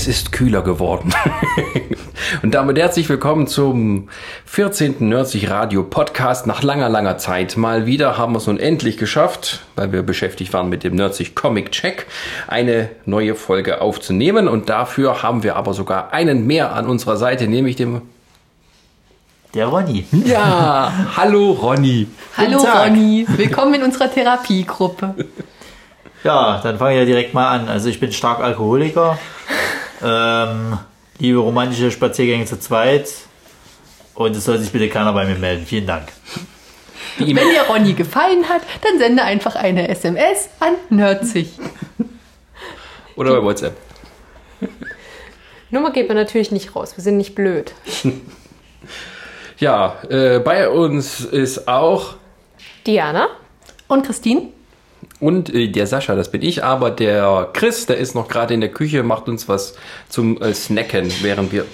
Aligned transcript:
Es 0.00 0.08
ist 0.08 0.32
kühler 0.32 0.62
geworden. 0.62 1.12
und 2.42 2.54
damit 2.54 2.78
herzlich 2.78 3.06
willkommen 3.10 3.46
zum 3.46 4.08
14. 4.46 4.94
Nerdsich 5.06 5.50
Radio 5.50 5.82
Podcast. 5.82 6.46
Nach 6.46 6.62
langer, 6.62 6.88
langer 6.88 7.18
Zeit 7.18 7.58
mal 7.58 7.84
wieder 7.84 8.16
haben 8.16 8.32
wir 8.32 8.38
es 8.38 8.46
nun 8.46 8.58
endlich 8.58 8.96
geschafft, 8.96 9.60
weil 9.76 9.92
wir 9.92 10.02
beschäftigt 10.02 10.54
waren 10.54 10.70
mit 10.70 10.84
dem 10.84 10.94
Nerdsich 10.94 11.34
Comic 11.34 11.70
Check, 11.72 12.06
eine 12.48 12.88
neue 13.04 13.34
Folge 13.34 13.82
aufzunehmen. 13.82 14.48
Und 14.48 14.70
dafür 14.70 15.22
haben 15.22 15.42
wir 15.42 15.56
aber 15.56 15.74
sogar 15.74 16.14
einen 16.14 16.46
mehr 16.46 16.72
an 16.72 16.86
unserer 16.86 17.18
Seite, 17.18 17.46
nämlich 17.46 17.76
dem 17.76 18.00
der 19.52 19.66
Ronny. 19.66 20.06
Ja, 20.24 20.90
hallo 21.14 21.50
Ronny. 21.50 22.06
Hallo 22.38 22.56
Ronny, 22.56 23.26
willkommen 23.28 23.74
in 23.74 23.82
unserer 23.82 24.10
Therapiegruppe. 24.10 25.14
Ja, 26.24 26.58
dann 26.62 26.78
fange 26.78 26.92
ich 26.94 26.98
ja 27.00 27.04
direkt 27.04 27.34
mal 27.34 27.50
an. 27.50 27.68
Also 27.68 27.90
ich 27.90 28.00
bin 28.00 28.12
stark 28.12 28.40
Alkoholiker, 28.40 29.18
ähm, 30.02 30.78
liebe 31.18 31.38
romantische 31.38 31.90
Spaziergänge 31.90 32.46
zu 32.46 32.58
zweit 32.58 33.08
und 34.14 34.36
es 34.36 34.44
soll 34.44 34.58
sich 34.58 34.72
bitte 34.72 34.88
keiner 34.88 35.12
bei 35.12 35.26
mir 35.26 35.36
melden. 35.36 35.66
Vielen 35.66 35.86
Dank. 35.86 36.08
Wenn 37.18 37.34
dir 37.36 37.62
Ronny 37.68 37.92
gefallen 37.94 38.48
hat, 38.48 38.62
dann 38.82 38.98
sende 38.98 39.22
einfach 39.22 39.54
eine 39.54 39.88
SMS 39.88 40.48
an 40.60 40.74
Nerdzig. 40.88 41.48
Oder 43.16 43.36
bei 43.36 43.42
WhatsApp. 43.42 43.76
Nummer 45.70 45.92
geht 45.92 46.08
man 46.08 46.16
natürlich 46.16 46.50
nicht 46.50 46.74
raus, 46.74 46.96
wir 46.96 47.04
sind 47.04 47.16
nicht 47.16 47.34
blöd. 47.34 47.72
ja, 49.58 49.96
äh, 50.08 50.38
bei 50.40 50.68
uns 50.68 51.20
ist 51.20 51.68
auch 51.68 52.14
Diana 52.86 53.28
und 53.86 54.04
Christine. 54.04 54.48
Und 55.20 55.54
äh, 55.54 55.68
der 55.68 55.86
Sascha, 55.86 56.14
das 56.14 56.30
bin 56.30 56.42
ich, 56.42 56.64
aber 56.64 56.90
der 56.90 57.50
Chris, 57.52 57.86
der 57.86 57.98
ist 57.98 58.14
noch 58.14 58.28
gerade 58.28 58.54
in 58.54 58.60
der 58.60 58.70
Küche, 58.70 59.02
macht 59.02 59.28
uns 59.28 59.48
was 59.48 59.74
zum 60.08 60.40
äh, 60.40 60.54
Snacken, 60.54 61.12
während 61.22 61.52
wir. 61.52 61.66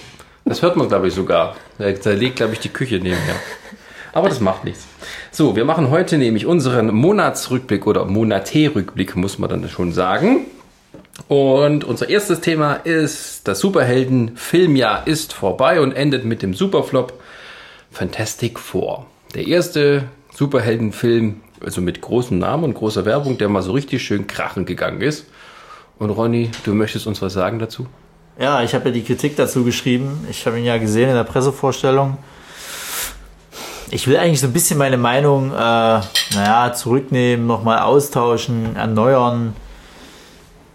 Das 0.44 0.62
hört 0.62 0.76
man, 0.76 0.88
glaube 0.88 1.08
ich, 1.08 1.14
sogar. 1.14 1.56
Da 1.78 1.86
legt, 2.10 2.36
glaube 2.36 2.52
ich, 2.52 2.60
die 2.60 2.68
Küche 2.68 2.96
nebenher. 2.96 3.34
Aber 4.12 4.28
das 4.28 4.40
macht 4.40 4.64
nichts. 4.64 4.86
So, 5.30 5.56
wir 5.56 5.64
machen 5.64 5.90
heute 5.90 6.18
nämlich 6.18 6.46
unseren 6.46 6.94
Monatsrückblick 6.94 7.86
oder 7.86 8.04
Monatärrückblick, 8.04 9.16
muss 9.16 9.38
man 9.38 9.50
dann 9.50 9.68
schon 9.68 9.92
sagen. 9.92 10.46
Und 11.28 11.84
unser 11.84 12.08
erstes 12.08 12.40
Thema 12.40 12.74
ist, 12.74 13.48
das 13.48 13.60
Superhelden-Filmjahr 13.60 15.06
ist 15.06 15.32
vorbei 15.32 15.80
und 15.80 15.92
endet 15.92 16.24
mit 16.24 16.42
dem 16.42 16.54
Superflop 16.54 17.20
Fantastic 17.90 18.58
Four. 18.58 19.06
Der 19.34 19.46
erste 19.46 20.04
Superheldenfilm 20.34 21.40
also 21.64 21.80
mit 21.80 22.00
großem 22.00 22.38
Namen 22.38 22.64
und 22.64 22.74
großer 22.74 23.04
Werbung, 23.04 23.38
der 23.38 23.48
mal 23.48 23.62
so 23.62 23.72
richtig 23.72 24.02
schön 24.02 24.26
krachen 24.26 24.66
gegangen 24.66 25.00
ist. 25.00 25.26
Und 25.98 26.10
Ronny, 26.10 26.50
du 26.64 26.74
möchtest 26.74 27.06
uns 27.06 27.22
was 27.22 27.32
sagen 27.32 27.58
dazu? 27.58 27.86
Ja, 28.38 28.62
ich 28.62 28.74
habe 28.74 28.86
ja 28.86 28.90
die 28.90 29.02
Kritik 29.02 29.36
dazu 29.36 29.64
geschrieben. 29.64 30.26
Ich 30.30 30.46
habe 30.46 30.58
ihn 30.58 30.64
ja 30.64 30.76
gesehen 30.76 31.08
in 31.08 31.14
der 31.14 31.24
Pressevorstellung. 31.24 32.18
Ich 33.90 34.06
will 34.08 34.16
eigentlich 34.16 34.40
so 34.40 34.48
ein 34.48 34.52
bisschen 34.52 34.78
meine 34.78 34.98
Meinung, 34.98 35.52
äh, 35.52 35.54
naja, 35.54 36.72
zurücknehmen, 36.74 37.46
nochmal 37.46 37.78
austauschen, 37.78 38.76
erneuern. 38.76 39.54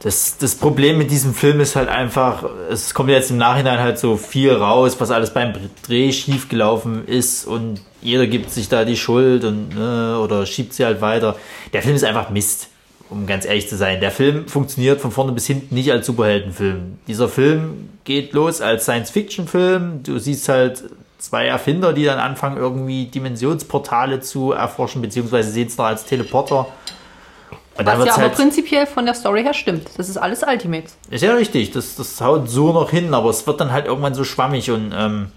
Das, 0.04 0.38
das 0.38 0.56
Problem 0.56 0.98
mit 0.98 1.12
diesem 1.12 1.36
Film 1.36 1.60
ist 1.60 1.76
halt 1.76 1.88
einfach, 1.88 2.44
es 2.72 2.96
kommt 2.96 3.10
jetzt 3.12 3.30
im 3.30 3.38
Nachhinein 3.38 3.80
halt 3.80 4.00
so 4.00 4.18
viel 4.18 4.52
raus, 4.52 4.96
was 5.00 5.12
alles 5.12 5.32
beim 5.32 5.54
Dreh 5.86 6.12
schiefgelaufen 6.12 7.08
ist 7.08 7.46
und 7.46 7.82
jeder 8.02 8.26
gibt 8.26 8.50
sich 8.50 8.68
da 8.68 8.84
die 8.84 8.98
Schuld 8.98 9.44
und 9.44 9.76
ne, 9.76 10.20
oder 10.20 10.48
schiebt 10.48 10.74
sie 10.74 10.86
halt 10.86 11.02
weiter. 11.02 11.36
Der 11.72 11.84
Film 11.84 11.96
ist 11.96 12.04
einfach 12.04 12.32
Mist, 12.32 12.70
um 13.12 13.28
ganz 13.28 13.46
ehrlich 13.46 13.70
zu 13.70 13.78
sein. 13.78 14.02
Der 14.02 14.10
Film 14.10 14.48
funktioniert 14.48 15.00
von 15.02 15.12
vorne 15.12 15.34
bis 15.34 15.46
hinten 15.46 15.75
nicht 15.75 15.92
als 15.92 16.08
Superheldenfilm. 16.08 16.98
Dieser 17.08 17.30
Film 17.30 17.90
geht 18.04 18.34
los 18.34 18.59
als 18.59 18.86
Science-Fiction-Film. 18.86 20.02
Du 20.02 20.18
siehst 20.18 20.50
halt 20.50 20.84
zwei 21.20 21.46
Erfinder, 21.46 21.94
die 21.94 22.06
dann 22.06 22.18
anfangen, 22.18 22.58
irgendwie 22.58 23.06
Dimensionsportale 23.06 24.20
zu 24.22 24.52
erforschen, 24.52 25.04
beziehungsweise 25.04 25.52
sehen 25.52 25.68
es 25.68 25.78
noch 25.78 25.86
als 25.86 26.06
Teleporter. 26.06 26.66
Und 27.78 27.86
Was 27.86 28.06
ja 28.06 28.14
aber 28.14 28.24
halt 28.24 28.36
prinzipiell 28.36 28.86
von 28.86 29.06
der 29.06 29.14
Story 29.14 29.44
her 29.44 29.54
stimmt. 29.54 29.88
Das 29.98 30.09
ist 30.09 30.18
alles 30.18 30.44
Ultimates. 30.44 30.98
Ist 31.09 31.24
ja 31.24 31.34
richtig, 31.34 31.72
das, 31.72 31.96
das 31.96 32.20
haut 32.20 32.50
so 32.50 32.74
noch 32.74 32.90
hin, 32.90 33.14
aber 33.14 33.30
es 33.30 33.48
wird 33.48 33.62
dann 33.62 33.72
halt 33.72 33.86
irgendwann 33.86 34.14
so 34.14 34.24
schwammig 34.24 34.70
und 34.72 34.94
ähm, 34.96 35.32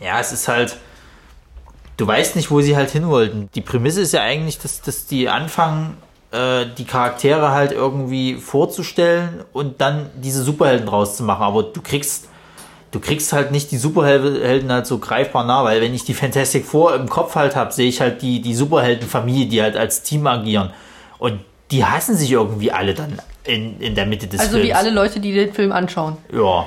ja, 0.00 0.20
es 0.20 0.32
ist 0.32 0.48
halt. 0.48 0.76
Du 1.96 2.06
weißt 2.06 2.34
nicht, 2.34 2.50
wo 2.50 2.60
sie 2.60 2.74
halt 2.74 2.90
hin 2.90 3.08
wollten. 3.08 3.48
Die 3.54 3.60
Prämisse 3.60 4.00
ist 4.00 4.12
ja 4.12 4.22
eigentlich, 4.22 4.58
dass, 4.58 4.80
dass 4.80 5.06
die 5.06 5.28
anfangen, 5.28 5.96
äh, 6.32 6.66
die 6.76 6.84
Charaktere 6.84 7.52
halt 7.52 7.70
irgendwie 7.70 8.34
vorzustellen 8.34 9.44
und 9.52 9.80
dann 9.80 10.10
diese 10.16 10.42
Superhelden 10.42 10.86
draus 10.86 11.16
zu 11.16 11.22
machen. 11.22 11.42
Aber 11.42 11.62
du 11.62 11.80
kriegst, 11.80 12.26
du 12.90 12.98
kriegst 12.98 13.32
halt 13.32 13.52
nicht 13.52 13.70
die 13.70 13.76
Superhelden 13.76 14.72
halt 14.72 14.86
so 14.86 14.98
greifbar 14.98 15.44
nah, 15.44 15.62
weil 15.62 15.80
wenn 15.80 15.94
ich 15.94 16.04
die 16.04 16.14
Fantastic 16.14 16.64
Four 16.64 16.96
im 16.96 17.08
Kopf 17.08 17.36
halt 17.36 17.54
habe, 17.54 17.72
sehe 17.72 17.88
ich 17.88 18.00
halt 18.00 18.22
die, 18.22 18.42
die 18.42 18.56
Superheldenfamilie, 18.56 19.46
die 19.46 19.62
halt 19.62 19.76
als 19.76 20.02
Team 20.02 20.26
agieren. 20.26 20.72
Und 21.18 21.40
die 21.70 21.84
hassen 21.84 22.16
sich 22.16 22.30
irgendwie 22.32 22.70
alle 22.72 22.94
dann 22.94 23.18
in, 23.44 23.80
in 23.80 23.94
der 23.94 24.06
Mitte 24.06 24.26
des 24.26 24.40
also 24.40 24.52
Films. 24.52 24.64
Also 24.64 24.68
wie 24.68 24.88
alle 24.88 24.94
Leute, 24.94 25.20
die 25.20 25.32
den 25.32 25.52
Film 25.52 25.72
anschauen. 25.72 26.16
Ja. 26.32 26.66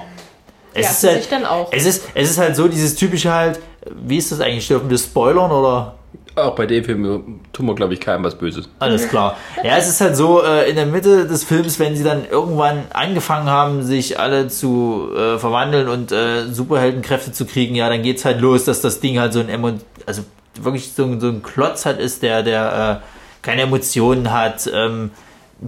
Es 0.73 0.83
ja, 0.83 0.91
ist 0.91 1.03
halt, 1.03 1.21
sich 1.21 1.29
dann 1.29 1.45
auch. 1.45 1.69
Es 1.71 1.85
ist, 1.85 2.03
es 2.13 2.31
ist 2.31 2.37
halt 2.37 2.55
so 2.55 2.67
dieses 2.67 2.95
typische 2.95 3.33
halt, 3.33 3.59
wie 4.05 4.17
ist 4.17 4.31
das 4.31 4.39
eigentlich? 4.41 4.67
Dürfen 4.67 4.89
wir 4.89 4.97
spoilern 4.97 5.51
oder? 5.51 5.95
Auch 6.35 6.53
bei 6.53 6.67
dem 6.67 6.83
Film 6.83 7.39
tun 7.51 7.65
wir, 7.65 7.73
glaube 7.73 7.95
ich, 7.95 7.99
keinem 7.99 8.23
was 8.23 8.37
Böses. 8.37 8.69
Alles 8.77 9.09
klar. 9.09 9.37
Ja, 9.63 9.75
es 9.77 9.87
ist 9.89 10.01
halt 10.01 10.15
so, 10.15 10.43
äh, 10.43 10.69
in 10.69 10.75
der 10.75 10.85
Mitte 10.85 11.25
des 11.25 11.43
Films, 11.43 11.79
wenn 11.79 11.95
sie 11.95 12.03
dann 12.03 12.25
irgendwann 12.29 12.83
angefangen 12.93 13.49
haben, 13.49 13.81
sich 13.81 14.19
alle 14.19 14.47
zu 14.47 15.09
äh, 15.15 15.39
verwandeln 15.39 15.87
und 15.87 16.11
äh, 16.11 16.45
Superheldenkräfte 16.45 17.31
zu 17.31 17.45
kriegen, 17.45 17.73
ja, 17.73 17.89
dann 17.89 18.03
geht's 18.03 18.23
halt 18.23 18.39
los, 18.39 18.65
dass 18.65 18.81
das 18.81 18.99
Ding 18.99 19.17
halt 19.17 19.33
so 19.33 19.39
ein 19.39 19.49
Emo 19.49 19.71
also 20.05 20.23
wirklich 20.61 20.93
so, 20.93 21.19
so 21.19 21.27
ein 21.27 21.41
Klotz 21.41 21.87
halt 21.87 21.99
ist, 21.99 22.21
der, 22.21 22.43
der 22.43 23.01
äh, 23.03 23.16
keine 23.47 23.61
Emotionen 23.61 24.33
hat, 24.33 24.69
ähm, 24.73 25.11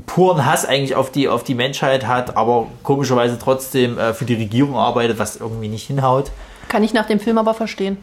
puren 0.06 0.45
Hass 0.45 0.66
eigentlich 0.66 0.95
auf 0.95 1.13
die, 1.13 1.29
auf 1.29 1.45
die 1.45 1.56
Menschheit 1.56 2.06
hat, 2.06 2.35
aber 2.35 2.67
komischerweise 2.84 3.40
trotzdem 3.40 3.97
äh, 3.97 4.13
für 4.13 4.25
die 4.25 4.34
Regierung 4.34 4.75
arbeitet, 4.75 5.17
was 5.17 5.38
irgendwie 5.38 5.69
nicht 5.69 5.88
hinhaut. 5.88 6.29
Kann 6.68 6.84
ich 6.84 6.94
nach 6.94 7.07
dem 7.07 7.22
Film 7.22 7.38
aber 7.38 7.53
verstehen. 7.53 7.97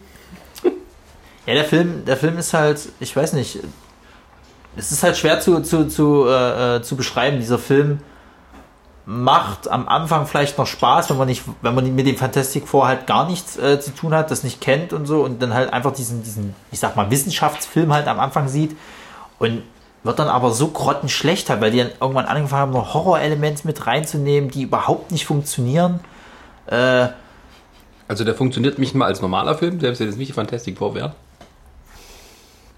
Ja, 1.44 1.52
der 1.52 1.64
Film, 1.64 2.06
der 2.06 2.16
Film 2.16 2.38
ist 2.38 2.54
halt, 2.54 2.88
ich 3.00 3.14
weiß 3.14 3.34
nicht, 3.34 3.58
es 4.76 4.92
ist 4.92 5.02
halt 5.02 5.18
schwer 5.18 5.40
zu, 5.40 5.60
zu, 5.60 5.86
zu, 5.86 6.24
äh, 6.26 6.76
äh 6.76 6.82
zu 6.82 6.96
beschreiben. 6.96 7.38
Dieser 7.38 7.58
Film 7.58 7.98
macht 9.04 9.68
am 9.68 9.88
Anfang 9.88 10.26
vielleicht 10.26 10.56
noch 10.56 10.66
Spaß, 10.66 11.10
wenn 11.10 11.18
man 11.18 11.28
nicht, 11.28 11.42
wenn 11.60 11.74
man 11.74 11.94
mit 11.94 12.06
dem 12.06 12.16
Fantastic 12.16 12.66
Four 12.66 12.88
halt 12.88 13.06
gar 13.06 13.28
nichts 13.28 13.58
äh, 13.58 13.78
zu 13.78 13.94
tun 13.94 14.14
hat, 14.14 14.30
das 14.30 14.42
nicht 14.42 14.62
kennt 14.62 14.94
und 14.94 15.04
so 15.04 15.20
und 15.20 15.40
dann 15.42 15.52
halt 15.52 15.72
einfach 15.72 15.92
diesen, 15.92 16.22
diesen, 16.22 16.54
ich 16.72 16.80
sag 16.80 16.96
mal, 16.96 17.10
Wissenschaftsfilm 17.10 17.92
halt 17.92 18.08
am 18.08 18.18
Anfang 18.18 18.48
sieht 18.48 18.74
und 19.38 19.62
wird 20.02 20.18
dann 20.18 20.28
aber 20.28 20.52
so 20.52 20.68
grottenschlecht 20.68 21.50
halt, 21.50 21.60
weil 21.60 21.70
die 21.70 21.78
dann 21.78 21.90
irgendwann 22.00 22.26
angefangen 22.26 22.62
haben, 22.62 22.72
noch 22.72 22.94
Horrorelemente 22.94 23.66
mit 23.66 23.86
reinzunehmen, 23.86 24.50
die 24.50 24.62
überhaupt 24.62 25.10
nicht 25.10 25.26
funktionieren. 25.26 26.00
Äh, 26.66 27.08
also 28.08 28.24
der 28.24 28.34
funktioniert 28.34 28.78
nicht 28.78 28.94
mal 28.94 29.06
als 29.06 29.20
normaler 29.20 29.56
Film, 29.56 29.80
selbst 29.80 30.00
wenn 30.00 30.08
es 30.08 30.16
nicht 30.16 30.32
Fantastic 30.32 30.78
Four 30.78 30.94
wäre? 30.94 31.14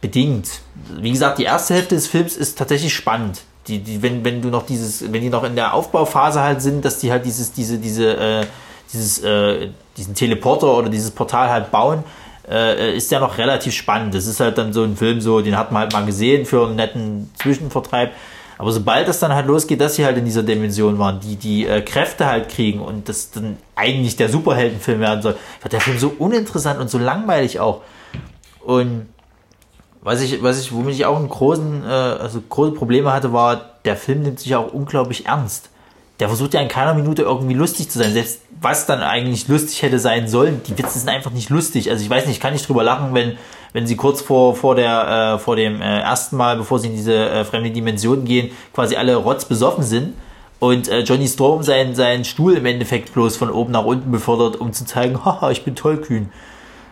Bedingt. 0.00 0.60
Wie 1.00 1.10
gesagt, 1.10 1.38
die 1.38 1.44
erste 1.44 1.74
Hälfte 1.74 1.94
des 1.96 2.06
Films 2.06 2.36
ist 2.36 2.56
tatsächlich 2.56 2.94
spannend. 2.94 3.42
Die, 3.66 3.80
die, 3.80 4.02
wenn, 4.02 4.24
wenn 4.24 4.40
du 4.40 4.48
noch 4.48 4.64
dieses, 4.64 5.12
wenn 5.12 5.20
die 5.20 5.28
noch 5.28 5.44
in 5.44 5.54
der 5.54 5.74
Aufbauphase 5.74 6.40
halt 6.40 6.62
sind, 6.62 6.84
dass 6.84 6.98
die 6.98 7.10
halt 7.10 7.26
dieses, 7.26 7.52
diese, 7.52 7.78
diese, 7.78 8.16
äh, 8.16 8.46
dieses, 8.92 9.22
äh, 9.22 9.68
diesen 9.96 10.14
Teleporter 10.14 10.74
oder 10.74 10.88
dieses 10.88 11.10
Portal 11.10 11.50
halt 11.50 11.70
bauen, 11.70 12.04
äh, 12.50 12.96
ist 12.96 13.10
ja 13.10 13.20
noch 13.20 13.38
relativ 13.38 13.74
spannend. 13.74 14.14
Das 14.14 14.26
ist 14.26 14.40
halt 14.40 14.58
dann 14.58 14.72
so 14.72 14.82
ein 14.82 14.96
Film, 14.96 15.20
so, 15.20 15.40
den 15.40 15.56
hat 15.56 15.72
man 15.72 15.82
halt 15.82 15.92
mal 15.92 16.04
gesehen 16.04 16.46
für 16.46 16.66
einen 16.66 16.76
netten 16.76 17.30
Zwischenvertreib. 17.40 18.12
Aber 18.58 18.72
sobald 18.72 19.06
das 19.06 19.20
dann 19.20 19.32
halt 19.32 19.46
losgeht, 19.46 19.80
dass 19.80 19.94
sie 19.94 20.04
halt 20.04 20.18
in 20.18 20.24
dieser 20.24 20.42
Dimension 20.42 20.98
waren, 20.98 21.20
die 21.20 21.36
die 21.36 21.66
äh, 21.66 21.80
Kräfte 21.80 22.26
halt 22.26 22.48
kriegen 22.48 22.80
und 22.80 23.08
das 23.08 23.30
dann 23.30 23.56
eigentlich 23.76 24.16
der 24.16 24.28
Superheldenfilm 24.28 25.00
werden 25.00 25.22
soll, 25.22 25.36
wird 25.62 25.72
der 25.72 25.80
Film 25.80 25.98
so 25.98 26.12
uninteressant 26.18 26.80
und 26.80 26.90
so 26.90 26.98
langweilig 26.98 27.60
auch. 27.60 27.82
Und 28.60 29.06
was 30.00 30.20
ich, 30.22 30.42
was 30.42 30.60
ich, 30.60 30.72
womit 30.72 30.94
ich 30.94 31.06
auch 31.06 31.16
einen 31.16 31.28
großen, 31.28 31.84
äh, 31.84 31.88
also 31.88 32.40
große 32.40 32.72
Probleme 32.72 33.12
hatte, 33.12 33.32
war, 33.32 33.74
der 33.84 33.96
Film 33.96 34.22
nimmt 34.22 34.40
sich 34.40 34.54
auch 34.56 34.72
unglaublich 34.72 35.26
ernst 35.26 35.70
der 36.20 36.28
versucht 36.28 36.54
ja 36.54 36.60
in 36.60 36.68
keiner 36.68 36.94
Minute 36.94 37.22
irgendwie 37.22 37.54
lustig 37.54 37.90
zu 37.90 37.98
sein. 37.98 38.12
Selbst 38.12 38.40
was 38.60 38.86
dann 38.86 39.02
eigentlich 39.02 39.46
lustig 39.48 39.82
hätte 39.82 39.98
sein 39.98 40.26
sollen, 40.28 40.62
die 40.66 40.76
Witze 40.76 40.98
sind 40.98 41.08
einfach 41.08 41.30
nicht 41.30 41.48
lustig. 41.50 41.90
Also 41.90 42.02
ich 42.02 42.10
weiß 42.10 42.26
nicht, 42.26 42.36
ich 42.36 42.40
kann 42.40 42.52
nicht 42.52 42.68
drüber 42.68 42.82
lachen, 42.82 43.14
wenn, 43.14 43.38
wenn 43.72 43.86
sie 43.86 43.96
kurz 43.96 44.20
vor, 44.20 44.56
vor, 44.56 44.74
der, 44.74 45.34
äh, 45.34 45.38
vor 45.38 45.54
dem 45.54 45.80
äh, 45.80 46.00
ersten 46.00 46.36
Mal, 46.36 46.56
bevor 46.56 46.80
sie 46.80 46.88
in 46.88 46.94
diese 46.94 47.14
äh, 47.14 47.44
fremde 47.44 47.70
Dimension 47.70 48.24
gehen, 48.24 48.50
quasi 48.74 48.96
alle 48.96 49.14
rotzbesoffen 49.14 49.84
sind 49.84 50.14
und 50.58 50.88
äh, 50.88 51.00
Johnny 51.00 51.28
Storm 51.28 51.62
seinen, 51.62 51.94
seinen 51.94 52.24
Stuhl 52.24 52.54
im 52.54 52.66
Endeffekt 52.66 53.12
bloß 53.12 53.36
von 53.36 53.50
oben 53.50 53.72
nach 53.72 53.84
unten 53.84 54.10
befördert, 54.10 54.56
um 54.56 54.72
zu 54.72 54.84
zeigen, 54.84 55.24
haha, 55.24 55.50
ich 55.50 55.64
bin 55.64 55.76
tollkühn. 55.76 56.30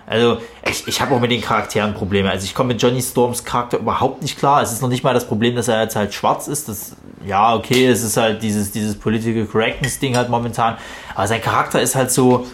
Also 0.07 0.39
ich, 0.71 0.87
ich 0.87 1.01
habe 1.01 1.17
auch 1.17 1.21
mit 1.21 1.33
den 1.33 1.41
Charakteren 1.41 1.95
Probleme. 1.95 2.31
Also 2.31 2.45
ich 2.45 2.55
komme 2.55 2.69
mit 2.69 2.83
Johnny 2.83 3.03
Storms 3.03 3.45
Charakter 3.45 3.79
überhaupt 3.79 4.23
nicht 4.23 4.39
klar. 4.39 4.63
Es 4.63 4.73
ist 4.73 4.81
noch 4.81 4.89
nicht 4.89 5.03
mal 5.03 5.13
das 5.13 5.27
Problem, 5.27 5.57
dass 5.57 5.67
er 5.67 5.83
jetzt 5.83 5.97
halt 5.97 6.15
schwarz 6.15 6.47
ist. 6.47 6.69
Das, 6.69 6.95
ja, 7.27 7.55
okay, 7.55 7.87
es 7.87 8.03
ist 8.03 8.17
halt 8.17 8.43
dieses, 8.43 8.73
dieses 8.73 8.99
Political 8.99 9.47
Correctness 9.47 9.99
Ding 9.99 10.17
halt 10.17 10.29
momentan. 10.29 10.77
Aber 11.15 11.27
sein 11.27 11.43
Charakter 11.43 11.81
ist 11.81 11.95
halt 11.95 12.11
so, 12.11 12.47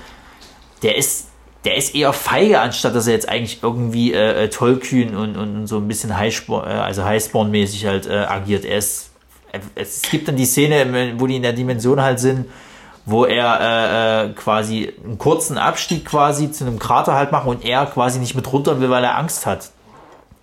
der 0.82 0.96
ist, 0.96 1.28
der 1.64 1.76
ist 1.76 1.94
eher 1.94 2.12
feige, 2.12 2.60
anstatt 2.60 2.94
dass 2.94 3.06
er 3.06 3.12
jetzt 3.12 3.28
eigentlich 3.28 3.62
irgendwie 3.62 4.12
äh, 4.12 4.44
äh 4.44 4.48
tollkühn 4.48 5.14
und, 5.14 5.36
und 5.36 5.66
so 5.66 5.76
ein 5.76 5.86
bisschen 5.86 6.16
Highspawn, 6.16 6.64
äh, 6.64 6.70
also 6.70 7.02
Highspawn-mäßig 7.02 7.86
halt 7.86 8.06
äh, 8.06 8.24
agiert. 8.28 8.64
Er 8.64 8.78
ist, 8.78 9.10
es 9.74 10.02
gibt 10.02 10.28
dann 10.28 10.36
die 10.36 10.46
Szene, 10.46 11.14
wo 11.18 11.26
die 11.26 11.36
in 11.36 11.42
der 11.42 11.52
Dimension 11.52 12.00
halt 12.00 12.18
sind, 12.18 12.46
wo 13.04 13.24
er 13.24 13.60
äh, 13.60 14.26
äh, 14.26 14.32
quasi 14.32 14.92
einen 15.04 15.18
kurzen 15.18 15.58
Abstieg 15.58 16.04
quasi 16.04 16.50
zu 16.50 16.64
einem 16.64 16.78
Krater 16.78 17.14
halt 17.14 17.32
macht 17.32 17.46
und 17.46 17.64
er 17.64 17.86
quasi 17.86 18.18
nicht 18.18 18.34
mit 18.34 18.50
runter 18.52 18.80
will, 18.80 18.90
weil 18.90 19.04
er 19.04 19.18
Angst 19.18 19.44
hat. 19.44 19.70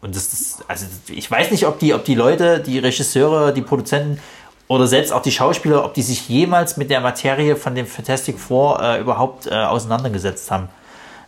Und 0.02 0.16
das 0.16 0.34
ist, 0.34 0.64
also 0.68 0.86
ich 1.10 1.30
weiß 1.30 1.52
nicht, 1.52 1.68
ob 1.68 1.80
die, 1.80 1.94
ob 1.94 2.06
die 2.06 2.16
Leute, 2.16 2.60
die 2.60 2.80
Regisseure, 2.80 3.54
die 3.54 3.62
Produzenten 3.62 4.20
oder 4.68 4.88
selbst 4.88 5.12
auch 5.12 5.22
die 5.22 5.32
Schauspieler, 5.32 5.84
ob 5.84 5.94
die 5.94 6.04
sich 6.04 6.30
jemals 6.30 6.78
mit 6.78 6.90
der 6.90 7.02
Materie 7.02 7.56
von 7.56 7.76
dem 7.76 7.86
Fantastic 7.86 8.40
Four 8.40 8.82
äh, 8.82 9.02
überhaupt 9.02 9.48
äh, 9.48 9.56
auseinandergesetzt 9.56 10.52
haben. 10.52 10.70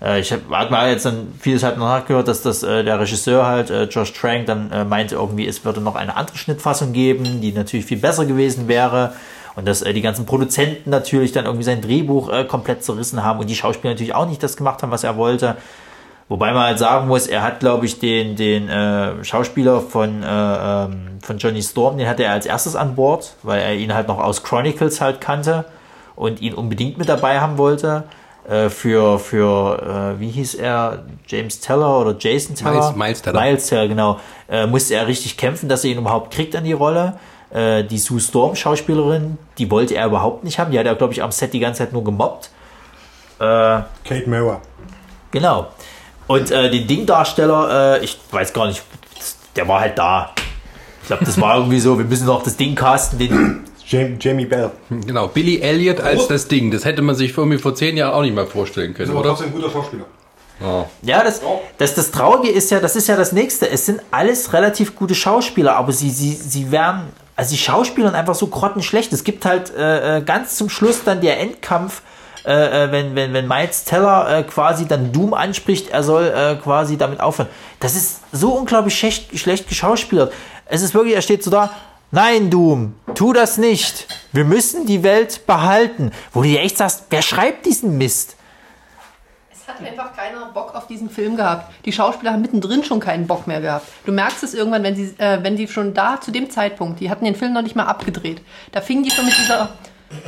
Äh, 0.01 0.19
ich 0.21 0.31
habe 0.31 0.44
hab 0.51 0.71
mal 0.71 0.91
jetzt 0.91 1.06
dann 1.06 1.33
vieles 1.39 1.63
halt 1.63 1.77
nachgehört, 1.77 2.27
dass 2.27 2.41
das 2.41 2.63
äh, 2.63 2.83
der 2.83 3.00
Regisseur 3.00 3.45
halt, 3.45 3.69
äh, 3.69 3.83
Josh 3.85 4.13
Trank, 4.13 4.45
dann 4.45 4.71
äh, 4.71 4.85
meinte 4.85 5.15
irgendwie, 5.15 5.47
es 5.47 5.65
würde 5.65 5.81
noch 5.81 5.95
eine 5.95 6.15
andere 6.15 6.38
Schnittfassung 6.38 6.94
geben, 6.94 7.41
die 7.41 7.51
natürlich 7.51 7.85
viel 7.85 7.97
besser 7.97 8.25
gewesen 8.25 8.68
wäre. 8.68 9.13
Und 9.53 9.68
dass 9.68 9.81
die 9.81 10.01
ganzen 10.01 10.25
Produzenten 10.25 10.91
natürlich 10.91 11.33
dann 11.33 11.44
irgendwie 11.44 11.65
sein 11.65 11.81
Drehbuch 11.81 12.31
komplett 12.47 12.85
zerrissen 12.85 13.21
haben 13.21 13.38
und 13.38 13.50
die 13.50 13.56
Schauspieler 13.56 13.94
natürlich 13.94 14.15
auch 14.15 14.25
nicht 14.25 14.41
das 14.41 14.56
gemacht 14.56 14.81
haben, 14.81 14.91
was 14.91 15.03
er 15.03 15.18
wollte. 15.18 15.57
Wobei 16.31 16.54
man 16.54 16.63
halt 16.63 16.80
sagen 16.80 17.10
muss, 17.10 17.28
er 17.28 17.44
hat, 17.44 17.60
glaube 17.60 17.86
ich, 17.86 18.00
den, 18.00 18.38
den 18.38 18.69
äh, 18.69 19.22
Schauspieler 19.22 19.81
von, 19.81 20.24
äh, 20.24 20.25
ähm, 20.25 21.19
von 21.22 21.38
Johnny 21.38 21.62
Storm, 21.62 21.98
den 21.98 22.07
hatte 22.07 22.24
er 22.24 22.31
als 22.31 22.45
erstes 22.45 22.78
an 22.78 22.95
Bord, 22.95 23.36
weil 23.44 23.60
er 23.60 23.75
ihn 23.75 23.94
halt 23.94 24.07
noch 24.07 24.18
aus 24.18 24.42
Chronicles 24.42 25.01
halt 25.01 25.19
kannte 25.19 25.66
und 26.16 26.39
ihn 26.39 26.54
unbedingt 26.54 26.98
mit 26.98 27.10
dabei 27.10 27.42
haben 27.42 27.57
wollte. 27.57 28.06
Äh, 28.48 28.69
für, 28.69 29.19
für 29.19 30.16
äh, 30.16 30.22
wie 30.22 30.30
hieß 30.30 30.54
er, 30.54 31.04
James 31.28 31.60
Teller 31.60 32.00
oder 32.00 32.16
Jason 32.18 32.56
Teller? 32.56 32.75
Miles, 32.75 32.95
Miles 32.95 33.22
Teller. 33.24 33.42
Miles 33.42 33.68
Teller, 33.68 33.88
genau. 33.89 34.19
Äh, 34.48 34.68
musste 34.68 34.95
er 34.95 35.07
richtig 35.07 35.36
kämpfen, 35.36 35.68
dass 35.68 35.83
er 35.83 35.92
ihn 35.92 35.98
überhaupt 35.98 36.33
kriegt 36.33 36.56
an 36.56 36.63
die 36.63 36.72
Rolle. 36.72 37.19
Äh, 37.50 37.83
die 37.83 37.98
Sue 37.98 38.22
Storm 38.22 38.56
Schauspielerin, 38.56 39.38
die 39.57 39.69
wollte 39.69 39.95
er 39.95 40.06
überhaupt 40.06 40.45
nicht 40.45 40.60
haben. 40.60 40.72
Die 40.72 40.80
hat 40.80 40.86
er, 40.86 40.95
glaube 40.95 41.12
ich, 41.12 41.22
am 41.22 41.33
Set 41.33 41.51
die 41.51 41.60
ganze 41.60 41.80
Zeit 41.80 41.92
nur 41.92 42.06
gemobbt. 42.06 42.51
Äh, 43.38 43.44
Kate 44.06 44.30
Mauer. 44.30 44.62
Genau. 45.31 45.68
Und 46.31 46.50
äh, 46.50 46.72
den 46.72 46.88
Ding-Darsteller, 46.88 47.98
äh, 48.00 48.06
ich 48.06 48.18
weiß 48.31 48.54
gar 48.54 48.68
nicht, 48.68 48.81
der 49.57 49.68
war 49.68 49.81
halt 49.81 49.98
da. 49.98 50.33
Ich 51.01 51.07
glaube, 51.07 51.25
das 51.25 51.39
war 51.42 51.57
irgendwie 51.57 51.80
so, 51.80 51.98
wir 51.98 52.06
müssen 52.06 52.25
noch 52.25 52.42
das 52.42 52.56
Ding 52.56 52.74
casten, 52.74 53.19
den. 53.19 53.63
Jamie 53.86 54.45
Bell. 54.45 54.72
Genau, 54.89 55.28
Billy 55.28 55.60
Elliot 55.60 56.00
als 56.00 56.28
das 56.28 56.48
Ding. 56.48 56.72
Das 56.72 56.86
hätte 56.86 57.01
man 57.01 57.13
sich 57.16 57.38
irgendwie 57.38 57.57
vor 57.57 57.75
zehn 57.75 57.98
Jahren 57.98 58.13
auch 58.13 58.22
nicht 58.22 58.33
mal 58.33 58.48
vorstellen 58.48 58.94
können, 58.94 59.10
Das 59.10 59.10
ist 59.10 59.12
aber 59.12 59.19
oder? 59.19 59.30
trotzdem 59.31 59.48
ein 59.48 59.54
guter 59.54 59.69
Schauspieler. 59.69 60.06
Ja, 61.01 61.24
das, 61.24 61.42
das, 61.78 61.95
das 61.95 62.12
Traurige 62.12 62.50
ist 62.50 62.72
ja, 62.72 62.80
das 62.80 62.95
ist 62.95 63.07
ja 63.07 63.18
das 63.18 63.33
Nächste. 63.33 63.69
Es 63.69 63.86
sind 63.88 64.01
alles 64.12 64.54
relativ 64.54 64.95
gute 64.95 65.16
Schauspieler, 65.16 65.75
aber 65.75 65.92
sie, 65.92 66.10
sie, 66.12 66.31
sie 66.31 66.72
werden, 66.72 67.07
also 67.36 67.51
die 67.51 67.57
Schauspieler 67.57 68.13
einfach 68.13 68.36
so 68.36 68.48
grottenschlecht. 68.48 69.12
Es 69.12 69.25
gibt 69.25 69.44
halt 69.44 69.75
äh, 69.75 70.19
äh, 70.19 70.22
ganz 70.22 70.56
zum 70.56 70.69
Schluss 70.69 71.04
dann 71.04 71.19
der 71.19 71.42
Endkampf, 71.42 72.01
äh, 72.45 72.85
äh, 72.85 72.91
wenn, 72.91 73.15
wenn, 73.15 73.33
wenn 73.33 73.47
Miles 73.47 73.83
Teller 73.83 74.39
äh, 74.39 74.43
quasi 74.43 74.88
dann 74.88 75.11
Doom 75.11 75.33
anspricht, 75.33 75.89
er 75.89 76.03
soll 76.03 76.25
äh, 76.25 76.55
quasi 76.55 76.97
damit 76.97 77.19
aufhören. 77.19 77.49
Das 77.79 77.95
ist 77.95 78.21
so 78.31 78.53
unglaublich 78.53 78.97
schlecht, 78.97 79.38
schlecht 79.38 79.67
geschauspielert. 79.67 80.33
Es 80.65 80.81
ist 80.81 80.93
wirklich, 80.93 81.15
er 81.15 81.21
steht 81.21 81.43
so 81.43 81.51
da, 81.51 81.71
nein, 82.11 82.49
Doom, 82.49 82.95
tu 83.13 83.33
das 83.33 83.57
nicht. 83.57 84.07
Wir 84.31 84.45
müssen 84.45 84.85
die 84.85 85.03
Welt 85.03 85.45
behalten. 85.45 86.11
Wo 86.33 86.41
du 86.41 86.47
dir 86.47 86.61
echt 86.61 86.77
sagst, 86.77 87.05
wer 87.09 87.21
schreibt 87.21 87.65
diesen 87.65 87.97
Mist? 87.97 88.38
Es 89.51 89.67
hat 89.67 89.85
einfach 89.85 90.15
keiner 90.15 90.47
Bock 90.47 90.73
auf 90.73 90.87
diesen 90.87 91.09
Film 91.09 91.37
gehabt. 91.37 91.71
Die 91.85 91.91
Schauspieler 91.91 92.33
haben 92.33 92.41
mittendrin 92.41 92.83
schon 92.83 92.99
keinen 92.99 93.27
Bock 93.27 93.45
mehr 93.45 93.61
gehabt. 93.61 93.85
Du 94.05 94.11
merkst 94.11 94.44
es 94.44 94.55
irgendwann, 94.55 94.83
wenn 94.83 94.95
sie, 94.95 95.13
äh, 95.19 95.44
wenn 95.44 95.55
die 95.55 95.67
schon 95.67 95.94
da 95.94 96.19
zu 96.19 96.31
dem 96.31 96.49
Zeitpunkt, 96.49 96.99
die 96.99 97.11
hatten 97.11 97.25
den 97.25 97.35
Film 97.35 97.53
noch 97.53 97.61
nicht 97.61 97.75
mal 97.75 97.85
abgedreht. 97.85 98.41
Da 98.71 98.81
fingen 98.81 99.03
die 99.03 99.11
schon 99.11 99.25
mit 99.25 99.37
dieser, 99.37 99.69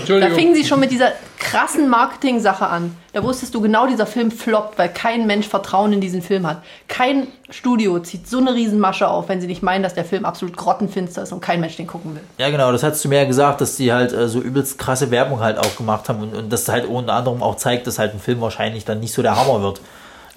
da 0.07 0.29
fingen 0.29 0.55
sie 0.55 0.63
schon 0.63 0.79
mit 0.79 0.91
dieser 0.91 1.11
krassen 1.39 1.89
Marketing-Sache 1.89 2.67
an. 2.67 2.95
Da 3.11 3.23
wusstest 3.23 3.53
du 3.53 3.61
genau, 3.61 3.85
dieser 3.85 4.05
Film 4.05 4.31
floppt, 4.31 4.79
weil 4.79 4.89
kein 4.89 5.27
Mensch 5.27 5.47
Vertrauen 5.47 5.93
in 5.93 6.01
diesen 6.01 6.21
Film 6.21 6.47
hat. 6.47 6.63
Kein 6.87 7.27
Studio 7.49 7.99
zieht 7.99 8.27
so 8.27 8.39
eine 8.39 8.53
Riesenmasche 8.53 9.07
auf, 9.07 9.29
wenn 9.29 9.41
sie 9.41 9.47
nicht 9.47 9.61
meinen, 9.61 9.83
dass 9.83 9.93
der 9.93 10.05
Film 10.05 10.25
absolut 10.25 10.57
grottenfinster 10.57 11.23
ist 11.23 11.31
und 11.31 11.41
kein 11.41 11.59
Mensch 11.59 11.75
den 11.75 11.87
gucken 11.87 12.15
will. 12.15 12.23
Ja, 12.37 12.49
genau, 12.49 12.71
das 12.71 12.83
hast 12.83 13.03
du 13.03 13.09
mir 13.09 13.19
ja 13.19 13.25
gesagt, 13.25 13.61
dass 13.61 13.75
die 13.75 13.93
halt 13.93 14.13
äh, 14.13 14.27
so 14.27 14.39
übelst 14.39 14.79
krasse 14.79 15.11
Werbung 15.11 15.41
halt 15.41 15.57
auch 15.57 15.75
gemacht 15.75 16.09
haben 16.09 16.23
und, 16.23 16.35
und 16.35 16.51
das 16.51 16.67
halt 16.69 16.85
unter 16.85 17.13
anderem 17.13 17.43
auch 17.43 17.55
zeigt, 17.55 17.85
dass 17.85 17.99
halt 17.99 18.13
ein 18.13 18.19
Film 18.19 18.41
wahrscheinlich 18.41 18.85
dann 18.85 18.99
nicht 18.99 19.13
so 19.13 19.21
der 19.21 19.35
Hammer 19.35 19.61
wird. 19.61 19.81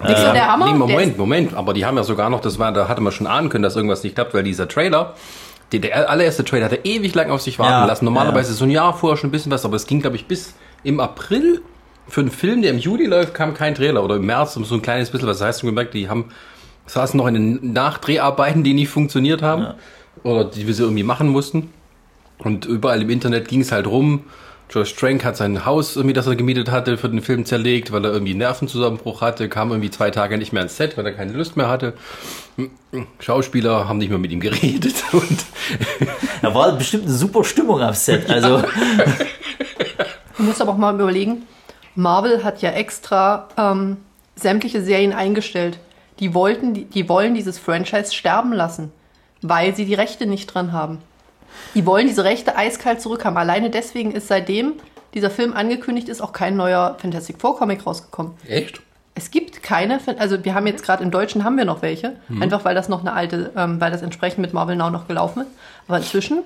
Nicht 0.03 0.19
so 0.19 0.33
der 0.33 0.53
Hammer. 0.53 0.67
Nee, 0.67 0.75
Moment, 0.75 1.17
Moment. 1.17 1.55
Aber 1.55 1.73
die 1.73 1.87
haben 1.87 1.97
ja 1.97 2.03
sogar 2.03 2.29
noch, 2.29 2.41
das 2.41 2.59
war, 2.59 2.73
da 2.73 2.89
hatte 2.89 3.01
man 3.01 3.13
schon 3.13 3.27
ahnen 3.27 3.49
können, 3.49 3.63
dass 3.63 3.77
irgendwas 3.77 4.03
nicht 4.03 4.15
klappt, 4.15 4.35
weil 4.35 4.43
dieser 4.43 4.69
Trailer, 4.69 5.15
die, 5.73 5.81
der 5.81 6.09
allererste 6.09 6.45
Trailer 6.45 6.67
hatte 6.67 6.81
ewig 6.85 7.15
lang 7.15 7.31
auf 7.31 7.43
sich 7.43 7.59
warten 7.59 7.73
Ja, 7.73 7.85
lassen. 7.87 8.05
Normalerweise 8.05 8.51
ja. 8.51 8.57
so 8.57 8.65
ein 8.65 8.71
Jahr 8.71 8.97
vorher 8.97 9.17
schon 9.17 9.29
ein 9.29 9.33
bisschen 9.33 9.51
was, 9.51 9.65
aber 9.65 9.77
es 9.77 9.87
ging, 9.87 10.01
glaube 10.01 10.17
ich, 10.17 10.27
bis 10.27 10.55
im 10.85 11.01
April 11.01 11.63
für 12.09 12.21
einen 12.21 12.31
Film, 12.31 12.63
der 12.63 12.71
im 12.71 12.79
Juli 12.79 13.07
läuft, 13.07 13.35
kam 13.35 13.55
kein 13.55 13.75
Trailer. 13.75 14.05
Oder 14.05 14.17
im 14.17 14.27
März 14.27 14.55
so 14.55 14.75
ein 14.75 14.83
kleines 14.83 15.11
bisschen 15.11 15.27
was. 15.27 15.39
Das 15.39 15.49
heißt, 15.49 15.63
du 15.63 15.67
gemerkt, 15.67 15.95
die 15.95 16.09
haben, 16.09 16.27
saßen 16.87 17.19
noch 17.19 17.27
in 17.27 17.35
den 17.35 17.73
Nachdreharbeiten, 17.73 18.63
die 18.63 18.75
nicht 18.75 18.89
funktioniert 18.89 19.43
haben. 19.43 19.75
Oder 20.23 20.45
die 20.45 20.67
wir 20.67 20.75
sie 20.75 20.83
irgendwie 20.83 21.03
machen 21.03 21.29
mussten. 21.29 21.73
Und 22.39 22.65
überall 22.65 23.03
im 23.03 23.11
Internet 23.11 23.49
ging 23.49 23.61
es 23.61 23.73
halt 23.73 23.87
rum. 23.87 24.25
Josh 24.69 24.97
Trank 24.97 25.25
hat 25.25 25.37
sein 25.37 25.65
Haus 25.65 25.95
irgendwie, 25.95 26.13
das 26.13 26.27
er 26.27 26.35
gemietet 26.35 26.71
hatte, 26.71 26.99
für 26.99 27.09
den 27.09 27.23
Film 27.23 27.45
zerlegt, 27.45 27.93
weil 27.93 28.05
er 28.05 28.13
irgendwie 28.13 28.33
einen 28.33 28.41
Nervenzusammenbruch 28.41 29.21
hatte, 29.21 29.49
kam 29.49 29.71
irgendwie 29.71 29.91
zwei 29.91 30.11
Tage 30.11 30.39
nicht 30.39 30.53
mehr 30.53 30.61
ans 30.61 30.77
Set, 30.77 30.97
weil 30.97 31.07
er 31.07 31.13
keine 31.13 31.33
Lust 31.33 31.57
mehr 31.57 31.69
hatte. 31.69 31.95
Schauspieler 33.21 33.89
haben 33.89 33.99
nicht 33.99 34.09
mehr 34.09 34.19
mit 34.19 34.33
ihm 34.33 34.41
geredet 34.41 34.97
und 35.13 35.45
Da 36.43 36.55
war 36.55 36.73
bestimmt 36.73 37.05
eine 37.05 37.13
super 37.13 37.45
Stimmung 37.45 37.81
am 37.81 37.95
Set. 37.95 38.29
Also, 38.29 38.63
Du 40.37 40.43
musst 40.43 40.61
aber 40.61 40.73
auch 40.73 40.77
mal 40.77 40.95
überlegen, 40.95 41.43
Marvel 41.95 42.45
hat 42.45 42.61
ja 42.61 42.71
extra 42.71 43.49
ähm, 43.57 43.97
sämtliche 44.35 44.83
Serien 44.83 45.13
eingestellt. 45.13 45.79
Die 46.19 46.35
wollten, 46.35 46.75
die, 46.75 46.85
die 46.85 47.09
wollen 47.09 47.35
dieses 47.35 47.59
Franchise 47.59 48.15
sterben 48.15 48.53
lassen, 48.53 48.93
weil 49.43 49.75
sie 49.75 49.87
die 49.87 49.95
Rechte 49.95 50.27
nicht 50.27 50.47
dran 50.47 50.73
haben. 50.73 50.99
Die 51.75 51.87
wollen 51.87 52.07
diese 52.07 52.25
Rechte 52.25 52.57
eiskalt 52.57 53.01
zurückhaben. 53.01 53.37
Alleine 53.37 53.71
deswegen 53.71 54.13
ist 54.13 54.29
seitdem 54.29 54.75
dieser 55.15 55.31
Film 55.31 55.55
angekündigt 55.55 56.09
ist, 56.09 56.21
auch 56.21 56.33
kein 56.33 56.57
neuer 56.57 56.97
Fantastic 57.01 57.41
Four 57.41 57.57
Comic 57.57 57.87
rausgekommen. 57.87 58.33
echt? 58.47 58.81
Es 59.19 59.31
gibt 59.31 59.63
keine, 59.63 59.99
also 60.19 60.45
wir 60.45 60.55
haben 60.55 60.67
jetzt 60.67 60.85
gerade 60.85 61.03
im 61.03 61.11
Deutschen 61.11 61.43
haben 61.43 61.57
wir 61.57 61.65
noch 61.65 61.81
welche, 61.81 62.17
einfach 62.39 62.67
weil 62.67 62.75
das 62.75 62.91
noch 62.91 63.01
eine 63.01 63.15
alte, 63.15 63.51
ähm, 63.57 63.81
weil 63.81 63.91
das 63.91 64.03
entsprechend 64.03 64.41
mit 64.41 64.53
Marvel 64.53 64.77
Now 64.77 64.91
noch 64.91 65.09
gelaufen 65.09 65.41
ist. 65.41 65.51
Aber 65.89 65.97
inzwischen 65.97 66.43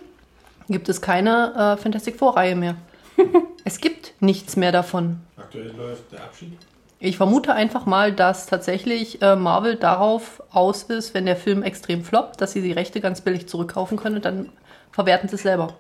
gibt 0.69 0.89
es 0.89 1.01
keine 1.01 1.53
äh, 1.77 1.83
Fantastic 1.83 2.17
Four 2.17 2.37
Reihe 2.37 2.55
mehr. 2.55 2.77
es 3.65 3.81
gibt 3.81 4.13
nichts 4.21 4.55
mehr 4.55 4.71
davon. 4.71 5.19
Aktuell 5.37 5.73
läuft 5.77 6.13
der 6.13 6.23
Abschied. 6.23 6.57
Ich 7.01 7.17
vermute 7.17 7.55
einfach 7.55 7.87
mal, 7.87 8.13
dass 8.13 8.47
tatsächlich 8.47 9.21
äh, 9.23 9.35
Marvel 9.35 9.75
darauf 9.75 10.43
aus 10.53 10.85
ist, 10.85 11.15
wenn 11.15 11.27
der 11.27 11.37
Film 11.37 11.63
extrem 11.63 12.05
floppt, 12.05 12.41
dass 12.41 12.53
sie 12.53 12.63
die 12.63 12.73
Rechte 12.73 13.01
ganz 13.01 13.23
billig 13.23 13.49
zurückkaufen 13.49 13.97
können 13.99 14.17
und 14.17 14.25
dann 14.25 14.51
verwerten 14.93 15.29
sie 15.29 15.37
es 15.37 15.43
selber. 15.43 15.75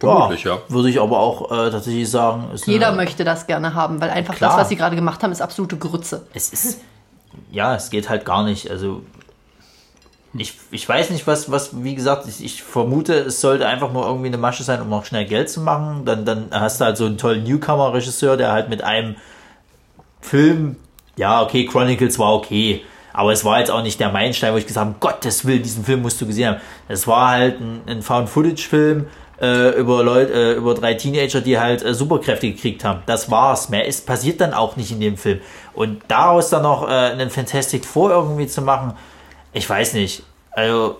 Vermutlich, 0.00 0.44
ja. 0.44 0.58
Würde 0.68 0.90
ich 0.90 1.00
aber 1.00 1.18
auch 1.18 1.50
äh, 1.50 1.70
tatsächlich 1.70 2.08
sagen, 2.08 2.50
ist 2.54 2.66
Jeder 2.66 2.88
eine, 2.88 2.96
möchte 2.96 3.24
das 3.24 3.46
gerne 3.46 3.74
haben, 3.74 4.00
weil 4.00 4.10
einfach 4.10 4.34
Klar. 4.36 4.50
das, 4.50 4.60
was 4.60 4.68
sie 4.68 4.76
gerade 4.76 4.94
gemacht 4.94 5.22
haben, 5.22 5.32
ist 5.32 5.42
absolute 5.42 5.76
Grütze. 5.76 6.26
es 6.34 6.52
ist, 6.52 6.80
ja, 7.50 7.74
es 7.74 7.90
geht 7.90 8.08
halt 8.08 8.24
gar 8.24 8.44
nicht. 8.44 8.70
Also, 8.70 9.02
ich, 10.34 10.54
ich 10.70 10.88
weiß 10.88 11.10
nicht, 11.10 11.26
was, 11.26 11.50
was, 11.50 11.82
wie 11.82 11.96
gesagt, 11.96 12.28
ich, 12.28 12.44
ich 12.44 12.62
vermute, 12.62 13.14
es 13.14 13.40
sollte 13.40 13.66
einfach 13.66 13.92
nur 13.92 14.06
irgendwie 14.06 14.28
eine 14.28 14.38
Masche 14.38 14.62
sein, 14.62 14.80
um 14.80 14.92
auch 14.92 15.04
schnell 15.04 15.24
Geld 15.24 15.50
zu 15.50 15.60
machen. 15.60 16.04
Dann, 16.04 16.24
dann 16.24 16.48
hast 16.52 16.80
du 16.80 16.84
halt 16.84 16.96
so 16.96 17.06
einen 17.06 17.18
tollen 17.18 17.42
Newcomer-Regisseur, 17.42 18.36
der 18.36 18.52
halt 18.52 18.68
mit 18.68 18.84
einem 18.84 19.16
Film, 20.20 20.76
ja, 21.16 21.42
okay, 21.42 21.66
Chronicles 21.66 22.18
war 22.18 22.34
okay, 22.34 22.82
aber 23.12 23.32
es 23.32 23.44
war 23.44 23.58
jetzt 23.58 23.70
auch 23.70 23.82
nicht 23.82 23.98
der 24.00 24.10
Meilenstein, 24.10 24.52
wo 24.52 24.58
ich 24.58 24.66
gesagt 24.66 24.86
habe, 24.86 24.96
Gottes 25.00 25.44
Willen, 25.44 25.62
diesen 25.62 25.84
Film 25.84 26.02
musst 26.02 26.20
du 26.20 26.26
gesehen 26.26 26.48
haben. 26.48 26.60
Es 26.88 27.06
war 27.06 27.30
halt 27.30 27.60
ein, 27.60 27.82
ein 27.86 28.02
Found-Footage-Film 28.02 29.06
äh, 29.40 29.70
über 29.78 30.04
äh, 30.16 30.54
über 30.54 30.74
drei 30.74 30.94
Teenager, 30.94 31.40
die 31.40 31.58
halt 31.58 31.82
äh, 31.82 31.94
Superkräfte 31.94 32.50
gekriegt 32.50 32.84
haben. 32.84 33.02
Das 33.06 33.30
war's. 33.30 33.68
Mehr 33.68 33.86
ist 33.86 34.06
passiert 34.06 34.40
dann 34.40 34.52
auch 34.52 34.76
nicht 34.76 34.90
in 34.90 35.00
dem 35.00 35.16
Film. 35.16 35.40
Und 35.74 36.02
daraus 36.08 36.50
dann 36.50 36.62
noch 36.62 36.88
äh, 36.88 36.92
einen 36.92 37.30
Fantastic 37.30 37.84
Four 37.84 38.10
irgendwie 38.10 38.46
zu 38.46 38.62
machen, 38.62 38.94
ich 39.52 39.68
weiß 39.68 39.94
nicht. 39.94 40.22
Also 40.50 40.98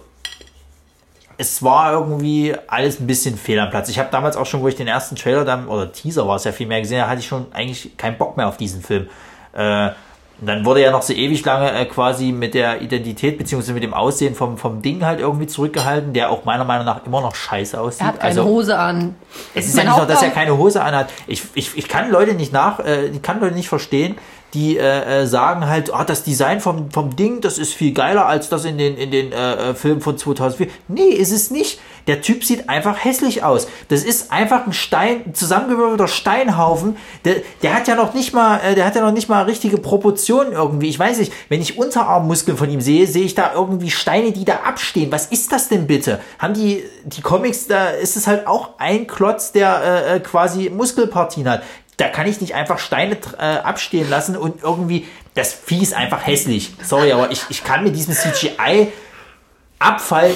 es 1.37 1.63
war 1.63 1.93
irgendwie 1.93 2.55
alles 2.67 3.01
ein 3.01 3.07
bisschen 3.07 3.37
fehl 3.37 3.59
am 3.61 3.71
Platz. 3.71 3.89
Ich 3.89 3.99
habe 3.99 4.09
damals 4.11 4.37
auch 4.37 4.47
schon, 4.47 4.61
wo 4.61 4.69
ich 4.69 4.75
den 4.75 4.89
ersten 4.89 5.15
Trailer 5.15 5.45
dann, 5.45 5.69
oder 5.69 5.93
Teaser 5.93 6.27
war 6.27 6.37
es 6.37 6.45
ja 6.45 6.53
viel 6.53 6.67
mehr 6.67 6.81
gesehen, 6.81 6.99
da 6.99 7.09
hatte 7.09 7.21
ich 7.21 7.27
schon 7.27 7.47
eigentlich 7.53 7.97
keinen 7.97 8.19
Bock 8.19 8.37
mehr 8.37 8.49
auf 8.49 8.57
diesen 8.57 8.83
Film. 8.83 9.09
Äh, 9.53 9.91
Und 10.41 10.47
dann 10.47 10.65
wurde 10.65 10.83
ja 10.83 10.93
noch 10.93 11.03
so 11.03 11.13
ewig 11.13 11.45
lange 11.45 11.73
äh, 11.73 11.85
quasi 11.85 12.31
mit 12.31 12.55
der 12.55 12.81
Identität 12.81 13.39
beziehungsweise 13.39 13.73
mit 13.73 13.83
dem 13.83 13.93
Aussehen 13.93 14.35
vom, 14.37 14.57
vom 14.57 14.83
Ding 14.83 15.05
halt 15.05 15.19
irgendwie 15.19 15.49
zurückgehalten, 15.49 16.13
der 16.13 16.31
auch 16.31 16.45
meiner 16.45 16.65
Meinung 16.65 16.87
nach 16.87 17.05
immer 17.05 17.21
noch 17.21 17.35
scheiße 17.35 17.81
aussieht. 17.81 18.03
Er 18.03 18.07
hat 18.09 18.21
keine 18.21 18.41
also, 18.41 18.45
Hose 18.45 18.79
an. 18.79 19.17
es 19.55 19.67
ist 19.67 19.75
Mein 19.75 19.87
ja 19.87 19.91
nicht 19.91 19.99
nur, 19.99 20.07
dass 20.07 20.23
er 20.23 20.31
keine 20.31 20.57
Hose 20.57 20.83
anhat. 20.83 21.09
Ich, 21.27 21.43
ich, 21.55 21.77
ich 21.77 21.89
kann 21.89 22.11
Leute 22.11 22.35
nicht 22.35 22.53
nach, 22.53 22.79
äh, 22.79 23.07
ich 23.07 23.23
kann 23.23 23.41
Leute 23.41 23.55
nicht 23.55 23.69
verstehen, 23.69 24.17
die 24.55 24.79
äh, 24.79 25.23
äh, 25.23 25.27
sagen 25.27 25.67
halt, 25.67 25.93
ah, 25.93 26.05
das 26.05 26.23
Design 26.25 26.61
vom, 26.61 26.91
vom 26.91 27.17
Ding, 27.17 27.41
das 27.41 27.59
ist 27.59 27.75
viel 27.75 27.93
geiler 27.93 28.27
als 28.27 28.49
das 28.49 28.65
in 28.65 28.79
den, 28.79 28.97
in 28.97 29.11
den 29.11 29.33
äh, 29.33 29.71
äh, 29.71 29.75
Filmen 29.75 30.01
von 30.01 30.17
2004. 30.17 30.69
Nee, 30.89 31.09
ist 31.09 31.33
es 31.33 31.51
nicht. 31.51 31.81
Der 32.09 32.23
Typ 32.23 32.43
sieht 32.43 32.71
einfach 32.71 33.05
hässlich 33.05 33.45
aus. 33.45 33.69
Das 33.89 34.03
ist 34.03 34.33
einfach 34.33 34.67
ein 34.67 34.73
Stein, 34.73 35.25
ein 35.27 35.35
zusammengewürfelter 35.35 36.09
Steinhaufen. 36.09 36.97
Der, 37.27 37.37
der 37.63 37.75
hat 37.75 37.87
ja 37.87 37.95
noch 37.95 38.15
nicht 38.15 38.33
mal, 38.33 38.59
äh, 38.61 38.75
der 38.75 38.87
hat 38.87 38.97
ja 38.97 39.03
noch 39.03 39.13
nicht 39.13 39.29
mal 39.29 39.43
richtige 39.43 39.77
Proportionen 39.77 40.55
irgendwie. 40.55 40.89
Ich 40.89 40.99
weiß 40.99 41.19
nicht, 41.19 41.35
wenn 41.51 41.61
ich 41.61 41.77
Unterarmmuskeln 41.79 42.57
von 42.57 42.71
ihm 42.71 42.81
sehe, 42.81 43.07
sehe 43.07 43.25
ich 43.25 43.35
da 43.35 43.53
irgendwie 43.53 43.91
Steine, 43.91 44.33
die 44.33 44.47
da 44.47 44.61
abstehen. 44.65 45.13
Was 45.13 45.27
ist 45.27 45.53
das 45.53 45.69
denn 45.69 45.87
bitte? 45.87 46.19
Haben 46.39 46.55
die, 46.55 46.83
die 47.05 47.21
Comics, 47.21 47.67
da 47.67 47.91
ist 47.91 48.17
es 48.17 48.27
halt 48.27 48.47
auch 48.47 48.79
ein 48.79 49.07
Klotz, 49.07 49.53
der 49.53 49.83
äh, 49.83 50.17
äh, 50.17 50.21
quasi 50.21 50.71
Muskelpartien 50.71 51.47
hat. 51.47 51.63
Da 51.99 52.09
kann 52.09 52.27
ich 52.27 52.41
nicht 52.41 52.55
einfach 52.55 52.79
Steine 52.79 53.19
äh, 53.39 53.43
abstehen 53.43 54.09
lassen 54.09 54.35
und 54.35 54.63
irgendwie, 54.63 55.07
das 55.35 55.53
Vieh 55.53 55.83
ist 55.83 55.93
einfach 55.93 56.27
hässlich. 56.27 56.73
Sorry, 56.83 57.13
aber 57.13 57.31
ich, 57.31 57.43
ich 57.51 57.65
kann 57.65 57.85
mit 57.85 57.95
diesem 57.95 58.15
CGI-Abfall 58.15 58.93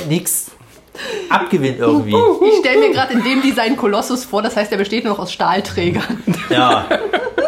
nichts 0.09 0.50
abgewinnen 1.30 1.78
irgendwie. 1.78 2.14
Ich 2.49 2.58
stelle 2.58 2.80
mir 2.80 2.90
gerade 2.92 3.12
in 3.14 3.22
dem 3.25 3.42
Design 3.42 3.76
Kolossus 3.76 4.25
vor, 4.25 4.42
das 4.42 4.56
heißt, 4.56 4.70
er 4.72 4.78
besteht 4.78 5.04
nur 5.04 5.14
noch 5.14 5.20
aus 5.20 5.32
Stahlträgern. 5.32 6.22
Ja, 6.50 6.87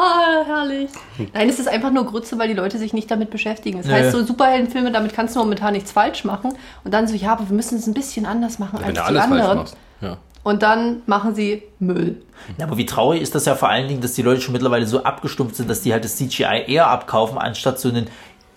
Ah, 0.00 0.44
herrlich. 0.46 0.90
Nein, 1.34 1.48
es 1.48 1.58
ist 1.58 1.66
einfach 1.66 1.90
nur 1.90 2.06
Grütze, 2.06 2.38
weil 2.38 2.46
die 2.46 2.54
Leute 2.54 2.78
sich 2.78 2.92
nicht 2.92 3.10
damit 3.10 3.30
beschäftigen. 3.30 3.78
Das 3.78 3.86
Nö. 3.88 3.94
heißt, 3.94 4.12
so 4.12 4.22
Superheldenfilme, 4.24 4.92
damit 4.92 5.12
kannst 5.12 5.34
du 5.34 5.40
momentan 5.40 5.72
nichts 5.72 5.90
falsch 5.90 6.24
machen. 6.24 6.52
Und 6.84 6.94
dann 6.94 7.08
so, 7.08 7.16
ja, 7.16 7.32
aber 7.32 7.48
wir 7.48 7.56
müssen 7.56 7.78
es 7.78 7.86
ein 7.88 7.94
bisschen 7.94 8.24
anders 8.24 8.60
machen 8.60 8.78
Wenn 8.80 8.96
als 8.96 9.08
du 9.08 9.12
die 9.12 9.18
anderen. 9.18 9.58
machst. 9.58 9.76
Ja. 10.00 10.18
Und 10.44 10.62
dann 10.62 11.02
machen 11.06 11.34
sie 11.34 11.64
Müll. 11.80 12.22
Ja, 12.58 12.66
aber 12.66 12.76
wie 12.76 12.86
traurig 12.86 13.20
ist 13.20 13.34
das 13.34 13.44
ja 13.46 13.56
vor 13.56 13.68
allen 13.70 13.88
Dingen, 13.88 14.00
dass 14.00 14.12
die 14.12 14.22
Leute 14.22 14.40
schon 14.40 14.52
mittlerweile 14.52 14.86
so 14.86 15.02
abgestumpft 15.02 15.56
sind, 15.56 15.68
dass 15.68 15.80
die 15.80 15.92
halt 15.92 16.04
das 16.04 16.16
CGI 16.16 16.62
eher 16.68 16.86
abkaufen, 16.86 17.36
anstatt 17.36 17.80
so 17.80 17.88
einen, 17.88 18.06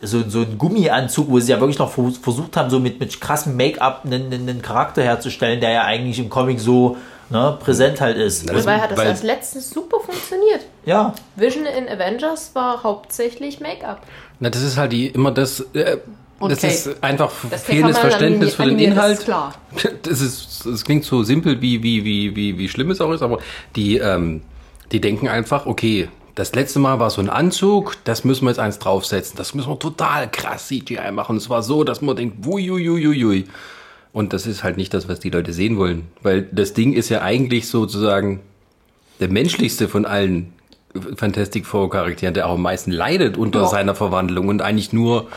so, 0.02 0.28
so 0.28 0.40
einen 0.40 0.58
Gummianzug, 0.58 1.30
wo 1.30 1.40
sie 1.40 1.52
ja 1.52 1.60
wirklich 1.60 1.78
noch 1.80 1.92
vers- 1.92 2.18
versucht 2.18 2.58
haben, 2.58 2.70
so 2.70 2.80
mit, 2.80 3.00
mit 3.00 3.20
krassem 3.22 3.56
Make-up 3.56 4.02
einen, 4.06 4.32
einen, 4.34 4.62
Charakter 4.62 5.04
herzustellen, 5.04 5.60
der 5.62 5.72
ja 5.72 5.84
eigentlich 5.84 6.18
im 6.20 6.30
Comic 6.30 6.60
so 6.60 6.98
ne, 7.30 7.58
präsent 7.60 8.02
halt 8.02 8.18
ist. 8.18 8.50
Das- 8.50 8.66
Dabei 8.66 8.80
hat 8.82 8.92
das 8.92 8.98
weil- 8.98 9.08
als 9.08 9.24
letztes 9.24 9.70
super 9.70 9.98
funktioniert. 10.00 10.62
Ja, 10.86 11.14
Vision 11.36 11.66
in 11.66 11.88
Avengers 11.88 12.52
war 12.54 12.82
hauptsächlich 12.84 13.60
Make-up. 13.60 14.02
Na, 14.40 14.50
das 14.50 14.62
ist 14.64 14.78
halt 14.78 14.92
die, 14.92 15.08
immer 15.08 15.32
das. 15.32 15.60
Äh, 15.74 15.98
Und 16.40 16.52
das 16.52 16.62
Kate. 16.62 16.74
ist 16.74 17.04
einfach 17.04 17.32
Das 17.52 17.62
fehlendes 17.64 18.00
Verständnis 18.00 18.56
für 18.56 18.66
den 18.66 18.80
Inhalt. 18.80 19.20
ist 19.20 19.26
klar. 19.26 19.54
Das 20.02 20.20
ist, 20.20 20.64
das 20.66 20.84
klingt 20.84 21.06
so 21.06 21.22
simpel, 21.22 21.62
wie, 21.62 21.84
wie, 21.84 22.04
wie, 22.04 22.36
wie, 22.36 22.58
wie 22.58 22.68
schlimm 22.68 22.90
es 22.90 23.00
auch 23.02 23.12
ist, 23.12 23.22
aber 23.22 23.38
die, 23.76 23.98
ähm, 23.98 24.42
die 24.92 25.00
denken 25.00 25.28
einfach, 25.28 25.68
okay, 25.68 26.10
das 26.36 26.54
letzte 26.56 26.80
Mal 26.80 27.00
war 27.00 27.10
so 27.10 27.22
ein 27.22 27.30
Anzug, 27.30 27.96
das 28.06 28.24
müssen 28.24 28.46
wir 28.46 28.50
jetzt 28.52 28.60
eins 28.60 28.80
draufsetzen. 28.80 29.36
Das 29.38 29.54
müssen 29.54 29.70
wir 29.70 29.80
total 29.80 30.30
krass 30.32 30.68
CGI 30.68 31.12
machen. 31.12 31.36
Und 31.38 31.42
zwar 31.42 31.62
so, 31.64 31.84
dass 31.84 32.02
man 32.02 32.16
denkt, 32.16 32.46
wuiuiuiui. 32.46 33.46
Und 34.14 34.34
das 34.34 34.46
ist 34.48 34.64
halt 34.64 34.78
nicht 34.78 34.94
das, 34.94 35.08
was 35.08 35.20
die 35.20 35.30
Leute 35.30 35.54
sehen 35.54 35.78
wollen. 35.78 36.08
Weil 36.22 36.48
das 36.52 36.74
Ding 36.74 36.94
ist 36.94 37.10
ja 37.10 37.22
eigentlich 37.22 37.68
sozusagen 37.68 38.42
der 39.20 39.30
menschlichste 39.30 39.88
von 39.88 40.06
allen 40.06 40.54
Fantastic 41.16 41.66
Four 41.66 41.90
Charakteren, 41.90 42.34
der 42.34 42.48
auch 42.48 42.56
am 42.56 42.62
meisten 42.64 42.92
leidet 42.92 43.38
unter 43.38 43.62
Ja. 43.62 43.68
seiner 43.68 43.96
Verwandlung 43.96 44.50
und 44.50 44.62
eigentlich 44.62 44.92
nur 44.92 45.28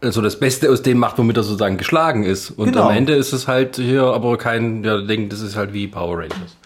so 0.00 0.20
das 0.22 0.38
Beste 0.40 0.70
aus 0.70 0.82
dem 0.82 0.98
macht, 0.98 1.18
womit 1.18 1.36
er 1.36 1.42
sozusagen 1.42 1.76
geschlagen 1.76 2.24
ist. 2.24 2.50
Und 2.50 2.72
Genau. 2.72 2.88
am 2.88 2.96
Ende 2.96 3.14
ist 3.14 3.32
es 3.32 3.46
halt 3.46 3.76
hier 3.76 4.04
aber 4.04 4.36
kein, 4.38 4.82
ja, 4.82 4.98
Ding, 5.02 5.28
das 5.28 5.40
ist 5.42 5.54
halt 5.54 5.72
wie 5.74 5.86
Power 5.86 6.18
Rangers. 6.18 6.56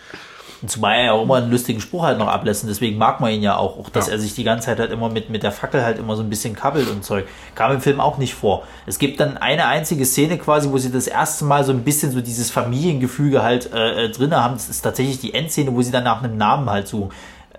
Und 0.63 0.71
zumal 0.71 0.95
er 0.97 1.05
ja 1.05 1.13
auch 1.13 1.23
immer 1.23 1.35
einen 1.37 1.51
lustigen 1.51 1.81
Spruch 1.81 2.03
halt 2.03 2.19
noch 2.19 2.29
ablässt 2.29 2.63
und 2.65 2.69
deswegen 2.69 2.97
mag 2.97 3.21
man 3.21 3.31
ihn 3.33 3.43
ja 3.43 3.57
auch, 3.57 3.79
auch 3.79 3.91
dass 3.91 4.07
Ja. 4.07 4.15
er 4.15 4.19
sich 4.19 4.35
die 4.35 4.45
ganze 4.45 4.67
Zeit 4.67 4.79
halt 4.79 4.91
immer 4.91 5.11
mit, 5.11 5.29
mit 5.29 5.43
der 5.43 5.53
Fackel 5.53 5.85
halt 5.85 5.99
immer 5.99 6.17
so 6.17 6.23
ein 6.23 6.31
bisschen 6.31 6.55
kabbelt 6.55 6.89
und 6.91 7.05
Zeug. 7.05 7.27
Kam 7.55 7.73
im 7.73 7.81
Film 7.81 8.01
auch 8.01 8.17
nicht 8.19 8.35
vor. 8.35 8.63
Es 8.87 8.99
gibt 8.99 9.21
dann 9.21 9.37
eine 9.37 9.67
einzige 9.67 10.05
Szene 10.07 10.39
quasi, 10.39 10.71
wo 10.71 10.79
sie 10.79 10.91
das 10.91 11.07
erste 11.07 11.45
Mal 11.45 11.63
so 11.65 11.73
ein 11.73 11.83
bisschen 11.85 12.11
so 12.11 12.21
dieses 12.21 12.51
Familiengefüge 12.51 13.43
halt 13.43 13.73
äh, 13.73 14.07
äh, 14.07 14.09
drin 14.11 14.35
haben. 14.35 14.55
Das 14.55 14.69
ist 14.69 14.81
tatsächlich 14.83 15.21
die 15.21 15.35
Endszene, 15.35 15.75
wo 15.75 15.83
sie 15.83 15.91
dann 15.93 16.05
nach 16.05 16.23
einem 16.23 16.37
Namen 16.37 16.71
halt 16.71 16.89
suchen. 16.89 17.11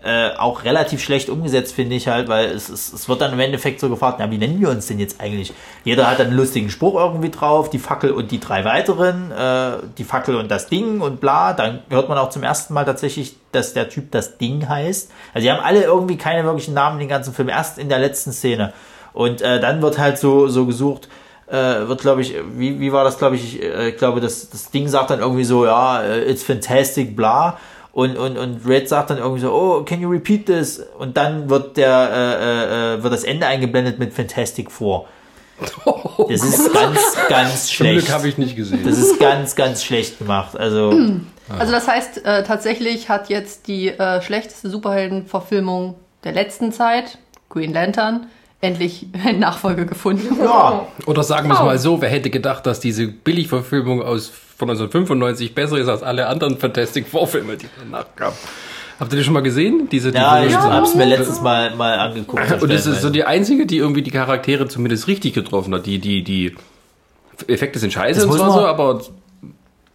Äh, 0.03 0.29
auch 0.37 0.63
relativ 0.63 1.01
schlecht 1.01 1.27
umgesetzt, 1.27 1.73
finde 1.73 1.95
ich 1.95 2.07
halt, 2.07 2.27
weil 2.27 2.45
es, 2.51 2.69
es, 2.69 2.93
es 2.93 3.09
wird 3.09 3.19
dann 3.19 3.33
im 3.33 3.39
Endeffekt 3.39 3.79
so 3.79 3.89
gefragt, 3.89 4.17
na, 4.19 4.29
wie 4.29 4.37
nennen 4.37 4.61
wir 4.61 4.69
uns 4.69 4.85
denn 4.85 4.99
jetzt 4.99 5.19
eigentlich? 5.19 5.53
Jeder 5.83 6.07
hat 6.09 6.19
dann 6.19 6.27
einen 6.27 6.37
lustigen 6.37 6.69
Spruch 6.69 6.95
irgendwie 6.95 7.31
drauf, 7.31 7.71
die 7.71 7.79
Fackel 7.79 8.11
und 8.11 8.29
die 8.29 8.39
drei 8.39 8.63
weiteren, 8.63 9.31
äh, 9.31 9.77
die 9.97 10.03
Fackel 10.03 10.35
und 10.35 10.51
das 10.51 10.67
Ding 10.67 11.01
und 11.01 11.19
bla. 11.19 11.53
Dann 11.53 11.79
hört 11.89 12.09
man 12.09 12.17
auch 12.19 12.29
zum 12.29 12.43
ersten 12.43 12.75
Mal 12.75 12.85
tatsächlich, 12.85 13.37
dass 13.51 13.73
der 13.73 13.89
Typ 13.89 14.11
das 14.11 14.37
Ding 14.37 14.69
heißt. 14.69 15.11
Also 15.33 15.45
die 15.45 15.51
haben 15.51 15.63
alle 15.63 15.83
irgendwie 15.83 16.17
keine 16.17 16.43
wirklichen 16.43 16.75
Namen 16.75 16.99
den 16.99 17.09
ganzen 17.09 17.33
Film, 17.33 17.49
erst 17.49 17.79
in 17.79 17.89
der 17.89 17.99
letzten 17.99 18.31
Szene. 18.31 18.73
Und 19.13 19.41
äh, 19.41 19.59
dann 19.59 19.81
wird 19.81 19.97
halt 19.97 20.19
so, 20.19 20.47
so 20.47 20.67
gesucht, 20.67 21.09
äh, 21.47 21.87
wird, 21.87 22.01
glaube 22.01 22.21
ich, 22.21 22.35
wie, 22.55 22.79
wie 22.79 22.91
war 22.91 23.03
das, 23.03 23.17
glaube 23.17 23.35
ich, 23.35 23.55
ich 23.55 23.63
äh, 23.63 23.91
glaube, 23.93 24.21
das, 24.21 24.49
das 24.49 24.69
Ding 24.69 24.87
sagt 24.87 25.09
dann 25.09 25.21
irgendwie 25.21 25.43
so, 25.43 25.65
ja, 25.65 26.03
äh, 26.03 26.29
it's 26.29 26.43
fantastic, 26.43 27.15
bla. 27.15 27.57
Und, 27.97 28.15
und, 28.15 28.37
und 28.37 28.61
Red 28.67 28.87
sagt 28.87 29.09
dann 29.09 29.17
irgendwie 29.17 29.41
so, 29.41 29.51
oh, 29.51 29.81
can 29.83 29.99
you 29.99 30.07
repeat 30.07 30.45
this? 30.45 30.85
Und 30.99 31.17
dann 31.17 31.49
wird 31.49 31.77
der, 31.77 32.11
äh, 32.13 32.93
äh, 32.93 33.01
wird 33.01 33.11
das 33.11 33.23
Ende 33.23 33.47
eingeblendet 33.47 33.97
mit 33.97 34.13
Fantastic 34.13 34.69
Four. 34.69 35.07
Das 36.29 36.43
ist 36.43 36.71
ganz, 36.71 36.99
ganz 37.27 37.65
Zum 37.65 37.73
schlecht. 37.73 38.05
Glück 38.05 38.15
habe 38.15 38.27
ich 38.27 38.37
nicht 38.37 38.55
gesehen. 38.55 38.81
Das 38.85 38.99
ist 38.99 39.19
ganz, 39.19 39.55
ganz 39.55 39.83
schlecht 39.83 40.19
gemacht. 40.19 40.55
Also, 40.55 40.91
Also 41.49 41.71
das 41.71 41.87
heißt, 41.87 42.23
äh, 42.23 42.43
tatsächlich 42.43 43.09
hat 43.09 43.29
jetzt 43.29 43.67
die 43.67 43.87
äh, 43.87 44.21
schlechteste 44.21 44.69
Superheldenverfilmung 44.69 45.95
der 46.23 46.33
letzten 46.33 46.71
Zeit, 46.71 47.17
Green 47.49 47.73
Lantern, 47.73 48.27
endlich 48.61 49.07
eine 49.23 49.37
Nachfolge 49.39 49.85
gefunden. 49.85 50.37
ja, 50.41 50.87
Oder 51.05 51.23
sagen 51.23 51.47
wir 51.49 51.55
es 51.55 51.61
mal 51.61 51.77
so, 51.77 52.01
wer 52.01 52.09
hätte 52.09 52.29
gedacht, 52.29 52.65
dass 52.65 52.79
diese 52.79 53.07
Billigverfilmung 53.07 54.01
aus 54.01 54.27
von 54.27 54.69
1995 54.69 55.53
besser 55.53 55.77
ist 55.77 55.87
als 55.87 56.01
alle 56.01 56.27
anderen 56.27 56.57
Fantastic 56.57 57.07
Four 57.07 57.27
Filme, 57.27 57.57
die 57.57 57.67
danach 57.79 58.07
kamen. 58.15 58.35
Habt 58.99 59.13
ihr 59.13 59.19
die 59.19 59.23
schon 59.23 59.35
mal 59.35 59.43
gesehen? 59.43 59.87
Diese, 59.91 60.11
ja, 60.11 60.41
ich 60.41 60.47
diese, 60.47 60.59
hab's 60.59 60.95
mir 60.95 61.05
letztes 61.05 61.39
Mal, 61.41 61.75
mal 61.75 61.99
angeguckt. 61.99 62.63
Und 62.63 62.71
das 62.71 62.87
ist 62.87 63.03
so 63.03 63.11
die 63.11 63.23
einzige, 63.25 63.67
die 63.67 63.77
irgendwie 63.77 64.01
die 64.01 64.09
Charaktere 64.09 64.67
zumindest 64.67 65.07
richtig 65.07 65.33
getroffen 65.33 65.75
hat. 65.75 65.85
Die, 65.85 65.99
die, 65.99 66.23
die 66.23 66.55
Effekte 67.45 67.77
sind 67.77 67.93
scheiße 67.93 68.21
Das 68.21 68.29
und 68.29 68.35
zwar 68.35 68.51
so, 68.51 68.65
aber 68.65 69.01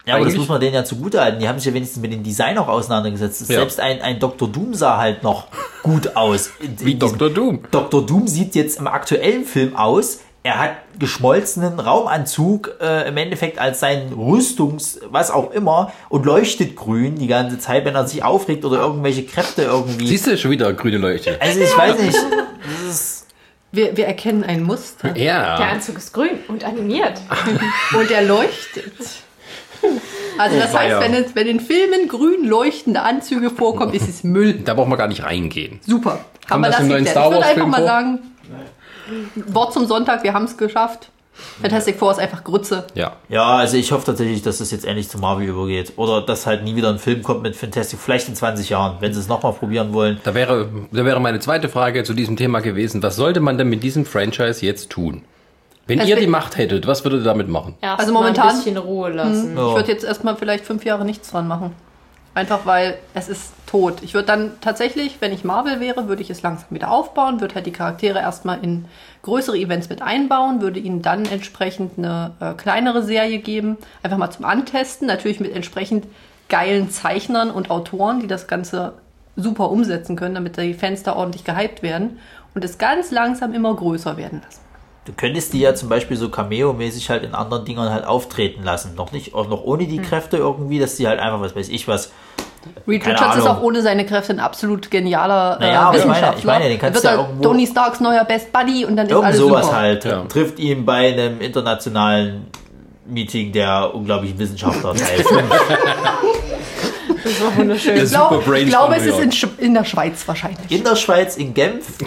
Ja, 0.05 0.15
aber 0.15 0.25
das 0.25 0.35
muss 0.35 0.49
man 0.49 0.59
denen 0.59 0.73
ja 0.73 0.83
zugutehalten. 0.83 1.39
Die 1.39 1.47
haben 1.47 1.57
sich 1.59 1.67
ja 1.67 1.73
wenigstens 1.73 2.01
mit 2.01 2.11
dem 2.11 2.23
Design 2.23 2.57
auch 2.57 2.67
auseinandergesetzt. 2.67 3.41
Ja. 3.41 3.45
Selbst 3.59 3.79
ein, 3.79 4.01
ein 4.01 4.19
Dr. 4.19 4.49
Doom 4.49 4.73
sah 4.73 4.97
halt 4.97 5.23
noch 5.23 5.47
gut 5.81 6.15
aus. 6.17 6.49
In- 6.59 6.77
wie 6.85 6.91
in 6.91 6.99
Dr. 6.99 7.29
Doom. 7.29 7.59
Dr. 7.71 8.05
Doom 8.05 8.27
sieht 8.27 8.53
jetzt 8.55 8.79
im 8.79 8.87
aktuellen 8.87 9.45
Film 9.45 9.75
aus. 9.77 10.19
Er 10.45 10.59
hat 10.59 10.71
geschmolzenen 10.99 11.79
Raumanzug 11.79 12.75
äh, 12.81 13.07
im 13.07 13.15
Endeffekt 13.15 13.59
als 13.59 13.79
sein 13.79 14.11
Rüstungs, 14.11 14.99
was 15.09 15.31
auch 15.31 15.51
immer, 15.51 15.93
und 16.09 16.25
leuchtet 16.25 16.75
grün 16.75 17.15
die 17.15 17.27
ganze 17.27 17.59
Zeit, 17.59 17.85
wenn 17.85 17.95
er 17.95 18.05
sich 18.05 18.25
aufregt 18.25 18.65
oder 18.65 18.79
irgendwelche 18.81 19.23
Kräfte 19.23 19.61
irgendwie. 19.61 20.05
Siehst 20.05 20.27
du 20.27 20.37
schon 20.37 20.51
wieder 20.51 20.73
grüne 20.73 20.97
Leuchte? 20.97 21.37
also 21.41 21.61
ich 21.61 21.77
weiß 21.77 21.97
nicht. 22.01 22.17
Das 22.17 22.93
ist, 22.93 23.27
Wir, 23.71 23.95
wir 23.95 24.05
erkennen 24.05 24.43
ein 24.43 24.63
Muster 24.63 25.11
Der 25.11 25.23
Ja. 25.23 25.55
Anzug 25.55 25.97
ist 25.97 26.11
grün 26.13 26.31
und 26.49 26.65
animiert. 26.65 27.21
und 27.97 28.11
er 28.11 28.23
leuchtet. 28.23 28.91
Also 30.37 30.57
das 30.59 30.73
Oh, 30.73 30.77
heißt, 30.79 30.99
wenn, 30.99 31.13
es, 31.13 31.35
wenn 31.35 31.45
in 31.47 31.59
Filmen 31.59 32.07
grün 32.07 32.43
leuchtende 32.45 33.03
Anzüge 33.03 33.51
vorkommen, 33.51 33.93
ist 33.93 34.09
es 34.09 34.23
Müll. 34.23 34.53
Da 34.65 34.73
braucht 34.73 34.87
man 34.89 34.97
gar 34.97 35.07
nicht 35.07 35.23
reingehen. 35.23 35.79
Super. 35.85 36.25
Haben 36.49 36.61
wir 36.61 36.69
das 36.69 36.77
das 36.79 36.87
geklärt. 36.87 37.07
Star 37.09 37.25
Ich 37.25 37.29
würde 37.31 37.37
Wars 37.37 37.45
einfach 37.49 37.61
Film 37.61 37.69
mal 37.69 37.77
vor? 37.77 37.85
sagen, 37.85 38.19
Wort 39.47 39.73
zum 39.73 39.85
Sonntag, 39.85 40.23
wir 40.23 40.33
haben 40.33 40.45
es 40.45 40.57
geschafft. 40.57 41.09
Fantastic 41.61 41.97
Four 41.97 42.11
ist 42.11 42.19
einfach 42.19 42.43
Grütze. 42.43 42.85
Ja. 42.93 43.13
ja, 43.27 43.43
also 43.57 43.75
ich 43.77 43.91
hoffe 43.91 44.05
tatsächlich, 44.05 44.43
dass 44.43 44.59
das 44.59 44.69
jetzt 44.71 44.85
endlich 44.85 45.09
zu 45.09 45.17
Marvel 45.17 45.47
übergeht. 45.47 45.93
Oder 45.97 46.21
dass 46.21 46.45
halt 46.45 46.63
nie 46.63 46.75
wieder 46.75 46.89
ein 46.89 46.99
Film 46.99 47.23
kommt 47.23 47.41
mit 47.41 47.55
Fantastic, 47.55 47.99
vielleicht 47.99 48.27
in 48.29 48.35
20 48.35 48.69
Jahren, 48.69 48.97
wenn 48.99 49.13
sie 49.13 49.19
es 49.19 49.27
nochmal 49.27 49.53
probieren 49.53 49.93
wollen. 49.93 50.19
Da 50.23 50.33
wäre, 50.35 50.69
da 50.91 51.05
wäre 51.05 51.19
meine 51.19 51.39
zweite 51.39 51.69
Frage 51.69 52.03
zu 52.03 52.13
diesem 52.13 52.37
Thema 52.37 52.59
gewesen. 52.61 53.01
Was 53.01 53.15
sollte 53.15 53.39
man 53.39 53.57
denn 53.57 53.67
mit 53.69 53.81
diesem 53.83 54.05
Franchise 54.05 54.63
jetzt 54.65 54.89
tun? 54.91 55.23
Wenn 55.87 55.99
Also 55.99 56.11
ihr 56.11 56.19
die 56.19 56.27
Macht 56.27 56.57
hättet, 56.57 56.87
was 56.87 57.03
würdet 57.03 57.21
ihr 57.21 57.25
damit 57.25 57.49
machen? 57.49 57.75
Erst 57.81 57.99
Also 57.99 58.13
mal 58.13 58.21
momentan- 58.21 58.49
ein 58.49 58.55
bisschen 58.55 58.77
Ruhe 58.77 59.09
lassen. 59.11 59.55
Ja. 59.57 59.69
Ich 59.69 59.75
würde 59.75 59.91
jetzt 59.91 60.03
erstmal 60.05 60.35
vielleicht 60.37 60.65
fünf 60.65 60.85
Jahre 60.85 61.03
nichts 61.05 61.29
dran 61.31 61.47
machen. 61.47 61.75
Einfach 62.35 62.65
weil 62.65 62.95
es 63.13 63.29
ist 63.29 63.53
tot. 63.67 64.01
Ich 64.01 64.15
würde 64.15 64.25
dann 64.25 64.53
tatsächlich, 64.59 65.17
wenn 65.19 65.31
ich 65.33 65.43
Marvel 65.43 65.79
wäre, 65.79 66.07
würde 66.07 66.23
ich 66.23 66.31
es 66.31 66.41
langsam 66.41 66.65
wieder 66.71 66.89
aufbauen, 66.89 67.41
würde 67.41 67.53
halt 67.53 67.67
die 67.67 67.71
Charaktere 67.71 68.17
erstmal 68.19 68.63
in 68.63 68.85
größere 69.21 69.55
Events 69.55 69.87
mit 69.89 70.01
einbauen, 70.01 70.59
würde 70.59 70.79
ihnen 70.79 71.03
dann 71.03 71.25
entsprechend 71.25 71.99
eine 71.99 72.31
äh, 72.39 72.53
kleinere 72.53 73.03
Serie 73.03 73.37
geben, 73.37 73.77
einfach 74.01 74.17
mal 74.17 74.31
zum 74.31 74.45
Antesten, 74.45 75.05
natürlich 75.05 75.39
mit 75.41 75.53
entsprechend 75.55 76.07
geilen 76.49 76.89
Zeichnern 76.89 77.51
und 77.51 77.69
Autoren, 77.69 78.19
die 78.19 78.27
das 78.27 78.47
Ganze 78.47 78.93
super 79.35 79.69
umsetzen 79.69 80.15
können, 80.15 80.33
damit 80.33 80.57
die 80.57 80.73
Fans 80.73 81.03
da 81.03 81.15
ordentlich 81.15 81.43
gehypt 81.43 81.83
werden 81.83 82.19
und 82.55 82.63
es 82.65 82.79
ganz 82.79 83.11
langsam 83.11 83.53
immer 83.53 83.75
größer 83.75 84.17
werden 84.17 84.41
lassen. 84.43 84.61
Du 85.05 85.11
könntest 85.11 85.51
die 85.53 85.59
ja 85.59 85.75
zum 85.75 85.89
Beispiel 85.89 86.15
so 86.15 86.29
Cameo-mäßig 86.29 87.09
halt 87.09 87.23
in 87.23 87.35
anderen 87.35 87.65
Dingern 87.65 87.91
halt 87.91 88.05
auftreten 88.05 88.63
lassen. 88.63 88.95
Noch 88.95 89.11
nicht, 89.11 89.33
auch 89.33 89.49
noch 89.49 89.63
ohne 89.63 89.85
die 89.85 89.97
Hm. 89.97 90.05
Kräfte 90.05 90.37
irgendwie, 90.37 90.79
dass 90.79 90.95
die 90.95 91.07
halt 91.07 91.19
einfach, 91.19 91.41
was 91.41 91.55
weiß 91.55 91.67
ich 91.69 91.87
was. 91.87 92.11
Reed 92.87 93.05
Richards 93.05 93.35
ist 93.35 93.43
Ahnung. 93.45 93.57
auch 93.57 93.61
ohne 93.63 93.81
seine 93.81 94.05
Kräfte 94.05 94.31
ein 94.31 94.39
absolut 94.39 94.89
genialer 94.89 95.57
Naja, 95.59 95.73
äh, 95.73 95.75
aber 95.75 95.97
ich 95.97 96.05
meine- 96.05 96.13
Wissenschaftler. 96.15 96.39
ich 96.39 96.45
meine, 96.45 96.69
den 96.69 96.79
kannst 96.79 96.95
Dann 96.95 97.01
du 97.01 97.17
wird 97.17 97.17
ja 97.17 97.21
er 97.25 97.27
irgendwo- 97.29 97.43
Tony 97.49 97.67
Starks 97.67 97.99
neuer 97.99 98.23
Best 98.23 98.53
Buddy 98.53 98.85
und 98.85 98.95
dann 98.95 99.05
ist 99.07 99.11
Irgend 99.11 99.25
alles 99.27 99.39
sowas 99.39 99.65
super. 99.65 99.77
halt. 99.77 100.05
Ja. 100.05 100.23
Trifft 100.25 100.59
ihn 100.59 100.85
bei 100.85 101.11
einem 101.11 101.41
internationalen 101.41 102.47
Meeting 103.05 103.51
der 103.51 103.93
unglaublichen 103.93 104.39
Wissenschaftler 104.39 104.95
teil. 104.95 105.25
Das 107.23 107.41
war 107.41 107.55
wunderschön. 107.57 107.95
Der 107.95 108.03
Ich, 108.03 108.09
glaub, 108.11 108.47
ich 108.53 108.67
glaube, 108.67 108.95
es 108.97 109.05
ist 109.05 109.43
in, 109.43 109.49
in 109.65 109.73
der 109.73 109.85
Schweiz 109.85 110.27
wahrscheinlich. 110.27 110.69
in 110.69 110.83
der 110.83 110.95
Schweiz, 110.97 111.37
in 111.37 111.53
Genf. 111.53 111.85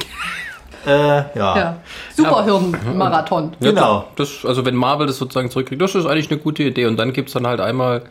Äh, 0.87 0.91
ja. 0.91 1.27
Ja. 1.35 1.77
Superhirn-Marathon. 2.15 3.57
Ja, 3.61 3.71
Genau. 3.71 4.05
Das, 4.17 4.45
also 4.45 4.65
wenn 4.65 4.75
Marvel 4.75 5.07
das 5.07 5.19
sozusagen 5.19 5.51
zurückkriegt, 5.51 5.83
das 5.83 5.95
ist 5.95 6.07
eigentlich 6.07 6.31
eine 6.31 6.41
gute 6.41 6.63
Idee. 6.63 6.87
Und 6.87 6.97
dann 6.97 7.13
gibt's 7.13 7.33
dann 7.33 7.47
halt 7.47 7.61
einmal 7.61 8.03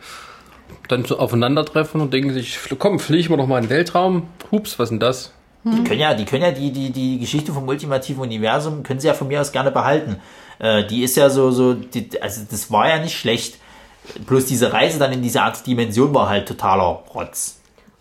dann 0.88 1.04
so 1.04 1.18
aufeinandertreffen 1.18 2.00
und 2.00 2.12
denken 2.12 2.32
sich, 2.32 2.58
komm, 2.78 2.98
fliegen 2.98 3.30
wir 3.30 3.36
doch 3.38 3.46
mal 3.46 3.58
in 3.58 3.64
den 3.64 3.70
Weltraum. 3.70 4.28
Hups, 4.52 4.78
was 4.78 4.90
denn 4.90 5.00
das? 5.00 5.32
Die 5.64 5.82
können 5.82 5.98
ja, 5.98 6.14
die 6.14 6.24
können 6.24 6.44
ja 6.44 6.52
die, 6.52 6.70
die, 6.70 6.90
die 6.90 7.18
Geschichte 7.18 7.52
vom 7.52 7.66
ultimativen 7.66 8.22
Universum, 8.22 8.84
können 8.84 9.00
sie 9.00 9.08
ja 9.08 9.14
von 9.14 9.26
mir 9.26 9.40
aus 9.40 9.50
gerne 9.50 9.72
behalten. 9.72 10.20
Äh, 10.60 10.84
die 10.86 11.02
ist 11.02 11.16
ja 11.16 11.28
so, 11.28 11.50
so, 11.50 11.74
die, 11.74 12.08
also 12.22 12.42
das 12.48 12.70
war 12.70 12.88
ja 12.88 12.98
nicht 12.98 13.18
schlecht. 13.18 13.58
Bloß 14.28 14.46
diese 14.46 14.72
Reise 14.72 15.00
dann 15.00 15.12
in 15.12 15.22
diese 15.22 15.42
Art 15.42 15.66
Dimension 15.66 16.14
war 16.14 16.28
halt 16.28 16.46
totaler 16.46 17.02
Rotz. 17.12 17.55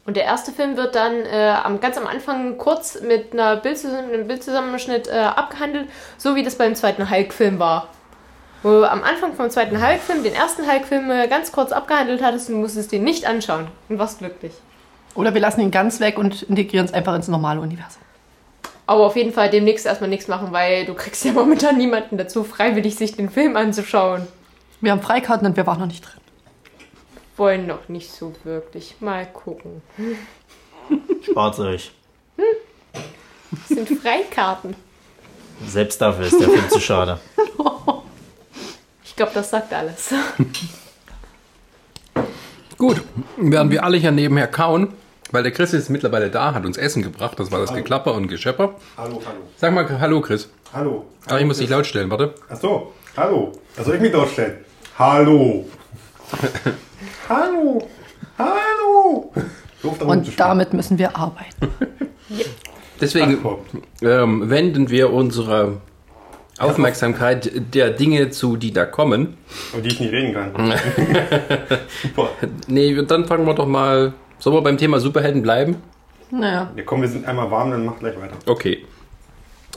Und 0.06 0.16
der 0.18 0.24
erste 0.24 0.52
Film 0.52 0.78
wird 0.78 0.94
dann 0.94 1.14
äh, 1.26 1.56
am, 1.64 1.80
ganz 1.80 1.98
am 1.98 2.06
Anfang 2.06 2.60
kurz 2.60 3.02
mit 3.02 3.34
einer 3.34 3.56
Bildzusammen 3.56 4.14
einem 4.14 4.28
Bildzusammenschnitt 4.28 5.08
äh, 5.08 5.18
abgehandelt, 5.18 5.90
so 6.18 6.36
wie 6.36 6.44
das 6.44 6.56
beim 6.56 6.76
zweiten 6.76 7.10
Hulk-Film 7.10 7.58
war. 7.58 7.90
Wo 8.62 8.70
du 8.70 8.90
am 8.90 9.04
Anfang 9.04 9.34
vom 9.34 9.50
zweiten 9.50 9.84
Hulk-Film, 9.84 10.24
den 10.24 10.36
ersten 10.36 10.70
Hulk-Film, 10.72 11.10
äh, 11.10 11.28
ganz 11.28 11.52
kurz 11.52 11.72
abgehandelt 11.72 12.22
hattest 12.22 12.50
und 12.50 12.62
musstest 12.62 12.92
den 12.92 13.04
nicht 13.04 13.26
anschauen 13.26 13.68
und 13.90 13.98
warst 13.98 14.20
glücklich. 14.20 14.54
Oder 15.16 15.34
wir 15.34 15.42
lassen 15.42 15.62
ihn 15.62 15.72
ganz 15.72 16.00
weg 16.00 16.20
und 16.20 16.44
integrieren 16.44 16.86
es 16.86 16.94
einfach 16.94 17.16
ins 17.16 17.28
normale 17.28 17.60
Universum. 17.60 18.02
Aber 18.86 19.08
auf 19.08 19.16
jeden 19.16 19.34
Fall 19.34 19.50
demnächst 19.50 19.88
erstmal 19.88 20.10
nichts 20.12 20.28
machen, 20.28 20.50
weil 20.52 20.86
du 20.86 20.94
kriegst 20.94 21.26
ja 21.26 21.32
momentan 21.34 21.78
niemanden 21.78 22.20
dazu, 22.20 22.44
freiwillig 22.44 22.96
sich 22.96 23.16
den 23.16 23.32
Film 23.32 23.58
anzuschauen. 23.58 24.28
Wir 24.82 24.92
haben 24.92 25.02
Freikarten 25.02 25.48
und 25.48 25.58
wir 25.58 25.66
waren 25.66 25.80
noch 25.80 25.88
nicht 25.88 26.06
drin. 26.06 26.25
Wollen 27.38 27.68
noch 27.68 27.90
nicht 27.90 28.12
so 28.12 28.34
wirklich. 28.44 28.96
Mal 29.00 29.26
gucken. 29.26 29.82
Spart 31.24 31.60
euch. 31.60 31.92
Das 33.52 33.68
sind 33.70 33.90
Freikarten. 33.90 34.76
Selbst 35.66 36.02
dafür 36.02 36.26
ist 36.26 36.40
der 36.40 36.50
Film 36.50 36.70
zu 36.70 36.80
schade. 36.80 37.20
Ich 39.04 39.16
glaube, 39.16 39.32
das 39.34 39.50
sagt 39.50 39.74
alles. 39.74 40.14
Gut, 42.78 43.02
während 43.38 43.72
wir 43.72 43.84
alle 43.84 43.98
hier 43.98 44.12
nebenher 44.12 44.48
kauen, 44.48 44.94
weil 45.32 45.44
der 45.44 45.54
Chris 45.54 45.74
ist 45.74 45.90
mittlerweile 45.90 46.30
da, 46.30 46.54
hat 46.54 46.66
uns 46.66 46.78
Essen 46.78 47.02
gebracht, 47.02 47.40
das 47.40 47.50
war 47.52 47.60
das 47.60 47.74
Geklapper 47.74 48.14
und 48.14 48.28
Geschepper. 48.28 48.76
Hallo, 48.98 49.22
hallo. 49.26 49.40
Sag 49.56 49.74
mal 49.74 49.88
Hallo 50.02 50.20
Chris. 50.20 50.50
Hallo. 50.74 51.06
Aber 51.28 51.40
ich 51.40 51.46
muss 51.46 51.60
dich 51.60 51.70
laut 51.70 51.86
stellen, 51.86 52.10
warte. 52.10 52.36
Ach 52.50 52.58
so, 52.58 52.94
hallo. 53.16 53.54
Da 53.78 53.84
soll 53.86 53.96
ich 53.96 54.02
mich 54.02 54.12
lautstellen. 54.12 54.58
Hallo. 55.00 55.66
hallo. 57.30 57.88
Hallo. 58.38 59.32
Und 60.06 60.40
damit 60.40 60.74
müssen 60.74 60.98
wir 60.98 61.16
arbeiten. 61.16 61.68
Deswegen 63.02 63.40
ähm, 64.02 64.50
wenden 64.50 64.90
wir 64.90 65.12
unsere 65.12 65.82
Aufmerksamkeit 66.58 67.52
der 67.74 67.92
Dinge 67.92 68.30
zu, 68.30 68.56
die 68.56 68.72
da 68.72 68.86
kommen. 68.86 69.38
Und 69.74 69.84
die 69.84 69.90
ich 69.90 70.00
nicht 70.00 70.12
reden 70.12 70.34
kann. 70.34 70.54
Super. 72.02 72.30
Nee, 72.68 72.96
dann 73.04 73.26
fangen 73.26 73.46
wir 73.46 73.54
doch 73.54 73.68
mal. 73.68 74.14
Sollen 74.40 74.56
wir 74.56 74.62
beim 74.62 74.78
Thema 74.78 75.00
Superhelden 75.00 75.42
bleiben? 75.42 75.78
Naja. 76.32 76.72
Ja, 76.76 76.84
komm, 76.84 77.02
wir 77.02 77.10
sind 77.10 77.26
einmal 77.26 77.52
warm, 77.52 77.72
dann 77.72 77.86
mach 77.86 78.00
gleich 78.00 78.16
weiter. 78.20 78.36
Okay. 78.46 78.86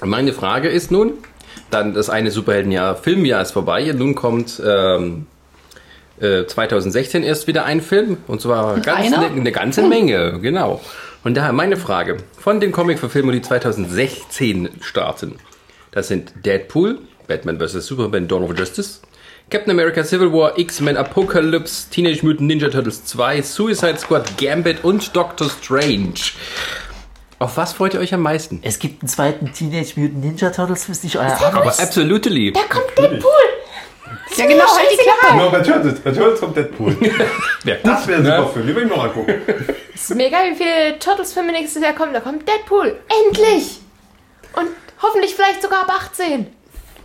Meine 0.05 0.33
Frage 0.33 0.69
ist 0.69 0.91
nun, 0.91 1.15
dann 1.71 1.95
das 1.95 2.09
eine 2.09 2.31
Superheldenjahr, 2.31 2.97
Filmjahr 2.97 3.43
ist 3.43 3.53
vorbei, 3.53 3.93
nun 3.97 4.15
kommt 4.15 4.63
ähm, 4.65 5.27
äh, 6.21 6.47
2016 6.47 7.23
erst 7.23 7.47
wieder 7.47 7.65
ein 7.65 7.81
Film 7.81 8.19
und 8.27 8.41
zwar 8.41 8.81
ganz 8.81 9.13
eine, 9.13 9.27
eine 9.27 9.53
ganze 9.53 9.83
Menge, 9.83 10.41
genau. 10.41 10.81
Und 11.25 11.37
daher 11.37 11.53
meine 11.53 11.77
Frage, 11.77 12.19
von 12.39 12.61
den 12.61 12.73
Comic-Verfilmungen, 12.73 13.41
die 13.41 13.47
2016 13.47 14.69
starten, 14.81 15.37
das 15.91 16.09
sind 16.09 16.33
Deadpool, 16.45 17.01
Batman 17.27 17.59
vs. 17.59 17.87
Superman, 17.87 18.29
Dawn 18.29 18.45
of 18.45 18.57
Justice, 18.57 19.01
Captain 19.51 19.71
America 19.71 20.05
Civil 20.05 20.33
War, 20.33 20.59
X-Men 20.59 20.97
Apocalypse, 20.97 21.89
Teenage 21.91 22.23
Mutant 22.23 22.49
Ninja 22.49 22.69
Turtles 22.69 23.05
2, 23.07 23.43
Suicide 23.43 23.99
Squad, 23.99 24.37
Gambit 24.37 24.85
und 24.85 25.17
Doctor 25.17 25.49
Strange. 25.49 26.15
Auf 27.39 27.57
was 27.57 27.73
freut 27.73 27.95
ihr 27.95 28.01
euch 28.01 28.13
am 28.13 28.21
meisten? 28.21 28.61
Es 28.63 28.79
gibt 28.79 29.03
einen 29.03 29.09
zweiten 29.09 29.53
Teenage 29.53 29.95
Mutant 29.97 30.21
Ninja 30.23 30.51
Turtles, 30.51 30.89
wisst 30.89 31.05
ihr 31.05 31.21
euer 31.21 31.33
absolutely. 31.79 32.53
Da 32.53 32.61
kommt 32.69 32.99
Deadpool! 32.99 33.31
Ja, 34.39 34.47
genau, 34.47 34.65
halt 34.65 34.89
die 34.93 34.97
Klappe. 35.03 35.33
Genau, 35.37 35.51
bei 35.51 35.61
Turtles. 35.61 36.01
Bei 36.01 36.11
Turtles 36.13 36.41
kommt 36.41 36.57
Deadpool. 36.57 36.97
Das 37.83 38.07
wäre 38.07 38.19
ein 38.21 38.25
Ne? 38.25 38.37
super 38.37 38.49
Film. 38.51 38.67
Die 38.67 38.75
will 38.77 38.85
ich 38.85 38.89
noch 38.91 39.05
angucken. 39.05 39.35
Ist 39.95 40.15
mir 40.15 40.27
egal, 40.29 40.51
wie 40.53 40.55
viele 40.55 40.99
Turtles-Filme 40.99 41.53
nächstes 41.53 41.83
Jahr 41.83 41.93
kommen. 41.93 42.13
Da 42.15 42.21
kommt 42.21 42.47
Deadpool. 42.49 42.97
Endlich! 43.27 43.81
Und 44.55 44.69
hoffentlich 45.03 45.35
vielleicht 45.35 45.61
sogar 45.63 45.81
ab 45.83 45.91
18. 45.91 46.47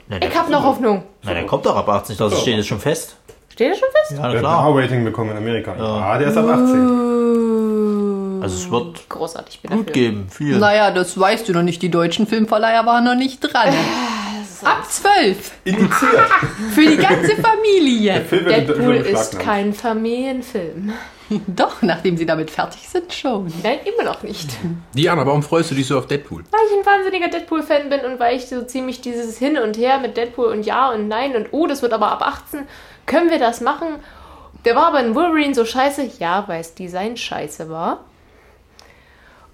Na, 0.07 0.19
der, 0.19 0.29
Ich 0.29 0.37
hab 0.37 0.49
noch 0.49 0.63
Hoffnung. 0.63 1.03
na, 1.23 1.33
der 1.33 1.45
kommt 1.45 1.65
doch 1.65 1.75
ab 1.75 1.89
18, 1.89 2.15
das 2.17 2.39
steht 2.41 2.57
jetzt 2.57 2.67
schon 2.67 2.79
fest. 2.79 3.15
Steht 3.51 3.71
das 3.71 3.79
schon 3.79 3.89
fest? 3.91 4.11
Ja, 4.11 4.15
Der 4.17 4.23
na 4.23 4.27
hat 4.29 4.35
ein 4.35 4.39
klar. 4.39 4.67
R-Rating 4.77 5.03
bekommen 5.03 5.31
in 5.31 5.37
Amerika. 5.37 5.75
Ja, 5.77 6.17
der 6.17 6.27
ist 6.29 6.37
ab 6.37 6.45
18. 6.47 8.39
Also 8.41 8.55
es 8.57 8.69
wird 8.71 9.07
Großartig, 9.09 9.61
gut 9.61 9.71
dafür. 9.71 9.83
geben, 9.93 10.27
viel. 10.29 10.57
Naja, 10.57 10.91
das 10.91 11.17
weißt 11.19 11.47
du 11.47 11.53
noch 11.53 11.61
nicht. 11.63 11.81
Die 11.81 11.89
deutschen 11.89 12.27
Filmverleiher 12.27 12.85
waren 12.85 13.03
noch 13.05 13.15
nicht 13.15 13.39
dran. 13.41 13.73
Ab 14.65 14.85
zwölf. 14.89 15.51
Indiziert. 15.63 16.27
Für 16.73 16.81
die 16.81 16.97
ganze 16.97 17.35
Familie. 17.35 18.19
Deadpool 18.29 18.95
ist 18.95 19.39
kein 19.39 19.73
Familienfilm. 19.73 20.93
Doch, 21.47 21.81
nachdem 21.81 22.17
sie 22.17 22.25
damit 22.25 22.51
fertig 22.51 22.87
sind, 22.87 23.13
schon. 23.13 23.51
Nein, 23.63 23.79
immer 23.85 24.03
noch 24.03 24.23
nicht. 24.23 24.49
Diana, 24.93 25.25
warum 25.25 25.43
freust 25.43 25.71
du 25.71 25.75
dich 25.75 25.87
so 25.87 25.97
auf 25.97 26.07
Deadpool? 26.07 26.43
Weil 26.51 26.59
ich 26.67 26.79
ein 26.79 26.85
wahnsinniger 26.85 27.29
Deadpool-Fan 27.29 27.89
bin 27.89 28.01
und 28.01 28.19
weil 28.19 28.35
ich 28.35 28.47
so 28.47 28.63
ziemlich 28.63 29.01
dieses 29.01 29.37
Hin 29.37 29.57
und 29.57 29.77
Her 29.77 29.99
mit 29.99 30.17
Deadpool 30.17 30.47
und 30.47 30.65
Ja 30.65 30.91
und 30.91 31.07
Nein 31.07 31.35
und 31.35 31.47
Oh, 31.51 31.67
das 31.67 31.81
wird 31.81 31.93
aber 31.93 32.11
ab 32.11 32.21
18, 32.21 32.67
können 33.05 33.29
wir 33.29 33.39
das 33.39 33.61
machen? 33.61 33.87
Der 34.65 34.75
war 34.75 34.87
aber 34.87 35.01
in 35.01 35.15
Wolverine 35.15 35.53
so 35.53 35.65
scheiße, 35.65 36.09
ja, 36.19 36.43
weil 36.47 36.59
das 36.59 36.73
Design 36.73 37.17
scheiße 37.17 37.69
war. 37.69 38.05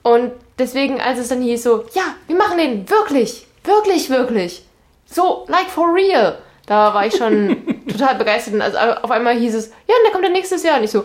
Und 0.04 0.32
deswegen, 0.58 1.02
als 1.02 1.20
es 1.20 1.30
dann 1.30 1.42
hieß 1.42 1.64
so, 1.64 1.86
ja, 1.94 2.04
wir 2.28 2.36
machen 2.36 2.58
den 2.58 2.90
wirklich, 2.90 3.48
wirklich, 3.64 4.10
wirklich. 4.10 4.64
So, 5.10 5.46
like 5.48 5.70
for 5.70 5.94
real. 5.94 6.38
Da 6.66 6.94
war 6.94 7.06
ich 7.06 7.16
schon 7.16 7.58
total 7.88 8.16
begeistert. 8.16 8.54
Und 8.54 8.62
also 8.62 8.78
auf 8.78 9.12
einmal 9.12 9.36
hieß 9.36 9.56
es, 9.56 9.68
ja, 9.88 9.96
und 9.96 10.04
der 10.06 10.12
kommt 10.12 10.26
dann 10.26 10.34
nächstes 10.34 10.64
Jahr. 10.64 10.78
Und 10.78 10.84
ich 10.84 10.92
so, 10.92 11.04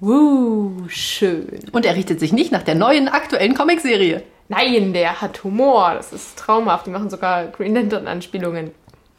wuh, 0.00 0.88
schön. 0.88 1.60
Und 1.72 1.84
er 1.84 1.94
richtet 1.96 2.18
sich 2.20 2.32
nicht 2.32 2.50
nach 2.52 2.62
der 2.62 2.74
neuen 2.74 3.08
aktuellen 3.08 3.54
Comicserie. 3.54 4.22
Nein, 4.48 4.92
der 4.92 5.20
hat 5.20 5.44
Humor. 5.44 5.92
Das 5.96 6.12
ist 6.12 6.38
traumhaft. 6.38 6.86
Die 6.86 6.90
machen 6.90 7.10
sogar 7.10 7.46
Green 7.48 7.74
Lantern-Anspielungen. 7.74 8.72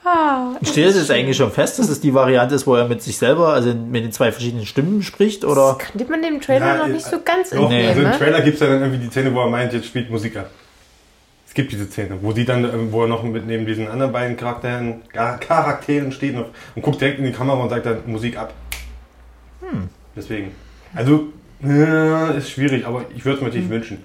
Ah, 0.03 0.55
Steht 0.63 0.87
es 0.87 0.95
jetzt 0.97 1.11
eigentlich 1.11 1.37
schon 1.37 1.51
fest, 1.51 1.77
dass 1.77 1.87
es 1.87 2.01
die 2.01 2.15
Variante 2.15 2.55
ist, 2.55 2.65
wo 2.65 2.73
er 2.75 2.87
mit 2.87 3.03
sich 3.03 3.19
selber, 3.19 3.49
also 3.49 3.71
mit 3.71 4.03
den 4.03 4.11
zwei 4.11 4.31
verschiedenen 4.31 4.65
Stimmen 4.65 5.03
spricht? 5.03 5.45
Oder? 5.45 5.77
kannte 5.77 6.09
man 6.09 6.23
dem 6.23 6.41
Trailer 6.41 6.77
noch 6.77 6.87
nicht 6.87 7.05
so 7.05 7.19
ganz 7.23 7.51
Doch, 7.51 7.61
entnehmen, 7.61 7.89
also 7.89 8.01
im 8.01 8.09
ne? 8.09 8.17
Trailer 8.17 8.41
gibt 8.41 8.55
es 8.55 8.61
ja 8.61 8.67
dann 8.67 8.81
irgendwie 8.81 9.05
die 9.05 9.11
Szene, 9.11 9.31
wo 9.35 9.41
er 9.41 9.49
meint, 9.49 9.73
jetzt 9.73 9.85
spielt 9.85 10.09
Musik 10.09 10.37
ab. 10.37 10.49
Es 11.51 11.55
gibt 11.55 11.73
diese 11.73 11.83
Szene, 11.87 12.17
wo 12.21 12.31
sie 12.31 12.45
dann, 12.45 12.63
ähm, 12.63 12.93
wo 12.93 13.01
er 13.01 13.09
noch 13.09 13.23
mit 13.23 13.45
neben 13.45 13.65
diesen 13.65 13.85
anderen 13.89 14.13
beiden 14.13 14.37
Charakteren, 14.37 15.01
Char- 15.13 15.37
Charakteren 15.37 16.13
steht 16.13 16.33
und, 16.33 16.45
und 16.77 16.81
guckt 16.81 17.01
direkt 17.01 17.19
in 17.19 17.25
die 17.25 17.33
Kamera 17.33 17.57
und 17.61 17.67
sagt 17.67 17.85
dann 17.85 17.97
Musik 18.05 18.37
ab. 18.37 18.53
Hm. 19.59 19.89
Deswegen. 20.15 20.51
Also, 20.95 21.25
äh, 21.61 22.37
ist 22.37 22.51
schwierig, 22.51 22.87
aber 22.87 23.03
ich 23.13 23.25
würde 23.25 23.35
es 23.35 23.41
mir 23.41 23.47
natürlich 23.49 23.69
wünschen, 23.69 24.01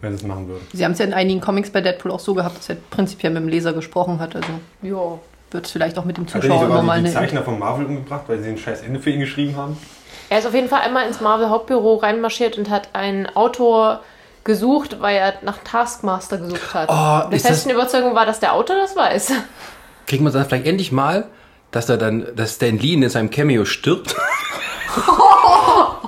wenn 0.00 0.10
sie 0.10 0.16
es 0.16 0.26
machen 0.26 0.48
würden. 0.48 0.66
Sie 0.72 0.84
haben 0.84 0.90
es 0.90 0.98
ja 0.98 1.04
in 1.04 1.14
einigen 1.14 1.40
Comics 1.40 1.70
bei 1.70 1.80
Deadpool 1.80 2.10
auch 2.10 2.18
so 2.18 2.34
gehabt, 2.34 2.58
dass 2.58 2.68
er 2.70 2.76
prinzipiell 2.90 3.32
mit 3.32 3.44
dem 3.44 3.48
Leser 3.48 3.72
gesprochen 3.72 4.18
hat. 4.18 4.34
Also 4.34 4.48
Ja. 4.82 5.20
wird 5.52 5.66
es 5.66 5.70
vielleicht 5.70 5.96
auch 5.96 6.04
mit 6.04 6.16
dem 6.16 6.24
er 6.24 6.40
Zuschauer 6.40 6.66
nochmal 6.66 6.98
die, 6.98 7.04
die 7.08 7.10
eine. 7.10 7.14
Zeichner 7.20 7.42
von 7.44 7.56
Marvel 7.56 7.86
umgebracht, 7.86 8.24
weil 8.26 8.40
sie 8.42 8.48
ein 8.48 8.58
scheiß 8.58 8.82
Ende 8.82 8.98
für 8.98 9.10
ihn 9.10 9.20
geschrieben 9.20 9.54
haben? 9.54 9.76
Er 10.28 10.40
ist 10.40 10.46
auf 10.46 10.54
jeden 10.54 10.68
Fall 10.68 10.80
einmal 10.80 11.06
ins 11.06 11.20
Marvel-Hauptbüro 11.20 11.94
reinmarschiert 11.98 12.58
und 12.58 12.68
hat 12.68 12.88
einen 12.94 13.26
Autor 13.36 14.00
gesucht, 14.44 15.00
weil 15.00 15.16
er 15.16 15.34
nach 15.42 15.58
Taskmaster 15.64 16.38
gesucht 16.38 16.74
hat. 16.74 16.88
Oh, 16.88 17.30
der 17.30 17.40
festen 17.40 17.70
Überzeugung 17.70 18.14
war, 18.14 18.26
dass 18.26 18.40
der 18.40 18.54
Autor 18.54 18.76
das 18.76 18.96
weiß. 18.96 19.32
Kriegen 20.06 20.24
wir 20.24 20.30
dann 20.30 20.46
vielleicht 20.46 20.66
endlich 20.66 20.92
mal, 20.92 21.28
dass 21.70 21.88
er 21.88 21.96
dann, 21.98 22.26
dass 22.34 22.54
Stan 22.54 22.78
Lee 22.78 22.94
in 22.94 23.08
seinem 23.08 23.30
Cameo 23.30 23.64
stirbt? 23.64 24.16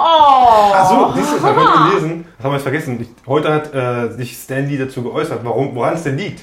Ach 0.04 0.90
so, 0.90 1.12
siehst 1.14 1.32
du, 1.32 1.36
das 1.36 1.44
habe 1.44 1.60
ich 1.62 1.90
gelesen. 1.90 2.26
Das 2.36 2.44
haben 2.44 2.50
wir 2.50 2.56
jetzt 2.56 2.62
vergessen. 2.62 3.00
Ich, 3.00 3.08
heute 3.26 3.52
hat 3.52 3.74
äh, 3.74 4.12
sich 4.12 4.36
Stan 4.36 4.66
Lee 4.66 4.78
dazu 4.78 5.02
geäußert, 5.02 5.44
warum, 5.44 5.74
woran 5.74 5.94
es 5.94 6.02
denn 6.02 6.18
liegt, 6.18 6.42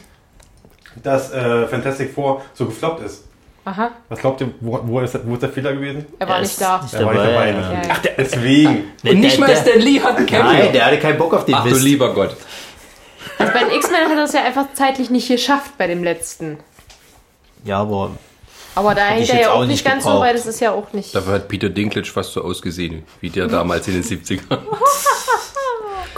dass 1.04 1.32
äh, 1.34 1.68
Fantastic 1.68 2.14
Four 2.14 2.42
so 2.54 2.66
gefloppt 2.66 3.04
ist. 3.04 3.26
Aha, 3.72 3.92
Was 4.10 4.20
glaubt 4.20 4.42
ihr, 4.42 4.50
wo, 4.62 4.80
wo, 4.84 5.00
ist, 5.02 5.20
wo 5.28 5.34
ist 5.36 5.44
der 5.44 5.50
Fehler 5.50 5.74
gewesen? 5.74 6.06
er 6.18 6.28
war 6.28 6.38
Er 6.38 6.42
nicht 6.42 6.60
da. 6.60 6.82
nicht 6.82 6.94
Er 6.96 7.06
war 7.06 7.14
nicht 7.14 7.24
dabei, 7.26 7.52
dabei. 7.52 7.72
ja. 7.74 7.82
Ach, 7.90 7.98
der, 8.00 8.12
deswegen. 8.18 8.84
Nee, 9.04 9.12
Und 9.12 9.20
nicht 9.20 9.34
der- 9.34 9.40
mal 9.42 9.46
der- 9.54 9.56
Stan 9.58 9.80
Lee 9.80 10.00
hat 10.00 10.18
ein 10.18 10.26
Cameo. 10.26 10.52
Nein, 10.54 10.74
der 10.74 10.86
hatte 10.86 10.98
keinen 11.00 11.18
Bock 11.20 11.34
auf 11.36 11.46
den 11.46 11.54
Ach 11.56 11.64
du 11.64 11.70
Mist. 11.70 11.84
lieber 11.84 12.14
Gott. 12.16 12.36
Also 13.38 13.54
bei 13.54 13.60
den 13.60 13.72
X-Men 13.74 14.06
hat 14.10 14.18
er 14.18 14.24
es 14.24 14.34
ja 14.34 14.44
einfach 14.44 14.66
zeitlich 14.74 15.10
nicht 15.12 15.28
geschafft 15.28 15.78
bei 15.78 15.86
dem 15.88 16.04
letzten. 16.04 16.58
Ja, 17.64 17.80
aber 17.82 18.12
Aber 18.76 18.96
da 18.96 19.08
hinter 19.10 19.34
jetzt 19.36 19.44
ja 19.46 19.52
auch 19.52 19.66
nicht 19.66 19.86
ganz 19.86 20.04
so, 20.04 20.10
gebraucht. 20.10 20.26
weil 20.28 20.34
das 20.36 20.46
ist 20.48 20.60
ja 20.62 20.72
auch 20.72 20.92
nicht. 20.94 21.14
Dafür 21.14 21.34
hat 21.34 21.48
Peter 21.48 21.70
Dinklage 21.70 22.08
fast 22.10 22.34
so 22.34 22.44
ausgesehen, 22.44 23.04
wie 23.22 23.30
der 23.30 23.48
damals 23.48 23.88
in 23.88 23.94
den 23.94 24.04
70ern. 24.04 24.58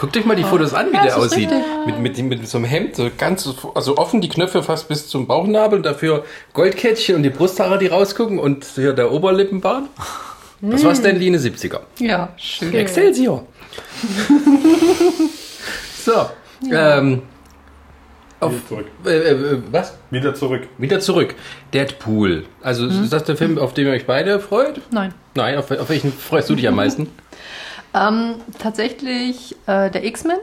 Guckt 0.02 0.18
euch 0.18 0.26
mal 0.26 0.36
die 0.36 0.44
Fotos 0.44 0.74
an, 0.74 0.88
wie 0.88 0.94
der 0.94 1.06
das 1.06 1.16
ist 1.16 1.20
aussieht. 1.20 1.52
Mit, 1.86 2.00
mit, 2.00 2.18
mit 2.18 2.48
so 2.48 2.58
einem 2.58 2.66
Hemd, 2.66 2.96
so 2.96 3.12
ganz 3.16 3.48
also 3.76 3.98
offen, 3.98 4.20
die 4.20 4.30
Knöpfe 4.30 4.64
fast 4.64 4.88
bis 4.88 5.08
zum 5.08 5.28
Bauchnabel 5.28 5.78
und 5.78 5.86
dafür 5.86 6.26
Goldkettchen 6.54 7.18
und 7.18 7.22
die 7.22 7.30
Brusthaare, 7.30 7.78
die 7.78 7.86
rausgucken 7.86 8.40
und 8.40 8.66
hier 8.66 8.94
der 8.94 9.12
Oberlippenbart. 9.12 9.84
Das 10.60 10.84
war 10.84 10.96
Stan 10.96 11.16
Lee 11.16 11.28
in 11.28 11.34
den 11.34 11.42
70er. 11.42 11.82
Ja, 12.00 12.30
schön. 12.38 12.74
Excelsior. 12.74 13.46
so. 16.04 16.32
Ähm, 16.72 17.22
auf, 18.40 18.54
Wieder 18.54 18.68
zurück. 18.68 18.86
äh, 19.06 19.10
äh, 19.10 19.62
was? 19.70 19.94
Wieder 20.10 20.34
zurück. 20.34 20.68
Wieder 20.80 21.00
zurück. 21.00 21.36
Deadpool. 21.76 22.46
Also 22.64 22.88
ist 22.88 23.14
das 23.14 23.26
der 23.26 23.38
Film, 23.38 23.60
auf 23.60 23.76
den 23.76 23.86
ihr 23.86 23.94
euch 23.94 24.08
beide 24.08 24.40
freut? 24.40 24.82
Nein. 24.90 25.14
Nein, 25.36 25.60
auf, 25.60 25.70
auf 25.70 25.90
welchen 25.90 26.12
freust 26.12 26.50
du 26.50 26.56
dich 26.56 26.68
am 26.68 26.76
meisten? 26.76 27.08
Ähm, 27.93 28.36
tatsächlich 28.60 29.56
äh, 29.67 29.89
der 29.89 30.06
X-Men, 30.06 30.38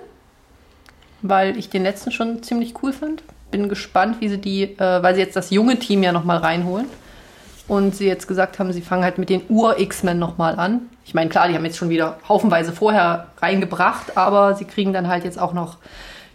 weil 1.22 1.56
ich 1.56 1.70
den 1.70 1.82
letzten 1.82 2.12
schon 2.12 2.42
ziemlich 2.42 2.74
cool 2.82 2.92
fand. 2.92 3.22
Bin 3.50 3.68
gespannt, 3.68 4.20
wie 4.20 4.28
sie 4.28 4.38
die, 4.38 4.62
äh, 4.62 5.02
weil 5.02 5.14
sie 5.14 5.22
jetzt 5.22 5.36
das 5.36 5.50
junge 5.50 5.78
Team 5.78 6.02
ja 6.02 6.12
nochmal 6.12 6.38
reinholen. 6.38 6.86
Und 7.66 7.94
sie 7.94 8.06
jetzt 8.06 8.26
gesagt 8.26 8.58
haben, 8.58 8.72
sie 8.72 8.80
fangen 8.80 9.04
halt 9.04 9.18
mit 9.18 9.28
den 9.28 9.42
Ur-X-Men 9.48 10.18
nochmal 10.18 10.58
an. 10.58 10.88
Ich 11.04 11.12
meine, 11.12 11.28
klar, 11.28 11.48
die 11.48 11.54
haben 11.54 11.64
jetzt 11.64 11.76
schon 11.76 11.90
wieder 11.90 12.18
haufenweise 12.26 12.72
vorher 12.72 13.28
reingebracht, 13.38 14.16
aber 14.16 14.54
sie 14.54 14.64
kriegen 14.64 14.92
dann 14.94 15.08
halt 15.08 15.24
jetzt 15.24 15.38
auch 15.38 15.52
noch, 15.52 15.76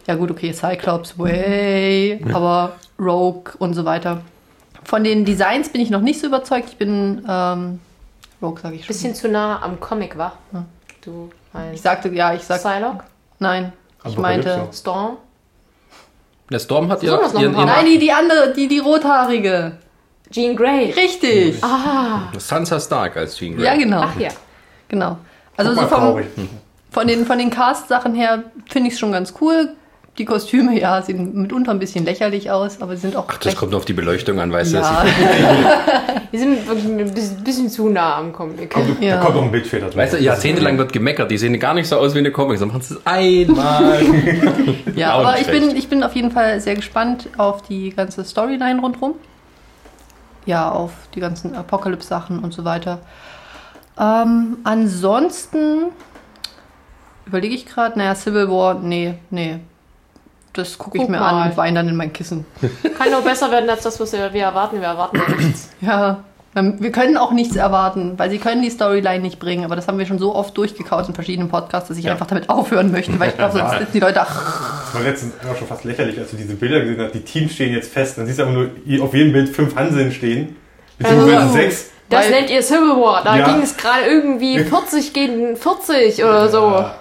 ja 0.07 0.15
gut, 0.15 0.29
okay, 0.29 0.53
Cyclops, 0.53 1.17
Way, 1.17 2.23
aber 2.33 2.75
Rogue 2.99 3.53
und 3.57 3.73
so 3.73 3.83
weiter. 3.85 4.21
Von 4.83 5.03
den 5.03 5.25
Designs 5.25 5.69
bin 5.69 5.81
ich 5.81 5.89
noch 5.89 6.01
nicht 6.01 6.19
so 6.19 6.27
überzeugt. 6.27 6.69
Ich 6.69 6.77
bin, 6.77 7.25
ähm, 7.27 7.79
Rogue 8.41 8.59
sage 8.61 8.75
ich 8.75 8.81
schon. 8.81 8.87
Bisschen 8.87 9.15
zu 9.15 9.27
nah 9.27 9.61
am 9.63 9.79
Comic 9.79 10.17
war. 10.17 10.37
Du 11.03 11.29
Ich 11.47 11.53
meinst 11.53 11.83
sagte, 11.83 12.09
ja, 12.09 12.33
ich 12.33 12.43
sag, 12.43 12.59
Psylocke, 12.59 13.03
nein. 13.39 13.73
Ich 14.05 14.17
meinte, 14.17 14.67
Storm. 14.73 15.17
Der 16.49 16.59
Storm 16.59 16.89
hat 16.89 17.01
ja 17.03 17.19
ihren, 17.19 17.39
ihren 17.39 17.65
nein, 17.65 17.85
die, 17.85 17.99
die 17.99 18.11
andere, 18.11 18.53
die, 18.53 18.67
die 18.67 18.79
rothaarige. 18.79 19.77
Jean 20.29 20.55
Grey. 20.55 20.91
Richtig. 20.91 21.61
Sansa 22.37 22.79
Stark 22.79 23.17
als 23.17 23.37
Jean 23.37 23.55
Grey. 23.55 23.65
Ja, 23.65 23.75
genau. 23.75 24.01
Ach 24.01 24.19
ja. 24.19 24.29
Genau. 24.87 25.17
Also 25.55 25.73
so 25.73 25.81
vom, 25.87 26.23
von 26.89 27.07
den, 27.07 27.25
von 27.25 27.37
den 27.37 27.49
Cast-Sachen 27.49 28.15
her 28.15 28.43
finde 28.69 28.87
ich 28.87 28.95
es 28.95 28.99
schon 28.99 29.11
ganz 29.11 29.33
cool. 29.41 29.75
Die 30.19 30.25
Kostüme, 30.25 30.79
ja, 30.79 31.01
sehen 31.01 31.41
mitunter 31.41 31.71
ein 31.71 31.79
bisschen 31.79 32.05
lächerlich 32.05 32.51
aus, 32.51 32.83
aber 32.83 32.95
sie 32.95 33.01
sind 33.01 33.15
auch 33.15 33.25
Ach, 33.27 33.37
das 33.37 33.55
kommt 33.55 33.71
nur 33.71 33.79
auf 33.79 33.85
die 33.85 33.93
Beleuchtung 33.93 34.39
an, 34.39 34.51
weißt 34.51 34.73
ja, 34.73 35.03
du. 35.03 36.21
Wir 36.29 36.39
sind 36.39 36.67
wirklich 36.67 36.85
ein 36.85 37.43
bisschen, 37.43 37.69
zu 37.69 37.89
nah 37.89 38.17
am 38.17 38.31
Comic. 38.31 38.69
Kommt, 38.69 39.01
Ja. 39.01 39.15
Da 39.15 39.23
kommt 39.23 39.37
noch 39.37 39.43
ein 39.43 39.51
Bildfehler 39.51 39.87
drin. 39.87 39.97
Weißt 39.97 40.13
du, 40.13 40.17
jahrzehntelang 40.19 40.77
wird 40.77 40.93
gemeckert, 40.93 41.31
die 41.31 41.39
sehen 41.39 41.59
gar 41.59 41.73
nicht 41.73 41.87
so 41.87 41.97
aus 41.97 42.13
wie 42.13 42.19
eine 42.19 42.31
Comics, 42.31 42.59
dann 42.59 42.69
machen 42.69 42.81
sie 42.81 42.93
es 42.93 43.07
einmal. 43.07 44.01
ja 44.95 45.15
Auch 45.15 45.21
aber 45.25 45.39
ich 45.39 45.47
bin, 45.47 45.75
ich 45.75 45.87
bin 45.89 46.03
auf 46.03 46.15
jeden 46.15 46.29
Fall 46.29 46.59
sehr 46.59 46.75
gespannt 46.75 47.29
auf 47.37 47.63
die 47.63 47.89
ganze 47.89 48.23
Storyline 48.23 48.81
rundherum. 48.81 49.15
Ja, 50.45 50.69
auf 50.69 50.91
die 51.15 51.21
ganzen 51.21 51.55
Apocalypse-Sachen 51.55 52.37
und 52.37 52.53
so 52.53 52.63
weiter. 52.65 52.99
Ähm, 53.99 54.57
ansonsten 54.63 55.85
überlege 57.25 57.55
ich 57.55 57.65
gerade, 57.65 57.97
naja, 57.97 58.13
Civil 58.13 58.47
War, 58.49 58.75
nee, 58.75 59.15
nee. 59.31 59.59
Das 60.53 60.77
gucke 60.77 60.97
ich 60.97 61.01
Guck 61.01 61.09
mir 61.09 61.19
mal. 61.19 61.41
an 61.43 61.49
und 61.51 61.57
weine 61.57 61.79
dann 61.79 61.89
in 61.89 61.95
mein 61.95 62.13
Kissen. 62.13 62.45
Kann 62.97 63.11
nur 63.11 63.21
besser 63.21 63.49
werden 63.51 63.69
als 63.69 63.81
das, 63.83 63.99
was 63.99 64.13
wir, 64.13 64.31
wir 64.33 64.43
erwarten. 64.43 64.79
Wir 64.79 64.87
erwarten 64.87 65.17
ja 65.17 65.35
nichts. 65.35 65.69
Ja, 65.81 66.23
wir 66.55 66.91
können 66.91 67.17
auch 67.17 67.31
nichts 67.31 67.55
erwarten, 67.55 68.13
weil 68.19 68.29
sie 68.29 68.37
können 68.37 68.61
die 68.61 68.69
Storyline 68.69 69.21
nicht 69.21 69.39
bringen. 69.39 69.65
Aber 69.65 69.75
das 69.75 69.87
haben 69.87 69.97
wir 69.97 70.05
schon 70.05 70.19
so 70.19 70.35
oft 70.35 70.55
durchgekaut 70.55 71.07
in 71.09 71.15
verschiedenen 71.15 71.49
Podcasts, 71.49 71.89
dass 71.89 71.97
ich 71.97 72.07
einfach 72.11 72.27
damit 72.27 72.47
aufhören 72.47 72.91
möchte, 72.91 73.19
weil 73.19 73.29
ich 73.29 73.35
glaube, 73.37 73.57
sonst 73.57 73.71
sitzen 73.71 73.91
die 73.93 73.99
Leute, 73.99 74.21
ach, 74.21 74.83
Das 74.85 74.93
war 74.93 75.01
letztens 75.01 75.33
auch 75.51 75.57
schon 75.57 75.67
fast 75.67 75.83
lächerlich, 75.83 76.19
als 76.19 76.29
du 76.29 76.37
diese 76.37 76.53
Bilder 76.53 76.81
gesehen 76.81 77.01
hast. 77.03 77.15
Die 77.15 77.21
Teams 77.23 77.53
stehen 77.53 77.73
jetzt 77.73 77.91
fest. 77.91 78.19
Dann 78.19 78.27
siehst 78.27 78.37
du 78.37 78.43
aber 78.43 78.51
nur 78.51 78.69
auf 79.01 79.13
jedem 79.15 79.33
Bild 79.33 79.49
fünf 79.49 79.75
Hanseln 79.75 80.11
stehen. 80.11 80.55
Beziehungsweise 80.99 81.39
Also, 81.39 81.53
sechs. 81.53 81.89
Das 82.11 82.25
Weil- 82.25 82.31
nennt 82.31 82.51
ihr 82.51 82.61
Civil 82.61 83.01
War. 83.01 83.23
Da 83.23 83.35
Ja. 83.35 83.45
ging 83.51 83.63
es 83.63 83.75
gerade 83.75 84.03
irgendwie 84.05 84.59
40 84.63 85.11
gegen 85.13 85.57
40 85.57 86.23
oder 86.23 86.49
so. 86.49 86.59
Ja. 86.69 86.95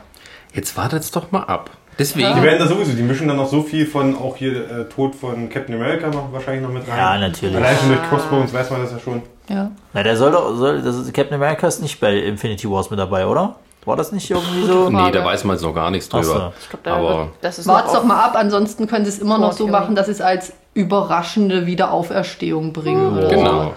Jetzt 0.54 0.74
wartet's 0.78 1.10
doch 1.10 1.30
mal 1.30 1.42
ab. 1.44 1.68
Deswegen, 1.98 2.34
Die 2.34 2.42
werden 2.42 2.58
da 2.58 2.66
sowieso, 2.66 2.92
die 2.92 3.02
mischen 3.02 3.28
dann 3.28 3.36
noch 3.36 3.48
so 3.48 3.62
viel 3.62 3.86
von 3.86 4.16
auch 4.16 4.36
hier 4.36 4.52
äh, 4.70 4.84
Tod 4.88 5.14
von 5.14 5.48
Captain 5.50 5.74
America 5.74 6.08
noch 6.08 6.32
wahrscheinlich 6.32 6.62
noch 6.62 6.72
mit 6.72 6.88
rein. 6.88 6.96
Ja, 6.96 7.18
natürlich. 7.18 7.54
Allein 7.56 7.76
schon 7.76 7.88
durch 7.88 8.02
Crossbones 8.08 8.52
weiß 8.52 8.70
man 8.70 8.82
das 8.82 8.92
ja 8.92 8.98
schon. 8.98 9.22
ja. 9.48 9.70
Na, 9.92 10.02
der 10.02 10.16
soll 10.16 10.32
doch, 10.32 10.54
soll, 10.56 10.80
das 10.82 10.96
ist, 10.96 11.12
Captain 11.12 11.34
America 11.34 11.66
ist 11.66 11.82
nicht 11.82 12.00
bei 12.00 12.16
Infinity 12.16 12.68
Wars 12.70 12.90
mit 12.90 12.98
dabei, 12.98 13.26
oder? 13.26 13.56
War 13.84 13.96
das 13.96 14.12
nicht 14.12 14.30
irgendwie 14.30 14.64
so? 14.64 14.88
nee, 14.90 15.10
da 15.10 15.24
weiß 15.24 15.42
man 15.44 15.56
jetzt 15.56 15.64
noch 15.64 15.74
gar 15.74 15.90
nichts 15.90 16.08
Ach 16.12 16.22
so. 16.22 16.32
drüber. 16.32 16.52
Ich 16.60 16.68
glaube, 16.70 16.82
da 16.84 16.94
Aber 16.96 17.28
das 17.40 17.66
Wart's 17.66 17.92
doch 17.92 18.04
mal 18.04 18.22
ab, 18.24 18.34
ansonsten 18.36 18.86
können 18.86 19.04
sie 19.04 19.10
es 19.10 19.18
immer 19.18 19.38
noch 19.38 19.52
so 19.52 19.66
machen, 19.66 19.94
dass 19.96 20.06
sie 20.06 20.12
es 20.12 20.20
als 20.20 20.52
überraschende 20.74 21.66
Wiederauferstehung 21.66 22.72
bringen. 22.72 23.12
oder 23.18 23.28
so. 23.28 23.34
genau. 23.36 23.72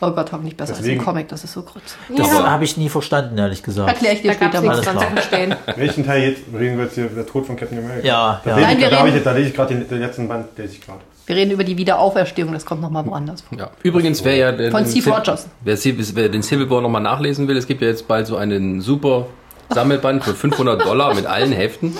Oh 0.00 0.10
Gott, 0.10 0.32
hoffentlich 0.32 0.56
besser 0.56 0.74
Deswegen- 0.74 0.98
als 0.98 0.98
im 1.00 1.04
Comic, 1.04 1.28
das 1.28 1.44
ist 1.44 1.52
so 1.52 1.62
grütze. 1.62 1.94
Das 2.16 2.26
Ja. 2.28 2.50
habe 2.50 2.64
ich 2.64 2.76
nie 2.76 2.88
verstanden, 2.88 3.38
ehrlich 3.38 3.62
gesagt. 3.62 3.88
Erkläre 3.88 4.14
ich 4.14 4.22
dir 4.22 4.28
Da 4.28 4.34
später 4.34 4.60
mal. 4.62 4.72
Alles 4.74 4.82
klar. 4.88 5.00
verstehen. 5.12 5.54
Welchen 5.76 6.04
Teil 6.06 6.22
jetzt 6.30 6.42
reden 6.58 6.76
wir 6.76 6.84
jetzt 6.84 6.94
hier, 6.94 7.06
der 7.06 7.26
Tod 7.26 7.46
von 7.46 7.56
Captain 7.56 7.78
America? 7.78 8.06
Ja, 8.06 8.40
Da, 8.44 8.50
ja. 8.50 8.56
lese 8.56 8.66
Nein, 8.66 8.76
ich, 8.78 8.82
wir 8.84 8.90
da, 8.90 9.06
ich, 9.06 9.14
jetzt- 9.14 9.26
da 9.26 9.32
lese 9.32 9.48
ich 9.50 9.54
gerade 9.54 9.74
den, 9.74 9.88
den 9.88 10.00
letzten 10.00 10.28
Band, 10.28 10.46
lese 10.56 10.72
ich 10.74 10.80
gerade. 10.80 11.00
Wir 11.26 11.36
reden 11.36 11.52
über 11.52 11.62
die 11.62 11.76
Wiederauferstehung, 11.76 12.52
das 12.52 12.66
kommt 12.66 12.80
nochmal 12.82 13.06
woanders 13.06 13.42
vor. 13.42 13.56
Ja. 13.56 13.70
Übrigens, 13.84 14.24
wer 14.24 14.34
ja 14.34 14.50
den, 14.52 14.72
Von 14.72 14.84
Steve 14.84 15.02
Civ- 15.10 15.16
Rogers. 15.16 15.46
Wer, 15.60 15.76
wer 16.16 16.28
den 16.28 16.42
Civil 16.42 16.68
War 16.68 16.80
nochmal 16.80 17.00
nachlesen 17.02 17.46
will, 17.46 17.56
es 17.56 17.66
gibt 17.68 17.80
ja 17.80 17.88
jetzt 17.88 18.08
bald 18.08 18.26
so 18.26 18.36
einen 18.36 18.80
super 18.80 19.26
Sammelband 19.70 20.24
für 20.24 20.34
500 20.34 20.84
Dollar 20.84 21.14
mit 21.14 21.26
allen 21.26 21.52
Heften. 21.52 21.96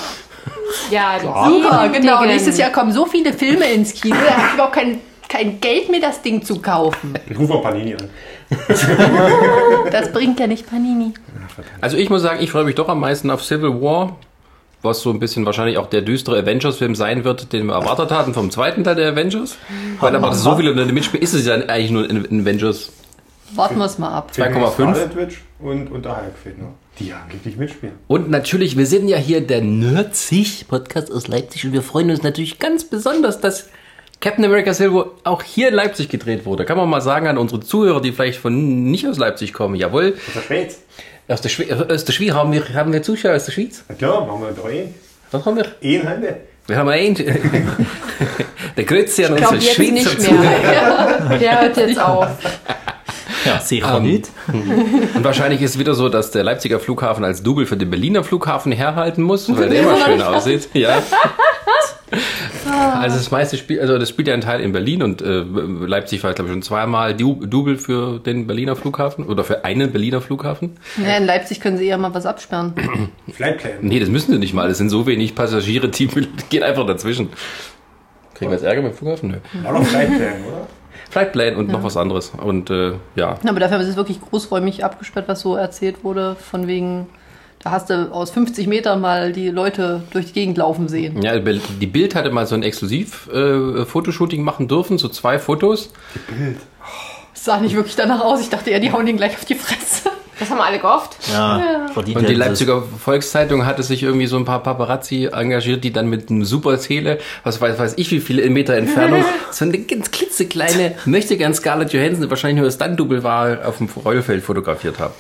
Ja, 0.90 1.18
Super, 1.20 1.88
genau. 1.92 2.24
Nächstes 2.24 2.58
Jahr 2.58 2.70
kommen 2.70 2.92
so 2.92 3.06
viele 3.06 3.32
Filme 3.32 3.66
ins 3.70 3.94
Kino, 3.94 4.16
da 4.26 4.32
habe 4.36 4.46
ich 4.48 4.54
überhaupt 4.54 4.74
kein, 4.74 4.98
kein 5.32 5.60
Geld 5.60 5.90
mehr, 5.90 6.00
das 6.00 6.20
Ding 6.20 6.44
zu 6.44 6.60
kaufen. 6.60 7.14
Ich 7.28 7.38
rufe 7.38 7.54
auch 7.54 7.62
Panini 7.62 7.94
an. 7.94 8.10
Das 9.90 10.12
bringt 10.12 10.38
ja 10.38 10.46
nicht 10.46 10.68
Panini. 10.68 11.14
Also 11.80 11.96
ich 11.96 12.10
muss 12.10 12.22
sagen, 12.22 12.42
ich 12.42 12.50
freue 12.50 12.64
mich 12.64 12.74
doch 12.74 12.88
am 12.88 13.00
meisten 13.00 13.30
auf 13.30 13.42
Civil 13.42 13.80
War, 13.80 14.16
was 14.82 15.00
so 15.00 15.10
ein 15.10 15.18
bisschen 15.18 15.46
wahrscheinlich 15.46 15.78
auch 15.78 15.86
der 15.86 16.02
düstere 16.02 16.38
Avengers-Film 16.38 16.94
sein 16.94 17.24
wird, 17.24 17.52
den 17.52 17.66
wir 17.66 17.74
erwartet 17.74 18.10
hatten 18.10 18.34
vom 18.34 18.50
zweiten 18.50 18.84
Teil 18.84 18.96
der 18.96 19.12
Avengers. 19.12 19.56
Weil 20.00 20.14
aber 20.14 20.34
so 20.34 20.56
viele 20.56 20.72
Leute 20.72 20.92
mitspielen, 20.92 21.22
ist 21.22 21.32
es 21.32 21.46
ja 21.46 21.54
eigentlich 21.54 21.90
nur 21.90 22.04
ein 22.04 22.26
ein 22.30 22.40
Avengers. 22.42 22.92
Warten 23.54 23.78
wir 23.78 23.86
es 23.86 23.98
mal 23.98 24.10
ab. 24.10 24.32
2,5. 24.34 24.72
Scarlet 24.72 25.16
Witch 25.16 25.40
und, 25.58 25.90
und 25.90 26.04
der 26.04 26.16
Hulk 26.16 26.36
fehlt 26.42 26.58
noch. 26.58 26.74
Die 26.98 27.12
angeblich 27.12 27.56
mitspielen. 27.56 27.94
Und 28.06 28.30
natürlich, 28.30 28.76
wir 28.76 28.86
sind 28.86 29.08
ja 29.08 29.16
hier 29.16 29.40
der 29.40 29.62
Nerdzig 29.62 30.66
Podcast 30.68 31.10
aus 31.10 31.26
Leipzig 31.28 31.64
und 31.64 31.72
wir 31.72 31.82
freuen 31.82 32.10
uns 32.10 32.22
natürlich 32.22 32.58
ganz 32.58 32.84
besonders, 32.84 33.40
dass 33.40 33.68
Captain 34.22 34.44
America 34.44 34.72
Civil 34.72 34.94
War 34.94 35.06
auch 35.24 35.42
hier 35.42 35.68
in 35.68 35.74
Leipzig 35.74 36.08
gedreht 36.08 36.46
wurde. 36.46 36.64
Kann 36.64 36.76
man 36.78 36.88
mal 36.88 37.00
sagen 37.02 37.26
an 37.26 37.37
unsere 37.37 37.61
Zuhörer, 37.61 38.00
die 38.00 38.12
vielleicht 38.12 38.38
von 38.38 38.85
nicht 38.90 39.06
aus 39.06 39.18
Leipzig 39.18 39.52
kommen. 39.52 39.74
Jawohl, 39.74 40.12
Das 40.12 40.37
ist 40.37 40.44
Schweiz. 40.46 40.78
aus 41.28 41.40
der, 41.42 41.48
Schwe 41.50 41.87
aus 41.90 42.04
der 42.04 42.12
Schweiz 42.12 42.30
haben 42.32 42.52
wir, 42.52 42.62
haben 42.72 42.92
wir 42.92 43.02
Zuschauer 43.02 43.35
aus 43.35 43.44
der 43.46 43.52
Schweiz. 43.52 43.85
Na 43.88 43.94
klar, 43.96 44.24
machen 44.24 44.40
wir 44.42 44.52
doch 44.52 44.70
eh. 44.70 44.87
Was 45.32 45.44
haben 45.44 45.56
wir? 45.56 45.66
Ein 45.82 46.08
halbe. 46.08 46.37
Wir 46.68 46.76
haben 46.76 46.88
einen. 46.88 47.16
der 48.76 48.85
Grütze 48.85 49.26
an 49.26 49.32
unsere 49.32 49.56
jetzt 49.56 49.74
Schweizer 49.74 49.92
nicht 49.92 50.22
Zuhörer. 50.22 50.40
mehr. 51.28 51.38
Der 51.40 51.61
hört 51.62 51.76
jetzt 51.76 52.00
auf. 52.00 52.28
Ja, 53.44 53.58
sicher 53.58 53.96
Ähm, 53.96 54.02
nicht. 54.04 54.28
Und 54.46 55.24
wahrscheinlich 55.24 55.61
ist 55.62 55.72
es 55.72 55.78
wieder 55.80 55.94
so, 55.94 56.08
dass 56.08 56.30
der 56.30 56.44
Leipziger 56.44 56.78
Flughafen 56.78 57.24
als 57.24 57.42
Double 57.42 57.66
für 57.66 57.76
den 57.76 57.90
Berliner 57.90 58.22
Flughafen 58.22 58.70
herhalten 58.70 59.22
muss, 59.22 59.48
weil 59.56 59.68
der 59.70 59.80
immer 59.80 59.96
schön 60.04 60.22
aussieht. 60.22 60.68
Ja. 60.74 61.02
Also 63.01 63.16
das 63.16 63.31
meiste 63.31 63.57
Spiel, 63.57 63.81
also 63.81 63.98
das 63.98 64.09
spielt 64.09 64.29
ja 64.29 64.35
ein 64.35 64.40
Teil 64.40 64.61
in 64.61 64.72
Berlin 64.72 65.03
und 65.03 65.22
äh, 65.22 65.40
Leipzig 65.87 66.22
war 66.22 66.33
glaube 66.35 66.48
ich 66.51 66.53
schon 66.55 66.62
zweimal 66.62 67.14
Du- 67.14 67.44
Double 67.46 67.77
für 67.79 68.18
den 68.20 68.46
Berliner 68.46 68.77
Flughafen 68.77 69.25
oder 69.27 69.44
für 69.44 69.64
einen 69.64 69.90
Berliner 69.92 70.20
Flughafen. 70.20 70.77
Ja, 71.03 71.16
in 71.16 71.25
Leipzig 71.25 71.61
können 71.61 71.77
sie 71.79 71.87
eher 71.87 71.98
mal 71.98 72.14
was 72.14 72.27
absperren. 72.27 72.75
Flightplan. 73.33 73.72
Nee, 73.81 73.98
das 74.01 74.09
müssen 74.09 74.33
sie 74.33 74.38
nicht 74.38 74.55
mal. 74.55 74.68
Es 74.70 74.79
sind 74.79 74.90
so 74.90 75.07
wenig 75.07 75.35
Passagiere, 75.35 75.88
die 75.88 76.07
gehen 76.51 76.62
einfach 76.62 76.87
dazwischen. 76.87 77.29
Kriegen 78.35 78.51
wir 78.51 78.57
jetzt 78.57 78.64
Ärger 78.64 78.83
mit 78.83 78.92
dem 78.92 78.96
Flughafen? 78.98 79.31
Nö. 79.31 79.37
War 79.64 79.72
doch 79.75 79.85
Flightplan, 79.85 80.44
oder? 80.46 80.66
Flightplan 81.11 81.57
und 81.57 81.68
noch 81.68 81.83
was 81.83 81.96
anderes. 81.96 82.33
Und 82.42 82.70
äh, 82.70 82.92
ja, 83.16 83.37
Aber 83.46 83.61
dafür 83.61 83.81
ist 83.81 83.88
es 83.88 83.96
wirklich 83.96 84.20
großräumig 84.20 84.85
abgesperrt, 84.85 85.29
was 85.29 85.40
so 85.40 85.57
erzählt 85.57 86.05
wurde, 86.05 86.37
von 86.37 86.66
wegen, 86.66 87.07
Da 87.62 87.70
hast 87.70 87.90
du 87.90 88.12
aus 88.12 88.33
50 88.33 88.66
Metern 88.66 89.01
mal 89.01 89.33
die 89.33 89.48
Leute 89.48 90.03
durch 90.11 90.27
die 90.27 90.33
Gegend 90.33 90.59
laufen 90.59 90.88
sehen. 90.88 91.22
Ja, 91.22 91.38
die 91.38 91.87
Bild 91.87 92.14
hatte 92.16 92.31
mal 92.31 92.46
so 92.46 92.57
ein 92.57 92.64
Exklusiv-Fotoshooting 92.64 94.42
machen 94.42 94.66
dürfen, 94.66 94.98
so 94.98 95.09
zwei 95.09 95.38
Fotos. 95.38 95.90
Es 97.33 97.44
sah 97.44 97.61
nicht 97.61 97.77
wirklich 97.77 97.94
danach 97.94 98.20
aus. 98.20 98.40
Ich 98.40 98.51
dachte 98.51 98.70
eher, 98.70 98.81
die 98.81 98.90
hauen 98.90 99.07
den 99.07 99.16
gleich 99.16 99.35
auf 99.35 99.44
die 99.44 99.55
Fresse. 99.55 100.11
Das 100.40 100.51
haben 100.51 100.59
wir 100.59 100.64
alle 100.64 100.81
gehofft. 100.81 101.16
Ja, 101.33 101.87
verdient 101.92 102.16
Und 102.16 102.29
die. 102.29 102.35
Leipziger 102.35 102.83
Volkszeitung 102.83 103.64
hatte 103.64 103.85
sich 103.85 104.03
irgendwie 104.03 104.27
so 104.27 104.37
ein 104.37 104.44
paar 104.44 104.61
Paparazzi 104.61 105.29
engagiert, 105.33 105.85
die 105.85 105.92
dann 105.92 106.09
mit 106.09 106.31
einem 106.31 106.44
super 106.44 106.81
Tele, 106.81 107.18
was 107.44 107.61
weiß, 107.61 107.79
weiß 107.79 107.94
ich 107.96 108.11
wie 108.11 108.18
viele 108.18 108.51
Meter 108.51 108.75
Entfernung, 108.75 109.25
so 109.53 109.64
eine 109.64 109.79
ganz 109.79 110.11
klitzekleine, 110.11 110.96
möchte 111.05 111.37
gern 111.37 111.55
Scarlett 111.55 111.92
Johansson, 111.92 112.29
wahrscheinlich 112.29 112.57
nur 112.57 112.64
das 112.64 112.75
Stunt-Double 112.75 113.22
war, 113.22 113.64
auf 113.64 113.79
dem 113.79 113.88
Rollfeld 114.05 114.42
fotografiert 114.42 114.98
haben. 114.98 115.14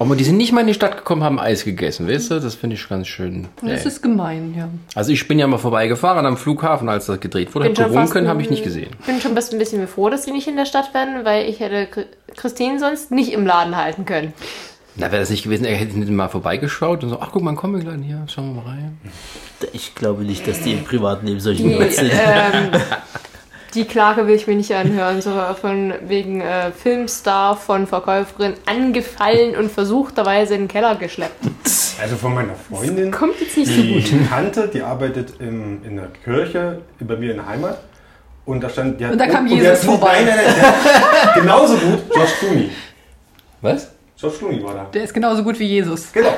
Aber 0.00 0.16
die 0.16 0.24
sind 0.24 0.38
nicht 0.38 0.50
mal 0.52 0.62
in 0.62 0.66
die 0.66 0.74
Stadt 0.74 0.96
gekommen, 0.96 1.22
haben 1.22 1.38
Eis 1.38 1.62
gegessen, 1.64 2.08
weißt 2.08 2.30
du? 2.30 2.40
Das 2.40 2.54
finde 2.54 2.74
ich 2.74 2.88
ganz 2.88 3.06
schön. 3.06 3.48
Das 3.62 3.82
Nee. 3.82 3.88
ist 3.88 4.02
gemein, 4.02 4.54
ja. 4.56 4.68
Also 4.94 5.12
ich 5.12 5.28
bin 5.28 5.38
ja 5.38 5.46
mal 5.46 5.58
vorbeigefahren 5.58 6.24
am 6.24 6.36
Flughafen, 6.38 6.88
als 6.88 7.04
das 7.06 7.20
gedreht 7.20 7.54
wurde. 7.54 7.68
Bin 7.70 7.86
ein- 7.86 8.26
habe 8.28 8.40
ich 8.40 8.48
nicht 8.48 8.64
gesehen. 8.64 8.90
bin 9.06 9.20
schon 9.20 9.34
fast 9.34 9.52
ein 9.52 9.58
bisschen 9.58 9.86
froh, 9.86 10.08
dass 10.08 10.22
die 10.24 10.32
nicht 10.32 10.48
in 10.48 10.56
der 10.56 10.64
Stadt 10.64 10.94
werden, 10.94 11.24
weil 11.26 11.48
ich 11.50 11.60
hätte 11.60 11.84
Chri- 11.84 12.06
Christine 12.34 12.78
sonst 12.80 13.10
nicht 13.10 13.32
im 13.32 13.44
Laden 13.46 13.76
halten 13.76 14.06
können. 14.06 14.32
Na, 14.96 15.06
wäre 15.12 15.20
das 15.20 15.30
nicht 15.30 15.44
gewesen, 15.44 15.64
er 15.66 15.76
hätte 15.76 15.98
nicht 15.98 16.10
mal 16.10 16.28
vorbeigeschaut 16.28 17.04
und 17.04 17.10
so, 17.10 17.18
ach 17.20 17.28
guck 17.30 17.42
mal, 17.42 17.54
komm 17.54 17.74
wir 17.74 17.80
gleich 17.80 18.00
hier, 18.04 18.24
schauen 18.26 18.54
wir 18.54 18.62
mal 18.62 18.70
rein. 18.70 18.98
Ich 19.74 19.94
glaube 19.94 20.24
nicht, 20.24 20.48
dass 20.48 20.62
die 20.62 20.72
im 20.72 20.84
Privatleben 20.84 21.38
solche 21.40 21.62
Die, 21.62 21.72
ähm, 21.74 22.70
die 23.74 23.84
Klage 23.84 24.26
will 24.26 24.34
ich 24.34 24.46
mir 24.46 24.56
nicht 24.56 24.72
anhören, 24.74 25.20
so 25.22 25.30
von 25.60 25.94
wegen 26.06 26.40
äh, 26.40 26.70
Filmstar 26.72 27.56
von 27.56 27.86
Verkäuferin 27.86 28.54
angefallen 28.66 29.54
und 29.56 29.70
versuchterweise 29.70 30.54
in 30.54 30.62
den 30.62 30.68
Keller 30.68 30.96
geschleppt. 30.96 31.44
Also 32.00 32.16
von 32.16 32.34
meiner 32.34 32.54
Freundin. 32.54 33.10
Kommt 33.10 33.40
jetzt 33.40 33.56
nicht 33.56 33.68
so 33.68 33.80
Die 33.80 34.00
gut. 34.00 34.28
Tante, 34.28 34.68
die 34.72 34.82
arbeitet 34.82 35.34
im, 35.40 35.84
in 35.84 35.96
der 35.96 36.08
Kirche 36.24 36.80
bei 37.00 37.16
mir 37.16 37.30
in 37.32 37.36
der 37.36 37.46
Heimat. 37.46 37.78
Und 38.46 38.62
da 38.62 38.68
stand. 38.70 38.98
Die 38.98 39.04
hat, 39.04 39.12
Und 39.12 39.18
da 39.18 39.26
kam 39.26 39.46
die 39.46 39.54
Jesus 39.56 39.78
hat- 39.80 39.84
vorbei. 39.84 40.22
Nein, 40.24 40.34
nein, 40.44 41.32
Genauso 41.36 41.74
gut 41.76 42.10
George 42.10 42.30
Clooney. 42.40 42.70
Was? 43.60 43.90
George 44.20 44.36
Clooney 44.38 44.62
war 44.62 44.74
da. 44.74 44.84
Der 44.92 45.04
ist 45.04 45.14
genauso 45.14 45.42
gut 45.42 45.58
wie 45.58 45.64
Jesus. 45.64 46.12
Genau. 46.12 46.28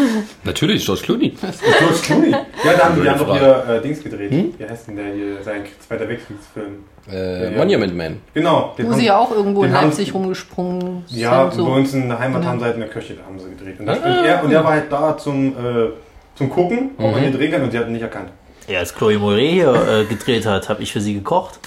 Natürlich, 0.44 0.84
George 0.84 1.02
Clooney. 1.02 1.30
George 1.30 1.98
Clooney. 2.02 2.30
Ja, 2.30 2.38
da 2.78 2.84
haben 2.84 3.02
die, 3.02 3.08
haben 3.08 3.18
doch 3.18 3.36
hier 3.36 3.64
äh, 3.68 3.80
Dings 3.82 4.02
gedreht. 4.02 4.30
Wie 4.58 4.64
heißt 4.68 4.86
denn 4.88 4.96
der 4.96 5.06
hier? 5.14 5.42
Sein 5.42 5.64
Zweiter 5.86 6.08
Weltkriegsfilm. 6.08 6.84
Äh, 7.10 7.52
Ja. 7.52 7.58
Monument 7.58 7.96
Man. 7.96 8.20
Genau. 8.32 8.74
Wo 8.78 8.82
haben- 8.84 8.94
sie 8.94 9.06
ja 9.06 9.18
auch 9.18 9.30
irgendwo 9.32 9.64
in 9.64 9.70
den 9.70 9.76
haben- 9.76 9.86
Leipzig 9.88 10.14
rumgesprungen 10.14 11.04
Ja, 11.08 11.50
sind. 11.50 11.60
So. 11.60 11.66
bei 11.70 11.72
uns 11.76 11.92
in 11.94 12.08
der 12.08 12.18
Heimat 12.18 12.44
haben 12.44 12.58
sie 12.60 12.64
halt 12.64 12.74
in 12.74 12.80
der 12.80 12.90
Kirche, 12.90 13.14
da 13.14 13.24
haben 13.24 13.38
sie 13.40 13.50
gedreht. 13.50 13.80
Und, 13.80 13.86
da 13.86 13.96
stand 13.96 14.24
er, 14.26 14.44
und 14.44 14.52
er 14.52 14.62
war 14.64 14.70
halt 14.72 14.92
da 14.92 15.18
zum, 15.18 15.48
äh, 15.48 15.88
zum 16.36 16.48
Gucken, 16.48 16.92
ob 16.98 17.10
man 17.12 17.20
hier 17.22 17.32
drehen 17.32 17.50
kann 17.50 17.62
und 17.62 17.72
sie 17.72 17.78
hat 17.78 17.86
ihn 17.88 17.92
nicht 17.94 18.02
erkannt. 18.02 18.30
Ja, 18.68 18.78
als 18.78 18.94
Chloe 18.94 19.18
Moret 19.18 19.50
hier 19.50 19.74
äh, 19.74 20.04
gedreht 20.04 20.46
hat, 20.46 20.68
habe 20.68 20.80
ich 20.82 20.92
für 20.92 21.00
sie 21.00 21.14
gekocht. 21.14 21.58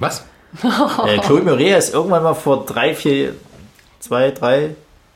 Was? 0.00 0.26
Äh, 0.62 1.18
Chloe 1.20 1.40
Moret 1.40 1.78
ist 1.78 1.94
irgendwann 1.94 2.22
mal 2.22 2.34
vor 2.34 2.66
drei, 2.66 2.94
vier, 2.94 3.34
zwei, 4.00 4.30
drei, 4.30 4.74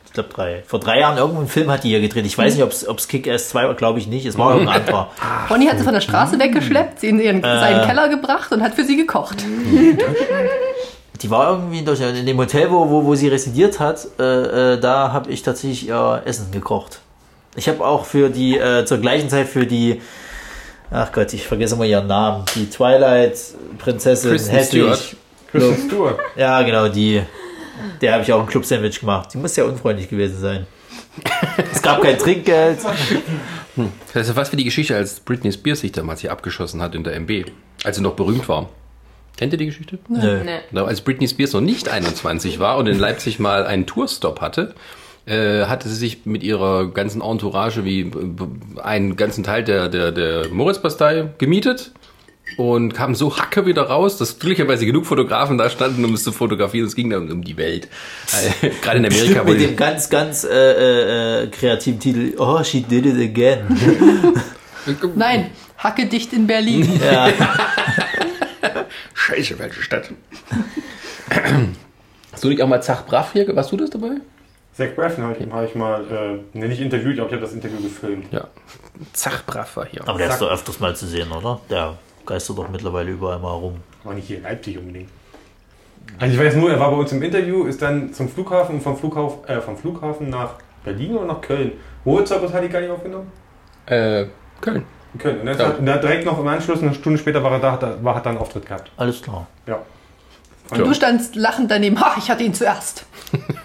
ich 0.09 0.15
glaube 0.15 0.31
drei, 0.35 0.63
vor 0.67 0.81
drei 0.81 1.01
Jahren 1.01 1.17
irgendeinen 1.19 1.49
Film 1.49 1.71
hat 1.71 1.85
die 1.85 1.89
hier 1.91 2.01
gedreht. 2.01 2.27
Ich 2.27 2.37
weiß 2.37 2.55
nicht, 2.57 2.65
ob 2.89 2.99
es 2.99 3.09
Kick-Ass 3.09 3.51
2 3.51 3.67
war, 3.69 3.75
glaube 3.75 3.99
ich 3.99 4.07
nicht. 4.07 4.27
Es 4.27 4.37
war 4.37 4.53
irgendein 4.55 4.81
anderer. 4.81 5.11
Ronny 5.51 5.67
hat 5.67 5.79
sie 5.79 5.85
von 5.85 5.95
der 5.95 6.01
Straße 6.01 6.39
weggeschleppt, 6.39 7.01
sie 7.01 7.09
in 7.09 7.21
ihren, 7.21 7.39
Äh. 7.45 7.61
seinen 7.61 7.87
Keller 7.87 8.09
gebracht 8.09 8.51
und 8.53 8.63
hat 8.63 8.75
für 8.75 8.85
sie 8.85 8.97
gekocht. 8.97 9.45
Die 11.23 11.31
war 11.31 11.51
irgendwie 11.51 11.83
durch, 11.83 12.01
in 12.01 12.27
dem 12.27 12.39
Hotel, 12.39 12.71
wo, 12.71 12.89
wo, 12.89 13.05
wo 13.05 13.15
sie 13.17 13.27
residiert 13.29 13.81
hat, 13.81 14.07
äh, 14.21 14.75
äh, 14.75 14.81
da 14.81 15.13
habe 15.13 15.31
ich 15.33 15.43
tatsächlich 15.43 15.89
ihr 15.89 16.23
Essen 16.25 16.53
gekocht. 16.53 17.01
Ich 17.57 17.69
habe 17.69 17.85
auch 17.85 18.05
für 18.05 18.31
die, 18.31 18.57
äh, 18.57 18.85
zur 18.85 18.99
gleichen 18.99 19.29
Zeit 19.29 19.49
für 19.49 19.67
die, 19.67 20.01
ach 20.93 21.11
Gott, 21.11 21.33
ich 21.33 21.45
vergesse 21.47 21.75
immer 21.75 21.87
ihren 21.87 22.07
Namen, 22.07 22.45
die 22.55 22.71
Twilight-Prinzessin 22.71 24.31
Kristen 24.31 24.51
Hedwig. 24.51 24.69
Stewart. 24.69 25.17
Kristen 25.51 25.89
Stewart. 25.89 26.19
Ja, 26.37 26.63
genau, 26.63 26.87
die. 26.89 27.23
Der 28.01 28.13
habe 28.13 28.23
ich 28.23 28.33
auch 28.33 28.41
ein 28.41 28.47
Club-Sandwich 28.47 29.01
gemacht. 29.01 29.31
Die 29.33 29.39
muss 29.39 29.57
ja 29.57 29.65
unfreundlich 29.65 30.09
gewesen 30.09 30.41
sein. 30.41 30.67
es 31.73 31.83
gab 31.83 32.03
kein 32.03 32.19
Trinkgeld. 32.19 32.79
Das 34.13 34.29
ist 34.29 34.35
fast 34.35 34.53
wie 34.53 34.57
die 34.57 34.65
Geschichte, 34.65 34.97
als 34.97 35.21
Britney 35.21 35.53
Spears 35.53 35.81
sich 35.81 35.93
damals 35.93 36.21
hier 36.21 36.33
abgeschossen 36.33 36.83
hat 36.83 36.95
in 36.95 37.05
der 37.05 37.15
MB, 37.15 37.47
als 37.85 37.97
sie 37.97 38.03
noch 38.03 38.15
berühmt 38.15 38.49
war. 38.49 38.69
Kennt 39.37 39.53
ihr 39.53 39.59
die 39.59 39.67
Geschichte? 39.67 39.99
Nö. 40.09 40.41
Nee. 40.45 40.81
Als 40.81 41.01
Britney 41.01 41.29
Spears 41.29 41.53
noch 41.53 41.61
nicht 41.61 41.89
21 41.89 42.59
war 42.59 42.77
und 42.77 42.89
in 42.89 42.99
Leipzig 42.99 43.39
mal 43.39 43.67
einen 43.67 43.87
Tourstop 43.87 44.41
hatte, 44.41 44.75
äh, 45.27 45.67
hatte 45.67 45.89
sie 45.89 45.95
sich 45.95 46.27
mit 46.27 46.43
ihrer 46.43 46.89
ganzen 46.91 47.21
Entourage 47.23 47.85
wie 47.85 48.01
äh, 48.01 48.83
einen 48.83 49.15
ganzen 49.15 49.45
Teil 49.45 49.63
der, 49.63 49.89
der, 49.89 50.11
der 50.11 50.49
Moritzbastei 50.49 51.29
gemietet 51.39 51.93
und 52.57 52.93
kam 52.93 53.15
so 53.15 53.37
hacke 53.37 53.67
wieder 53.67 53.83
raus, 53.83 54.17
dass 54.17 54.39
glücklicherweise 54.39 54.87
genug 54.87 55.07
Fotografen 55.07 55.59
da 55.59 55.71
standen, 55.71 56.05
um 56.05 56.15
es 56.15 56.25
zu 56.25 56.33
fotografieren. 56.33 56.87
Es 56.87 56.97
ging 56.97 57.11
dann 57.11 57.31
um 57.31 57.45
die 57.45 57.57
Welt. 57.57 57.89
Äh, 58.63 58.71
Gerade 58.83 58.99
in 58.99 59.07
Amerika. 59.07 59.45
Mit 59.45 59.61
dem 59.61 59.77
ganz, 59.77 60.11
ganz 60.11 60.45
äh, 60.45 60.49
äh, 60.51 61.45
äh, 61.45 61.47
kreativen 61.49 62.01
Titel 62.01 62.35
Oh, 62.39 62.63
she 62.65 62.83
did 62.83 63.07
it 63.07 63.17
again. 63.17 63.61
Nein, 65.15 65.51
hacke 65.77 66.07
dicht 66.07 66.33
in 66.33 66.47
Berlin. 66.47 67.01
ja. 67.05 67.29
Scheiße, 69.15 69.59
welche 69.59 69.83
Stadt. 69.83 70.11
Hast 72.33 72.45
du 72.45 72.49
nicht 72.49 72.63
auch 72.63 72.69
mal 72.69 72.83
Zach 72.83 73.05
Braff 73.07 73.33
hier? 73.33 73.55
Warst 73.55 73.71
du 73.71 73.77
das 73.77 73.91
dabei? 73.91 74.13
Zach 74.73 74.95
Braff 74.97 75.19
habe 75.19 75.37
ich, 75.39 75.53
hab 75.53 75.69
ich 75.69 75.75
mal, 75.75 76.41
äh, 76.55 76.59
ne, 76.59 76.69
nicht 76.69 76.81
interviewt, 76.81 77.19
aber 77.19 77.29
ich 77.29 77.35
habe 77.35 77.43
das 77.43 77.53
Interview 77.53 77.81
gefilmt. 77.83 78.33
Ja. 78.33 78.49
Zach 79.13 79.45
Braff 79.45 79.77
war 79.77 79.87
hier. 79.87 80.07
Aber 80.09 80.19
der 80.19 80.31
ist 80.31 80.39
doch 80.39 80.51
öfters 80.51 80.81
mal 80.81 80.97
zu 80.97 81.07
sehen, 81.07 81.31
oder? 81.33 81.61
Der 81.69 81.99
geistert 82.29 82.59
doch 82.59 82.69
mittlerweile 82.69 83.11
überall 83.11 83.39
mal 83.41 83.53
rum. 83.53 83.77
War 84.05 84.15
nicht 84.15 84.27
hier 84.29 84.37
in 84.39 84.43
Leipzig 84.45 84.79
unbedingt. 84.79 85.09
Also 86.21 86.35
ich 86.35 86.41
weiß 86.41 86.55
nur, 86.57 86.71
er 86.71 86.79
war 86.79 86.91
bei 86.91 86.97
uns 86.97 87.11
im 87.13 87.23
Interview, 87.23 87.65
ist 87.65 87.83
dann 87.83 88.13
zum 88.13 88.29
Flughafen 88.29 88.77
und 88.77 88.81
vom 88.83 88.97
Flughafen, 88.97 89.45
äh, 89.49 89.61
vom 89.61 89.77
Flughafen 89.77 90.31
nach 90.31 90.51
Berlin 90.85 91.17
oder 91.17 91.27
nach 91.27 91.41
Köln. 91.41 91.73
Moritzbus 92.05 92.53
hat 92.53 92.63
die 92.63 92.69
gar 92.69 92.81
nicht 92.81 92.91
aufgenommen? 92.91 93.31
Äh, 93.87 94.27
Köln. 94.61 94.85
Köln. 95.19 95.41
Und, 95.41 95.47
dann 95.47 95.59
Ja. 95.59 95.67
hat, 95.69 95.79
und 95.79 95.87
direkt 95.87 96.25
noch 96.25 96.39
im 96.39 96.47
Anschluss, 96.47 96.81
eine 96.83 96.95
Stunde 96.95 97.19
später 97.19 97.43
war 97.43 97.53
er 97.53 97.59
da, 97.59 97.73
hat, 97.73 97.83
er- 97.83 98.03
war, 98.05 98.15
hat 98.15 98.27
er 98.27 98.31
einen 98.31 98.39
Auftritt 98.39 98.67
gehabt. 98.67 98.91
Alles 98.97 99.21
klar. 99.23 99.47
Ja. 99.67 99.79
Ja. 100.71 100.79
Du 100.79 100.93
standst 100.95 101.35
lachend 101.35 101.71
daneben. 101.71 101.99
Ha, 102.01 102.15
ich 102.19 102.31
hatte 102.31 102.45
ihn 102.45 102.55
zuerst. 102.55 103.07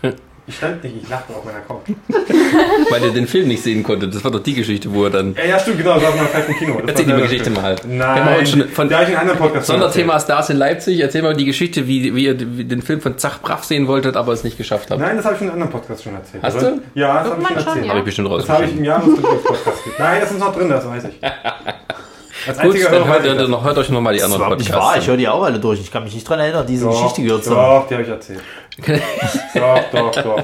Ich 0.45 0.58
stand 0.58 0.84
nicht, 0.84 0.95
ich 1.03 1.10
lachte 1.10 1.34
auf 1.34 1.45
meiner 1.45 1.62
Couch. 1.62 1.88
Weil 2.89 3.03
er 3.03 3.12
den 3.12 3.27
Film 3.27 3.47
nicht 3.47 3.63
sehen 3.63 3.82
konnte. 3.82 4.10
Das 4.10 4.21
war 4.25 4.32
doch 4.32 4.41
die 4.43 4.53
Geschichte, 4.53 4.93
wo 4.93 5.06
er 5.06 5.10
dann. 5.10 5.34
Ja, 5.36 5.45
ja 5.45 5.60
stimmt, 5.60 5.77
genau, 5.77 5.93
das 5.93 6.03
war 6.03 6.15
mal 6.17 6.25
vielleicht 6.25 6.49
im 6.49 6.56
Kino. 6.58 6.73
Das 6.82 6.89
Erzähl 6.99 7.06
die 7.15 7.21
Geschichte 7.21 7.45
schön. 7.45 7.53
mal. 7.53 7.75
Nein, 7.88 8.25
Wir 8.25 8.25
haben 8.25 8.45
schon 8.45 8.67
von- 8.67 8.89
da 8.89 8.95
habe 8.95 9.06
ich 9.06 9.10
in 9.12 9.15
einem 9.15 9.29
anderen 9.29 9.39
Podcast 9.39 9.67
Sonderthema 9.67 10.19
Stars 10.19 10.49
in 10.49 10.58
Leipzig. 10.58 10.99
Erzähl 10.99 11.21
mal 11.21 11.34
die 11.34 11.45
Geschichte, 11.45 11.88
wie, 11.88 12.13
wie 12.13 12.25
ihr 12.25 12.34
den 12.36 12.82
Film 12.82 12.99
von 12.99 13.17
Zach 13.17 13.39
Braff 13.41 13.63
sehen 13.63 13.88
wolltet, 13.88 14.17
aber 14.17 14.34
es 14.34 14.43
nicht 14.43 14.58
geschafft 14.58 14.91
habt. 14.91 14.99
erzählt. 14.99 15.08
Nein, 15.08 15.15
das 15.17 15.25
habe 15.25 15.36
ich 15.36 15.41
in 15.41 15.47
einem 15.47 15.53
anderen 15.62 15.71
Podcast 15.71 16.03
schon 16.03 16.13
erzählt. 16.15 16.43
Hast 16.43 16.56
Also- 16.56 16.67
du? 16.71 16.82
Ja, 16.93 17.23
das 17.23 17.32
habe 17.32 17.41
ich 17.41 17.47
schon 17.47 17.56
Irgendwann 17.56 17.63
schon, 17.63 17.67
erzählt. 17.67 17.86
ja. 17.86 17.89
Habe 17.89 17.99
ich 17.99 18.06
bestimmt 18.06 18.32
Das 18.34 18.49
habe 18.49 18.65
ich 18.65 18.71
im. 18.77 18.84
Jahresrückblick-Podcast. 18.84 19.77
Nein, 19.97 20.17
das 20.21 20.32
ist 20.32 20.39
noch 20.39 20.53
drin, 20.56 20.69
das 20.69 20.86
weiß 20.88 21.03
ich. 21.06 21.19
Als 22.45 22.60
Gut, 22.60 22.75
dann 22.91 23.08
hört, 23.08 23.25
ihr 23.25 23.47
noch, 23.47 23.63
hört 23.63 23.77
euch 23.77 23.89
nochmal 23.89 24.12
die 24.13 24.19
Das 24.19 24.27
ist 24.27 24.34
anderen 24.36 24.58
nicht 24.58 24.69
wahr. 24.69 24.79
Ich 24.79 24.86
Podcasts 24.89 25.08
höre 25.08 25.15
die 25.15 25.27
auch 25.29 25.43
alle 25.43 25.60
durch. 25.60 25.79
Ich 25.79 25.89
kann 25.89 26.03
mich 26.03 26.13
nicht 26.13 26.27
dran 26.27 26.39
erinnern, 26.39 26.65
diese 26.67 26.84
Doch, 26.86 26.91
Geschichte 26.91 27.23
gehört 27.23 27.45
zu 27.45 27.56
haben. 27.56 27.79
Doch, 27.84 27.88
die 27.88 27.93
habe 27.93 28.03
ich 28.03 28.10
erzählt. 28.10 28.41
Doch, 29.53 29.81
doch, 29.91 30.23
doch. 30.23 30.43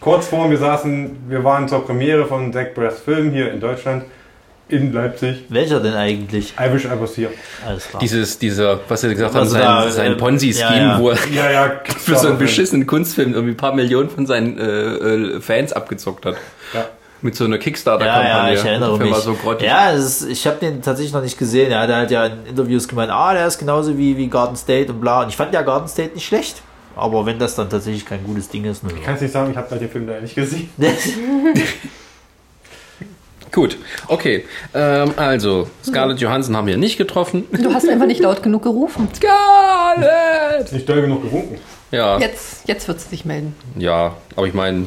Kurz 0.00 0.28
vor, 0.28 0.50
wir 0.50 0.56
saßen, 0.56 1.28
wir 1.28 1.44
waren 1.44 1.68
zur 1.68 1.84
Premiere 1.84 2.24
von 2.24 2.52
Zach 2.52 2.68
Brass 2.74 3.00
Film 3.00 3.32
hier 3.32 3.52
in 3.52 3.60
Deutschland, 3.60 4.04
in 4.68 4.92
Leipzig. 4.92 5.44
Welcher 5.50 5.80
denn 5.80 5.94
eigentlich? 5.94 6.54
I 6.58 6.72
wish 6.72 6.86
I 6.86 6.98
was 6.98 7.16
here. 7.16 7.30
Alles 7.66 7.88
klar. 7.88 8.00
Dieses, 8.00 8.38
dieser, 8.38 8.80
was 8.88 9.02
ihr 9.04 9.10
gesagt 9.10 9.34
habt, 9.34 9.42
Also 9.42 9.52
sein, 9.52 9.62
da, 9.62 9.90
sein 9.90 10.12
äh, 10.12 10.16
Ponzi-Scheme, 10.16 10.76
ja, 10.76 10.92
ja. 10.92 10.98
wo 10.98 11.10
er 11.10 11.18
Ja, 11.34 11.50
ja. 11.50 11.72
für 11.98 12.16
so 12.16 12.28
einen 12.28 12.38
beschissenen 12.38 12.86
Kunstfilm 12.86 13.34
irgendwie 13.34 13.52
ein 13.52 13.58
paar 13.58 13.74
Millionen 13.74 14.08
von 14.08 14.26
seinen 14.26 14.58
äh, 14.58 14.64
äh, 14.64 15.40
Fans 15.40 15.72
abgezockt 15.72 16.24
hat. 16.24 16.36
Ja. 16.72 16.86
Mit 17.20 17.36
so 17.36 17.44
einer 17.44 17.56
ja, 17.56 17.62
Kickstarter-Kampagne. 17.62 18.54
ja, 18.54 18.58
ich 18.58 18.64
erinnere 18.64 18.98
mich. 18.98 19.12
War 19.12 19.20
so 19.20 19.36
ja, 19.60 19.90
ist, 19.90 20.26
ich 20.26 20.46
habe 20.46 20.56
den 20.56 20.80
tatsächlich 20.80 21.12
noch 21.12 21.22
nicht 21.22 21.36
gesehen. 21.36 21.68
Der 21.68 21.80
hat 21.80 22.10
ja 22.10 22.26
in 22.26 22.46
Interviews 22.46 22.88
gemeint, 22.88 23.10
ah, 23.10 23.34
der 23.34 23.46
ist 23.46 23.58
genauso 23.58 23.98
wie, 23.98 24.16
wie 24.16 24.28
Garden 24.28 24.56
State 24.56 24.90
und 24.90 25.02
bla. 25.02 25.24
Und 25.24 25.28
ich 25.28 25.36
fand 25.36 25.52
ja 25.52 25.60
Garden 25.60 25.88
State 25.88 26.14
nicht 26.14 26.26
schlecht. 26.26 26.62
Aber 26.96 27.24
wenn 27.26 27.38
das 27.38 27.54
dann 27.54 27.70
tatsächlich 27.70 28.04
kein 28.04 28.22
gutes 28.24 28.48
Ding 28.48 28.64
ist, 28.64 28.82
ne. 28.82 28.90
Ich 28.96 29.02
kann 29.04 29.14
es 29.14 29.20
nicht 29.20 29.32
sagen, 29.32 29.50
ich 29.52 29.56
habe 29.56 29.76
den 29.78 29.88
Film 29.88 30.06
da 30.06 30.20
nicht 30.20 30.34
gesehen. 30.34 30.68
Gut, 33.52 33.76
okay. 34.06 34.44
Ähm, 34.74 35.12
also, 35.16 35.68
Scarlett 35.84 36.20
Johansson 36.20 36.56
haben 36.56 36.68
wir 36.68 36.76
nicht 36.76 36.96
getroffen. 36.98 37.46
Du 37.50 37.72
hast 37.74 37.88
einfach 37.88 38.06
nicht 38.06 38.20
laut 38.20 38.42
genug 38.44 38.62
gerufen. 38.62 39.08
Scarlett! 39.14 40.72
Nicht 40.72 40.88
doll 40.88 41.00
genug 41.02 41.22
gewunken. 41.24 41.58
Ja, 41.90 42.18
Jetzt, 42.18 42.68
jetzt 42.68 42.86
wird 42.86 42.98
es 42.98 43.10
sich 43.10 43.24
melden. 43.24 43.56
ja, 43.76 44.14
aber 44.36 44.46
ich 44.46 44.54
meine, 44.54 44.86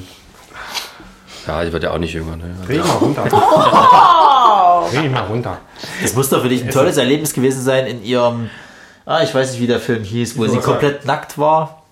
ja, 1.45 1.65
die 1.65 1.73
wird 1.73 1.83
ja 1.83 1.91
auch 1.91 1.97
nicht 1.97 2.13
jünger. 2.13 2.37
Ne? 2.37 2.55
Dreh 2.65 2.77
mal 2.77 2.91
runter. 2.91 3.23
Dreh 4.93 5.09
mal 5.09 5.25
runter. 5.27 5.57
Das 6.01 6.15
muss 6.15 6.29
doch 6.29 6.41
für 6.41 6.47
dich 6.47 6.63
ein 6.63 6.69
tolles 6.69 6.95
Erlebnis 6.95 7.33
gewesen 7.33 7.61
sein 7.61 7.85
in 7.85 8.01
ihrem, 8.05 8.49
ah, 9.05 9.21
ich 9.21 9.35
weiß 9.35 9.51
nicht, 9.51 9.61
wie 9.61 9.67
der 9.67 9.81
Film 9.81 10.03
hieß, 10.05 10.37
wo 10.37 10.47
sie 10.47 10.59
komplett 10.59 11.05
nackt 11.05 11.37
war. 11.37 11.82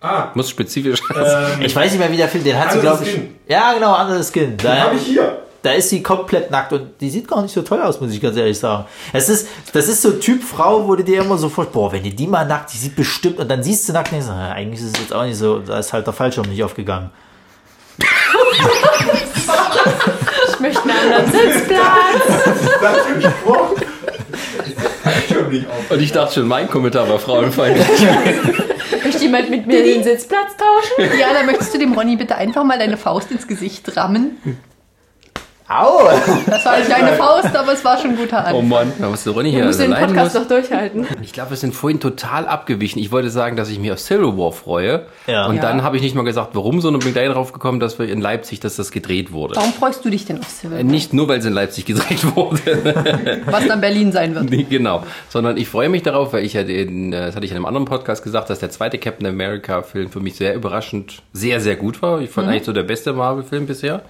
Ah, 0.00 0.28
Muss 0.34 0.48
spezifisch 0.50 1.00
sein. 1.12 1.24
ähm, 1.58 1.62
Ich 1.66 1.74
weiß 1.74 1.90
nicht 1.90 1.98
mehr, 2.00 2.10
wie 2.12 2.16
der 2.16 2.28
Film, 2.28 2.44
den 2.44 2.56
hat 2.58 2.70
sie, 2.72 2.78
Anderes 2.78 2.98
glaube 3.00 3.10
ich. 3.10 3.16
Skin. 3.16 3.34
Ja, 3.48 3.72
genau, 3.72 3.92
anderes 3.94 4.28
Skin. 4.32 4.56
den 4.56 4.58
Da, 4.58 4.76
habe 4.82 4.94
ich 4.94 5.02
hier. 5.02 5.38
da 5.62 5.72
ist 5.72 5.88
sie 5.88 6.02
komplett 6.04 6.50
nackt 6.52 6.72
und 6.72 7.00
die 7.00 7.10
sieht 7.10 7.26
gar 7.26 7.42
nicht 7.42 7.52
so 7.52 7.62
toll 7.62 7.82
aus, 7.82 8.00
muss 8.00 8.12
ich 8.12 8.20
ganz 8.20 8.36
ehrlich 8.36 8.56
sagen. 8.58 8.84
Es 9.12 9.28
ist, 9.28 9.48
das 9.72 9.88
ist 9.88 10.00
so 10.02 10.12
Typ 10.12 10.44
Frau, 10.44 10.86
wo 10.86 10.94
du 10.94 11.02
dir 11.02 11.22
immer 11.22 11.36
so 11.36 11.48
vorstellst, 11.48 11.72
boah, 11.74 11.90
wenn 11.92 12.04
du 12.04 12.10
die 12.10 12.28
mal 12.28 12.46
nackt, 12.46 12.72
die 12.72 12.78
sieht 12.78 12.94
bestimmt, 12.94 13.40
und 13.40 13.48
dann 13.50 13.62
siehst 13.64 13.88
du 13.88 13.92
nackt 13.92 14.12
und 14.12 14.18
denkst, 14.20 14.28
ah, 14.30 14.52
eigentlich 14.52 14.80
ist 14.80 14.94
es 14.94 15.00
jetzt 15.00 15.12
auch 15.12 15.24
nicht 15.24 15.36
so, 15.36 15.58
da 15.58 15.78
ist 15.80 15.92
halt 15.92 16.06
der 16.06 16.12
Fallschirm 16.14 16.48
nicht 16.48 16.62
aufgegangen. 16.62 17.10
Ich 20.48 20.60
möchte 20.60 20.82
einen 20.82 21.12
anderen 21.12 21.32
Sitzplatz. 21.32 21.80
Das 22.80 22.96
für 23.06 23.14
ein 23.14 23.22
Spruch. 23.22 23.74
Schon 23.74 24.68
nicht 24.68 24.78
auf. 24.78 24.97
Und 25.90 26.02
ich 26.02 26.12
dachte 26.12 26.34
schon, 26.34 26.48
mein 26.48 26.68
Kommentar 26.68 27.08
war 27.08 27.18
frauenfeindlich. 27.18 27.86
Möchte 29.04 29.22
jemand 29.22 29.50
mit 29.50 29.66
mir 29.66 29.82
den 29.82 30.02
Sitzplatz 30.02 30.56
tauschen? 30.56 31.10
Diana, 31.16 31.42
möchtest 31.44 31.72
du 31.74 31.78
dem 31.78 31.92
Ronny 31.92 32.16
bitte 32.16 32.34
einfach 32.36 32.64
mal 32.64 32.78
deine 32.78 32.96
Faust 32.96 33.30
ins 33.30 33.46
Gesicht 33.46 33.96
rammen? 33.96 34.38
Au! 35.68 36.08
Das 36.46 36.64
war 36.64 36.78
nicht 36.78 36.90
deine 36.90 37.12
Faust, 37.16 37.54
aber 37.54 37.72
es 37.74 37.84
war 37.84 37.98
schon 37.98 38.12
ein 38.12 38.16
guter 38.16 38.36
Oh 38.46 38.58
Anfang. 38.60 38.68
Mann, 38.68 38.92
da 38.98 39.08
musst 39.10 39.26
du 39.26 39.32
Ronny 39.32 39.50
Du 39.50 39.56
hier 39.56 39.66
musst 39.66 39.78
den 39.80 39.90
Podcast 39.92 40.34
muss. 40.34 40.42
doch 40.48 40.48
durchhalten. 40.48 41.06
Ich 41.22 41.32
glaube, 41.34 41.50
wir 41.50 41.56
sind 41.58 41.74
vorhin 41.74 42.00
total 42.00 42.46
abgewichen. 42.48 42.98
Ich 43.00 43.12
wollte 43.12 43.28
sagen, 43.28 43.56
dass 43.56 43.68
ich 43.68 43.78
mich 43.78 43.92
auf 43.92 43.98
Civil 43.98 44.38
War 44.38 44.52
freue. 44.52 45.06
Ja. 45.26 45.46
Und 45.46 45.56
Ja. 45.56 45.62
dann 45.62 45.82
habe 45.82 45.96
ich 45.96 46.02
nicht 46.02 46.14
mal 46.14 46.22
gesagt, 46.24 46.50
warum, 46.54 46.80
sondern 46.80 47.00
bin 47.02 47.12
gleich 47.12 47.28
drauf 47.30 47.52
gekommen, 47.52 47.80
dass 47.80 47.98
wir 47.98 48.08
in 48.08 48.20
Leipzig, 48.22 48.60
dass 48.60 48.76
das 48.76 48.90
gedreht 48.90 49.30
wurde. 49.32 49.56
Warum 49.56 49.72
freust 49.74 50.04
du 50.04 50.10
dich 50.10 50.24
denn 50.24 50.38
auf 50.40 50.48
Civil? 50.48 50.78
Äh, 50.78 50.84
Nicht 50.84 51.12
nur, 51.12 51.28
weil 51.28 51.38
es 51.40 51.44
in 51.44 51.52
Leipzig 51.52 51.84
gedreht 51.84 52.24
wurde. 52.34 53.42
Was 53.46 53.66
dann 53.66 53.80
Berlin 53.82 54.10
sein 54.10 54.34
wird. 54.34 54.48
Nee, 54.50 54.66
genau. 54.68 55.02
Sondern 55.28 55.58
ich 55.58 55.68
freue 55.68 55.90
mich 55.90 56.02
darauf, 56.02 56.32
weil 56.32 56.44
ich 56.44 56.54
ja 56.54 56.62
den, 56.62 57.12
äh, 57.12 57.26
das 57.26 57.36
hatte 57.36 57.44
ich 57.44 57.50
in 57.52 57.56
einem 57.58 57.66
anderen 57.66 57.84
Podcast 57.86 58.22
gesagt, 58.24 58.48
dass 58.48 58.58
der 58.58 58.70
zweite 58.70 58.96
Captain 58.98 59.26
America 59.26 59.82
Film 59.82 60.10
für 60.10 60.20
mich 60.20 60.36
sehr 60.36 60.54
überraschend 60.54 61.22
sehr, 61.34 61.60
sehr 61.60 61.76
gut 61.76 62.00
war. 62.00 62.20
Ich 62.22 62.30
fand 62.30 62.48
eigentlich 62.48 62.64
so 62.64 62.72
der 62.72 62.84
beste 62.84 63.12
Marvel-Film 63.12 63.66
bisher. 63.66 64.02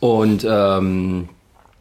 Und 0.00 0.46
ähm, 0.48 1.28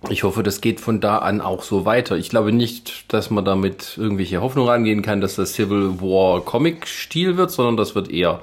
ich 0.10 0.24
hoffe, 0.24 0.44
das 0.44 0.62
geht 0.62 0.80
von 0.80 1.02
da 1.02 1.18
an 1.18 1.42
auch 1.42 1.64
so 1.64 1.86
weiter. 1.86 2.18
Ich 2.18 2.30
glaube 2.30 2.52
nicht, 2.52 3.12
dass 3.14 3.30
man 3.30 3.44
damit 3.44 3.98
irgendwelche 3.98 4.42
Hoffnung 4.42 4.68
rangehen 4.68 5.02
kann, 5.02 5.20
dass 5.20 5.36
das 5.36 5.54
Civil 5.54 6.00
War 6.00 6.42
Comic-Stil 6.42 7.38
wird, 7.38 7.52
sondern 7.52 7.76
das 7.76 7.96
wird 7.96 8.10
eher 8.10 8.42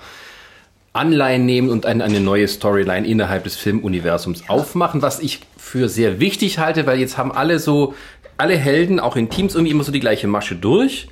Anleihen 0.93 1.47
nehmen 1.47 1.69
und 1.69 1.87
eine, 1.87 2.05
eine 2.05 2.21
neue 2.21 2.49
Storyline 2.49 3.07
innerhalb 3.07 3.45
des 3.45 3.57
Filmuniversums 3.57 4.49
aufmachen, 4.49 5.03
was 5.03 5.21
ich 5.21 5.41
für 5.57 5.89
sehr 5.89 6.21
wichtig 6.21 6.59
halte, 6.59 6.87
weil 6.87 6.99
jetzt 6.99 7.19
haben 7.19 7.33
alle 7.33 7.59
so, 7.59 7.95
alle 8.39 8.57
Helden, 8.57 9.01
auch 9.01 9.17
in 9.17 9.29
Teams, 9.31 9.55
irgendwie 9.55 9.73
immer 9.73 9.85
so 9.85 9.93
die 9.93 10.01
gleiche 10.01 10.27
Masche 10.27 10.57
durch. 10.57 11.09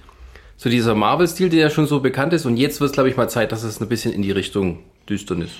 So 0.56 0.70
dieser 0.70 0.94
Marvel-Stil, 0.94 1.50
der 1.50 1.60
ja 1.60 1.70
schon 1.70 1.86
so 1.86 2.00
bekannt 2.00 2.32
ist. 2.32 2.46
Und 2.46 2.56
jetzt 2.56 2.80
wird 2.80 2.90
es, 2.90 2.94
glaube 2.94 3.08
ich, 3.08 3.16
mal 3.16 3.28
Zeit, 3.28 3.50
dass 3.52 3.62
es 3.62 3.80
ein 3.80 3.88
bisschen 3.88 4.12
in 4.12 4.22
die 4.22 4.30
Richtung 4.30 4.78
Düsternis. 5.08 5.50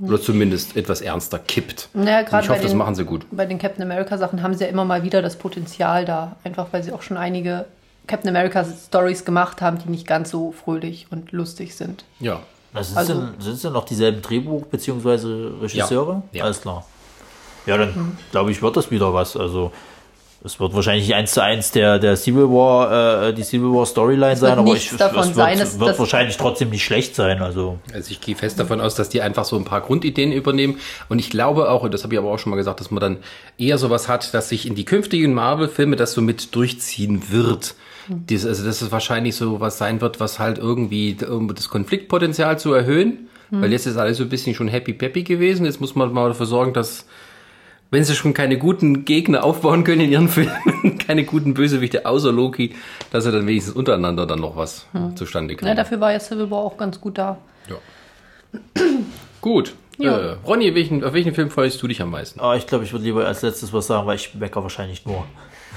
Oder 0.00 0.20
zumindest 0.20 0.76
etwas 0.76 1.00
ernster 1.00 1.38
kippt. 1.38 1.88
Naja, 1.94 2.22
ich 2.22 2.32
hoffe, 2.32 2.48
bei 2.48 2.58
das 2.58 2.70
den- 2.72 2.78
machen 2.78 2.94
sie 2.94 3.04
gut. 3.04 3.26
Bei 3.30 3.46
den 3.46 3.58
Captain 3.58 3.82
America 3.82 4.16
Sachen 4.18 4.42
haben 4.42 4.54
sie 4.54 4.64
ja 4.64 4.70
immer 4.70 4.84
mal 4.84 5.02
wieder 5.02 5.22
das 5.22 5.36
Potenzial 5.36 6.04
da. 6.04 6.36
Einfach 6.44 6.68
weil 6.72 6.82
sie 6.82 6.92
auch 6.92 7.02
schon 7.02 7.16
einige 7.16 7.66
Captain 8.06 8.28
America 8.30 8.64
Stories 8.64 9.24
gemacht 9.24 9.60
haben, 9.62 9.78
die 9.78 9.88
nicht 9.90 10.06
ganz 10.06 10.30
so 10.30 10.52
fröhlich 10.52 11.06
und 11.10 11.30
lustig 11.32 11.76
sind. 11.76 12.04
Ja. 12.20 12.40
Das 12.74 12.88
sind, 12.88 12.98
Also- 12.98 13.14
denn, 13.14 13.34
sind 13.40 13.52
es 13.54 13.62
denn 13.62 13.72
noch 13.74 13.84
dieselben 13.84 14.22
Drehbuch- 14.22 14.64
bzw. 14.66 15.60
Regisseure? 15.60 16.22
Ja. 16.32 16.44
Alles 16.44 16.60
klar. 16.62 16.84
Ja, 17.66 17.76
dann 17.76 18.16
glaube 18.32 18.50
ich, 18.50 18.60
wird 18.62 18.76
das 18.76 18.90
wieder 18.90 19.14
was. 19.14 19.36
Also, 19.36 19.70
es 20.44 20.58
wird 20.58 20.74
wahrscheinlich 20.74 21.14
eins 21.14 21.32
zu 21.32 21.42
eins 21.42 21.70
der, 21.70 21.98
der 21.98 22.16
Civil 22.16 22.44
War, 22.48 23.28
äh, 23.28 23.34
die 23.34 23.42
Civil 23.44 23.68
War 23.72 23.86
Storyline 23.86 24.36
sein, 24.36 24.50
wird 24.50 24.58
aber 24.58 24.74
ich, 24.76 24.90
davon 24.96 25.20
es 25.20 25.26
wird, 25.28 25.36
sein, 25.36 25.58
es- 25.60 25.78
wird 25.78 25.90
das- 25.90 25.98
wahrscheinlich 25.98 26.36
trotzdem 26.36 26.70
nicht 26.70 26.84
schlecht 26.84 27.14
sein. 27.14 27.40
Also, 27.42 27.78
Also 27.94 28.10
ich 28.10 28.20
gehe 28.20 28.34
fest 28.34 28.58
davon 28.58 28.80
aus, 28.80 28.94
dass 28.94 29.08
die 29.08 29.22
einfach 29.22 29.44
so 29.44 29.56
ein 29.56 29.64
paar 29.64 29.80
Grundideen 29.82 30.32
übernehmen. 30.32 30.78
Und 31.08 31.18
ich 31.18 31.30
glaube 31.30 31.70
auch, 31.70 31.82
und 31.84 31.94
das 31.94 32.02
habe 32.04 32.14
ich 32.14 32.18
aber 32.18 32.30
auch 32.30 32.38
schon 32.38 32.50
mal 32.50 32.56
gesagt, 32.56 32.80
dass 32.80 32.90
man 32.90 33.00
dann 33.00 33.16
eher 33.58 33.78
sowas 33.78 34.08
hat, 34.08 34.34
dass 34.34 34.48
sich 34.48 34.66
in 34.66 34.74
die 34.74 34.84
künftigen 34.84 35.32
Marvel-Filme 35.34 35.96
das 35.96 36.12
so 36.12 36.20
mit 36.22 36.54
durchziehen 36.54 37.22
wird. 37.30 37.74
Dies, 38.08 38.44
also 38.44 38.64
dass 38.64 38.82
es 38.82 38.90
wahrscheinlich 38.90 39.36
so 39.36 39.60
was 39.60 39.78
sein 39.78 40.00
wird, 40.00 40.18
was 40.18 40.40
halt 40.40 40.58
irgendwie 40.58 41.16
um 41.30 41.54
das 41.54 41.68
Konfliktpotenzial 41.68 42.58
zu 42.58 42.72
erhöhen. 42.72 43.28
Weil 43.54 43.70
jetzt 43.70 43.86
ist 43.86 43.98
alles 43.98 44.16
so 44.16 44.22
ein 44.22 44.30
bisschen 44.30 44.54
schon 44.54 44.66
happy-peppy 44.66 45.24
gewesen. 45.24 45.66
Jetzt 45.66 45.78
muss 45.78 45.94
man 45.94 46.10
mal 46.12 46.28
dafür 46.28 46.46
sorgen, 46.46 46.72
dass 46.72 47.04
wenn 47.92 48.02
sie 48.02 48.16
schon 48.16 48.34
keine 48.34 48.58
guten 48.58 49.04
Gegner 49.04 49.44
aufbauen 49.44 49.84
können 49.84 50.00
in 50.00 50.10
ihren 50.10 50.28
Filmen, 50.30 50.98
keine 50.98 51.24
guten 51.24 51.54
Bösewichte 51.54 52.06
außer 52.06 52.32
Loki, 52.32 52.74
dass 53.12 53.22
sie 53.22 53.30
dann 53.30 53.46
wenigstens 53.46 53.74
untereinander 53.74 54.26
dann 54.26 54.40
noch 54.40 54.56
was 54.56 54.86
zustande 55.14 55.54
kriegen. 55.54 55.68
Ja, 55.68 55.74
dafür 55.74 56.00
war 56.00 56.10
ja 56.10 56.18
Civil 56.18 56.50
War 56.50 56.58
auch 56.58 56.76
ganz 56.76 57.00
gut 57.00 57.18
da. 57.18 57.38
Gut. 59.40 59.74
Ja. 59.98 60.18
Äh, 60.18 60.36
Ronny, 60.46 60.74
welchen, 60.74 61.04
auf 61.04 61.12
welchen 61.12 61.34
Film 61.34 61.50
freust 61.50 61.82
du 61.82 61.88
dich 61.88 62.02
am 62.02 62.10
meisten? 62.10 62.40
aber 62.40 62.56
ich 62.56 62.66
glaube, 62.66 62.84
ich 62.84 62.92
würde 62.92 63.04
lieber 63.04 63.26
als 63.26 63.42
letztes 63.42 63.72
was 63.72 63.86
sagen, 63.86 64.06
weil 64.06 64.16
ich 64.16 64.34
meckere 64.34 64.62
wahrscheinlich 64.62 65.06
nur. 65.06 65.24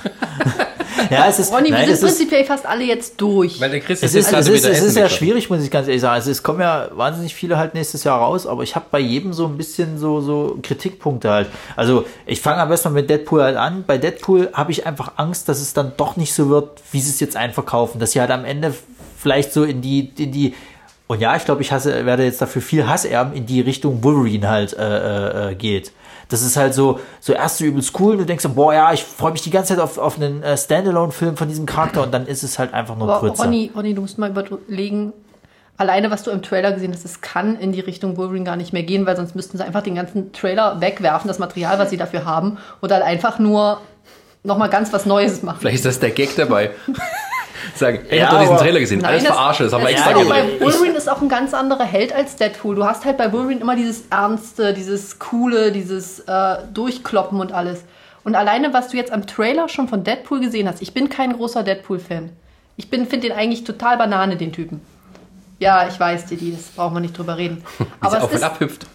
ja, 1.09 1.27
es 1.27 1.39
ist, 1.39 1.51
Ronny, 1.51 1.71
nein, 1.71 1.87
wir 1.87 1.93
es 1.93 1.99
sind 1.99 2.09
ist, 2.09 2.17
prinzipiell 2.17 2.45
fast 2.45 2.65
alle 2.65 2.83
jetzt 2.83 3.19
durch. 3.19 3.59
Weil 3.59 3.71
der 3.71 3.79
Chris 3.79 4.01
Es 4.03 4.13
ist, 4.15 4.29
gerade 4.29 4.41
es 4.41 4.47
ist, 4.47 4.65
es 4.65 4.81
ist 4.81 4.97
ja 4.97 5.09
schwierig, 5.09 5.49
muss 5.49 5.63
ich 5.63 5.71
ganz 5.71 5.87
ehrlich 5.87 6.01
sagen. 6.01 6.15
Also 6.15 6.31
es 6.31 6.43
kommen 6.43 6.61
ja 6.61 6.89
wahnsinnig 6.93 7.35
viele 7.35 7.57
halt 7.57 7.73
nächstes 7.73 8.03
Jahr 8.03 8.19
raus, 8.19 8.47
aber 8.47 8.63
ich 8.63 8.75
habe 8.75 8.85
bei 8.91 8.99
jedem 8.99 9.33
so 9.33 9.45
ein 9.45 9.57
bisschen 9.57 9.97
so, 9.97 10.21
so 10.21 10.57
Kritikpunkte 10.61 11.29
halt. 11.29 11.47
Also 11.75 12.05
ich 12.25 12.41
fange 12.41 12.61
am 12.61 12.69
besten 12.69 12.89
mal 12.89 13.01
mit 13.01 13.09
Deadpool 13.09 13.43
halt 13.43 13.57
an. 13.57 13.83
Bei 13.85 13.97
Deadpool 13.97 14.49
habe 14.53 14.71
ich 14.71 14.85
einfach 14.85 15.13
Angst, 15.17 15.49
dass 15.49 15.61
es 15.61 15.73
dann 15.73 15.93
doch 15.97 16.17
nicht 16.17 16.33
so 16.33 16.49
wird, 16.49 16.81
wie 16.91 17.01
sie 17.01 17.09
es 17.09 17.19
jetzt 17.19 17.35
einverkaufen. 17.35 17.99
Dass 17.99 18.11
sie 18.11 18.21
halt 18.21 18.31
am 18.31 18.45
Ende 18.45 18.73
vielleicht 19.17 19.53
so 19.53 19.63
in 19.63 19.81
die, 19.81 20.11
in 20.17 20.31
die 20.31 20.53
und 21.07 21.21
ja, 21.21 21.35
ich 21.35 21.45
glaube, 21.45 21.61
ich 21.61 21.71
hasse, 21.71 22.05
werde 22.05 22.23
jetzt 22.23 22.41
dafür 22.41 22.61
viel 22.61 22.87
Hasserben 22.87 23.33
in 23.33 23.45
die 23.45 23.61
Richtung 23.61 24.03
Wolverine 24.03 24.49
halt 24.49 24.73
äh, 24.73 25.51
äh, 25.51 25.55
geht. 25.55 25.91
Das 26.29 26.41
ist 26.41 26.57
halt 26.57 26.73
so, 26.73 26.99
so 27.19 27.33
erst 27.33 27.59
so 27.59 27.65
übelst 27.65 27.99
cool, 27.99 28.17
du 28.17 28.25
denkst 28.25 28.41
so, 28.41 28.49
boah, 28.49 28.73
ja, 28.73 28.91
ich 28.91 29.03
freue 29.03 29.31
mich 29.31 29.43
die 29.43 29.51
ganze 29.51 29.75
Zeit 29.75 29.83
auf, 29.83 29.99
auf 29.99 30.17
einen 30.17 30.41
äh, 30.41 30.57
Standalone-Film 30.57 31.37
von 31.37 31.47
diesem 31.47 31.67
Charakter 31.67 32.01
und 32.01 32.11
dann 32.11 32.25
ist 32.25 32.41
es 32.41 32.57
halt 32.57 32.73
einfach 32.73 32.97
nur 32.97 33.07
Aber 33.07 33.27
Grütze. 33.27 33.43
Ronny, 33.43 33.71
Ronny, 33.75 33.93
du 33.93 34.01
musst 34.01 34.17
mal 34.17 34.31
überlegen, 34.31 35.13
alleine 35.77 36.09
was 36.09 36.23
du 36.23 36.31
im 36.31 36.41
Trailer 36.41 36.71
gesehen 36.71 36.91
hast, 36.91 37.05
es 37.05 37.21
kann 37.21 37.59
in 37.59 37.71
die 37.71 37.81
Richtung 37.81 38.17
Wolverine 38.17 38.45
gar 38.45 38.55
nicht 38.55 38.73
mehr 38.73 38.81
gehen, 38.81 39.05
weil 39.05 39.15
sonst 39.15 39.35
müssten 39.35 39.59
sie 39.59 39.63
einfach 39.63 39.83
den 39.83 39.93
ganzen 39.93 40.33
Trailer 40.33 40.81
wegwerfen, 40.81 41.27
das 41.27 41.37
Material, 41.37 41.77
was 41.77 41.91
sie 41.91 41.97
dafür 41.97 42.25
haben, 42.25 42.57
und 42.81 42.89
dann 42.89 43.03
einfach 43.03 43.37
nur 43.37 43.81
nochmal 44.43 44.69
ganz 44.69 44.91
was 44.93 45.05
Neues 45.05 45.43
machen. 45.43 45.57
Vielleicht 45.59 45.77
ist 45.77 45.85
das 45.85 45.99
der 45.99 46.11
Gag 46.11 46.35
dabei. 46.35 46.71
Sagen, 47.75 47.99
ey, 48.09 48.19
Ja, 48.19 48.25
habt 48.25 48.33
ihr 48.33 48.39
diesen 48.41 48.57
Trailer 48.57 48.79
gesehen? 48.79 49.03
Alles 49.05 49.23
das- 49.23 49.33
verarsche, 49.33 49.63
das 49.63 49.73
haben 49.73 49.83
wir 49.83 49.89
extra 49.89 50.11
bei 50.11 50.59
Wolverine 50.59 50.95
ist 50.95 51.09
auch 51.09 51.21
ein 51.21 51.29
ganz 51.29 51.53
anderer 51.53 51.85
Held 51.85 52.13
als 52.13 52.35
Deadpool. 52.35 52.75
Du 52.75 52.85
hast 52.85 53.05
halt 53.05 53.17
bei 53.17 53.31
Wolverine 53.31 53.61
immer 53.61 53.75
dieses 53.75 54.03
Ernste, 54.09 54.73
dieses 54.73 55.19
Coole, 55.19 55.71
dieses 55.71 56.19
äh, 56.19 56.57
Durchkloppen 56.73 57.39
und 57.39 57.51
alles. 57.51 57.83
Und 58.23 58.35
alleine, 58.35 58.73
was 58.73 58.89
du 58.89 58.97
jetzt 58.97 59.11
am 59.11 59.27
Trailer 59.27 59.69
schon 59.69 59.87
von 59.87 60.03
Deadpool 60.03 60.39
gesehen 60.41 60.67
hast, 60.67 60.81
ich 60.81 60.93
bin 60.93 61.09
kein 61.09 61.33
großer 61.33 61.63
Deadpool-Fan. 61.63 62.31
Ich 62.77 62.87
finde 62.87 63.19
den 63.19 63.31
eigentlich 63.31 63.63
total 63.63 63.97
Banane, 63.97 64.35
den 64.35 64.51
Typen. 64.51 64.81
Ja, 65.59 65.87
ich 65.87 65.99
weiß, 65.99 66.25
Didi, 66.25 66.51
das 66.51 66.63
brauchen 66.75 66.95
wir 66.95 66.99
nicht 66.99 67.17
drüber 67.17 67.37
reden. 67.37 67.63
Aber 68.01 68.17
es 68.17 68.31
ist, 68.31 68.43
abhüpft. 68.43 68.87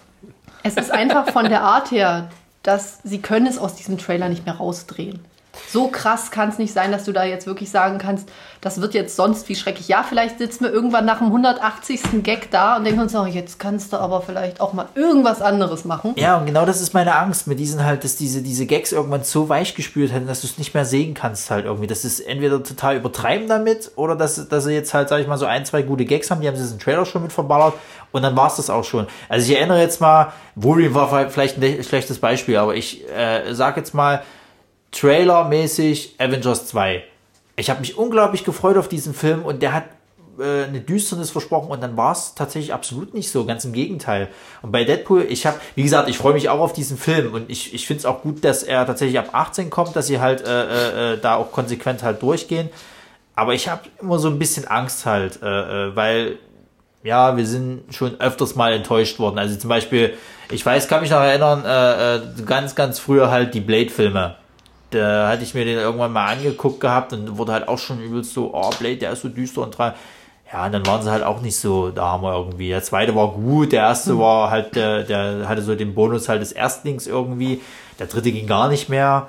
es 0.62 0.74
ist 0.76 0.90
einfach 0.90 1.30
von 1.30 1.48
der 1.48 1.62
Art 1.62 1.90
her, 1.90 2.28
dass 2.62 2.98
sie 3.04 3.22
können 3.22 3.46
es 3.46 3.56
aus 3.58 3.74
diesem 3.74 3.96
Trailer 3.96 4.28
nicht 4.28 4.44
mehr 4.44 4.56
rausdrehen. 4.56 5.20
So 5.68 5.88
krass 5.88 6.30
kann 6.30 6.48
es 6.48 6.58
nicht 6.58 6.72
sein, 6.72 6.92
dass 6.92 7.04
du 7.04 7.12
da 7.12 7.24
jetzt 7.24 7.46
wirklich 7.46 7.70
sagen 7.70 7.98
kannst, 7.98 8.28
das 8.60 8.80
wird 8.80 8.94
jetzt 8.94 9.16
sonst 9.16 9.48
wie 9.48 9.54
schrecklich. 9.54 9.88
Ja, 9.88 10.04
vielleicht 10.06 10.38
sitzen 10.38 10.64
wir 10.64 10.72
irgendwann 10.72 11.06
nach 11.06 11.18
dem 11.18 11.28
180. 11.28 12.22
Gag 12.22 12.50
da 12.50 12.76
und 12.76 12.84
denken 12.84 13.00
uns, 13.00 13.14
oh, 13.14 13.24
jetzt 13.24 13.58
kannst 13.58 13.92
du 13.92 13.96
aber 13.96 14.20
vielleicht 14.20 14.60
auch 14.60 14.72
mal 14.72 14.88
irgendwas 14.94 15.40
anderes 15.40 15.84
machen. 15.84 16.14
Ja, 16.16 16.36
und 16.36 16.46
genau 16.46 16.66
das 16.66 16.80
ist 16.80 16.92
meine 16.92 17.16
Angst 17.16 17.46
mit 17.46 17.58
diesen 17.58 17.84
halt, 17.84 18.04
dass 18.04 18.16
diese, 18.16 18.42
diese 18.42 18.66
Gags 18.66 18.92
irgendwann 18.92 19.24
so 19.24 19.48
weich 19.48 19.74
gespült 19.74 20.12
hätten, 20.12 20.26
dass 20.26 20.42
du 20.42 20.46
es 20.46 20.58
nicht 20.58 20.74
mehr 20.74 20.84
sehen 20.84 21.14
kannst 21.14 21.50
halt 21.50 21.64
irgendwie. 21.64 21.86
Das 21.86 22.04
ist 22.04 22.20
entweder 22.20 22.62
total 22.62 22.96
übertreiben 22.96 23.48
damit 23.48 23.92
oder 23.96 24.14
dass, 24.14 24.48
dass 24.48 24.64
sie 24.64 24.72
jetzt 24.72 24.92
halt, 24.92 25.08
sag 25.08 25.20
ich 25.20 25.26
mal, 25.26 25.38
so 25.38 25.46
ein, 25.46 25.64
zwei 25.64 25.82
gute 25.82 26.04
Gags 26.04 26.30
haben, 26.30 26.40
die 26.40 26.48
haben 26.48 26.56
sie 26.56 26.72
im 26.72 26.78
Trailer 26.78 27.06
schon 27.06 27.22
mit 27.22 27.32
verballert 27.32 27.74
und 28.12 28.22
dann 28.22 28.36
war 28.36 28.48
es 28.48 28.56
das 28.56 28.70
auch 28.70 28.84
schon. 28.84 29.06
Also 29.28 29.50
ich 29.50 29.56
erinnere 29.56 29.80
jetzt 29.80 30.00
mal, 30.00 30.32
Wolverine 30.54 30.94
war 30.94 31.30
vielleicht 31.30 31.62
ein 31.62 31.82
schlechtes 31.82 32.18
Beispiel, 32.18 32.56
aber 32.56 32.74
ich 32.74 33.08
äh, 33.08 33.54
sag 33.54 33.76
jetzt 33.76 33.94
mal, 33.94 34.22
Trailer-mäßig 34.92 36.16
Avengers 36.18 36.66
2. 36.66 37.04
Ich 37.56 37.70
habe 37.70 37.80
mich 37.80 37.96
unglaublich 37.96 38.44
gefreut 38.44 38.76
auf 38.76 38.88
diesen 38.88 39.14
Film 39.14 39.44
und 39.44 39.62
der 39.62 39.72
hat 39.72 39.84
äh, 40.38 40.64
eine 40.64 40.80
Düsternis 40.80 41.30
versprochen 41.30 41.70
und 41.70 41.82
dann 41.82 41.96
war 41.96 42.12
es 42.12 42.34
tatsächlich 42.34 42.72
absolut 42.72 43.14
nicht 43.14 43.30
so, 43.30 43.44
ganz 43.44 43.64
im 43.64 43.72
Gegenteil. 43.72 44.28
Und 44.62 44.72
bei 44.72 44.84
Deadpool, 44.84 45.26
ich 45.28 45.46
habe, 45.46 45.60
wie 45.74 45.82
gesagt, 45.82 46.08
ich 46.08 46.16
freue 46.16 46.32
mich 46.32 46.48
auch 46.48 46.60
auf 46.60 46.72
diesen 46.72 46.96
Film 46.96 47.34
und 47.34 47.50
ich, 47.50 47.74
ich 47.74 47.86
finde 47.86 48.00
es 48.00 48.06
auch 48.06 48.22
gut, 48.22 48.44
dass 48.44 48.62
er 48.62 48.86
tatsächlich 48.86 49.18
ab 49.18 49.30
18 49.32 49.70
kommt, 49.70 49.94
dass 49.94 50.06
sie 50.06 50.20
halt 50.20 50.46
äh, 50.46 51.14
äh, 51.14 51.18
da 51.20 51.36
auch 51.36 51.52
konsequent 51.52 52.02
halt 52.02 52.22
durchgehen. 52.22 52.70
Aber 53.34 53.54
ich 53.54 53.68
habe 53.68 53.82
immer 54.00 54.18
so 54.18 54.28
ein 54.28 54.38
bisschen 54.38 54.66
Angst 54.66 55.06
halt, 55.06 55.42
äh, 55.42 55.88
äh, 55.88 55.96
weil 55.96 56.38
ja, 57.02 57.36
wir 57.36 57.46
sind 57.46 57.94
schon 57.94 58.20
öfters 58.20 58.54
mal 58.54 58.72
enttäuscht 58.72 59.18
worden. 59.18 59.38
Also 59.38 59.56
zum 59.56 59.68
Beispiel, 59.68 60.14
ich 60.50 60.64
weiß, 60.64 60.88
kann 60.88 61.00
mich 61.00 61.10
noch 61.10 61.20
erinnern, 61.20 61.64
äh, 61.64 62.16
äh, 62.16 62.20
ganz, 62.44 62.74
ganz 62.74 62.98
früher 62.98 63.30
halt 63.30 63.54
die 63.54 63.60
Blade-Filme. 63.60 64.36
Da 64.90 65.28
hatte 65.28 65.42
ich 65.42 65.54
mir 65.54 65.64
den 65.64 65.78
irgendwann 65.78 66.12
mal 66.12 66.32
angeguckt 66.32 66.80
gehabt 66.80 67.12
und 67.12 67.38
wurde 67.38 67.52
halt 67.52 67.68
auch 67.68 67.78
schon 67.78 68.00
übelst 68.00 68.34
so, 68.34 68.50
oh, 68.52 68.70
Blade, 68.78 68.96
der 68.96 69.12
ist 69.12 69.22
so 69.22 69.28
düster 69.28 69.62
und 69.62 69.76
dran. 69.76 69.94
Ja, 70.52 70.66
und 70.66 70.72
dann 70.72 70.84
waren 70.86 71.02
sie 71.02 71.10
halt 71.10 71.22
auch 71.22 71.40
nicht 71.42 71.56
so 71.56 71.90
da 71.90 72.06
haben 72.06 72.24
wir 72.24 72.34
irgendwie. 72.34 72.70
Der 72.70 72.82
zweite 72.82 73.14
war 73.14 73.28
gut, 73.28 73.70
der 73.70 73.82
erste 73.82 74.18
war 74.18 74.50
halt, 74.50 74.74
der, 74.74 75.04
der 75.04 75.48
hatte 75.48 75.62
so 75.62 75.76
den 75.76 75.94
Bonus 75.94 76.28
halt 76.28 76.42
des 76.42 76.50
Erstlings 76.50 77.06
irgendwie. 77.06 77.60
Der 78.00 78.08
dritte 78.08 78.32
ging 78.32 78.46
gar 78.46 78.68
nicht 78.68 78.88
mehr. 78.88 79.28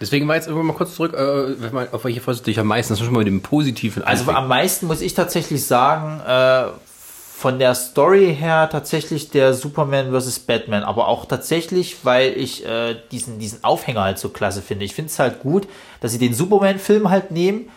Deswegen 0.00 0.26
war 0.26 0.34
jetzt 0.34 0.48
irgendwann 0.48 0.66
mal 0.66 0.72
kurz 0.72 0.96
zurück, 0.96 1.14
äh, 1.14 1.86
auf 1.92 2.04
welche 2.04 2.20
freust 2.20 2.40
du 2.40 2.44
dich 2.46 2.58
am 2.58 2.66
meisten? 2.66 2.92
Das 2.92 2.98
ist 2.98 3.04
schon 3.04 3.14
mal 3.14 3.20
mit 3.20 3.28
dem 3.28 3.42
Positiven. 3.42 4.02
Also 4.02 4.22
anfängt. 4.22 4.38
am 4.38 4.48
meisten 4.48 4.86
muss 4.88 5.00
ich 5.00 5.14
tatsächlich 5.14 5.64
sagen, 5.64 6.20
äh, 6.26 6.70
von 7.44 7.58
der 7.58 7.74
Story 7.74 8.34
her 8.34 8.70
tatsächlich 8.72 9.28
der 9.28 9.52
Superman 9.52 10.18
vs. 10.18 10.38
Batman, 10.38 10.82
aber 10.82 11.08
auch 11.08 11.26
tatsächlich, 11.26 11.98
weil 12.02 12.32
ich 12.38 12.64
äh, 12.64 12.96
diesen, 13.12 13.38
diesen 13.38 13.62
Aufhänger 13.62 14.02
halt 14.02 14.18
so 14.18 14.30
klasse 14.30 14.62
finde. 14.62 14.86
Ich 14.86 14.94
finde 14.94 15.10
es 15.10 15.18
halt 15.18 15.40
gut, 15.40 15.68
dass 16.00 16.12
sie 16.12 16.18
den 16.18 16.32
Superman-Film 16.32 17.10
halt 17.10 17.32
nehmen 17.32 17.68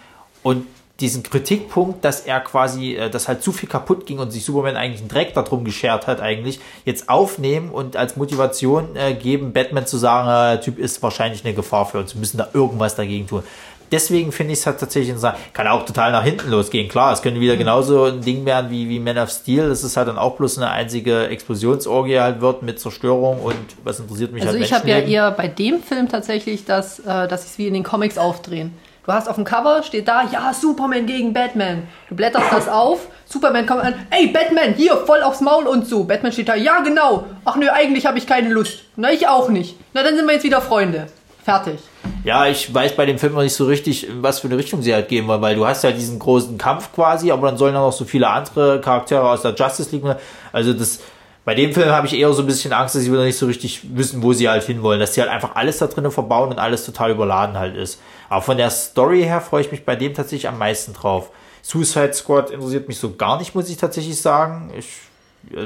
und 0.42 0.66
diesen 1.02 1.22
Kritikpunkt, 1.22 2.06
dass 2.06 2.22
er 2.22 2.40
quasi, 2.40 2.96
äh, 2.96 3.10
dass 3.10 3.28
halt 3.28 3.44
zu 3.44 3.52
viel 3.52 3.68
kaputt 3.68 4.06
ging 4.06 4.20
und 4.20 4.32
sich 4.32 4.46
Superman 4.46 4.78
eigentlich 4.78 5.02
einen 5.02 5.10
Dreck 5.10 5.34
darum 5.34 5.66
geschert 5.66 6.08
hat, 6.08 6.22
eigentlich 6.22 6.62
jetzt 6.86 7.10
aufnehmen 7.10 7.70
und 7.70 7.98
als 7.98 8.16
Motivation 8.16 8.96
äh, 8.96 9.16
geben, 9.16 9.52
Batman 9.52 9.86
zu 9.86 9.98
sagen, 9.98 10.30
äh, 10.30 10.56
der 10.56 10.62
Typ 10.62 10.80
ist 10.80 11.04
wahrscheinlich 11.04 11.44
eine 11.44 11.54
Gefahr 11.54 11.86
für 11.86 12.00
uns, 12.00 12.14
wir 12.14 12.22
müssen 12.22 12.38
da 12.38 12.48
irgendwas 12.54 12.96
dagegen 12.96 13.28
tun. 13.28 13.44
Deswegen 13.92 14.32
finde 14.32 14.54
ich 14.54 14.60
es 14.60 14.66
halt 14.66 14.80
tatsächlich 14.80 15.18
Sache, 15.18 15.38
kann 15.54 15.68
auch 15.68 15.86
total 15.86 16.12
nach 16.12 16.24
hinten 16.24 16.50
losgehen. 16.52 16.90
Klar, 16.90 17.14
es 17.14 17.22
könnte 17.22 17.40
wieder 17.40 17.56
genauso 17.56 18.06
ein 18.06 18.22
Ding 18.22 18.46
werden 18.46 18.70
wie, 18.70 18.90
wie 18.90 19.00
Man 19.00 19.18
of 19.18 19.30
Steel, 19.30 19.70
dass 19.70 19.84
es 19.84 19.96
halt 19.96 20.08
dann 20.08 20.18
auch 20.18 20.36
bloß 20.36 20.58
eine 20.58 20.70
einzige 20.70 21.28
Explosionsorgie 21.28 22.20
halt 22.20 22.42
wird 22.42 22.64
mit 22.64 22.80
Zerstörung 22.80 23.42
und 23.42 23.56
was 23.84 24.00
interessiert 24.00 24.34
mich 24.34 24.44
Also 24.44 24.56
halt 24.56 24.66
ich 24.66 24.74
habe 24.74 24.90
ja 24.90 25.00
eher 25.00 25.32
bei 25.32 25.48
dem 25.48 25.82
Film 25.82 26.10
tatsächlich, 26.10 26.66
dass, 26.66 27.00
äh, 27.00 27.28
dass 27.28 27.44
sie 27.44 27.48
es 27.48 27.58
wie 27.58 27.68
in 27.68 27.74
den 27.74 27.84
Comics 27.84 28.18
aufdrehen. 28.18 28.74
Du 29.06 29.14
hast 29.14 29.30
auf 29.30 29.36
dem 29.36 29.46
Cover, 29.46 29.84
steht 29.84 30.10
da, 30.10 30.24
ja, 30.30 30.54
Superman 30.54 31.06
gegen 31.06 31.32
Batman. 31.32 31.84
Du 32.10 32.16
blätterst 32.16 32.52
das 32.52 32.68
auf, 32.68 33.08
Superman 33.26 33.66
kommt 33.66 33.82
an, 33.82 33.94
ey, 34.10 34.28
Batman, 34.28 34.74
hier, 34.74 34.98
voll 34.98 35.22
aufs 35.22 35.40
Maul 35.40 35.66
und 35.66 35.88
so. 35.88 36.04
Batman 36.04 36.34
steht 36.34 36.50
da, 36.50 36.56
ja, 36.56 36.82
genau. 36.82 37.24
Ach 37.46 37.56
nö, 37.56 37.70
eigentlich 37.70 38.06
habe 38.06 38.18
ich 38.18 38.28
keine 38.28 38.50
Lust. 38.50 38.80
Na, 38.98 39.10
ich 39.10 39.30
auch 39.30 39.48
nicht. 39.48 39.78
Na, 39.94 40.04
dann 40.04 40.18
sind 40.18 40.26
wir 40.26 40.34
jetzt 40.34 40.44
wieder 40.44 40.60
Freunde. 40.60 41.08
Fertig. 41.46 41.80
Ja, 42.28 42.46
ich 42.46 42.74
weiß 42.74 42.98
bei 42.98 43.06
dem 43.06 43.18
Film 43.20 43.36
noch 43.36 43.42
nicht 43.42 43.56
so 43.56 43.64
richtig, 43.64 44.10
in 44.10 44.22
was 44.22 44.42
für 44.42 44.50
eine 44.50 44.58
Richtung 44.58 44.82
sie 44.82 44.94
halt 44.94 45.08
gehen 45.08 45.30
wollen, 45.30 45.42
weil 45.42 45.56
du 45.56 45.66
hast 45.66 45.86
ja 45.86 45.92
diesen 45.92 46.20
großen 46.20 46.58
Kampf 46.58 46.92
quasi, 46.92 47.32
aber 47.32 47.48
dann 47.48 47.56
sollen 47.56 47.74
ja 47.74 47.80
noch 47.80 47.94
so 47.94 48.04
viele 48.04 48.28
andere 48.28 48.82
Charaktere 48.82 49.30
aus 49.30 49.44
der 49.44 49.56
Justice 49.56 49.96
League. 49.96 50.04
Also 50.52 50.74
das, 50.74 51.00
bei 51.46 51.56
dem 51.56 51.72
Film 51.72 51.90
habe 51.90 52.06
ich 52.06 52.20
eher 52.20 52.34
so 52.34 52.44
ein 52.44 52.46
bisschen 52.46 52.74
Angst, 52.74 52.96
dass 52.96 53.04
sie 53.04 53.14
wieder 53.14 53.24
nicht 53.24 53.38
so 53.38 53.46
richtig 53.46 53.96
wissen, 53.96 54.24
wo 54.24 54.34
sie 54.34 54.50
halt 54.50 54.66
hinwollen, 54.66 55.00
dass 55.00 55.14
sie 55.14 55.22
halt 55.22 55.32
einfach 55.32 55.56
alles 55.56 55.78
da 55.78 55.88
drinnen 55.88 56.12
verbauen 56.12 56.50
und 56.50 56.60
alles 56.60 56.86
total 56.86 57.12
überladen 57.12 57.58
halt 57.58 57.78
ist. 57.78 58.02
Aber 58.28 58.42
von 58.42 58.58
der 58.58 58.72
Story 58.72 59.24
her 59.24 59.40
freue 59.40 59.62
ich 59.62 59.72
mich 59.72 59.86
bei 59.86 59.96
dem 59.96 60.14
tatsächlich 60.14 60.50
am 60.50 60.58
meisten 60.58 60.92
drauf. 60.92 61.32
Suicide 61.62 62.14
Squad 62.14 62.50
interessiert 62.50 62.90
mich 62.90 63.00
so 63.00 63.16
gar 63.16 63.38
nicht, 63.40 63.56
muss 63.56 63.70
ich 63.70 63.78
tatsächlich 63.78 64.22
sagen. 64.22 64.70
Ich, 64.78 64.90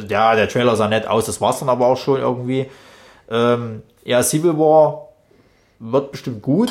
ja, 0.07 0.35
der 0.35 0.47
Trailer 0.47 0.75
sah 0.75 0.87
nett 0.87 1.07
aus, 1.07 1.25
das 1.25 1.41
war's 1.41 1.57
dann 1.57 1.69
aber 1.69 1.87
auch 1.87 1.97
schon 1.97 2.19
irgendwie. 2.19 2.67
Ähm, 3.31 3.81
ja, 4.03 4.21
Civil 4.21 4.59
War 4.59 5.10
wird 5.83 6.11
bestimmt 6.11 6.41
gut. 6.41 6.69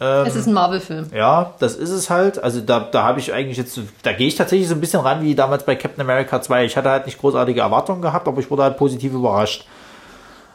Ähm, 0.00 0.26
Es 0.26 0.36
ist 0.36 0.46
ein 0.46 0.52
Marvel-Film. 0.52 1.10
ja, 1.14 1.54
das 1.58 1.74
ist 1.76 1.90
es 1.90 2.10
halt. 2.10 2.42
Also 2.42 2.60
da, 2.60 2.80
da 2.80 3.04
habe 3.04 3.20
ich 3.20 3.32
eigentlich 3.32 3.56
jetzt, 3.58 3.78
da 4.02 4.12
gehe 4.12 4.28
ich 4.28 4.34
tatsächlich 4.36 4.68
so 4.68 4.74
ein 4.74 4.80
bisschen 4.80 5.00
ran 5.00 5.22
wie 5.22 5.34
damals 5.34 5.64
bei 5.64 5.76
Captain 5.76 6.00
America 6.02 6.40
2. 6.42 6.64
Ich 6.64 6.76
hatte 6.76 6.90
halt 6.90 7.06
nicht 7.06 7.18
großartige 7.18 7.60
Erwartungen 7.60 8.02
gehabt, 8.02 8.28
aber 8.28 8.40
ich 8.40 8.50
wurde 8.50 8.64
halt 8.64 8.76
positiv 8.76 9.12
überrascht. 9.14 9.64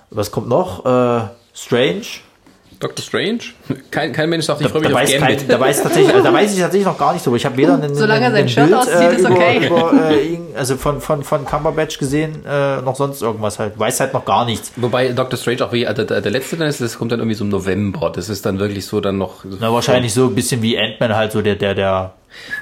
Was 0.10 0.32
kommt 0.32 0.48
noch? 0.48 0.86
Äh, 0.86 1.22
Strange. 1.54 2.04
Doctor 2.80 3.04
Strange? 3.04 3.40
Kein, 3.90 4.14
kein 4.14 4.30
Mensch 4.30 4.46
sagt, 4.46 4.62
ich 4.62 4.68
freue 4.68 4.84
Da 4.84 4.90
mich 4.90 4.96
auf 4.96 5.02
weiß, 5.04 5.20
Gambit. 5.20 5.38
kein, 5.40 5.48
da, 5.48 5.60
weiß 5.60 5.84
tatsächlich, 5.84 6.14
also 6.14 6.24
da 6.24 6.34
weiß 6.34 6.54
ich 6.54 6.60
tatsächlich 6.60 6.86
noch 6.86 6.98
gar 6.98 7.14
nicht 7.14 7.24
so. 7.24 7.36
Ich 7.36 7.46
habe 7.46 7.58
weder 7.58 7.74
einen, 7.74 7.96
Solange 7.96 8.22
er 8.22 8.28
einen, 8.28 8.48
sein 8.48 8.50
Shirt 8.50 8.74
auszieht, 8.74 9.12
ist 9.14 9.20
über, 9.22 9.32
okay. 9.32 9.68
über, 9.68 10.12
äh, 10.12 10.40
also 10.56 10.76
von, 10.78 11.02
von, 11.02 11.24
von 11.24 11.46
Cumberbatch 11.46 11.98
gesehen, 11.98 12.46
äh, 12.46 12.82
noch 12.82 12.96
sonst 12.96 13.22
irgendwas 13.22 13.58
halt. 13.60 13.80
Weiß 13.80 14.00
halt 14.00 14.14
noch 14.14 14.26
gar 14.26 14.46
nichts. 14.46 14.72
Wobei 14.76 15.10
Doctor 15.10 15.38
Strange 15.40 15.66
auch 15.66 15.72
wie 15.74 15.86
äh, 15.86 15.94
der, 15.94 16.06
der, 16.06 16.22
der 16.22 16.32
letzte 16.32 16.58
dann 16.58 16.68
ist, 16.68 16.80
das 16.82 16.98
kommt 16.98 17.12
dann 17.12 17.20
irgendwie 17.20 17.36
so 17.36 17.44
im 17.44 17.50
November. 17.50 18.12
Das 18.14 18.30
ist 18.30 18.46
dann 18.46 18.60
wirklich 18.60 18.86
so 18.86 19.02
dann 19.02 19.18
noch. 19.18 19.44
Na, 19.60 19.74
wahrscheinlich 19.74 20.14
so 20.14 20.26
ein 20.26 20.36
bisschen 20.36 20.62
wie 20.62 20.78
Ant-Man 20.78 21.16
halt 21.16 21.32
so 21.32 21.42
der, 21.42 21.56
der, 21.56 21.74
der. 21.74 22.14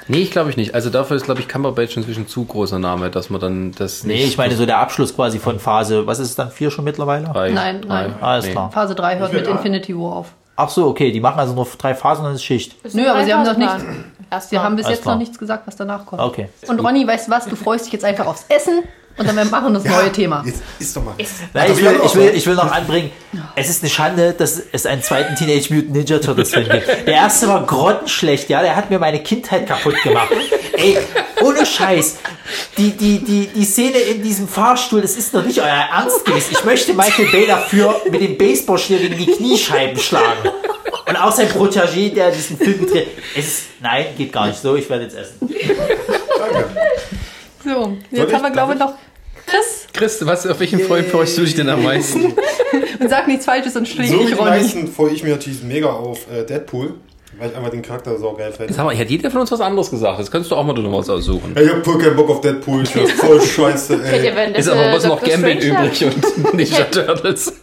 Nee, 0.08 0.20
ich 0.20 0.32
glaube 0.32 0.50
ich 0.50 0.58
nicht. 0.58 0.74
Also 0.76 0.90
dafür 0.90 1.18
ist, 1.18 1.26
glaube 1.26 1.42
ich, 1.42 1.48
Cumberbatch 1.48 1.98
inzwischen 1.98 2.28
zu 2.28 2.46
großer 2.46 2.80
Name, 2.80 3.10
dass 3.10 3.30
man 3.30 3.42
dann 3.42 3.72
das 3.72 4.04
Nee, 4.04 4.14
nicht. 4.14 4.28
ich 4.28 4.38
meine 4.38 4.56
so 4.56 4.66
der 4.66 4.78
Abschluss 4.78 5.16
quasi 5.16 5.40
von 5.40 5.60
Phase, 5.60 6.06
was 6.08 6.20
ist 6.20 6.30
es 6.30 6.36
dann, 6.36 6.52
vier 6.52 6.72
schon 6.72 6.86
mittlerweile? 6.86 7.26
Drei, 7.26 7.52
Nein, 7.52 7.82
drei. 7.82 8.08
nein. 8.08 8.16
Alles 8.22 8.46
Nee. 8.46 8.52
klar. 8.52 8.72
Phase 8.72 8.96
3 8.96 9.18
hört 9.20 9.34
mit. 9.34 9.48
Infinity 9.48 9.96
War 9.98 10.14
auf. 10.18 10.28
Ach 10.58 10.70
so, 10.70 10.88
okay, 10.88 11.12
die 11.12 11.20
machen 11.20 11.40
also 11.40 11.54
nur 11.54 11.68
drei 11.78 11.94
Phasen 11.94 12.22
und 12.22 12.30
dann 12.30 12.36
ist 12.36 12.44
Schicht. 12.44 12.76
Ist 12.86 12.96
Nö, 12.96 13.06
aber 13.10 13.26
sie 13.26 13.34
haben 13.34 13.44
noch 13.44 13.56
Dreifachplan. 13.56 14.06
Erstmal. 14.32 14.42
Sie 14.42 14.60
haben 14.66 14.76
bis 14.78 14.86
Alles 14.86 14.98
jetzt 14.98 15.04
klar. 15.04 15.16
noch 15.16 15.20
nichts 15.20 15.38
gesagt, 15.38 15.68
was 15.68 15.76
danach 15.76 16.06
kommt. 16.06 16.22
Okay. 16.22 16.48
Und 16.68 16.80
Ronny, 16.80 17.06
weißt 17.06 17.28
du 17.28 17.32
was? 17.32 17.46
Du 17.46 17.56
freust 17.58 17.86
dich 17.86 17.94
jetzt 17.94 18.06
einfach 18.06 18.26
aufs 18.26 18.46
Essen 18.50 18.84
und 19.18 19.28
dann 19.28 19.50
machen 19.50 19.74
wir 19.74 19.80
das 19.80 19.84
neue 19.84 20.12
Thema. 20.12 20.44
Jetzt 20.46 20.62
ist 20.80 20.96
doch 20.96 21.04
mal. 21.04 21.16
Nein, 21.54 21.72
ich, 21.72 21.82
will, 21.82 22.00
ich, 22.04 22.16
will, 22.16 22.32
ich 22.36 22.48
will 22.48 22.56
noch 22.56 22.72
anbringen, 22.72 23.12
es 23.56 23.70
ist 23.70 23.84
eine 23.84 23.90
Schande, 23.90 24.34
dass 24.34 24.62
es 24.72 24.86
einen 24.86 25.02
zweiten 25.02 25.36
Teenage 25.36 25.74
Mutant 25.74 25.94
Ninja 25.94 26.20
Turtles 26.20 26.50
Film 26.52 26.68
gibt. 26.70 26.88
Der 26.88 27.14
erste 27.14 27.48
war 27.48 27.66
grottenschlecht, 27.66 28.50
ja, 28.50 28.62
der 28.62 28.76
hat 28.76 28.90
mir 28.90 29.00
meine 29.00 29.22
Kindheit 29.24 29.68
kaputt 29.68 29.96
gemacht. 30.04 30.30
Ey, 30.78 30.98
ohne 31.42 31.66
Scheiß. 31.66 32.18
Die, 32.78 32.92
die, 32.92 33.24
die, 33.24 33.48
die 33.48 33.66
Szene 33.66 33.98
in 33.98 34.22
diesem 34.22 34.48
Fahrstuhl, 34.48 35.02
das 35.02 35.16
ist 35.16 35.34
noch 35.34 35.46
nicht 35.46 35.60
euer 35.60 35.68
Ernst 35.68 36.26
gewesen. 36.26 36.50
Ich 36.52 36.64
möchte 36.64 36.94
Michael 36.94 37.32
Bay 37.32 37.48
dafür 37.48 38.02
mit 38.10 38.22
dem 38.22 38.38
Baseballschläger 38.38 39.10
gegen 39.10 39.18
die 39.18 39.32
Kniescheiben 39.32 40.00
schlagen. 40.00 40.50
Und 41.08 41.16
auch 41.16 41.32
sein 41.32 41.48
Protégé, 41.48 42.14
der 42.14 42.32
diesen 42.32 42.58
Film 42.58 42.80
gedreht 42.80 43.08
Es 43.38 43.48
ist, 43.48 43.64
nein, 43.80 44.08
geht 44.18 44.34
gar 44.34 44.48
nicht 44.48 44.60
so, 44.60 44.76
ich 44.76 44.90
werde 44.90 45.04
jetzt 45.04 45.16
essen. 45.16 45.50
So, 47.66 47.98
ich- 48.12 48.18
jetzt 48.20 48.34
haben 48.34 48.44
wir, 48.44 48.52
glaube 48.52 48.74
ich, 48.74 48.80
noch 48.80 48.94
Chris 49.48 49.88
Chris, 49.94 50.26
was, 50.26 50.48
auf 50.48 50.60
welchen 50.60 50.80
Freund 50.80 51.08
freust 51.08 51.38
du 51.38 51.42
dich 51.44 51.56
denn 51.56 51.70
am 51.70 51.84
meisten? 51.84 52.26
und 53.00 53.10
sag 53.10 53.28
nichts 53.28 53.46
Falsches 53.46 53.76
und 53.76 53.88
schläg 53.88 54.10
So 54.10 54.26
die 54.26 54.34
Ronny. 54.34 54.50
meisten 54.50 54.88
freue 54.88 55.12
ich 55.12 55.24
mich 55.24 55.32
natürlich 55.32 55.62
mega 55.64 55.88
auf 55.90 56.20
äh, 56.32 56.44
Deadpool, 56.44 56.96
weil 57.38 57.50
ich 57.52 57.56
einfach 57.56 57.70
den 57.70 57.82
Charakter 57.84 58.18
so 58.18 58.34
geil 58.34 58.52
finde. 58.52 58.74
Sag 58.74 58.84
mal, 58.86 58.98
hat 58.98 59.10
jeder 59.10 59.30
von 59.32 59.42
uns 59.42 59.52
was 59.52 59.62
anderes 59.62 59.90
gesagt. 59.92 60.20
Das 60.20 60.32
könntest 60.32 60.52
du 60.52 60.56
auch 60.56 60.64
mal 60.66 60.74
noch 60.74 60.98
was 60.98 61.10
aussuchen. 61.10 61.52
Ey, 61.56 61.66
ich 61.66 61.72
hab 61.72 61.86
voll 61.86 61.98
keinen 62.00 62.16
Bock 62.16 62.30
auf 62.30 62.42
Deadpool, 62.42 62.84
ich 62.84 62.92
bin 62.94 63.08
voll 63.08 63.40
scheiße, 63.56 64.00
ey. 64.04 64.58
Ist 64.60 64.68
aber 64.68 64.92
was 64.92 65.06
noch 65.06 65.20
Dr. 65.22 65.30
Gambit 65.38 65.64
übrig 65.64 66.04
und 66.06 66.54
Ninja 66.56 66.84
Turtles. 66.86 67.54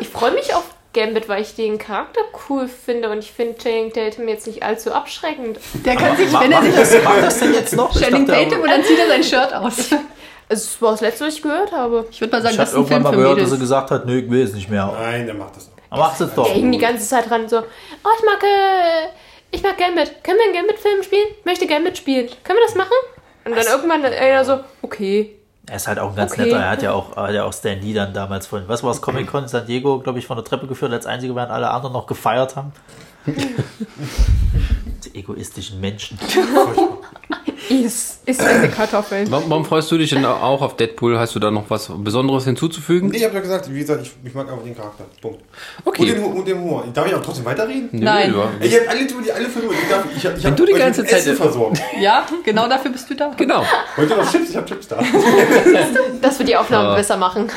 Ich 0.00 0.08
freue 0.08 0.32
mich 0.32 0.52
auf 0.54 0.64
Gambit, 0.92 1.28
weil 1.28 1.42
ich 1.42 1.54
den 1.54 1.78
Charakter 1.78 2.20
cool 2.48 2.66
finde 2.66 3.10
und 3.10 3.18
ich 3.18 3.30
finde 3.30 3.56
Channing 3.58 3.92
Tatum 3.92 4.26
jetzt 4.26 4.46
nicht 4.46 4.62
allzu 4.62 4.92
abschreckend. 4.92 5.58
Der 5.84 5.94
kann 5.94 6.16
sich, 6.16 6.32
wenn 6.32 6.50
er 6.50 6.62
sich 6.62 6.74
das, 6.74 6.94
mach 7.04 7.20
das 7.20 7.38
denn 7.38 7.54
jetzt 7.54 7.76
noch? 7.76 7.92
Channing 7.96 8.26
Tatum 8.26 8.62
und 8.62 8.68
dann 8.70 8.82
zieht 8.82 8.98
er 8.98 9.06
sein 9.06 9.22
Shirt 9.22 9.54
aus. 9.54 9.90
Das 10.48 10.82
war 10.82 10.90
das 10.90 11.00
letzte, 11.00 11.26
was 11.28 11.34
ich 11.36 11.42
gehört 11.42 11.70
habe. 11.70 12.08
Ich 12.10 12.20
würde 12.20 12.32
mal 12.32 12.42
sagen, 12.42 12.54
Ich 12.54 12.58
das 12.58 12.72
habe 12.74 12.82
ist 12.82 12.90
ein 12.90 12.92
irgendwann 12.92 13.12
Film 13.12 13.22
mal 13.22 13.34
gehört, 13.34 13.40
dass 13.40 13.52
er 13.52 13.58
gesagt 13.58 13.90
hat, 13.92 14.04
nö, 14.04 14.18
ich 14.18 14.28
will 14.28 14.42
es 14.42 14.52
nicht 14.52 14.68
mehr. 14.68 14.92
Nein, 14.98 15.26
der 15.26 15.36
macht 15.36 15.54
das 15.54 15.68
noch. 15.68 15.74
Aber 15.90 16.02
macht 16.02 16.20
es 16.20 16.34
doch. 16.34 16.48
Er 16.48 16.54
hing 16.54 16.72
die 16.72 16.78
ganze 16.78 17.06
Zeit 17.06 17.30
dran 17.30 17.48
so, 17.48 17.58
oh, 17.58 18.08
ich 18.18 18.24
mag, 18.24 18.42
äh, 18.42 19.06
ich 19.52 19.62
mag 19.62 19.78
Gambit. 19.78 20.24
Können 20.24 20.38
wir 20.38 20.46
einen 20.46 20.54
Gambit-Film 20.54 21.04
spielen? 21.04 21.28
Ich 21.38 21.44
möchte 21.44 21.68
Gambit 21.68 21.98
spielen. 21.98 22.28
Können 22.42 22.58
wir 22.58 22.66
das 22.66 22.74
machen? 22.74 22.96
Und 23.44 23.56
dann 23.56 23.64
irgendwann 23.64 24.04
einer 24.04 24.44
so, 24.44 24.58
okay. 24.82 25.36
Er 25.70 25.76
ist 25.76 25.86
halt 25.86 26.00
auch 26.00 26.10
ein 26.10 26.16
ganz 26.16 26.32
Okay. 26.32 26.46
netter. 26.46 26.56
Er 26.58 26.70
hat 26.70 26.82
ja 26.82 26.92
auch, 26.92 27.14
hat 27.16 27.32
ja 27.32 27.44
auch 27.44 27.52
Stan 27.52 27.80
Lee 27.80 27.94
dann 27.94 28.12
damals 28.12 28.48
von, 28.48 28.66
was 28.66 28.82
war 28.82 28.90
es, 28.90 29.00
Comic 29.00 29.28
Con 29.28 29.46
San 29.46 29.64
Diego, 29.66 30.00
glaube 30.00 30.18
ich, 30.18 30.26
von 30.26 30.36
der 30.36 30.44
Treppe 30.44 30.66
geführt, 30.66 30.92
als 30.92 31.06
einzige, 31.06 31.36
während 31.36 31.52
alle 31.52 31.70
anderen 31.70 31.92
noch 31.92 32.08
gefeiert 32.08 32.56
haben. 32.56 32.72
Die 33.26 35.14
egoistischen 35.14 35.80
Menschen. 35.80 36.18
Ist, 37.70 38.18
ist 38.26 38.40
eine 38.42 38.68
Kartoffel. 38.68 39.30
Warum, 39.30 39.48
warum 39.48 39.64
freust 39.64 39.90
du 39.92 39.96
dich 39.96 40.10
denn 40.10 40.24
auch 40.24 40.60
auf 40.60 40.74
Deadpool? 40.76 41.16
Hast 41.16 41.36
du 41.36 41.38
da 41.38 41.52
noch 41.52 41.70
was 41.70 41.88
Besonderes 41.98 42.44
hinzuzufügen? 42.44 43.10
Nee, 43.10 43.18
ich 43.18 43.24
hab 43.24 43.32
ja 43.32 43.38
gesagt, 43.38 43.72
wie 43.72 43.78
gesagt, 43.78 44.02
ich, 44.02 44.12
ich 44.24 44.34
mag 44.34 44.50
einfach 44.50 44.64
den 44.64 44.76
Charakter. 44.76 45.04
Punkt. 45.22 45.40
Okay. 45.84 46.02
Und 46.02 46.08
den, 46.08 46.24
und 46.24 46.48
den 46.48 46.58
Humor. 46.58 46.84
Darf 46.92 47.06
ich 47.06 47.14
auch 47.14 47.22
trotzdem 47.22 47.44
weiterreden? 47.44 47.88
Nein. 47.92 48.34
ja. 48.34 48.50
Ey, 48.58 48.68
Ihr 48.72 48.80
habt 48.80 48.88
alle 48.88 49.06
die 49.06 49.32
alle 49.32 49.48
Filme. 49.48 49.72
Ich, 49.72 49.88
darf, 49.88 50.04
ich, 50.16 50.26
hab- 50.26 50.36
ich 50.36 50.42
Wenn 50.44 50.50
hab 50.50 50.56
du 50.56 50.66
die 50.66 50.72
ganze 50.72 51.04
Zeit- 51.04 51.20
Essen 51.20 51.36
versorgt. 51.36 51.80
Ja, 52.00 52.26
genau 52.44 52.68
dafür 52.68 52.90
bist 52.90 53.08
du 53.08 53.14
da. 53.14 53.30
Genau. 53.36 53.64
Wollt 53.96 54.10
ihr 54.10 54.16
noch 54.16 54.30
Chips? 54.32 54.50
Ich 54.50 54.56
hab 54.56 54.66
Chips 54.66 54.88
da. 54.88 54.98
Das 56.20 56.38
wird 56.40 56.48
die 56.48 56.56
Aufnahme 56.56 56.88
Ja. 56.88 56.94
besser 56.96 57.16
machen. 57.16 57.48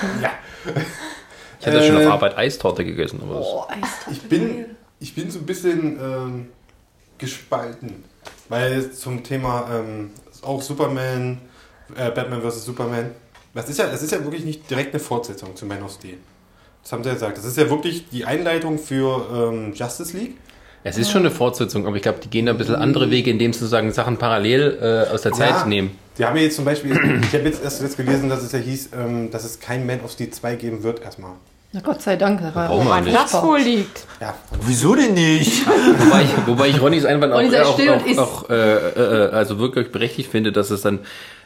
Ich 1.60 1.66
hätte 1.66 1.84
schon 1.88 2.00
Äh, 2.02 2.06
auf 2.06 2.14
Arbeit 2.14 2.38
Eistorte 2.38 2.86
gegessen. 2.86 3.20
Aber 3.24 3.40
Oh, 3.42 3.64
Eis. 3.68 3.90
Ich 4.12 4.22
bin, 4.22 4.66
ich 5.00 5.16
bin 5.16 5.32
so 5.32 5.40
ein 5.40 5.46
bisschen 5.46 5.98
ähm, 6.00 6.48
gespalten. 7.18 8.04
Weil 8.50 8.92
zum 8.92 9.24
Thema 9.24 9.70
ähm, 9.74 10.12
auch 10.42 10.62
Superman, 10.62 11.40
äh, 11.96 12.12
Batman 12.12 12.42
vs. 12.42 12.66
Superman, 12.66 13.12
das 13.54 13.70
ist, 13.70 13.78
ja, 13.80 13.88
das 13.88 14.02
ist 14.02 14.12
ja 14.12 14.24
wirklich 14.24 14.46
nicht 14.46 14.70
direkt 14.70 14.94
eine 14.94 15.00
Fortsetzung 15.00 15.56
zu 15.56 15.66
Man 15.66 15.84
of 15.84 15.92
Steel. 15.94 16.18
Das 16.82 16.92
haben 16.92 17.04
sie 17.04 17.10
ja 17.10 17.14
gesagt. 17.14 17.38
Das 17.38 17.46
ist 17.46 17.56
ja 17.58 17.70
wirklich 17.70 18.10
die 18.10 18.26
Einleitung 18.26 18.78
für 18.78 19.26
ähm, 19.54 19.74
Justice 19.74 20.18
League. 20.18 20.36
es 20.84 20.98
ist 20.98 21.12
schon 21.12 21.22
eine 21.22 21.32
Fortsetzung, 21.32 21.88
aber 21.88 21.96
ich 21.96 22.02
glaube, 22.02 22.20
die 22.22 22.30
gehen 22.30 22.46
da 22.46 22.52
ein 22.52 22.58
bisschen 22.58 22.76
andere 22.76 23.10
Wege, 23.10 23.32
indem 23.32 23.54
sie 23.54 23.60
sozusagen 23.60 23.92
Sachen 23.94 24.18
parallel 24.18 24.80
äh, 25.10 25.14
aus 25.14 25.22
der 25.22 25.32
Zeit 25.32 25.50
Ja. 25.52 25.66
nehmen. 25.66 25.92
Die 26.18 26.26
haben 26.26 26.36
ja 26.36 26.44
jetzt 26.44 26.58
zum 26.58 26.66
Beispiel, 26.66 26.92
ich 27.24 27.34
habe 27.34 27.46
jetzt 27.46 27.64
erst 27.64 27.82
jetzt 27.82 27.96
gelesen, 27.98 28.28
dass 28.30 28.44
es 28.44 28.52
ja 28.52 28.60
hieß, 28.60 28.90
ähm, 28.96 29.32
dass 29.32 29.46
es 29.46 29.60
kein 29.60 29.86
Man 29.88 30.02
of 30.02 30.12
Steel 30.12 30.30
2 30.30 30.56
geben 30.56 30.84
wird 30.84 31.02
erstmal. 31.02 31.32
Na 31.76 31.80
Gott 31.82 32.04
sei 32.04 32.16
Dank. 32.18 32.40
Das 32.40 32.54
war 32.54 32.68
Brauchen 32.68 32.88
wir 32.88 33.02
nicht. 33.02 33.16
Das 33.16 33.34
wohl 33.42 33.60
liegt. 33.60 34.06
Ja, 34.22 34.36
Wieso 34.62 34.94
denn 34.94 35.16
nicht? 35.16 35.66
Wobei 35.68 36.22
ich, 36.22 36.48
wobei 36.48 36.68
ich 36.68 36.80
Ronnys 36.80 37.04
Einwand 37.04 37.34
auch, 37.34 37.40
Ronny, 37.40 37.50
sei 37.50 37.64
auch, 37.64 38.18
auch, 38.18 38.44
auch 38.44 38.50
äh, 38.52 38.90
äh, 38.90 39.30
also 39.32 39.58
wirklich 39.58 39.92
berechtigt 39.92 40.30
finde, 40.30 40.52
dass 40.52 40.70
es 40.70 40.82
dann, 40.84 41.00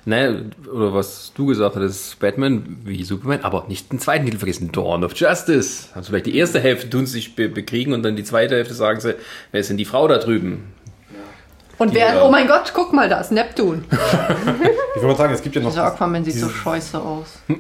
naja, 0.04 0.36
oder 0.72 0.94
was 0.94 1.32
du 1.34 1.46
gesagt 1.46 1.78
hattest, 1.78 2.20
Batman 2.20 2.78
wie 2.84 3.06
Superman, 3.06 3.40
aber 3.44 3.66
nicht 3.70 3.90
den 3.92 4.00
zweiten 4.00 4.26
Titel 4.26 4.38
vergessen, 4.38 4.70
Dawn 4.74 5.06
of 5.06 5.16
Justice. 5.16 5.88
Also 5.96 6.10
vielleicht 6.10 6.26
die 6.26 6.38
erste 6.38 6.60
Hälfte 6.60 6.90
tun 6.90 7.06
sie 7.06 7.14
sich 7.14 7.36
be 7.36 7.48
bekriegen 7.48 7.94
und 7.94 8.04
dann 8.04 8.18
die 8.18 8.26
zweite 8.26 8.56
Hälfte 8.56 8.74
sagen 8.74 9.00
sie, 9.00 9.16
wer 9.54 9.62
ist 9.62 9.70
denn 9.70 9.78
die 9.78 9.86
Frau 9.86 10.10
da 10.10 10.18
drüben? 10.18 10.74
Und 11.78 11.94
wer, 11.94 12.16
Ja. 12.16 12.24
oh 12.24 12.32
mein 12.32 12.48
Gott, 12.48 12.74
guck 12.74 12.92
mal, 12.92 13.08
da 13.08 13.22
ist 13.22 13.32
Neptun. 13.32 13.86
ich 13.92 14.96
würde 15.02 15.08
mal 15.08 15.16
sagen, 15.16 15.34
es 15.34 15.42
gibt 15.42 15.56
ja 15.56 15.62
noch. 15.62 15.70
Dieser 15.70 15.86
Aquaman 15.86 16.26
sieht 16.26 16.36
so 16.36 16.50
scheiße 16.50 17.00
aus. 17.00 17.40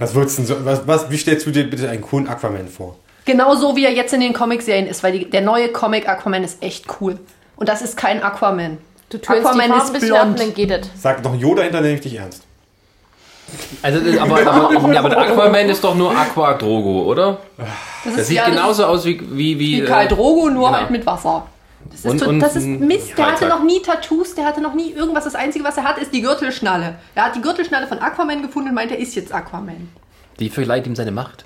Was 0.00 0.14
würdest 0.14 0.38
du 0.38 0.42
denn 0.42 0.46
so, 0.48 0.64
was, 0.64 0.86
was, 0.88 1.10
wie 1.10 1.16
stellst 1.16 1.46
du 1.46 1.50
dir 1.52 1.68
bitte 1.70 1.88
einen 1.88 2.00
coolen 2.02 2.26
Aquaman 2.28 2.66
vor? 2.68 2.96
Genau 3.26 3.54
so, 3.54 3.76
wie 3.76 3.84
er 3.84 3.92
jetzt 3.92 4.12
in 4.12 4.20
den 4.20 4.32
Comic-Serien 4.32 4.86
ist, 4.86 5.02
weil 5.04 5.12
die, 5.12 5.30
der 5.30 5.42
neue 5.42 5.68
Comic 5.68 6.08
Aquaman 6.08 6.42
ist 6.42 6.62
echt 6.62 6.86
cool. 7.00 7.18
Und 7.56 7.68
das 7.68 7.82
ist 7.82 7.96
kein 7.96 8.22
Aquaman. 8.22 8.78
Du 9.10 9.18
tönst 9.18 9.28
die 9.42 9.46
Aquaman 9.46 9.68
Farbe 9.68 9.82
ist 9.82 9.86
ein 9.88 9.92
bisschen 9.92 10.16
ab 10.16 10.26
und 10.26 10.34
blond. 10.36 10.40
dann 10.48 10.54
geht 10.54 10.70
es. 10.70 10.88
Sag 11.00 11.22
noch 11.22 11.34
Yoda 11.36 11.62
hinter, 11.62 11.80
nehme 11.82 11.94
ich 11.94 12.00
dich 12.00 12.14
ernst. 12.16 12.42
Also, 13.82 14.00
das- 14.00 14.18
aber, 14.18 14.40
aber, 14.40 14.70
aber 14.98 15.08
der 15.10 15.18
Aquaman 15.18 15.68
ist 15.68 15.84
doch 15.84 15.94
nur 15.94 16.16
Aqua 16.16 16.54
Drogo, 16.54 17.02
oder? 17.02 17.38
Das 18.04 18.16
Das 18.16 18.26
sieht 18.28 18.38
ja- 18.38 18.48
genauso 18.48 18.86
aus 18.86 19.04
wie, 19.04 19.20
wie, 19.20 19.58
wie, 19.58 19.82
wie 19.82 19.84
Karl 19.84 20.06
äh, 20.06 20.08
Drogo, 20.08 20.48
nur 20.48 20.68
genau. 20.68 20.78
halt 20.80 20.90
mit 20.90 21.04
Wasser. 21.04 21.46
Das 21.88 22.00
ist, 22.00 22.04
Und- 22.06 22.22
und 22.22 22.40
das 22.40 22.56
ist 22.56 22.66
Mist. 22.66 23.16
Der 23.16 23.26
hatte 23.26 23.38
Freitag. 23.38 23.58
noch 23.58 23.64
nie 23.64 23.80
Tattoos, 23.82 24.34
der 24.34 24.44
hatte 24.44 24.60
noch 24.60 24.74
nie 24.74 24.92
irgendwas. 24.92 25.24
Das 25.24 25.34
Einzige, 25.34 25.64
was 25.64 25.76
er 25.76 25.84
hat, 25.84 25.98
ist 25.98 26.12
die 26.12 26.20
Gürtelschnalle. 26.22 26.96
Er 27.14 27.24
hat 27.24 27.34
die 27.36 27.40
Gürtelschnalle 27.40 27.86
von 27.86 27.98
Aquaman 27.98 28.42
gefunden 28.42 28.68
und 28.68 28.74
meint, 28.74 28.90
er 28.92 28.98
ist 28.98 29.14
jetzt 29.14 29.32
Aquaman. 29.32 29.88
die 30.38 30.50
verleiht 30.50 30.86
ihm 30.86 30.94
seine 30.94 31.10
Macht. 31.10 31.44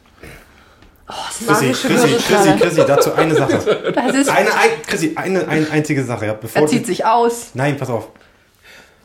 Chrissy, 1.07 1.45
Magische 1.45 1.89
Chrissy, 1.89 1.89
Chrissy, 1.89 2.09
Gürtelschnalle. 2.09 2.59
Chrissy, 2.61 2.83
dazu 2.87 3.15
eine 3.15 3.35
Sache. 3.35 3.93
Das 3.95 4.15
ist, 4.17 4.29
Eine, 4.31 4.55
ein, 4.55 4.71
Chrissy, 4.87 5.13
eine, 5.17 5.47
eine 5.49 5.71
einzige 5.71 6.03
Sache, 6.05 6.27
ja. 6.27 6.33
Bevor 6.35 6.63
er 6.63 6.67
du- 6.67 6.73
zieht 6.73 6.87
sich 6.87 7.05
aus. 7.05 7.51
Nein, 7.55 7.77
pass 7.77 7.91
auf. 7.91 8.09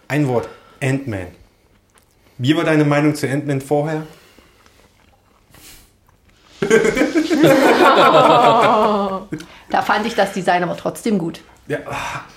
Ein 0.08 0.28
Wort. 0.28 0.48
Ant-Man. 0.82 1.28
Wie 2.38 2.56
war 2.56 2.64
deine 2.64 2.86
Meinung 2.86 3.16
zu 3.16 3.28
Ant-Man 3.30 3.60
vorher? 3.62 4.04
Da 9.72 9.82
fand 9.84 10.06
ich 10.08 10.16
das 10.16 10.32
Design 10.34 10.64
aber 10.64 10.76
trotzdem 10.78 11.18
gut. 11.20 11.42
Ja, 11.68 11.78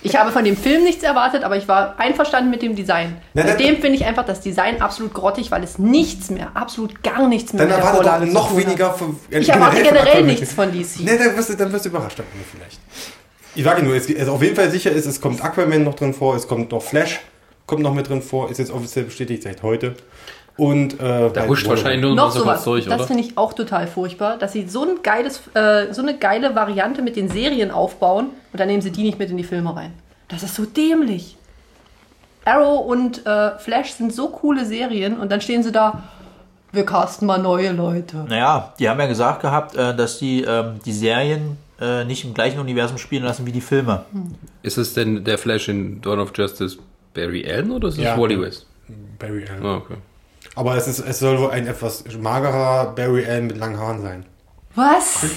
Ich 0.03 0.15
habe 0.15 0.31
von 0.31 0.43
dem 0.45 0.55
Film 0.55 0.83
nichts 0.83 1.01
erwartet, 1.03 1.43
aber 1.43 1.57
ich 1.57 1.67
war 1.67 1.95
einverstanden 1.97 2.51
mit 2.51 2.61
dem 2.61 2.75
Design. 2.75 3.17
Na, 3.33 3.41
Bei 3.41 3.47
dann- 3.49 3.57
dem 3.57 3.75
finde 3.77 3.93
ich 3.95 4.05
einfach 4.05 4.25
das 4.25 4.41
Design 4.41 4.79
absolut 4.79 5.11
grottig, 5.15 5.49
weil 5.49 5.63
es 5.63 5.79
nichts 5.79 6.29
mehr, 6.29 6.51
absolut 6.53 7.01
gar 7.01 7.27
nichts 7.27 7.51
mehr 7.51 7.65
dann 7.65 7.75
mit 7.75 7.83
der 7.83 7.91
Vorlage 7.93 8.25
doch 8.25 8.31
zu 8.31 8.33
noch 8.37 8.49
tun 8.49 8.57
hat. 8.59 8.65
weniger 8.67 8.93
von 8.93 9.19
Ich 9.31 9.49
erwarte 9.49 9.77
generell 9.81 10.01
Aquaman. 10.07 10.25
nichts 10.27 10.53
von 10.53 10.71
DC. 10.71 10.99
Ne, 10.99 11.17
dann 11.17 11.35
wirst 11.35 11.49
du, 11.49 11.55
dann 11.55 11.71
wirst 11.73 11.85
du 11.85 11.89
überrascht 11.89 12.19
Ende 12.19 12.45
vielleicht. 12.55 12.79
Ich 13.55 13.63
sage 13.63 13.81
nur, 13.83 13.95
es, 13.95 14.07
also 14.15 14.33
auf 14.33 14.43
jeden 14.43 14.55
Fall 14.55 14.69
sicher 14.69 14.91
ist, 14.91 15.07
es 15.07 15.19
kommt 15.19 15.43
Aquaman 15.43 15.83
noch 15.83 15.95
drin 15.95 16.13
vor, 16.13 16.35
es 16.35 16.47
kommt 16.47 16.71
noch 16.71 16.83
Flash, 16.83 17.19
kommt 17.65 17.81
noch 17.81 17.95
mit 17.95 18.07
drin 18.09 18.21
vor, 18.21 18.51
ist 18.51 18.59
jetzt 18.59 18.71
offiziell 18.71 19.05
bestätigt 19.05 19.41
seit 19.41 19.63
heute. 19.63 19.95
Und 20.55 20.99
äh, 20.99 21.31
Da 21.33 21.47
huscht 21.47 21.67
wahrscheinlich 21.67 22.01
nur 22.01 22.15
Noch 22.15 22.31
so 22.31 22.45
was 22.45 22.63
durch, 22.63 22.85
das 22.85 23.07
finde 23.07 23.23
ich 23.23 23.37
auch 23.37 23.53
total 23.53 23.87
furchtbar, 23.87 24.37
dass 24.37 24.51
sie 24.53 24.67
so 24.67 24.83
ein 24.83 25.01
geiles, 25.01 25.41
äh, 25.55 25.91
so 25.91 26.03
eine 26.03 26.17
geile 26.17 26.53
Variante 26.53 27.01
mit 27.01 27.15
den 27.15 27.27
Serien 27.29 27.71
aufbauen 27.71 28.27
und 28.51 28.59
dann 28.59 28.67
nehmen 28.67 28.81
sie 28.81 28.91
die 28.91 29.01
nicht 29.03 29.17
mit 29.17 29.31
in 29.31 29.37
die 29.37 29.43
Filme 29.43 29.75
rein. 29.75 29.93
Das 30.27 30.43
ist 30.43 30.53
so 30.55 30.65
dämlich. 30.65 31.37
Arrow 32.45 32.85
und 32.85 33.25
äh, 33.25 33.57
Flash 33.57 33.93
sind 33.93 34.13
so 34.13 34.29
coole 34.29 34.65
Serien 34.65 35.17
und 35.17 35.31
dann 35.31 35.41
stehen 35.41 35.63
sie 35.63 35.71
da, 35.71 36.03
wir 36.71 36.85
casten 36.85 37.25
mal 37.25 37.39
neue 37.39 37.71
Leute. 37.71 38.17
Naja, 38.29 38.73
die 38.77 38.89
haben 38.89 38.99
ja 38.99 39.07
gesagt 39.07 39.41
gehabt, 39.41 39.75
äh, 39.75 39.95
dass 39.95 40.19
die 40.19 40.43
ähm, 40.43 40.79
die 40.85 40.91
Serien 40.93 41.57
äh, 41.79 42.03
nicht 42.03 42.25
im 42.25 42.33
gleichen 42.33 42.59
Universum 42.59 42.97
spielen 42.97 43.23
lassen 43.23 43.45
wie 43.45 43.51
die 43.51 43.61
Filme. 43.61 44.03
Ist 44.61 44.77
es 44.77 44.93
denn 44.93 45.23
der 45.23 45.37
Flash 45.37 45.67
in 45.69 46.01
Dawn 46.01 46.19
of 46.19 46.31
Justice 46.35 46.77
Barry 47.13 47.49
Allen 47.49 47.71
oder 47.71 47.87
ist 47.87 47.97
es 47.97 48.03
Ja. 48.03 48.17
Wally 48.19 48.39
West? 48.39 48.67
Barry 49.17 49.45
Allen. 49.49 49.65
Ah, 49.65 49.75
okay. 49.77 49.95
Aber 50.55 50.75
es, 50.75 50.87
ist, 50.87 50.99
es 50.99 51.19
soll 51.19 51.39
wohl 51.39 51.51
ein 51.51 51.67
etwas 51.67 52.03
magerer 52.19 52.93
Barry 52.95 53.25
Allen 53.25 53.47
mit 53.47 53.57
langen 53.57 53.79
Haaren 53.79 54.01
sein. 54.01 54.25
Was? 54.75 55.25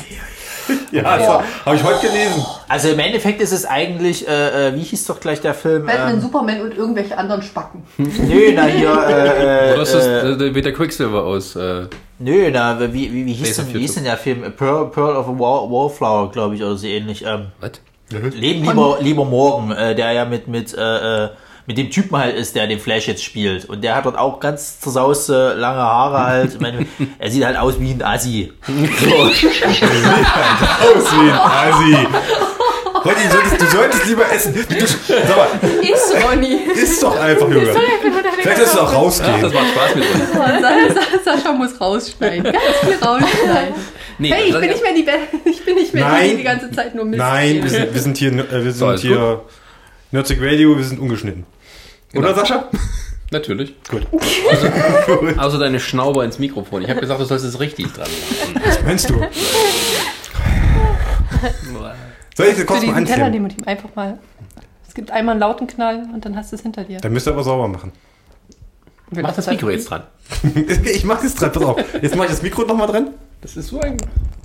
Ja, 0.91 1.03
also, 1.05 1.43
habe 1.65 1.77
ich 1.77 1.85
heute 1.85 2.09
gelesen. 2.09 2.45
Also 2.69 2.89
im 2.89 2.99
Endeffekt 2.99 3.41
ist 3.41 3.53
es 3.53 3.65
eigentlich, 3.65 4.27
äh, 4.27 4.71
äh, 4.71 4.75
wie 4.75 4.83
hieß 4.83 5.07
doch 5.07 5.21
gleich 5.21 5.41
der 5.41 5.55
Film? 5.55 5.87
Batman, 5.87 6.15
Ähm, 6.15 6.21
Superman 6.21 6.61
und 6.61 6.77
irgendwelche 6.77 7.17
anderen 7.17 7.43
Spacken. 7.43 7.85
nö, 7.99 8.53
na 8.53 8.65
hier, 8.65 8.89
äh, 8.89 9.75
Oder 9.75 9.83
ist 9.83 9.95
das 9.95 10.07
äh, 10.07 10.31
äh, 10.31 10.55
wie 10.57 10.63
der 10.63 10.73
Quicksilver 10.73 11.23
aus? 11.23 11.55
Äh, 11.55 11.87
nö, 12.19 12.51
na, 12.53 12.81
wie, 12.81 13.13
wie, 13.13 13.27
wie, 13.27 13.33
hieß 13.33 13.57
denn, 13.59 13.75
wie 13.75 13.79
hieß 13.79 13.95
denn 13.95 14.05
der 14.05 14.17
Film? 14.17 14.43
Pearl, 14.57 14.91
Pearl 14.91 15.15
of 15.17 15.29
a 15.29 15.39
Wall, 15.39 15.71
Wallflower, 15.71 16.33
glaube 16.33 16.57
ich, 16.57 16.63
oder 16.63 16.77
so 16.77 16.87
ähnlich. 16.89 17.25
Ähm, 17.25 17.47
was? 17.61 17.73
Leben 18.11 18.65
lieber, 18.65 18.99
lieber 19.01 19.25
morgen, 19.25 19.73
äh, 19.73 19.95
der 19.95 20.13
ja 20.13 20.25
mit, 20.25 20.49
mit, 20.49 20.75
äh, 20.75 21.25
äh, 21.27 21.29
mit 21.67 21.79
dem 21.79 21.91
Typen 21.91 22.17
halt 22.17 22.37
ist, 22.37 22.55
der 22.55 22.67
den 22.67 22.79
Flash 22.79 23.09
jetzt 23.09 23.25
spielt. 23.25 23.65
Und 23.65 23.83
der 23.83 23.97
hat 23.97 24.07
dort 24.07 24.17
auch 24.17 24.39
ganz 24.41 24.81
zersauste, 24.81 25.55
lange 25.55 25.81
Haare 25.81 26.19
halt. 26.25 26.55
Ich 26.55 26.61
meine, 26.61 26.87
er 27.19 27.31
sieht 27.31 27.45
halt 27.45 27.57
aus 27.57 27.81
wie 27.81 27.91
ein 27.91 28.03
Assi. 28.03 28.53
Aus 28.67 28.73
wie 31.13 31.31
ein 31.31 31.39
Asi. 31.39 31.97
Ronny, 33.05 33.17
du 33.25 33.31
solltest, 33.31 33.61
du 33.61 33.67
solltest 33.67 34.07
lieber 34.07 34.33
essen. 34.33 34.55
Du, 34.55 34.61
sag 34.87 35.37
mal, 35.37 35.49
Ist 35.81 36.15
Ronny. 36.25 36.59
isst 36.75 37.03
doch 37.03 37.19
einfach, 37.21 37.49
Junge. 37.49 37.75
Vielleicht 38.41 38.59
sollst 38.59 38.75
du 38.75 38.81
auch 38.81 38.89
Ach, 38.89 38.95
rausgehen. 38.95 39.43
das 39.43 39.53
macht 39.53 39.67
Spaß 39.69 39.95
mit 39.95 40.05
uns. 40.15 40.25
Sascha 41.25 41.53
muss 41.53 41.81
rausschneiden. 41.81 42.45
Ganz 42.45 42.57
viel 42.81 42.97
rausschneiden. 43.07 43.75
Nee, 44.19 44.31
Hey, 44.33 44.45
ich 44.47 44.53
das- 44.53 44.61
bin 44.61 44.71
nicht 44.71 44.83
mehr 44.83 44.95
die, 44.95 45.03
Be 45.03 45.13
ich 45.51 45.65
bin 45.65 45.75
nicht 45.75 45.93
mehr 45.95 46.05
die, 46.05 46.11
Nein. 46.11 46.31
die 46.31 46.37
die 46.39 46.43
ganze 46.43 46.71
Zeit 46.71 46.95
nur 46.95 47.05
Mist 47.05 47.19
Nein, 47.19 47.63
wir 47.63 47.71
sind, 47.71 47.93
wir 47.95 48.01
sind 48.01 48.17
hier, 48.17 48.33
äh, 48.33 48.65
wir 48.65 48.73
sind 48.73 48.89
alles 48.89 49.03
hier 49.03 49.43
Nerdsig 50.11 50.39
Radio, 50.41 50.75
wir 50.77 50.85
sind 50.85 50.99
ungeschnitten. 50.99 51.45
Oder, 52.15 52.29
Genau. 52.29 52.35
Sascha? 52.35 52.69
Natürlich. 53.33 53.75
Gut. 53.91 54.07
Außer 55.37 55.59
deine 55.59 55.81
Schnauber 55.81 56.25
ins 56.25 56.39
Mikrofon. 56.39 56.83
Ich 56.83 56.89
habe 56.91 57.01
gesagt, 57.01 57.21
du 57.21 57.25
sollst 57.25 57.45
es 57.45 57.59
richtig 57.59 57.93
dran 57.93 58.07
machen. 58.09 58.63
Was 58.65 58.83
meinst 58.85 59.11
du? 59.11 59.15
Soll 62.35 62.47
ich 62.49 62.55
Für 62.55 62.65
kurz 62.67 62.83
mal 62.85 62.93
diesen 62.95 63.05
Teller 63.07 63.25
anziehen? 63.27 63.33
nehmen 63.33 63.45
und 63.47 63.59
ihm 63.59 63.65
einfach 63.67 63.89
mal. 63.95 64.19
Es 64.87 64.95
gibt 64.95 65.11
einmal 65.11 65.33
einen 65.33 65.41
lauten 65.41 65.67
Knall 65.67 66.07
und 66.15 66.25
dann 66.25 66.37
hast 66.37 66.53
du 66.53 66.57
es 66.57 66.63
hinter 66.63 66.85
dir. 66.85 67.01
Dann 67.01 67.13
müsst 67.13 67.27
ihr 67.27 67.33
aber 67.33 67.43
sauber 67.43 67.67
machen. 67.67 67.93
Mach 69.11 69.35
das 69.35 69.47
Mikro 69.47 69.71
jetzt 69.71 69.91
dran. 69.91 70.03
Ich 70.85 71.05
mach 71.05 71.21
das 71.23 71.35
dran, 71.35 71.53
pass 71.53 71.63
auf. 71.63 71.79
Jetzt 72.03 72.17
mach 72.17 72.25
ich 72.25 72.31
das 72.31 72.43
Mikro 72.43 72.63
nochmal 72.63 72.89
dran. 72.89 73.11
Das 73.41 73.57
ist 73.57 73.69
so 73.69 73.81
ein... 73.81 73.97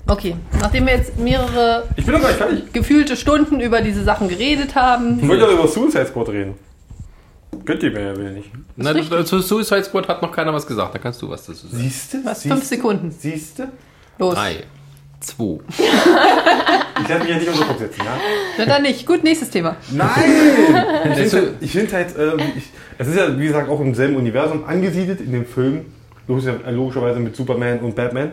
Okay, 0.07 0.35
nachdem 0.59 0.85
wir 0.87 0.95
jetzt 0.95 1.17
mehrere 1.17 1.87
Ich 1.95 2.05
gefühlte 2.73 3.15
Stunden 3.15 3.59
über 3.59 3.81
diese 3.81 4.03
Sachen 4.03 4.27
geredet 4.27 4.69
Ich 4.69 4.75
haben, 4.75 5.27
wollte 5.27 5.45
doch 5.45 5.53
über 5.53 5.67
Suicide 5.67 6.07
Squad 6.07 6.29
reden. 6.29 6.55
Könnt 7.65 7.83
ihr 7.83 7.91
mir 7.91 8.01
ja 8.01 8.17
wieder 8.17 8.31
nicht. 8.31 8.49
Na, 8.75 9.25
zu 9.25 9.39
Suicide 9.39 9.83
Squad 9.83 10.07
hat 10.07 10.21
noch 10.21 10.31
keiner 10.31 10.53
was 10.53 10.65
gesagt. 10.65 10.95
Da 10.95 10.99
kannst 10.99 11.21
du 11.21 11.29
was 11.29 11.45
dazu 11.45 11.67
sagen. 11.67 11.83
Siehst 11.83 12.13
du? 12.13 12.25
was? 12.25 12.43
Fünf 12.43 12.63
Sekunden. 12.63 13.11
Siehst 13.11 13.59
du? 13.59 13.71
Los. 14.17 14.35
Drei, 14.35 14.63
zwei. 15.19 15.59
Ich 17.01 17.09
lasse 17.09 17.19
mich 17.23 17.29
ja 17.29 17.37
nicht 17.37 17.47
unter 17.47 17.65
Druck 17.65 17.79
setzen, 17.79 18.01
ja? 18.03 18.17
Na 18.57 18.65
dann 18.65 18.81
nicht. 18.83 19.05
Gut, 19.05 19.23
nächstes 19.23 19.49
Thema. 19.49 19.75
Nein! 19.91 20.09
Ich 21.11 21.31
finde 21.31 21.31
halt, 21.31 21.53
ich 21.61 21.71
find 21.71 21.93
halt 21.93 22.15
ähm, 22.17 22.39
ich, 22.55 22.63
es 22.97 23.07
ist 23.07 23.15
ja, 23.17 23.39
wie 23.39 23.47
gesagt, 23.47 23.69
auch 23.69 23.79
im 23.79 23.93
selben 23.95 24.15
Universum 24.15 24.63
angesiedelt 24.65 25.19
in 25.21 25.31
dem 25.31 25.45
Film. 25.45 25.85
Logisch, 26.27 26.45
logischerweise 26.69 27.19
mit 27.19 27.35
Superman 27.35 27.79
und 27.79 27.95
Batman. 27.95 28.31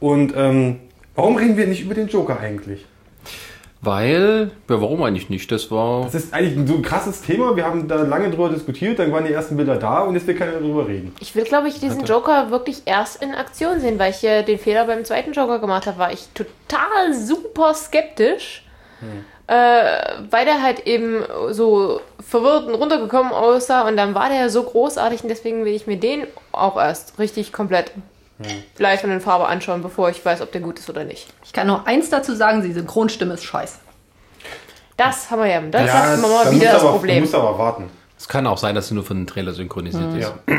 Und 0.00 0.34
ähm, 0.36 0.80
warum 1.14 1.36
reden 1.36 1.56
wir 1.56 1.66
nicht 1.66 1.82
über 1.82 1.94
den 1.94 2.08
Joker 2.08 2.38
eigentlich? 2.40 2.84
Weil, 3.82 4.50
ja, 4.68 4.80
warum 4.80 5.02
eigentlich 5.02 5.30
nicht? 5.30 5.50
Das 5.50 5.70
war. 5.70 6.04
Das 6.04 6.14
ist 6.14 6.34
eigentlich 6.34 6.68
so 6.68 6.74
ein 6.74 6.82
krasses 6.82 7.22
Thema. 7.22 7.56
Wir 7.56 7.64
haben 7.64 7.88
da 7.88 8.02
lange 8.02 8.28
drüber 8.28 8.50
diskutiert, 8.50 8.98
dann 8.98 9.10
waren 9.10 9.24
die 9.24 9.32
ersten 9.32 9.56
Bilder 9.56 9.76
da 9.76 10.00
und 10.00 10.14
jetzt 10.14 10.26
will 10.26 10.34
keiner 10.34 10.58
drüber 10.58 10.86
reden. 10.86 11.14
Ich 11.20 11.34
will, 11.34 11.44
glaube 11.44 11.68
ich, 11.68 11.80
diesen 11.80 12.04
Joker 12.04 12.50
wirklich 12.50 12.82
erst 12.84 13.22
in 13.22 13.34
Aktion 13.34 13.80
sehen, 13.80 13.98
weil 13.98 14.10
ich 14.10 14.20
ja 14.20 14.42
den 14.42 14.58
Fehler 14.58 14.84
beim 14.84 15.04
zweiten 15.06 15.32
Joker 15.32 15.60
gemacht 15.60 15.86
habe, 15.86 15.98
war 15.98 16.12
ich 16.12 16.28
total 16.34 17.14
super 17.14 17.72
skeptisch, 17.72 18.66
äh, 19.46 19.54
weil 20.30 20.44
der 20.44 20.62
halt 20.62 20.86
eben 20.86 21.22
so 21.50 22.02
verwirrt 22.20 22.66
und 22.66 22.74
runtergekommen 22.74 23.32
aussah 23.32 23.88
und 23.88 23.96
dann 23.96 24.14
war 24.14 24.28
der 24.28 24.50
so 24.50 24.62
großartig 24.62 25.22
und 25.22 25.30
deswegen 25.30 25.64
will 25.64 25.72
ich 25.72 25.86
mir 25.86 25.96
den 25.96 26.26
auch 26.52 26.76
erst 26.76 27.18
richtig 27.18 27.50
komplett 27.50 27.92
live 28.78 29.04
und 29.04 29.10
in 29.10 29.20
Farbe 29.20 29.46
anschauen, 29.46 29.82
bevor 29.82 30.10
ich 30.10 30.24
weiß, 30.24 30.40
ob 30.40 30.52
der 30.52 30.60
gut 30.60 30.78
ist 30.78 30.88
oder 30.88 31.04
nicht. 31.04 31.28
Ich 31.44 31.52
kann 31.52 31.66
nur 31.66 31.86
eins 31.86 32.10
dazu 32.10 32.34
sagen, 32.34 32.62
die 32.62 32.72
Synchronstimme 32.72 33.34
ist 33.34 33.44
scheiße. 33.44 33.76
Das 34.96 35.30
haben 35.30 35.40
wir 35.42 35.48
ja. 35.48 35.60
Das 35.60 35.86
Ja, 35.86 36.14
ist 36.14 36.22
mal 36.22 36.44
dann 36.44 36.54
wieder 36.54 36.72
das 36.72 36.82
aber, 36.82 36.92
Problem. 36.92 37.20
musst 37.22 37.34
aber 37.34 37.58
warten. 37.58 37.84
Es 38.18 38.28
kann 38.28 38.46
auch 38.46 38.58
sein, 38.58 38.74
dass 38.74 38.88
sie 38.88 38.94
nur 38.94 39.04
für 39.04 39.14
den 39.14 39.26
Trailer 39.26 39.52
synchronisiert 39.52 40.14
ist. 40.14 40.32
Ja. 40.48 40.56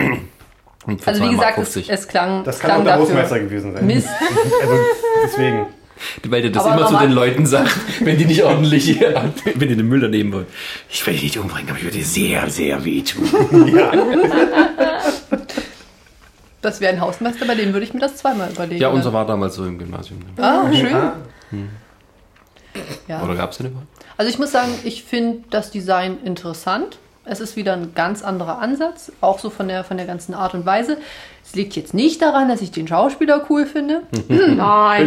Also 1.05 1.21
wie 1.21 1.27
2,50 1.27 1.29
gesagt, 1.31 1.57
es, 1.59 1.75
es 1.89 2.07
klang, 2.07 2.43
Das 2.43 2.59
kann 2.59 2.69
klang 2.71 2.81
auch 2.81 2.85
der 2.85 2.95
Hausmeister 2.97 3.39
gewesen 3.39 3.73
sein. 3.73 3.85
Mist. 3.85 4.09
Also 4.61 4.77
deswegen. 5.23 5.67
Weil 6.27 6.41
der 6.41 6.49
das 6.49 6.65
Aber 6.65 6.77
immer 6.79 6.87
zu 6.87 6.97
den 6.97 7.11
Leuten 7.11 7.45
sagt, 7.45 7.69
wenn 7.99 8.17
die 8.17 8.25
nicht 8.25 8.43
ordentlich, 8.43 8.99
wenn 9.55 9.69
die 9.69 9.75
den 9.75 9.87
Müll 9.87 9.99
daneben 9.99 10.33
wollen. 10.33 10.47
Ich 10.89 11.05
will 11.05 11.13
dich 11.13 11.21
nicht 11.21 11.37
umbringen, 11.37 11.69
aber 11.69 11.77
ich 11.77 11.83
würde 11.83 11.97
dir 11.97 12.05
sehr, 12.05 12.49
sehr 12.49 12.83
wehtun. 12.83 13.29
Das 16.61 16.79
wäre 16.79 16.93
ein 16.93 17.01
Hausmeister, 17.01 17.45
bei 17.45 17.55
dem 17.55 17.73
würde 17.73 17.85
ich 17.85 17.93
mir 17.93 17.99
das 17.99 18.17
zweimal 18.17 18.51
überlegen. 18.51 18.81
Ja, 18.81 18.89
unser 18.89 19.11
war 19.13 19.25
damals 19.25 19.55
so 19.55 19.65
im 19.65 19.79
Gymnasium. 19.79 20.19
Ne? 20.19 20.43
Ah, 20.43 20.71
schön. 20.73 20.93
Ah, 20.93 21.13
Ja. 23.07 23.23
Oder 23.23 23.35
gab 23.35 23.51
es 23.51 23.57
den 23.57 23.67
überhaupt? 23.67 23.87
Also 24.17 24.29
ich 24.29 24.37
muss 24.39 24.51
sagen, 24.51 24.71
ich 24.83 25.03
finde 25.03 25.43
das 25.49 25.71
Design 25.71 26.19
interessant. 26.23 26.99
Es 27.25 27.39
ist 27.39 27.55
wieder 27.55 27.73
ein 27.73 27.93
ganz 27.93 28.23
anderer 28.23 28.59
Ansatz, 28.59 29.11
auch 29.21 29.39
so 29.39 29.49
von 29.49 29.67
der, 29.67 29.83
von 29.83 29.97
der 29.97 30.05
ganzen 30.05 30.33
Art 30.33 30.53
und 30.53 30.65
Weise. 30.65 30.97
Es 31.43 31.55
liegt 31.55 31.75
jetzt 31.75 31.93
nicht 31.93 32.21
daran, 32.21 32.47
dass 32.47 32.61
ich 32.61 32.71
den 32.71 32.87
Schauspieler 32.87 33.45
cool 33.49 33.65
finde. 33.65 34.03
Nein, 34.29 34.57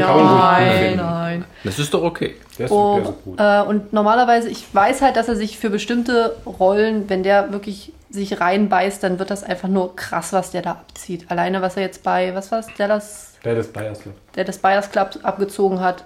man 0.01 0.03
ruhig 0.11 0.24
Nein, 0.24 0.78
finden. 0.78 0.97
nein. 0.99 1.45
Das 1.64 1.78
ist 1.78 1.95
doch 1.95 2.03
okay. 2.03 2.35
der 2.59 2.66
ist, 2.66 2.72
Oh, 2.72 2.97
der 3.01 3.05
ist 3.11 3.24
gut. 3.24 3.41
äh, 3.41 3.62
und 3.62 3.93
normalerweise, 3.95 4.49
ich 4.51 4.66
weiß 4.72 5.01
halt, 5.01 5.16
dass 5.16 5.28
er 5.28 5.37
sich 5.37 5.59
für 5.59 5.70
bestimmte 5.70 6.37
Rollen, 6.45 7.09
wenn 7.09 7.22
der 7.22 7.53
wirklich 7.53 7.93
sich 8.11 8.41
reinbeißt, 8.41 9.03
dann 9.03 9.18
wird 9.18 9.30
das 9.30 9.43
einfach 9.43 9.68
nur 9.68 9.97
krass, 9.97 10.32
was 10.32 10.51
der 10.51 10.62
da 10.62 10.72
abzieht. 10.72 11.30
Alleine, 11.30 11.62
was 11.62 11.76
er 11.76 11.82
jetzt 11.82 12.03
bei, 12.03 12.35
was 12.35 12.53
war 12.53 12.59
es, 12.61 12.66
Dallas, 12.76 13.32
Der 13.45 13.57
ist 13.57 13.72
Bias 13.72 14.01
Club. 14.01 14.14
der 14.37 14.45
das 14.45 14.59
Buyers 14.59 14.91
Club 14.91 15.18
abgezogen 15.22 15.80
hat, 15.80 16.05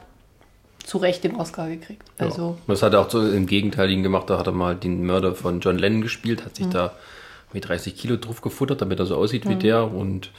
zu 0.84 0.96
Recht 0.98 1.22
den 1.24 1.36
Oscar 1.36 1.68
gekriegt. 1.68 2.02
Also, 2.16 2.56
Ja. 2.66 2.72
Das 2.72 2.82
hat 2.82 2.94
er 2.94 3.00
auch 3.00 3.10
so 3.10 3.20
im 3.20 3.46
Gegenteiligen 3.46 4.02
gemacht. 4.02 4.30
Da 4.30 4.38
hat 4.38 4.46
er 4.46 4.52
mal 4.52 4.74
den 4.74 5.04
Mörder 5.04 5.34
von 5.34 5.60
John 5.60 5.76
Lennon 5.76 6.00
gespielt, 6.00 6.44
hat 6.46 6.56
sich 6.56 6.66
Mhm. 6.66 6.70
da 6.70 6.92
mit 7.53 7.68
30 7.68 7.96
Kilo 7.96 8.16
drauf 8.16 8.40
gefuttert, 8.40 8.80
damit 8.82 8.99
er 8.99 9.07
so 9.07 9.16
aussieht 9.16 9.49
wie 9.49 9.57
der 9.57 9.90
und 9.92 10.30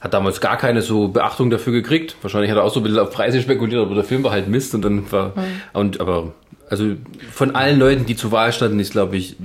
hat 0.00 0.14
damals 0.14 0.40
gar 0.40 0.56
keine 0.56 0.80
so 0.82 1.08
Beachtung 1.08 1.50
dafür 1.50 1.72
gekriegt. 1.72 2.16
Wahrscheinlich 2.22 2.50
hat 2.50 2.56
er 2.58 2.64
auch 2.64 2.72
so 2.72 2.80
ein 2.80 2.82
bisschen 2.84 2.98
auf 2.98 3.10
Preise 3.10 3.40
spekuliert, 3.42 3.82
aber 3.84 3.94
der 3.94 4.04
Film 4.04 4.22
war 4.24 4.30
halt 4.32 4.48
Mist 4.48 4.74
und 4.74 4.82
dann 4.82 5.10
war, 5.12 5.28
Mhm. 5.36 5.42
und, 5.74 6.00
aber, 6.00 6.32
also 6.70 6.84
von 7.32 7.54
allen 7.54 7.78
Leuten, 7.78 8.06
die 8.06 8.16
zur 8.16 8.32
Wahl 8.32 8.52
standen, 8.52 8.80
ist, 8.80 8.92
glaube 8.92 9.16
ich, 9.16 9.36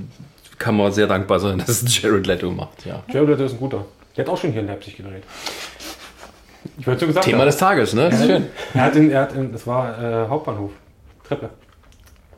kann 0.57 0.77
man 0.77 0.91
sehr 0.93 1.07
dankbar 1.07 1.39
sein, 1.39 1.57
dass 1.65 1.81
es 1.81 2.01
Jared 2.01 2.25
Leto 2.27 2.51
macht, 2.51 2.85
ja. 2.85 3.03
Jared 3.11 3.29
Leto 3.29 3.43
ist 3.43 3.53
ein 3.53 3.59
guter. 3.59 3.85
Der 4.15 4.23
hat 4.25 4.31
auch 4.31 4.37
schon 4.37 4.51
hier 4.53 4.61
in 4.61 4.67
Leipzig 4.67 4.95
gedreht. 4.95 5.23
Ich 6.77 6.87
wollte 6.87 7.01
schon 7.01 7.09
gesagt 7.09 7.25
Thema 7.25 7.39
haben. 7.39 7.45
des 7.47 7.57
Tages, 7.57 7.93
ne? 7.93 8.09
Das 8.09 8.19
ist 8.21 8.25
schön. 8.27 8.45
Er 8.73 8.81
hat 8.81 8.95
in, 8.95 9.11
er 9.11 9.21
hat 9.21 9.33
in, 9.35 9.51
das 9.51 9.67
war 9.67 10.01
äh, 10.01 10.27
Hauptbahnhof. 10.29 10.71
Treppe. 11.27 11.49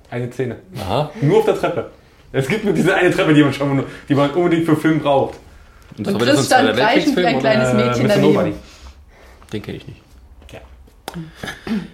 Eine 0.09 0.31
Szene. 0.31 0.57
Aha. 0.79 1.11
Nur 1.21 1.39
auf 1.39 1.45
der 1.45 1.57
Treppe. 1.59 1.91
Es 2.31 2.47
gibt 2.47 2.65
nur 2.65 2.73
diese 2.73 2.93
eine 2.93 3.11
Treppe, 3.11 3.33
die 3.33 3.43
man 3.43 3.53
schon 3.53 3.83
die 4.09 4.15
man 4.15 4.29
unbedingt 4.31 4.65
für 4.65 4.75
Film 4.75 4.99
braucht. 4.99 5.35
Und, 5.97 6.07
Und 6.07 6.19
Chris 6.19 6.45
stand 6.45 6.75
wie 6.77 6.81
ein 6.81 7.39
kleines 7.39 7.73
Mädchen 7.73 8.03
Mr. 8.07 8.09
daneben. 8.09 8.53
Den 9.51 9.61
kenne 9.61 9.77
ich 9.77 9.87
nicht. 9.87 10.01
Ja. 10.51 10.59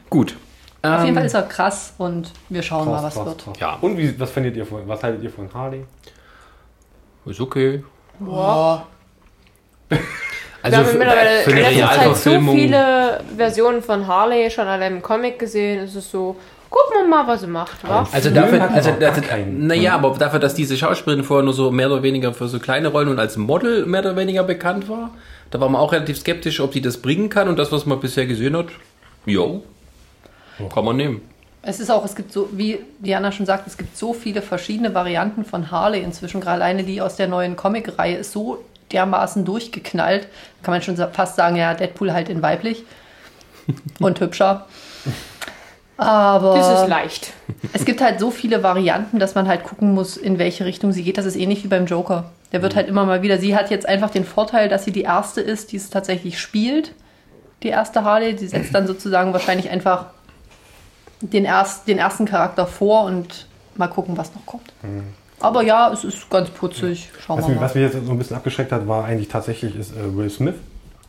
Gut. 0.09 0.35
auf 0.81 0.91
jeden 0.99 1.09
Ähm, 1.09 1.15
Fall 1.15 1.25
ist 1.25 1.33
er 1.33 1.43
krass 1.43 1.93
und 1.97 2.31
wir 2.49 2.63
schauen 2.63 2.89
mal, 2.89 3.03
was 3.03 3.13
Krass, 3.13 3.25
wird. 3.25 3.43
krass. 3.43 3.59
Ja. 3.59 3.77
Und 3.79 3.97
wie, 3.97 4.19
was 4.19 4.31
findet 4.31 4.55
ihr 4.57 4.65
von, 4.65 4.87
was 4.87 5.03
haltet 5.03 5.23
ihr 5.23 5.29
von 5.29 5.53
Harley? 5.53 5.85
Ist 7.25 7.39
okay. 7.39 7.83
Boah. 8.19 8.87
Also 10.65 10.77
wir 10.77 10.85
haben 10.85 10.97
mittlerweile 10.97 11.43
in 11.43 11.57
letzter 11.57 11.87
Zeit 11.93 12.15
so 12.15 12.39
viele 12.53 13.21
Versionen 13.35 13.81
von 13.83 14.07
Harley 14.07 14.49
schon 14.49 14.65
allein 14.65 14.93
im 14.95 15.01
Comic 15.01 15.37
gesehen. 15.37 15.83
Es 15.83 15.93
ist 15.93 16.09
so, 16.09 16.37
gucken 16.73 17.01
wir 17.01 17.07
mal, 17.07 17.27
was 17.27 17.41
sie 17.41 17.47
macht, 17.47 17.87
wa? 17.87 18.07
Also 18.11 18.31
dafür, 18.31 18.59
hat 18.59 18.71
also, 18.71 18.89
also 18.89 19.21
keinen. 19.21 19.67
naja, 19.67 19.93
aber 19.93 20.17
dafür, 20.17 20.39
dass 20.39 20.55
diese 20.55 20.75
Schauspielerin 20.75 21.23
vorher 21.23 21.43
nur 21.43 21.53
so 21.53 21.69
mehr 21.69 21.87
oder 21.87 22.01
weniger 22.01 22.33
für 22.33 22.47
so 22.47 22.59
kleine 22.59 22.87
Rollen 22.87 23.09
und 23.09 23.19
als 23.19 23.37
Model 23.37 23.85
mehr 23.85 24.01
oder 24.01 24.15
weniger 24.15 24.43
bekannt 24.43 24.89
war, 24.89 25.11
da 25.51 25.59
war 25.59 25.69
man 25.69 25.79
auch 25.79 25.91
relativ 25.91 26.17
skeptisch, 26.17 26.59
ob 26.59 26.73
sie 26.73 26.81
das 26.81 26.97
bringen 26.97 27.29
kann 27.29 27.47
und 27.47 27.59
das, 27.59 27.71
was 27.71 27.85
man 27.85 27.99
bisher 27.99 28.25
gesehen 28.25 28.57
hat, 28.57 28.67
jo, 29.27 29.63
kann 30.73 30.83
man 30.83 30.97
nehmen. 30.97 31.21
Es 31.61 31.79
ist 31.79 31.91
auch, 31.91 32.03
es 32.03 32.15
gibt 32.15 32.33
so, 32.33 32.49
wie 32.51 32.79
Diana 32.99 33.31
schon 33.31 33.45
sagt, 33.45 33.67
es 33.67 33.77
gibt 33.77 33.95
so 33.95 34.13
viele 34.13 34.41
verschiedene 34.41 34.93
Varianten 34.93 35.45
von 35.45 35.71
Harley 35.71 36.01
inzwischen. 36.01 36.41
Gerade 36.41 36.61
alleine 36.61 36.83
die 36.83 37.01
aus 37.01 37.15
der 37.15 37.27
neuen 37.27 37.55
Comic-Reihe 37.55 38.17
ist 38.17 38.33
so 38.33 38.65
dermaßen 38.91 39.45
durchgeknallt. 39.45 40.27
Kann 40.61 40.73
man 40.73 40.81
schon 40.81 40.97
fast 40.97 41.37
sagen, 41.37 41.55
ja, 41.55 41.73
Deadpool 41.73 42.11
halt 42.11 42.27
in 42.27 42.41
weiblich 42.41 42.83
und 43.99 44.19
hübscher. 44.19 44.65
Aber 45.97 46.55
Das 46.55 46.81
ist 46.81 46.87
leicht. 46.87 47.33
es 47.73 47.85
gibt 47.85 48.01
halt 48.01 48.19
so 48.19 48.31
viele 48.31 48.63
Varianten, 48.63 49.19
dass 49.19 49.35
man 49.35 49.47
halt 49.47 49.63
gucken 49.63 49.93
muss, 49.93 50.17
in 50.17 50.39
welche 50.39 50.65
Richtung 50.65 50.91
sie 50.91 51.03
geht. 51.03 51.17
Das 51.17 51.25
ist 51.25 51.35
ähnlich 51.35 51.63
wie 51.63 51.67
beim 51.67 51.85
Joker. 51.85 52.31
Der 52.51 52.61
wird 52.61 52.75
halt 52.75 52.87
immer 52.87 53.05
mal 53.05 53.21
wieder. 53.21 53.37
Sie 53.37 53.55
hat 53.55 53.69
jetzt 53.69 53.87
einfach 53.87 54.09
den 54.09 54.25
Vorteil, 54.25 54.69
dass 54.69 54.85
sie 54.85 54.91
die 54.91 55.03
erste 55.03 55.41
ist, 55.41 55.71
die 55.71 55.77
es 55.77 55.89
tatsächlich 55.89 56.39
spielt. 56.39 56.93
Die 57.63 57.69
erste 57.69 58.03
Harley. 58.03 58.35
Die 58.35 58.47
setzt 58.47 58.73
dann 58.73 58.87
sozusagen 58.87 59.33
wahrscheinlich 59.33 59.69
einfach 59.69 60.07
den, 61.21 61.45
erst, 61.45 61.87
den 61.87 61.97
ersten 61.97 62.25
Charakter 62.25 62.67
vor 62.67 63.05
und 63.05 63.47
mal 63.75 63.87
gucken, 63.87 64.17
was 64.17 64.33
noch 64.35 64.45
kommt. 64.45 64.73
Aber 65.39 65.63
ja, 65.63 65.91
es 65.91 66.03
ist 66.03 66.29
ganz 66.29 66.49
putzig. 66.49 67.09
Schauen 67.19 67.37
Was 67.37 67.45
wir 67.45 67.49
mich, 67.49 67.59
mal. 67.59 67.65
was 67.65 67.75
mich 67.75 67.83
jetzt 67.83 68.05
so 68.05 68.11
ein 68.11 68.17
bisschen 68.17 68.37
abgeschreckt 68.37 68.71
hat, 68.71 68.87
war 68.87 69.05
eigentlich 69.05 69.27
tatsächlich 69.27 69.75
ist 69.75 69.91
äh, 69.95 70.15
Will 70.15 70.29
Smith 70.29 70.55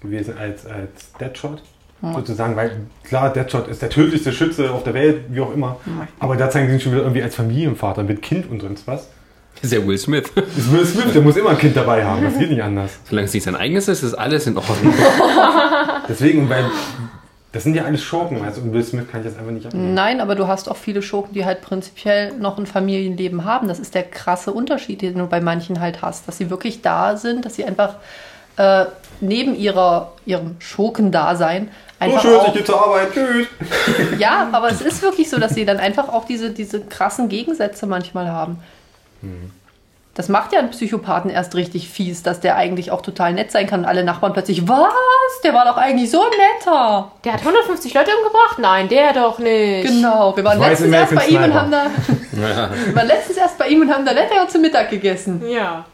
gewesen 0.01 0.37
als, 0.39 0.67
als 0.67 1.13
Deadshot. 1.21 1.63
Sozusagen, 2.03 2.55
weil 2.55 2.83
klar, 3.03 3.33
Deadshot 3.33 3.69
ist 3.69 3.81
der 3.81 3.89
tödlichste 3.89 4.31
Schütze 4.33 4.71
auf 4.71 4.85
der 4.85 4.93
Welt, 4.93 5.25
wie 5.31 5.41
auch 5.41 5.53
immer. 5.55 5.77
Aber 6.19 6.37
da 6.37 6.51
zeigen 6.51 6.69
sie 6.69 6.75
ihn 6.75 6.81
schon 6.81 6.93
wieder 6.93 7.03
irgendwie 7.03 7.23
als 7.23 7.35
Familienvater 7.35 8.03
mit 8.03 8.21
Kind 8.21 8.51
und 8.51 8.61
sonst 8.61 8.87
was. 8.87 9.09
Das 9.55 9.73
ist 9.73 9.73
ja 9.73 9.87
Will 9.87 9.97
Smith. 9.97 10.25
Das 10.35 10.45
ist 10.57 10.73
Will 10.73 10.85
Smith, 10.85 11.13
der 11.15 11.23
muss 11.23 11.37
immer 11.37 11.51
ein 11.51 11.59
Kind 11.59 11.77
dabei 11.77 12.05
haben. 12.05 12.23
Das 12.23 12.39
geht 12.39 12.51
nicht 12.51 12.63
anders. 12.63 12.99
Solange 13.09 13.27
es 13.27 13.33
nicht 13.33 13.45
sein 13.45 13.57
eigenes 13.57 13.89
ist, 13.89 14.03
ist 14.03 14.15
alles 14.15 14.47
in 14.47 14.57
Ordnung. 14.57 14.93
Deswegen, 16.09 16.49
weil 16.51 16.67
das 17.53 17.63
sind 17.63 17.75
ja 17.75 17.85
alles 17.85 18.03
Schurken. 18.03 18.45
Also 18.45 18.61
und 18.61 18.73
Will 18.73 18.83
Smith 18.83 19.05
kann 19.11 19.21
ich 19.21 19.29
das 19.29 19.39
einfach 19.39 19.53
nicht 19.53 19.67
abnehmen. 19.67 19.95
Nein, 19.95 20.21
aber 20.21 20.35
du 20.35 20.49
hast 20.49 20.69
auch 20.69 20.77
viele 20.77 21.03
Schurken, 21.03 21.35
die 21.35 21.45
halt 21.45 21.63
prinzipiell 21.63 22.37
noch 22.37 22.59
ein 22.59 22.67
Familienleben 22.67 23.45
haben. 23.45 23.69
Das 23.69 23.79
ist 23.79 23.95
der 23.95 24.03
krasse 24.03 24.53
Unterschied, 24.53 25.03
den 25.03 25.19
du 25.19 25.27
bei 25.27 25.41
manchen 25.41 25.81
halt 25.81 26.03
hast. 26.03 26.27
Dass 26.27 26.37
sie 26.37 26.51
wirklich 26.51 26.83
da 26.83 27.17
sind, 27.17 27.45
dass 27.45 27.55
sie 27.55 27.65
einfach 27.65 27.97
äh, 28.57 28.87
neben 29.21 29.55
ihrer, 29.55 30.13
ihrem 30.27 30.57
Schurkendasein 30.59 31.69
So 31.99 32.05
einfach 32.05 32.23
schön, 32.23 32.41
ich 32.49 32.53
gehe 32.55 32.65
zur 32.65 32.83
Arbeit. 32.83 33.13
Tschüss. 33.13 33.47
Ja, 34.19 34.49
aber 34.53 34.71
es 34.71 34.81
ist 34.81 35.03
wirklich 35.03 35.31
so, 35.31 35.39
dass 35.39 35.55
sie 35.55 35.65
dann 35.65 35.79
einfach 35.79 36.09
auch 36.09 36.25
diese, 36.25 36.51
diese 36.51 36.81
krassen 36.81 37.29
Gegensätze 37.29 37.87
manchmal 37.87 38.31
haben. 38.31 38.59
Das 40.15 40.29
macht 40.29 40.53
ja 40.53 40.61
einen 40.61 40.71
Psychopathen 40.71 41.29
erst 41.29 41.57
richtig 41.57 41.89
fies, 41.89 42.23
dass 42.23 42.39
der 42.39 42.55
eigentlich 42.57 42.93
auch 42.93 43.03
total 43.03 43.33
nett 43.33 43.51
sein 43.51 43.67
kann 43.67 43.81
und 43.81 43.87
alle 43.87 44.05
Nachbarn 44.05 44.33
plötzlich, 44.33 44.69
was? 44.69 45.41
Der 45.43 45.53
war 45.55 45.65
doch 45.65 45.77
eigentlich 45.77 46.09
so 46.09 46.21
ein 46.21 46.31
netter. 46.31 47.11
Der 47.25 47.33
hat 47.33 47.41
150 47.41 47.93
Leute 47.95 48.11
umgebracht? 48.19 48.59
Nein, 48.59 48.89
der 48.89 49.13
doch 49.13 49.41
nicht. 49.41 49.89
Genau, 49.89 50.37
wir 50.37 50.45
waren 50.45 50.61
letztens 50.61 50.93
erst 50.95 51.15
bei 51.17 51.27
ihm 51.27 51.43
und 51.43 51.55
haben 51.55 51.71
da. 51.71 51.87
wir 52.31 52.95
waren 52.95 53.07
letztens 53.09 53.39
erst 53.39 53.59
bei 53.59 53.67
ihm 53.67 53.81
und 53.81 53.93
haben 53.93 54.07
da 54.07 54.13
lecker 54.13 54.47
zu 54.49 54.61
Mittag 54.61 54.91
gegessen. 54.91 55.43
Ja. 55.49 55.85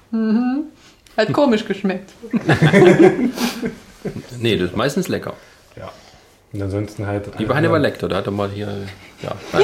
Hat 1.16 1.32
komisch 1.32 1.64
geschmeckt. 1.66 2.10
nee, 4.38 4.56
das 4.56 4.70
ist 4.70 4.76
meistens 4.76 5.08
lecker. 5.08 5.34
Ja. 5.76 5.90
Und 6.52 6.62
ansonsten 6.62 7.06
halt. 7.06 7.38
Wie 7.38 7.44
bei 7.44 7.54
Hannibal 7.54 7.80
Lecter, 7.80 8.08
da 8.08 8.16
hat 8.16 8.26
er 8.26 8.32
mal 8.32 8.50
hier, 8.50 8.74
ja. 9.22 9.36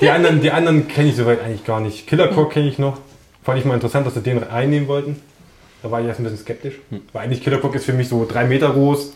Die 0.00 0.10
anderen, 0.10 0.40
die 0.40 0.50
anderen 0.50 0.86
kenne 0.86 1.08
ich 1.08 1.16
soweit 1.16 1.42
eigentlich 1.42 1.64
gar 1.64 1.80
nicht. 1.80 2.06
Killer 2.06 2.28
Croc 2.28 2.52
kenne 2.52 2.68
ich 2.68 2.78
noch. 2.78 3.00
Fand 3.42 3.58
ich 3.58 3.64
mal 3.64 3.74
interessant, 3.74 4.06
dass 4.06 4.14
sie 4.14 4.20
den 4.20 4.44
einnehmen 4.44 4.88
wollten. 4.88 5.20
Da 5.82 5.90
war 5.90 6.00
ich 6.00 6.06
erst 6.06 6.20
ein 6.20 6.24
bisschen 6.24 6.38
skeptisch. 6.38 6.74
Weil 7.12 7.24
eigentlich 7.24 7.42
Killer 7.42 7.58
Croc 7.58 7.74
ist 7.74 7.86
für 7.86 7.92
mich 7.92 8.08
so 8.08 8.26
drei 8.28 8.44
Meter 8.44 8.70
groß 8.70 9.14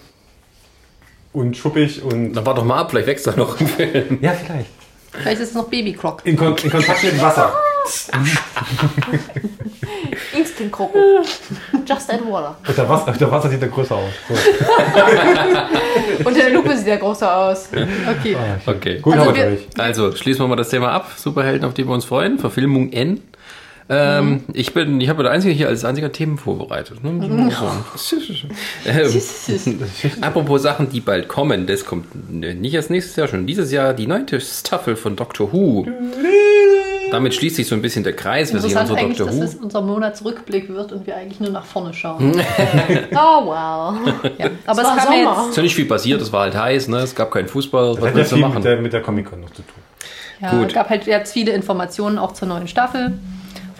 und 1.32 1.56
schuppig 1.56 2.02
und. 2.02 2.32
Dann 2.32 2.46
warte 2.46 2.60
doch 2.60 2.66
mal 2.66 2.80
ab, 2.80 2.90
vielleicht 2.90 3.06
wächst 3.06 3.26
er 3.26 3.36
noch 3.36 3.60
im 3.60 3.66
Film. 3.66 4.18
Ja, 4.20 4.32
vielleicht. 4.32 4.70
Vielleicht 5.12 5.40
ist 5.42 5.48
es 5.50 5.54
noch 5.54 5.68
Baby 5.68 5.92
Croc. 5.92 6.22
In, 6.24 6.36
Kon 6.36 6.56
in 6.56 6.70
Kontakt 6.70 7.04
mit 7.04 7.20
Wasser. 7.20 7.52
Instant 10.36 10.72
Kroko. 10.72 11.22
Just 11.86 12.10
add 12.10 12.22
water. 12.28 12.56
Unter 12.66 12.88
Wasser, 12.88 13.08
unter 13.12 13.30
Wasser 13.30 13.48
sieht 13.50 13.62
er 13.62 13.68
größer 13.68 13.94
aus. 13.96 14.10
So. 14.28 14.34
Unter 16.24 16.40
der 16.40 16.50
Lupe 16.50 16.76
sieht 16.76 16.86
der 16.86 16.98
größer 16.98 17.36
aus. 17.36 17.68
Okay. 17.72 18.36
Okay. 18.66 18.98
Gut, 19.00 19.14
Also 19.14 19.26
haben 19.26 19.34
wir. 19.36 19.58
Also, 19.78 20.14
schließen 20.14 20.42
wir 20.44 20.48
mal 20.48 20.56
das 20.56 20.68
Thema 20.70 20.92
ab. 20.92 21.12
Superhelden, 21.16 21.66
auf 21.66 21.74
die 21.74 21.86
wir 21.86 21.92
uns 21.92 22.04
freuen. 22.04 22.38
Verfilmung 22.38 22.92
N. 22.92 23.20
Ähm, 23.88 24.44
Ich 24.52 24.72
bin, 24.74 25.00
ich 25.00 25.08
habe 25.08 25.22
der 25.24 25.32
Einzige 25.32 25.52
hier 25.52 25.66
als 25.68 25.84
einziger 25.84 26.12
Themen 26.12 26.38
vorbereitet. 26.38 27.02
Ne? 27.02 27.50
Sagen. 27.50 27.84
ähm, 28.86 29.10
apropos 30.22 30.62
Sachen, 30.62 30.88
die 30.88 31.00
bald 31.00 31.26
kommen, 31.28 31.66
das 31.66 31.84
kommt 31.84 32.30
nicht 32.32 32.74
erst 32.74 32.90
nächstes 32.90 33.16
Jahr, 33.16 33.26
schon 33.28 33.46
dieses 33.46 33.72
Jahr 33.72 33.92
die 33.92 34.06
neunte 34.06 34.40
Staffel 34.40 34.94
von 34.96 35.16
Doctor 35.16 35.52
Who. 35.52 35.86
Damit 37.12 37.34
schließt 37.34 37.56
sich 37.56 37.66
so 37.68 37.74
ein 37.74 37.82
bisschen 37.82 38.02
der 38.04 38.14
Kreis. 38.14 38.52
Wir 38.52 38.60
sehen 38.60 38.70
Interessant 38.70 38.90
unsere 38.90 39.06
eigentlich, 39.06 39.18
Doctor 39.18 39.32
dass 39.40 39.54
Who. 39.54 39.56
es 39.58 39.62
unser 39.62 39.80
Monatsrückblick 39.82 40.68
wird 40.68 40.92
und 40.92 41.06
wir 41.06 41.16
eigentlich 41.16 41.40
nur 41.40 41.50
nach 41.50 41.64
vorne 41.64 41.92
schauen. 41.94 42.32
Oh 43.12 43.46
well. 43.46 44.32
ja. 44.38 44.50
Aber 44.66 44.82
es 44.82 44.88
war 44.88 44.96
kam 44.96 45.12
jetzt 45.14 45.48
Ist 45.50 45.56
ja 45.56 45.62
nicht 45.62 45.74
viel 45.74 45.84
passiert, 45.86 46.20
es 46.22 46.32
war 46.32 46.42
halt 46.42 46.56
heiß, 46.56 46.88
ne? 46.88 46.98
es 46.98 47.14
gab 47.14 47.30
keinen 47.30 47.48
Fußball, 47.48 47.94
Das 47.94 48.00
was 48.00 48.04
hat 48.04 48.10
ja 48.10 48.16
willst 48.16 48.32
du 48.32 48.36
viel 48.36 48.44
mit 48.44 48.54
machen? 48.54 48.62
der, 48.64 48.80
mit 48.80 48.92
der 48.92 49.02
Comic-Con 49.02 49.40
noch 49.40 49.50
zu 49.50 49.62
tun. 49.62 49.82
Ja, 50.40 50.50
Gut. 50.58 50.68
Es 50.68 50.74
gab 50.74 50.90
halt 50.90 51.06
jetzt 51.06 51.32
viele 51.32 51.52
Informationen 51.52 52.18
auch 52.18 52.32
zur 52.32 52.48
neuen 52.48 52.66
Staffel 52.66 53.12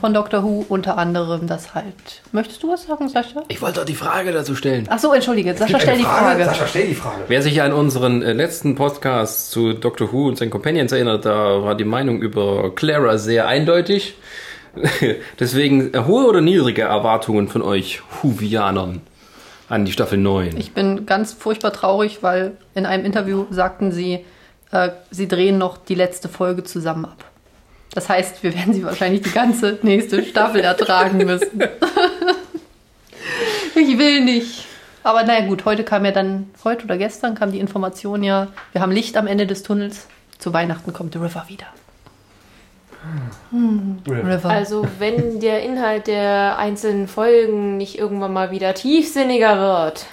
von 0.03 0.13
Doctor 0.13 0.43
Who, 0.43 0.67
unter 0.69 0.99
anderem 0.99 1.47
das 1.47 1.77
halt. 1.77 1.95
Möchtest 2.33 2.61
du 2.65 2.73
was 2.73 2.87
sagen, 2.87 3.09
Sascha? 3.09 3.45
Ich 3.47 3.63
wollte 3.63 3.79
doch 3.79 3.87
die 3.87 3.95
Frage 3.95 4.33
dazu 4.33 4.57
stellen. 4.57 4.89
Ach 4.91 4.99
so, 4.99 5.13
entschuldige, 5.13 5.55
Sascha, 5.55 5.79
stell 5.79 5.99
die 5.99 6.03
Frage. 6.03 6.45
Sascha, 6.45 6.67
stell 6.67 6.89
die 6.89 6.95
Frage. 6.97 7.23
Wer 7.29 7.41
sich 7.41 7.63
an 7.63 7.73
unseren 7.73 8.21
äh, 8.21 8.33
letzten 8.33 8.75
Podcast 8.75 9.53
zu 9.53 9.75
Doctor 9.75 10.13
Who 10.13 10.27
und 10.27 10.39
seinen 10.39 10.51
Companions 10.51 10.91
erinnert, 10.91 11.25
da 11.25 11.63
war 11.63 11.77
die 11.77 11.85
Meinung 11.85 12.21
über 12.21 12.75
Clara 12.75 13.17
sehr 13.17 13.47
eindeutig. 13.47 14.17
Deswegen 15.39 15.95
äh, 15.95 16.01
hohe 16.01 16.27
oder 16.27 16.41
niedrige 16.41 16.83
Erwartungen 16.83 17.47
von 17.47 17.63
euch 17.63 18.03
Whovianern 18.23 19.03
An 19.69 19.85
die 19.85 19.93
Staffel 19.93 20.19
9. 20.19 20.57
Ich 20.57 20.73
bin 20.73 21.07
ganz 21.07 21.33
furchtbar 21.33 21.73
traurig, 21.73 22.25
weil 22.25 22.57
in 22.75 22.87
einem 22.87 23.05
Interview 23.05 23.47
sagten 23.51 23.93
sie, 23.93 24.25
äh, 24.73 24.89
sie 25.13 25.29
drehen 25.29 25.59
noch 25.59 25.77
die 25.77 25.95
letzte 25.95 26.29
Folge 26.29 26.65
zusammen 26.65 27.05
ab. 27.05 27.25
Das 27.95 28.09
heißt, 28.09 28.43
wir 28.43 28.55
werden 28.55 28.73
sie 28.73 28.85
wahrscheinlich 28.85 29.23
die 29.23 29.31
ganze 29.31 29.79
nächste 29.83 30.25
Staffel 30.25 30.63
ertragen 30.63 31.19
müssen. 31.19 31.61
ich 33.75 33.99
will 33.99 34.25
nicht. 34.25 34.67
Aber 35.03 35.25
naja 35.25 35.47
gut, 35.47 35.65
heute 35.65 35.85
kam 35.85 36.05
ja 36.05 36.13
dann, 36.13 36.51
heute 36.65 36.85
oder 36.85 36.97
gestern 36.97 37.35
kam 37.35 37.53
die 37.53 37.59
Information 37.59 38.23
ja, 38.23 38.49
wir 38.73 38.81
haben 38.81 38.93
Licht 38.93 39.17
am 39.17 39.27
Ende 39.27 39.47
des 39.47 39.63
Tunnels. 39.63 40.07
Zu 40.39 40.53
Weihnachten 40.53 40.93
kommt 40.93 41.13
The 41.13 41.19
River 41.19 41.45
wieder. 41.49 41.67
River. 44.07 44.49
Also, 44.49 44.87
wenn 44.99 45.41
der 45.41 45.63
Inhalt 45.63 46.07
der 46.07 46.57
einzelnen 46.59 47.09
Folgen 47.09 47.77
nicht 47.77 47.99
irgendwann 47.99 48.33
mal 48.33 48.51
wieder 48.51 48.75
tiefsinniger 48.75 49.59
wird, 49.59 50.07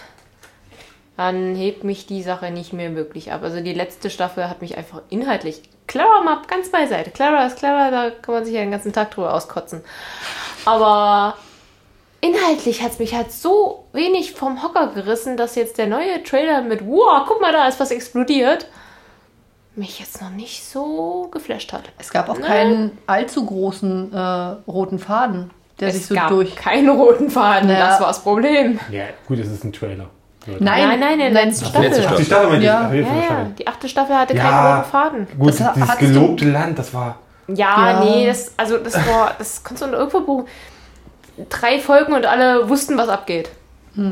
dann 1.18 1.56
hebt 1.56 1.84
mich 1.84 2.08
die 2.08 2.24
Sache 2.24 2.52
nicht 2.52 2.74
mehr 2.74 2.96
wirklich 2.96 3.32
ab. 3.32 3.44
Also, 3.44 3.62
die 3.62 3.74
letzte 3.74 4.10
Staffel 4.10 4.50
hat 4.50 4.62
mich 4.62 4.78
einfach 4.78 5.02
inhaltlich. 5.10 5.62
Clara 5.90 6.22
mal 6.24 6.38
ganz 6.48 6.70
beiseite. 6.70 7.12
Clara 7.12 7.46
ist 7.48 7.58
Clara, 7.58 7.92
da 7.92 8.10
kann 8.12 8.36
man 8.36 8.46
sich 8.46 8.54
ja 8.54 8.62
den 8.62 8.72
ganzen 8.72 8.94
Tag 8.94 9.12
drüber 9.12 9.34
auskotzen. 9.34 9.84
Aber 10.66 11.36
inhaltlich 12.22 12.82
hat 12.84 12.92
es 12.92 13.00
mich 13.00 13.16
halt 13.16 13.32
so 13.32 13.86
wenig 13.92 14.34
vom 14.34 14.62
Hocker 14.64 14.88
gerissen, 14.94 15.36
dass 15.36 15.56
jetzt 15.56 15.78
der 15.78 15.88
neue 15.88 16.22
Trailer 16.24 16.62
mit, 16.62 16.86
wow, 16.86 17.24
guck 17.28 17.42
mal, 17.42 17.52
da 17.52 17.68
ist 17.68 17.80
was 17.80 17.92
explodiert, 17.92 18.68
mich 19.76 20.00
jetzt 20.00 20.22
noch 20.22 20.30
nicht 20.32 20.64
so 20.66 21.28
geflasht 21.32 21.74
hat. 21.74 21.84
es 21.98 22.12
gab 22.12 22.30
auch 22.30 22.40
keinen 22.40 22.98
allzu 23.08 23.46
großen 23.46 24.14
äh, 24.14 24.18
roten 24.70 25.00
Faden, 25.00 25.52
der 25.80 25.92
sich 25.92 26.02
Es 26.04 26.08
so 26.10 26.16
gab 26.16 26.28
durch. 26.30 26.56
keinen 26.56 26.90
roten 26.90 27.30
Faden, 27.30 27.70
Ja. 27.70 27.80
das 27.80 28.00
war 28.00 28.08
das 28.08 28.22
Problem. 28.22 28.80
Ja, 28.92 29.06
gut, 29.28 29.40
es 29.40 29.48
ist 29.50 29.64
ein 29.64 29.72
Trailer. 29.74 30.10
Nein, 30.48 30.58
Nein, 30.88 31.00
nein, 31.00 31.20
in 31.20 31.34
der 31.34 31.46
letzten 31.46 31.66
Staffel. 31.66 31.92
Ach, 32.08 32.16
die 32.16 32.26
Staffel. 32.26 32.50
Meinte 32.50 32.66
Ja. 32.66 32.92
ich. 32.94 33.06
Ach, 33.06 33.16
Ja, 33.16 33.22
ja, 33.22 33.48
die 33.58 33.68
achte 33.68 33.90
Staffel 33.90 34.16
hatte 34.16 34.36
Ja. 34.36 34.42
keinen 34.44 34.78
roten 34.78 34.90
Faden. 34.90 35.28
Gut, 35.38 35.50
Das 35.50 35.58
dieses 35.58 35.90
hattest 35.90 36.16
du- 36.16 36.22
gelobte 36.22 36.50
Land, 36.50 36.80
das 36.80 36.94
war. 36.94 37.18
Ja, 37.48 37.92
Ja. 37.92 38.04
nee, 38.04 38.26
das, 38.28 38.54
also 38.58 38.78
das 38.78 38.96
war, 39.08 39.34
das 39.38 39.64
konntest 39.64 39.92
du 39.92 39.96
irgendwo 39.96 40.22
buchen. 40.22 40.46
Drei 41.50 41.80
Folgen 41.80 42.14
und 42.14 42.26
alle 42.26 42.68
wussten, 42.70 42.98
was 42.98 43.10
abgeht. 43.10 43.50
Ja. 43.96 44.12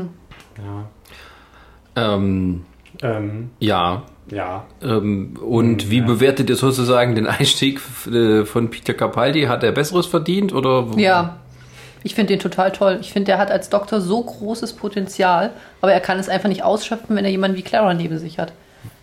Ähm, 1.96 2.64
Ähm, 3.02 3.50
ja. 3.60 4.02
ja. 4.30 4.64
Ähm, 4.82 5.36
und 5.40 5.90
wie 5.90 6.00
bewertet 6.00 6.50
ihr 6.50 6.56
sozusagen 6.56 7.14
den 7.14 7.26
Einstieg 7.26 7.80
äh, 8.12 8.44
von 8.44 8.70
Peter 8.70 8.94
Capaldi? 8.94 9.42
Hat 9.44 9.62
er 9.62 9.72
Besseres 9.72 10.06
verdient 10.06 10.52
oder? 10.52 10.86
Ja, 10.96 11.36
ich 12.02 12.14
finde 12.14 12.34
den 12.34 12.40
total 12.40 12.72
toll. 12.72 12.98
Ich 13.00 13.12
finde, 13.12 13.26
der 13.26 13.38
hat 13.38 13.50
als 13.50 13.70
Doktor 13.70 14.00
so 14.00 14.22
großes 14.22 14.74
Potenzial, 14.74 15.50
aber 15.80 15.92
er 15.92 16.00
kann 16.00 16.18
es 16.18 16.28
einfach 16.28 16.48
nicht 16.48 16.62
ausschöpfen, 16.62 17.16
wenn 17.16 17.24
er 17.24 17.30
jemanden 17.30 17.56
wie 17.56 17.62
Clara 17.62 17.94
neben 17.94 18.18
sich 18.18 18.38
hat. 18.38 18.52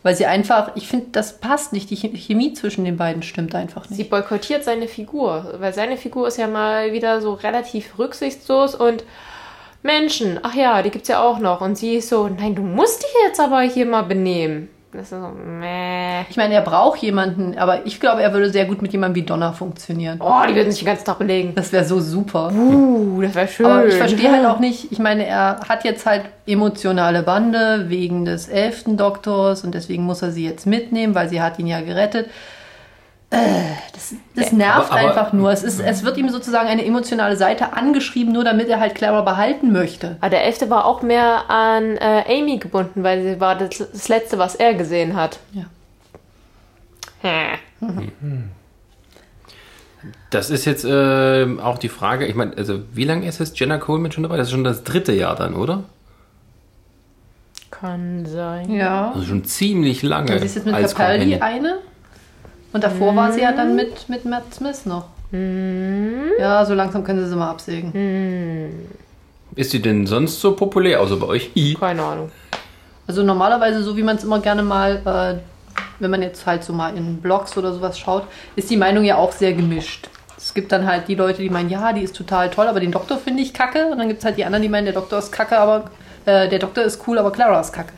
Weil 0.04 0.16
sie 0.16 0.26
einfach, 0.28 0.72
ich 0.76 0.88
finde, 0.88 1.08
das 1.12 1.39
passt 1.39 1.74
nicht. 1.74 1.89
Die 1.89 1.98
Chem- 1.98 2.16
Chemie 2.16 2.54
zwischen 2.54 2.86
den 2.86 2.96
beiden 2.96 3.24
stimmt 3.24 3.56
einfach 3.56 3.86
Sie 3.89 3.96
nicht. 3.96 4.10
boykottiert 4.10 4.64
seine 4.64 4.88
Figur, 4.88 5.56
weil 5.60 5.74
seine 5.74 5.98
Figur 5.98 6.28
ist 6.28 6.38
ja 6.38 6.48
mal 6.48 6.91
wieder 6.93 7.22
so 7.22 7.34
relativ 7.34 7.98
rücksichtslos 7.98 8.76
und 8.76 9.04
Menschen, 9.84 10.39
ach 10.41 10.56
ja, 10.56 10.82
die 10.82 10.89
gibt's 10.91 11.10
ja 11.10 11.22
auch 11.22 11.39
noch. 11.39 11.62
Und 11.62 11.76
sie 11.78 11.96
ist 11.96 12.10
so, 12.10 12.28
nein, 12.28 12.56
du 12.56 12.62
musst 12.62 13.02
dich 13.04 13.10
jetzt 13.26 13.39
aber 13.39 13.62
hier 13.62 13.86
mal 13.86 14.04
benehmen. 14.04 14.70
Das 14.96 15.04
ist 15.04 15.10
so, 15.10 15.18
meh. 15.18 16.22
Ich 16.30 16.38
meine, 16.38 16.54
er 16.54 16.62
braucht 16.62 17.02
jemanden, 17.02 17.58
aber 17.58 17.86
ich 17.86 18.00
glaube, 18.00 18.22
er 18.22 18.32
würde 18.32 18.50
sehr 18.50 18.66
gut 18.66 18.82
mit 18.82 18.93
jemandem 18.93 19.22
wie 19.22 19.26
Donna 19.26 19.52
funktionieren. 19.52 20.20
Oh, 20.22 20.41
die 20.48 20.56
würden 20.56 20.72
sich 20.72 20.80
den 20.80 20.88
ganzen 20.88 21.06
Tag 21.06 21.20
belegen. 21.20 21.54
Das 21.54 21.74
wäre 21.74 21.84
so 21.84 22.00
super. 22.00 22.52
Uh, 22.54 23.22
das 23.22 23.36
wäre 23.36 23.48
schön. 23.48 23.66
Aber 23.66 23.86
ich 23.86 23.96
verstehe 23.96 24.32
halt 24.32 24.46
auch 24.46 24.60
nicht, 24.62 24.91
ich 24.91 25.00
meine, 25.00 25.26
er 25.26 25.60
hat 25.68 25.84
jetzt 25.84 26.06
halt 26.06 26.24
emotionale 26.48 27.24
Bande 27.24 27.86
wegen 27.89 28.24
des 28.24 28.48
elften 28.48 28.96
Doktors 28.96 29.64
und 29.64 29.76
deswegen 29.76 30.04
muss 30.04 30.22
er 30.22 30.32
sie 30.32 30.46
jetzt 30.46 30.66
mitnehmen, 30.66 31.14
weil 31.14 31.28
sie 31.28 31.41
hat 31.41 31.60
ihn 31.60 31.68
ja 31.68 31.82
gerettet. 31.82 32.30
Das, 33.30 34.13
das 34.36 34.51
nervt 34.51 34.91
Aber- 34.91 34.99
aber- 34.99 35.09
einfach 35.09 35.34
nur. 35.34 35.51
Es, 35.51 35.63
ist, 35.63 35.80
es 35.80 36.03
wird 36.03 36.17
ihm 36.17 36.30
sozusagen 36.30 36.67
eine 36.69 36.86
emotionale 36.86 37.36
Seite 37.38 37.73
angeschrieben, 37.73 38.32
nur 38.34 38.43
damit 38.43 38.69
er 38.69 38.80
halt 38.80 38.95
Clara 38.95 39.21
behalten 39.21 39.71
möchte. 39.71 40.17
Aber 40.21 40.30
der 40.30 40.43
Elfte 40.45 40.69
war 40.69 40.86
auch 40.86 41.01
mehr 41.01 41.49
an 41.49 41.97
äh, 41.97 42.23
Amy 42.28 42.57
gebunden, 42.59 43.03
weil 43.03 43.23
sie 43.23 43.39
war 43.39 43.55
das, 43.57 43.78
das 43.91 44.07
Letzte, 44.07 44.38
was 44.38 44.55
er 44.55 44.73
gesehen 44.76 45.15
hat. 45.15 45.39
Ja. 45.53 45.63
Hä. 47.21 47.57
Das 50.30 50.49
ist 50.49 50.65
jetzt 50.65 50.86
äh, 50.86 51.47
auch 51.61 51.78
die 51.78 51.89
Frage. 51.89 52.26
Ich 52.28 52.36
meine, 52.36 52.55
also 52.57 52.82
wie 52.93 53.05
lange 53.05 53.28
ist 53.28 53.39
es 53.39 53.57
Jenna 53.57 53.78
Coleman 53.80 54.11
schon 54.11 54.23
dabei? 54.23 54.38
Das 54.38 54.47
ist 54.47 54.51
schon 54.51 54.63
das 54.63 54.84
dritte 54.84 55.13
Jahr 55.13 55.36
dann, 55.36 55.55
oder? 55.55 55.84
Kann 57.71 58.26
sein. 58.26 58.71
Ja. 58.71 59.11
Also 59.11 59.26
schon 59.28 59.43
ziemlich 59.45 60.03
lange. 60.03 60.39
Sie 60.39 60.45
ist 60.45 60.55
jetzt 60.55 60.65
mit 60.65 60.76
Capaldi 60.76 61.36
eine. 61.38 61.80
Und 62.76 62.84
davor 62.84 63.15
war 63.15 63.32
sie 63.32 63.39
ja 63.39 63.53
dann 63.53 63.73
mit, 63.73 64.09
mit 64.09 64.26
Matt 64.26 64.53
Smith 64.53 64.86
noch. 64.86 65.05
Ja, 65.32 66.65
so 66.65 66.73
langsam 66.73 67.05
können 67.05 67.23
sie 67.23 67.30
sie 67.30 67.36
mal 67.38 67.49
absägen. 67.49 68.89
Ist 69.55 69.71
sie 69.71 69.82
denn 69.82 70.05
sonst 70.05 70.41
so 70.41 70.57
populär, 70.57 70.99
außer 70.99 71.15
bei 71.15 71.28
euch? 71.28 71.51
I. 71.55 71.76
Keine 71.76 72.03
Ahnung. 72.03 72.32
Also 73.07 73.23
normalerweise, 73.23 73.82
so 73.82 73.95
wie 73.95 74.03
man 74.03 74.17
es 74.17 74.26
immer 74.26 74.41
gerne 74.41 74.61
mal, 74.61 75.01
äh, 75.05 75.82
wenn 76.01 76.11
man 76.11 76.21
jetzt 76.21 76.45
halt 76.45 76.65
so 76.65 76.73
mal 76.73 76.97
in 76.97 77.21
Blogs 77.21 77.57
oder 77.57 77.71
sowas 77.71 77.97
schaut, 77.97 78.23
ist 78.57 78.69
die 78.69 78.76
Meinung 78.76 79.05
ja 79.05 79.15
auch 79.15 79.32
sehr 79.32 79.53
gemischt. 79.53 80.09
Es 80.36 80.53
gibt 80.53 80.73
dann 80.73 80.86
halt 80.86 81.07
die 81.07 81.15
Leute, 81.15 81.41
die 81.41 81.49
meinen, 81.49 81.69
ja, 81.69 81.93
die 81.93 82.01
ist 82.01 82.13
total 82.13 82.49
toll, 82.49 82.67
aber 82.67 82.82
den 82.82 82.91
Doktor 82.91 83.19
finde 83.19 83.41
ich 83.41 83.53
kacke. 83.53 83.88
Und 83.88 83.99
dann 83.99 84.09
gibt 84.09 84.19
es 84.19 84.26
halt 84.26 84.36
die 84.36 84.43
anderen, 84.43 84.63
die 84.63 84.69
meinen, 84.69 84.84
der 84.84 84.95
Doktor 84.95 85.19
ist 85.19 85.32
kacke, 85.32 85.57
aber 85.57 85.91
äh, 86.26 86.49
der 86.49 86.59
Doktor 86.59 86.84
ist 86.84 87.07
cool, 87.07 87.19
aber 87.19 87.32
Clara 87.32 87.61
ist 87.61 87.71
kacke. 87.71 87.93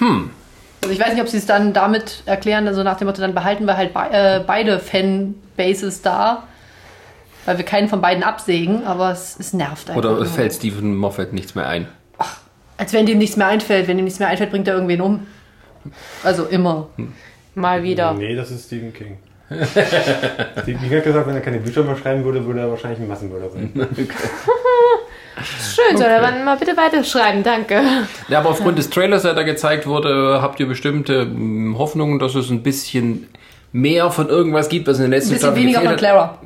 Hm. 0.00 0.32
Also 0.80 0.92
ich 0.94 1.00
weiß 1.00 1.12
nicht, 1.12 1.22
ob 1.22 1.28
sie 1.28 1.38
es 1.38 1.46
dann 1.46 1.72
damit 1.72 2.22
erklären, 2.26 2.66
also 2.68 2.82
nach 2.82 2.96
dem 2.98 3.06
Motto, 3.08 3.20
dann 3.20 3.34
behalten 3.34 3.66
wir 3.66 3.76
halt 3.76 3.92
be 3.92 4.00
äh, 4.10 4.40
beide 4.46 4.78
Fanbases 4.78 6.02
da, 6.02 6.44
weil 7.46 7.58
wir 7.58 7.64
keinen 7.64 7.88
von 7.88 8.00
beiden 8.00 8.22
absägen, 8.22 8.84
aber 8.86 9.10
es, 9.10 9.36
es 9.38 9.52
nervt 9.52 9.90
einfach. 9.90 9.98
Oder 9.98 10.14
nur. 10.16 10.26
fällt 10.26 10.52
Stephen 10.52 10.96
Moffat 10.96 11.32
nichts 11.32 11.54
mehr 11.54 11.66
ein? 11.66 11.88
Als 12.76 12.92
wenn 12.92 13.06
dem 13.06 13.18
nichts 13.18 13.36
mehr 13.36 13.48
einfällt. 13.48 13.88
Wenn 13.88 13.98
ihm 13.98 14.04
nichts 14.04 14.20
mehr 14.20 14.28
einfällt, 14.28 14.50
bringt 14.50 14.68
er 14.68 14.74
irgendwen 14.74 15.00
um. 15.00 15.26
Also 16.22 16.44
immer. 16.44 16.88
Mal 17.54 17.82
wieder. 17.82 18.14
Nee, 18.14 18.36
das 18.36 18.52
ist 18.52 18.66
Stephen 18.66 18.92
King. 18.92 19.18
Stephen 20.62 20.80
King 20.80 20.96
hat 20.96 21.04
gesagt, 21.04 21.26
wenn 21.26 21.34
er 21.34 21.40
keine 21.40 21.58
Bücher 21.58 21.82
mehr 21.82 21.96
schreiben 21.96 22.22
würde, 22.24 22.46
würde 22.46 22.60
er 22.60 22.70
wahrscheinlich 22.70 23.00
ein 23.00 23.08
Massenmörder 23.08 23.50
sein. 23.50 23.72
Schön, 25.44 25.96
soll 25.96 26.06
er 26.06 26.44
mal 26.44 26.56
bitte 26.56 26.76
weiterschreiben, 26.76 27.42
danke. 27.42 27.80
Ja, 28.28 28.38
aber 28.40 28.50
aufgrund 28.50 28.78
des 28.78 28.90
Trailers, 28.90 29.22
der 29.22 29.34
da 29.34 29.42
gezeigt 29.42 29.86
wurde, 29.86 30.40
habt 30.42 30.58
ihr 30.60 30.66
bestimmte 30.66 31.24
mm, 31.26 31.76
Hoffnungen, 31.78 32.18
dass 32.18 32.34
es 32.34 32.50
ein 32.50 32.62
bisschen 32.62 33.28
mehr 33.72 34.10
von 34.10 34.28
irgendwas 34.28 34.68
gibt, 34.68 34.86
was 34.88 34.98
in 34.98 35.10
der 35.10 35.18
letzten 35.18 35.32
Ein 35.34 35.34
bisschen 35.34 35.48
Staffel 35.48 35.62
weniger 35.62 35.80
von? 35.82 35.96
Clara. 35.96 36.38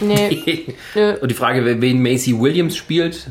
Nee. 0.00 0.74
Und 1.20 1.30
die 1.30 1.34
Frage, 1.34 1.64
wer- 1.64 1.80
wen 1.80 2.02
Macy 2.02 2.38
Williams 2.38 2.76
spielt, 2.76 3.28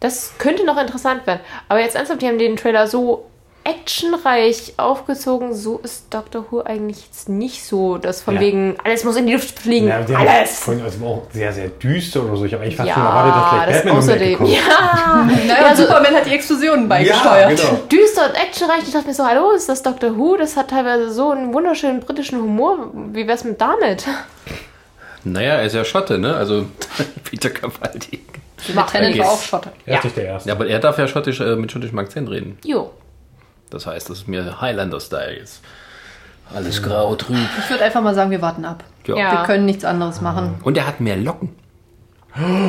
das 0.00 0.34
könnte 0.38 0.64
noch 0.66 0.78
interessant 0.80 1.26
werden. 1.26 1.40
Aber 1.68 1.80
jetzt 1.80 1.96
ernsthaft, 1.96 2.20
die 2.22 2.26
haben 2.26 2.38
den 2.38 2.56
Trailer 2.56 2.86
so 2.86 3.26
actionreich 3.64 4.74
aufgezogen. 4.76 5.54
So 5.54 5.78
ist 5.78 6.12
Doctor 6.12 6.44
Who 6.50 6.60
eigentlich 6.62 7.04
jetzt 7.06 7.28
nicht 7.28 7.64
so, 7.64 7.98
dass 7.98 8.22
von 8.22 8.34
Ja. 8.34 8.40
wegen, 8.40 8.76
alles 8.84 9.04
muss 9.04 9.16
in 9.16 9.26
die 9.26 9.32
Luft 9.32 9.58
fliegen. 9.58 9.88
Ja, 9.88 10.00
alles! 10.16 10.60
vorhin- 10.60 10.82
Also 10.84 11.00
war 11.00 11.08
auch 11.08 11.22
sehr, 11.32 11.52
sehr 11.52 11.68
düster 11.68 12.22
oder 12.24 12.36
so. 12.36 12.44
Ich 12.44 12.52
habe 12.52 12.62
eigentlich 12.64 12.76
fast 12.76 12.88
Ja, 12.88 12.94
schon 12.94 13.04
erwartet, 13.04 13.34
dass 13.34 13.42
das 13.44 13.62
vielleicht 13.62 13.84
Batman 13.84 13.98
außerdem. 13.98 14.38
kommt. 14.38 14.50
Ja, 14.50 15.28
Naja, 15.48 15.68
Ja, 15.68 15.76
so- 15.76 15.82
Superman 15.82 16.14
hat 16.14 16.26
die 16.26 16.34
Explosionen 16.34 16.82
Ja, 16.82 16.88
beigesteuert. 16.88 17.56
genau. 17.56 17.80
düster 17.90 18.26
und 18.26 18.34
actionreich. 18.34 18.82
Ich 18.86 18.92
dachte 18.92 19.06
mir 19.08 19.14
so, 19.14 19.24
hallo, 19.26 19.50
ist 19.52 19.68
das 19.68 19.82
Doctor 19.82 20.16
Who? 20.16 20.36
Das 20.36 20.56
hat 20.56 20.70
teilweise 20.70 21.10
so 21.12 21.30
einen 21.30 21.52
wunderschönen 21.54 22.00
britischen 22.00 22.40
Humor. 22.40 22.90
Wie 23.12 23.26
wär's 23.26 23.44
mit 23.44 23.60
damit? 23.60 24.04
naja, 25.24 25.54
er 25.54 25.64
ist 25.64 25.74
ja 25.74 25.84
Schotte, 25.84 26.18
ne? 26.18 26.36
Also 26.36 26.66
Peter 27.30 27.50
Capaldi. 27.50 28.20
Tennant 28.90 29.18
war 29.18 29.26
auch 29.30 29.42
Schotter. 29.42 29.72
Er 29.84 29.98
ist 29.98 30.04
nicht 30.04 30.16
der 30.16 30.24
Erste. 30.26 30.48
Ja, 30.48 30.54
aber 30.54 30.66
er 30.66 30.78
darf 30.78 30.98
ja 30.98 31.06
schottisch, 31.08 31.40
äh, 31.40 31.56
mit 31.56 31.70
schottischem 31.72 31.98
Akzent 31.98 32.30
reden. 32.30 32.58
Jo. 32.64 32.90
Das 33.74 33.86
heißt, 33.86 34.08
das 34.10 34.18
ist 34.18 34.28
mir 34.28 34.60
Highlander-Style 34.60 35.36
jetzt. 35.38 35.60
Alles 36.54 36.82
grau, 36.82 37.14
trüb. 37.16 37.36
Ich 37.58 37.70
würde 37.70 37.84
einfach 37.84 38.02
mal 38.02 38.14
sagen, 38.14 38.30
wir 38.30 38.40
warten 38.42 38.64
ab. 38.64 38.84
Ja. 39.06 39.16
Ja. 39.16 39.32
Wir 39.32 39.42
können 39.44 39.64
nichts 39.66 39.84
anderes 39.84 40.20
machen. 40.20 40.54
Und 40.62 40.76
er 40.76 40.86
hat 40.86 41.00
mehr 41.00 41.16
Locken. 41.16 41.50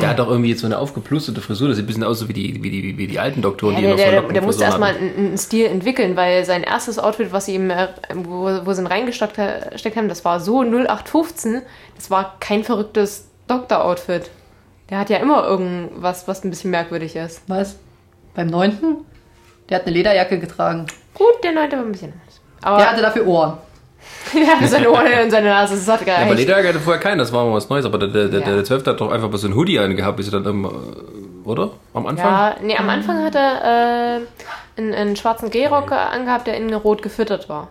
Der 0.00 0.10
hat 0.10 0.20
doch 0.20 0.28
irgendwie 0.28 0.50
jetzt 0.50 0.60
so 0.60 0.66
eine 0.66 0.78
aufgeplusterte 0.78 1.40
Frisur. 1.40 1.66
Das 1.66 1.76
sieht 1.76 1.84
ein 1.84 1.88
bisschen 1.88 2.04
aus 2.04 2.20
so 2.20 2.28
wie 2.28 2.32
die, 2.32 2.62
wie 2.62 2.70
die, 2.70 2.96
wie 2.98 3.08
die 3.08 3.18
alten 3.18 3.42
Doktoren, 3.42 3.74
Ja, 3.74 3.80
die 3.80 3.86
der, 3.86 3.90
noch 3.94 3.98
so 3.98 4.04
der, 4.10 4.20
Locken 4.20 4.34
der 4.34 4.42
musste 4.44 4.62
erstmal 4.64 4.94
einen, 4.96 5.16
einen 5.16 5.38
Stil 5.38 5.66
entwickeln, 5.66 6.14
weil 6.16 6.44
sein 6.44 6.62
erstes 6.62 7.00
Outfit, 7.00 7.32
was 7.32 7.46
sie 7.46 7.56
ihm, 7.56 7.70
äh, 7.70 7.88
wo, 8.14 8.44
wo 8.64 8.72
sie 8.72 8.82
ihn 8.82 8.86
reingesteckt 8.86 9.38
ha- 9.38 9.68
gesteckt 9.72 9.96
haben, 9.96 10.08
das 10.08 10.24
war 10.24 10.38
so 10.38 10.62
0815. 10.62 11.62
Das 11.96 12.10
war 12.12 12.36
kein 12.38 12.62
verrücktes 12.62 13.26
Doktor-Outfit. 13.48 14.30
Der 14.88 14.98
hat 15.00 15.10
ja 15.10 15.16
immer 15.16 15.44
irgendwas, 15.44 16.28
was 16.28 16.44
ein 16.44 16.50
bisschen 16.50 16.70
merkwürdig 16.70 17.16
ist. 17.16 17.42
Was? 17.48 17.76
Beim 18.36 18.46
neunten? 18.46 18.98
Der 19.68 19.78
hat 19.78 19.86
eine 19.86 19.94
Lederjacke 19.94 20.38
getragen. 20.38 20.86
Gut, 21.14 21.42
der 21.42 21.52
neunte 21.52 21.76
war 21.76 21.84
ein 21.84 21.92
bisschen 21.92 22.12
anders. 22.12 22.40
Aber 22.62 22.76
Der 22.78 22.90
hatte 22.90 23.02
dafür 23.02 23.26
Ohren. 23.26 23.58
der 24.34 24.46
hatte 24.46 24.68
seine 24.68 24.90
Ohren 24.90 25.06
und 25.24 25.30
seine 25.30 25.48
Nase, 25.48 25.74
das 25.74 25.88
hat 25.88 26.06
Ja, 26.06 26.18
aber. 26.18 26.34
Lederjacke 26.34 26.68
hatte 26.68 26.80
vorher 26.80 27.00
keinen, 27.00 27.18
das 27.18 27.32
war 27.32 27.44
mal 27.44 27.54
was 27.54 27.68
Neues. 27.68 27.84
Aber 27.84 27.98
der, 27.98 28.08
der, 28.08 28.28
der, 28.28 28.40
Ja. 28.40 28.54
der 28.54 28.64
12. 28.64 28.86
hat 28.86 29.00
doch 29.00 29.10
einfach 29.10 29.32
so 29.36 29.48
ein 29.48 29.54
Hoodie 29.54 29.78
angehabt, 29.78 30.16
bis 30.16 30.32
er 30.32 30.40
dann 30.40 30.44
immer 30.44 30.72
oder? 31.46 31.70
Am 31.94 32.06
Anfang? 32.06 32.26
Ja, 32.26 32.56
nee, 32.60 32.76
am 32.76 32.88
Anfang 32.88 33.22
hat 33.24 33.34
er 33.34 34.18
äh, 34.18 34.80
einen, 34.80 34.94
einen 34.94 35.16
schwarzen 35.16 35.50
Gehrock 35.50 35.92
angehabt, 35.92 36.46
der 36.46 36.56
innen 36.56 36.74
rot 36.74 37.02
gefüttert 37.02 37.48
war. 37.48 37.68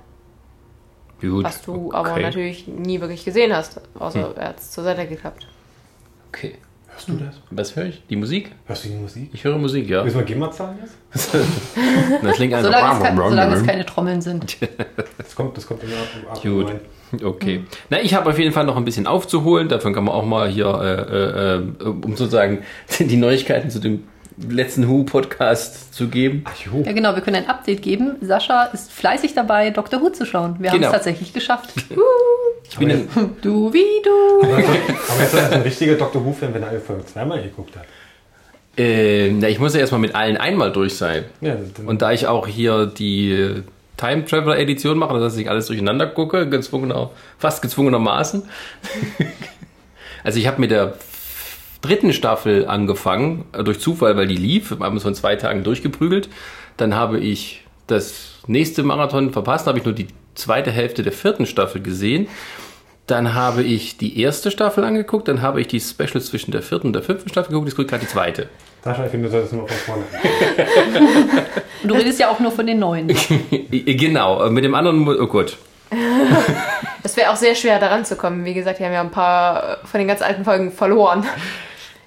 Gut. 1.21 1.43
Was 1.43 1.61
du 1.61 1.91
aber 1.93 2.11
okay. 2.11 2.21
natürlich 2.23 2.67
nie 2.67 3.01
wirklich 3.01 3.25
gesehen 3.25 3.55
hast, 3.55 3.81
außer 3.99 4.33
er 4.37 4.49
hat 4.49 4.59
es 4.59 4.71
zur 4.71 4.83
Seite 4.83 5.05
geklappt. 5.07 5.47
Okay. 6.29 6.57
Hörst 6.95 7.09
du 7.09 7.13
das? 7.17 7.35
Was 7.51 7.75
höre 7.75 7.87
ich? 7.87 8.01
Die 8.09 8.15
Musik? 8.15 8.51
Hörst 8.67 8.85
du 8.85 8.89
die 8.89 8.95
Musik? 8.95 9.29
Ich 9.33 9.43
höre 9.43 9.57
Musik, 9.57 9.89
ja. 9.89 10.01
Müssen 10.01 10.17
wir 10.17 10.23
GEMA 10.25 10.49
zahlen 10.49 10.77
jetzt? 10.81 10.95
Das 12.23 12.35
klingt 12.35 12.53
einfach. 12.53 12.71
Solange 12.71 12.93
es, 12.93 13.03
kein, 13.03 13.17
solange 13.17 13.55
es 13.55 13.63
keine 13.65 13.85
Trommeln 13.85 14.21
sind. 14.21 14.57
Das 15.17 15.35
kommt, 15.35 15.57
das 15.57 15.67
kommt 15.67 15.83
immer 15.83 15.97
ab. 15.97 16.37
ab 16.37 16.41
Gut. 16.41 16.69
rein. 16.69 16.79
Okay. 17.21 17.65
Na, 17.89 17.99
ich 18.01 18.13
habe 18.13 18.29
auf 18.29 18.39
jeden 18.39 18.53
Fall 18.53 18.65
noch 18.65 18.77
ein 18.77 18.85
bisschen 18.85 19.07
aufzuholen. 19.07 19.67
Davon 19.67 19.93
kann 19.93 20.05
man 20.05 20.15
auch 20.15 20.25
mal 20.25 20.47
hier, 20.47 20.67
äh, 20.67 21.01
äh, 21.01 21.55
äh, 21.57 21.85
um 21.85 22.15
sozusagen 22.15 22.59
die 22.99 23.17
Neuigkeiten 23.17 23.69
zu 23.69 23.79
dem 23.79 24.03
letzten 24.37 24.87
Who-Podcast 24.89 25.93
zu 25.93 26.07
geben. 26.09 26.43
Ach 26.45 26.55
jo. 26.65 26.83
Ja, 26.85 26.91
genau, 26.91 27.15
wir 27.15 27.21
können 27.21 27.37
ein 27.37 27.47
Update 27.49 27.81
geben. 27.81 28.15
Sascha 28.21 28.65
ist 28.65 28.91
fleißig 28.91 29.33
dabei, 29.33 29.69
Dr. 29.69 30.01
Who 30.01 30.09
zu 30.09 30.25
schauen. 30.25 30.57
Wir 30.59 30.69
haben 30.71 30.77
Genau. 30.79 30.87
es 30.89 30.93
tatsächlich 30.93 31.33
geschafft. 31.33 31.69
Ich 32.67 32.79
bin 32.79 32.89
in, 32.89 33.07
Du 33.43 33.71
wie 33.71 33.85
du. 34.03 34.41
Aber 34.41 34.59
jetzt 34.59 35.33
ist 35.33 35.33
das 35.35 35.51
ein 35.51 35.61
richtiger 35.61 35.93
Dr. 35.95 36.25
Who-Fan, 36.25 36.51
wenn 36.51 36.63
er 36.63 36.69
alle 36.69 36.79
Folgen 36.79 37.05
zweimal 37.05 37.39
geguckt 37.43 37.75
hat. 37.77 37.85
äh, 38.75 39.29
na, 39.31 39.47
ich 39.47 39.59
muss 39.59 39.75
ja 39.75 39.81
erstmal 39.81 40.01
mit 40.01 40.15
allen 40.15 40.35
einmal 40.35 40.71
durch 40.71 40.97
sein. 40.97 41.25
Ja, 41.41 41.55
Und 41.85 42.01
da 42.01 42.11
ich 42.11 42.25
auch 42.25 42.47
hier 42.47 42.87
die 42.87 43.31
äh, 43.31 43.61
Time 43.97 44.25
Traveler 44.25 44.57
Edition 44.57 44.97
mache, 44.97 45.19
dass 45.19 45.37
ich 45.37 45.47
alles 45.47 45.67
durcheinander 45.67 46.07
gucke, 46.07 46.49
gezwungener, 46.49 47.11
fast 47.37 47.61
gezwungenermaßen. 47.61 48.41
also 50.23 50.39
ich 50.39 50.47
habe 50.47 50.59
mit 50.59 50.71
der 50.71 50.95
dritten 51.85 52.13
Staffel 52.13 52.67
angefangen, 52.67 53.45
äh, 53.53 53.63
durch 53.63 53.79
Zufall, 53.79 54.17
weil 54.17 54.27
die 54.27 54.37
lief, 54.37 54.71
wir 54.71 54.85
haben 54.85 54.97
es 54.97 55.03
von 55.03 55.15
zwei 55.15 55.35
Tagen 55.35 55.63
durchgeprügelt. 55.63 56.29
Dann 56.77 56.95
habe 56.95 57.19
ich 57.19 57.63
das 57.87 58.39
nächste 58.47 58.83
Marathon 58.83 59.31
verpasst, 59.31 59.67
habe 59.67 59.77
ich 59.77 59.85
nur 59.85 59.93
die 59.93 60.07
zweite 60.35 60.71
Hälfte 60.71 61.03
der 61.03 61.13
vierten 61.13 61.45
Staffel 61.45 61.81
gesehen. 61.81 62.27
Dann 63.07 63.35
habe 63.35 63.61
ich 63.61 63.97
die 63.97 64.19
erste 64.19 64.49
Staffel 64.49 64.83
angeguckt, 64.83 65.27
dann 65.27 65.41
habe 65.41 65.61
ich 65.61 65.67
die 65.67 65.79
Specials 65.79 66.25
zwischen 66.25 66.51
der 66.51 66.63
vierten 66.63 66.87
und 66.87 66.93
der 66.93 67.03
fünften 67.03 67.29
Staffel 67.29 67.51
geguckt, 67.51 67.67
jetzt 67.67 67.75
gucke 67.75 67.85
ich 67.85 67.91
gerade 67.91 68.03
die 68.03 68.11
zweite. 68.11 68.49
Sascha, 68.83 69.05
ich 69.05 69.11
finde, 69.11 69.27
du 69.27 69.31
solltest 69.31 69.53
immer 69.53 69.67
von 69.67 69.77
vorne. 69.77 70.03
Und 71.83 71.89
du 71.89 71.95
redest 71.95 72.19
ja 72.19 72.29
auch 72.29 72.39
nur 72.39 72.51
von 72.51 72.65
den 72.65 72.79
neuen. 72.79 73.07
Genau, 73.69 74.49
mit 74.49 74.63
dem 74.63 74.73
anderen, 74.73 75.07
oh 75.07 75.27
Gott, 75.27 75.57
Es 77.03 77.15
wäre 77.17 77.31
auch 77.31 77.35
sehr 77.35 77.55
schwer, 77.55 77.79
daran 77.79 78.05
zu 78.05 78.15
kommen. 78.15 78.45
Wie 78.45 78.53
gesagt, 78.53 78.79
wir 78.79 78.87
haben 78.87 78.93
ja 78.93 79.01
ein 79.01 79.11
paar 79.11 79.77
von 79.85 79.99
den 79.99 80.07
ganz 80.07 80.21
alten 80.21 80.43
Folgen 80.43 80.71
verloren. 80.71 81.25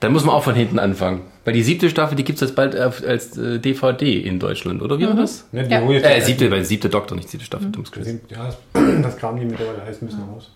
Dann 0.01 0.13
muss 0.13 0.25
man 0.25 0.35
auch 0.35 0.45
von 0.45 0.55
hinten 0.55 0.79
anfangen. 0.79 1.23
Weil 1.45 1.55
die 1.55 1.63
siebte 1.63 1.89
Staffel, 1.91 2.15
die 2.15 2.25
gibt 2.25 2.37
es 2.37 2.41
jetzt 2.49 2.55
bald 2.57 2.79
auf- 2.79 3.03
als 3.05 3.37
äh, 3.39 3.59
DVD 3.59 4.21
in 4.21 4.39
Deutschland, 4.39 4.83
oder 4.83 4.99
wie 4.99 5.07
war 5.07 5.15
das? 5.15 5.47
Ne, 5.51 5.65
die 5.65 5.71
Ja. 5.73 5.81
Äh, 5.81 6.21
siebte, 6.21 6.51
weil 6.51 6.65
siebte 6.65 6.89
Doktor, 6.89 7.17
nicht 7.17 7.29
siebte 7.31 7.47
Staffel, 7.47 7.71
sind- 8.03 8.31
ja, 8.31 8.47
das, 8.47 8.57
das 9.03 9.17
kramen 9.17 9.41
die 9.41 9.47
mittlerweile 9.47 9.83
alles 9.83 10.01
ein 10.03 10.07
bisschen 10.07 10.23
raus. 10.33 10.51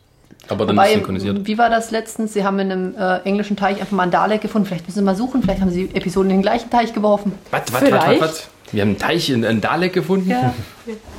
Aber 0.48 0.66
dann 0.66 0.76
Wobei, 0.76 0.88
ist 0.88 0.94
synchronisiert. 0.94 1.46
wie 1.46 1.56
war 1.56 1.70
das 1.70 1.92
letztens? 1.92 2.34
Sie 2.34 2.44
haben 2.44 2.58
in 2.58 2.72
einem 2.72 2.94
äh, 2.96 3.18
englischen 3.20 3.56
Teich 3.56 3.80
einfach 3.80 3.92
mal 3.92 4.02
ein 4.04 4.10
Dalek 4.10 4.40
gefunden. 4.40 4.66
Vielleicht 4.66 4.86
müssen 4.86 4.98
Sie 4.98 5.04
mal 5.04 5.14
suchen. 5.14 5.40
Vielleicht 5.40 5.60
haben 5.60 5.70
Sie 5.70 5.88
Episoden 5.94 6.30
in 6.30 6.38
den 6.38 6.42
gleichen 6.42 6.68
Teich 6.68 6.92
geworfen. 6.92 7.32
Was, 7.52 7.62
was, 7.72 7.82
was, 7.92 8.20
was? 8.20 8.48
Wir 8.72 8.82
haben 8.82 8.88
einen 8.90 8.98
Teich 8.98 9.30
in 9.30 9.44
einen 9.44 9.60
Dalek 9.60 9.92
gefunden? 9.92 10.30
Ja, 10.30 10.52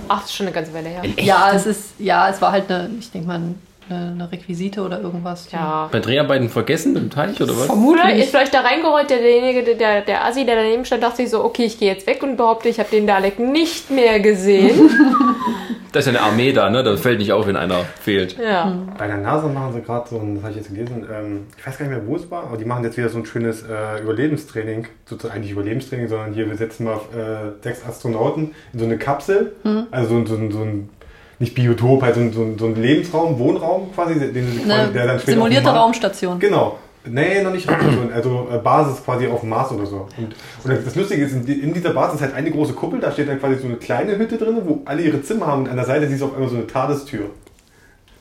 Ach, 0.10 0.22
das 0.22 0.30
ist 0.30 0.36
schon 0.36 0.48
eine 0.48 0.54
ganze 0.54 0.74
Weile 0.74 0.90
her. 0.90 1.04
ja 1.22 1.52
es 1.54 1.66
ist, 1.66 1.92
ja, 2.00 2.30
es 2.30 2.42
war 2.42 2.52
halt 2.52 2.70
eine, 2.70 2.90
ich 3.00 3.12
denke 3.12 3.28
mal, 3.28 3.40
eine, 3.90 4.12
eine 4.12 4.32
Requisite 4.32 4.82
oder 4.82 5.02
irgendwas. 5.02 5.52
Ja. 5.52 5.90
Bei 5.92 6.00
Dreharbeiten 6.00 6.50
vergessen 6.50 6.96
im 6.96 7.10
Teich 7.10 7.42
oder 7.42 7.58
was? 7.58 7.70
Oder 7.70 8.14
ist 8.16 8.30
vielleicht 8.30 8.54
da 8.54 8.62
reingerollt, 8.62 9.10
der, 9.10 9.20
derjenige, 9.20 9.64
der- 9.64 9.76
der, 9.76 10.02
der 10.02 10.26
Assi, 10.26 10.46
der 10.46 10.56
daneben 10.58 10.86
stand, 10.86 11.04
dachte 11.04 11.18
sich 11.18 11.30
so, 11.30 11.44
okay, 11.44 11.66
ich 11.66 11.80
gehe 11.80 11.92
jetzt 11.94 12.08
weg 12.08 12.24
und 12.24 12.38
behaupte, 12.38 12.70
ich 12.70 12.80
habe 12.80 12.90
den 12.90 13.08
Dalek 13.08 13.40
nicht 13.40 13.90
mehr 13.92 14.20
gesehen. 14.20 14.90
Da 15.92 16.00
ist 16.00 16.08
ja 16.08 16.14
eine 16.14 16.22
Armee 16.22 16.52
da, 16.54 16.72
ne? 16.72 16.82
Das 16.84 17.02
fällt 17.02 17.20
nicht 17.20 17.32
auf, 17.34 17.46
wenn 17.46 17.56
einer 17.56 17.82
fehlt. 18.02 18.36
ja. 18.40 18.76
Bei 18.98 19.06
der 19.06 19.18
NASA 19.18 19.48
machen 19.48 19.74
sie 19.74 19.82
gerade 19.84 20.10
so 20.10 20.18
ein, 20.18 20.34
das 20.34 20.44
habe 20.44 20.52
ich 20.54 20.58
jetzt 20.58 20.70
gelesen, 20.74 21.06
ähm, 21.14 21.46
ich 21.56 21.68
weiß 21.68 21.78
gar 21.78 21.86
nicht 21.86 21.96
mehr, 21.96 22.08
wo 22.08 22.16
es 22.16 22.32
war, 22.32 22.46
aber 22.46 22.58
die 22.58 22.66
machen 22.66 22.84
jetzt 22.84 22.98
wieder 22.98 23.10
so 23.10 23.20
ein 23.20 23.28
schönes 23.28 23.62
äh, 23.62 24.02
Überlebenstraining. 24.02 24.88
Sozusagen 25.06 25.36
eigentlich 25.38 25.52
Überlebenstraining, 25.52 26.08
sondern 26.08 26.34
hier, 26.34 26.50
wir 26.50 26.58
setzen 26.58 26.86
mal 26.86 26.96
äh, 27.16 27.62
sechs 27.64 27.86
Astronauten 27.88 28.56
in 28.74 28.80
so 28.80 28.86
eine 28.86 28.98
Kapsel, 28.98 29.52
also 29.92 30.18
so, 30.22 30.26
so, 30.26 30.36
ein- 30.36 30.52
so 30.52 30.62
ein, 30.62 30.90
nicht 31.40 31.56
Biotop, 31.56 32.02
halt 32.02 32.16
so 32.16 32.22
ein, 32.22 32.32
so 32.34 32.42
ein, 32.42 32.58
so 32.58 32.66
ein 32.68 32.76
Lebensraum, 32.82 33.38
Wohnraum 33.40 33.92
quasi, 33.94 34.16
den, 34.20 34.62
Eine 34.70 34.92
der 34.92 35.08
dann 35.08 35.20
später 35.20 35.34
simulierte 35.34 35.70
Raumstation. 35.70 36.40
Genau. 36.40 36.78
Nee, 37.06 37.42
noch 37.44 37.52
nicht 37.52 37.68
Raumstation, 37.70 38.14
also 38.14 38.48
äh, 38.54 38.58
Basis 38.60 39.04
quasi 39.04 39.28
auf 39.28 39.42
dem 39.42 39.50
Mars 39.50 39.72
oder 39.74 39.86
so. 39.86 40.08
Und, 40.18 40.36
und 40.72 40.86
das 40.86 40.96
Lustige 40.96 41.26
ist, 41.26 41.34
in, 41.34 41.46
die- 41.46 41.60
in 41.60 41.74
dieser 41.74 41.90
Basis 41.90 42.16
ist 42.16 42.22
halt 42.22 42.34
eine 42.36 42.50
große 42.50 42.72
Kuppel, 42.74 43.02
da 43.02 43.12
steht 43.12 43.28
dann 43.28 43.40
quasi 43.42 43.58
so 43.60 43.68
eine 43.68 43.76
kleine 43.76 44.18
Hütte 44.18 44.38
drin, 44.38 44.58
wo 44.64 44.82
alle 44.86 45.02
ihre 45.02 45.22
Zimmer 45.22 45.48
haben 45.48 45.64
und 45.64 45.70
an 45.70 45.76
der 45.76 45.86
Seite 45.86 46.08
siehst 46.08 46.22
du 46.22 46.28
auf 46.28 46.34
einmal 46.36 46.48
so 46.50 46.56
eine 46.56 46.66
Tadestür. 46.68 47.26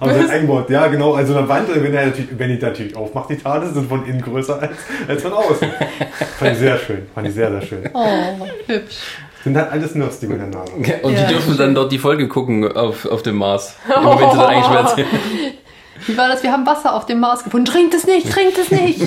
Haben 0.00 0.14
sie 0.14 0.18
halt 0.18 0.30
eingebaut. 0.30 0.68
Ja, 0.68 0.88
genau, 0.88 1.14
also 1.14 1.36
eine 1.36 1.48
Wand, 1.48 1.68
wenn, 1.72 1.94
er 1.94 2.06
natürlich, 2.06 2.30
wenn 2.36 2.48
die 2.48 2.60
natürlich 2.60 2.96
aufmacht, 2.96 3.30
die 3.30 3.36
Tades 3.36 3.72
sind 3.72 3.88
von 3.88 4.04
innen 4.04 4.20
größer 4.20 4.60
als, 4.60 4.72
als 5.06 5.22
von 5.22 5.32
außen. 5.32 5.68
Fand 6.40 6.50
ich 6.52 6.58
sehr 6.58 6.76
schön, 6.76 7.02
fand 7.14 7.28
ich 7.28 7.34
sehr, 7.34 7.52
sehr 7.52 7.62
schön. 7.62 7.88
Oh, 7.94 8.04
hübsch. 8.66 8.96
Sind 9.45 9.57
halt 9.57 9.70
alles 9.72 9.95
Nerds, 9.95 10.20
die 10.20 10.26
miteinander. 10.26 10.64
Und 11.03 11.12
Ja. 11.14 11.26
die 11.26 11.32
dürfen 11.32 11.57
dann 11.59 11.74
dort 11.74 11.90
die 11.93 11.99
Folge 11.99 12.28
gucken 12.28 12.70
auf, 12.76 13.07
auf 13.07 13.22
dem 13.22 13.36
Mars. 13.36 13.74
Immer 13.88 14.18
wenn 14.20 14.30
sie 14.30 14.36
dann 14.36 14.47
eigentlich 14.47 14.68
mehr 14.70 14.80
erzählen. 14.80 15.09
Wie 16.07 16.16
war 16.16 16.28
das? 16.28 16.43
Wir 16.43 16.53
haben 16.53 16.66
Wasser 16.66 16.95
auf 16.95 17.07
dem 17.07 17.20
Mars 17.20 17.45
gefunden. 17.45 17.66
Trinkt 17.66 17.95
es 17.95 18.07
nicht, 18.07 18.30
trinkt 18.30 18.59
es 18.59 18.70
nicht. 18.70 19.01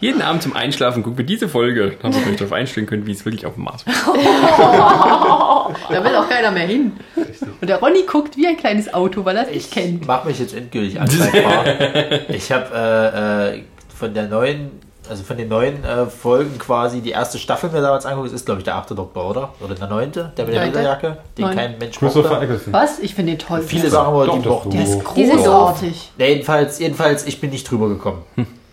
Jeden 0.00 0.20
Abend 0.22 0.42
zum 0.42 0.54
Einschlafen 0.54 1.02
gucken 1.02 1.18
wir 1.18 1.24
diese 1.24 1.48
Folge, 1.48 1.94
damit 2.02 2.18
ihr 2.24 2.30
euch 2.32 2.36
darauf 2.36 2.52
einstellen 2.52 2.86
könnt, 2.86 3.06
wie 3.06 3.12
es 3.12 3.24
wirklich 3.24 3.46
auf 3.46 3.54
dem 3.54 3.64
Mars 3.64 3.84
ist. 3.86 4.06
Da 4.06 6.04
will 6.04 6.14
auch 6.16 6.28
keiner 6.28 6.50
mehr 6.50 6.66
hin. 6.66 6.92
Und 7.60 7.68
der 7.68 7.78
Ronny 7.78 8.02
guckt 8.02 8.36
wie 8.36 8.46
ein 8.46 8.56
kleines 8.56 8.92
Auto, 8.92 9.24
weil 9.24 9.36
er 9.36 9.44
es 9.48 9.54
nicht 9.54 9.72
kennt. 9.72 10.02
Ich 10.02 10.06
mache 10.08 10.26
mich 10.28 10.38
jetzt 10.38 10.54
endgültig 10.54 11.00
angreifbar. 11.00 11.64
ich 12.28 12.52
habe 12.52 13.54
äh, 13.54 13.58
äh, 13.58 13.62
von 13.96 14.12
der 14.12 14.28
neuen, 14.28 14.70
also 15.08 15.22
von 15.22 15.36
den 15.36 15.48
neuen 15.48 15.84
äh, 15.84 16.06
Folgen 16.06 16.58
quasi 16.58 17.00
die 17.00 17.10
erste 17.10 17.38
Staffel 17.38 17.70
mir 17.70 17.80
damals 17.80 18.06
angeguckt. 18.06 18.32
Ist 18.32 18.46
glaube 18.46 18.60
ich 18.60 18.64
der 18.64 18.76
achte 18.76 18.94
Doktor, 18.94 19.28
oder? 19.30 19.52
Oder 19.60 19.74
der 19.74 19.88
neunte, 19.88 20.32
der 20.36 20.44
mit 20.44 20.54
der? 20.54 20.66
Lederjacke, 20.66 21.18
den 21.36 21.44
Neun. 21.44 21.56
kein 21.56 21.78
Mensch 21.78 21.98
Christopher. 21.98 22.42
Eccleston. 22.42 22.72
Was? 22.72 22.98
Ich 22.98 23.14
finde 23.14 23.32
den 23.32 23.38
toll. 23.38 23.62
Viele 23.62 23.88
sagen 23.90 24.08
aber, 24.08 24.24
die 24.24 24.42
Doch, 24.42 24.64
mochten 24.64 24.70
die. 24.70 24.78
ist 24.78 25.04
großartig. 25.04 26.12
Nee, 26.18 26.28
jedenfalls, 26.28 26.78
jedenfalls, 26.78 27.26
ich 27.26 27.40
bin 27.40 27.50
nicht 27.50 27.70
drüber 27.70 27.88
gekommen. 27.88 28.22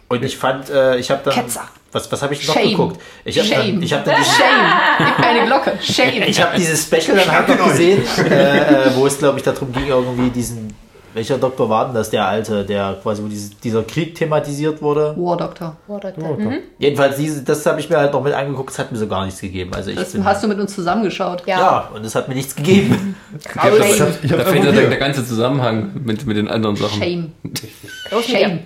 Und 0.09 0.23
ich 0.23 0.38
fand, 0.38 0.69
äh, 0.69 0.97
ich 0.97 1.09
habe 1.09 1.21
dann. 1.23 1.34
Ketzer. 1.34 1.63
Was, 1.91 2.11
was 2.11 2.23
habe 2.23 2.34
ich 2.34 2.47
noch 2.47 2.55
Shame. 2.55 2.69
geguckt? 2.71 2.99
Ich 3.23 3.38
habe 3.38 3.47
Shame. 3.47 3.75
dann, 3.75 3.84
ich 3.84 3.93
hab 3.93 4.03
dann 4.03 4.15
Shame. 4.23 5.45
Glocke. 5.45 5.73
Shame. 5.81 6.23
ich 6.25 6.41
hab 6.41 6.55
dieses 6.55 6.84
Special 6.86 7.17
dann 7.17 7.31
halt 7.31 7.47
noch 7.47 7.67
gesehen, 7.69 8.03
äh, 8.17 8.88
äh, 8.88 8.95
wo 8.95 9.05
es, 9.05 9.19
glaube 9.19 9.38
ich, 9.38 9.43
darum 9.43 9.71
ging, 9.71 9.88
irgendwie 9.88 10.29
diesen. 10.31 10.75
Welcher 11.14 11.38
Doktor 11.38 11.70
war 11.70 11.86
denn 11.86 11.93
das? 11.95 12.09
Der 12.09 12.26
alte, 12.28 12.66
der 12.66 12.97
quasi, 13.01 13.24
wo 13.24 13.28
dieses, 13.28 13.57
dieser 13.59 13.84
Krieg 13.84 14.16
thematisiert 14.16 14.82
wurde. 14.82 15.14
War 15.18 15.38
Doctor. 15.38 15.78
Mhm. 15.88 16.59
Jedenfalls, 16.80 17.18
diese, 17.18 17.43
das 17.43 17.66
habe 17.66 17.80
ich 17.80 17.89
mir 17.89 17.97
halt 17.97 18.14
noch 18.14 18.24
mit 18.24 18.34
angeguckt, 18.34 18.72
es 18.72 18.80
hat 18.80 18.91
mir 18.91 18.97
so 18.97 19.07
gar 19.07 19.26
nichts 19.26 19.39
gegeben. 19.41 19.72
Also 19.74 19.91
ich 19.91 19.97
Das 19.97 20.11
bin, 20.14 20.26
hast 20.26 20.43
du 20.43 20.47
mit 20.47 20.59
uns 20.59 20.74
zusammengeschaut. 20.74 21.43
Ja. 21.45 21.59
ja, 21.59 21.89
und 21.93 22.03
es 22.05 22.16
hat 22.16 22.28
mir 22.28 22.36
nichts 22.36 22.55
gegeben. 22.55 23.16
Aber 23.55 23.78
Da, 23.78 23.84
Shame. 23.86 24.07
Ich 24.24 24.32
hab 24.32 24.39
da 24.39 24.45
fehlt 24.45 24.47
einfach 24.47 24.66
ja 24.66 24.72
der, 24.72 24.89
der 24.89 24.97
ganze 24.99 25.26
Zusammenhang 25.26 25.91
mit, 26.03 26.26
mit 26.26 26.38
den 26.38 26.47
anderen 26.47 26.76
Sachen. 26.76 27.01
Shame. 27.01 27.32
Shame. 28.22 28.59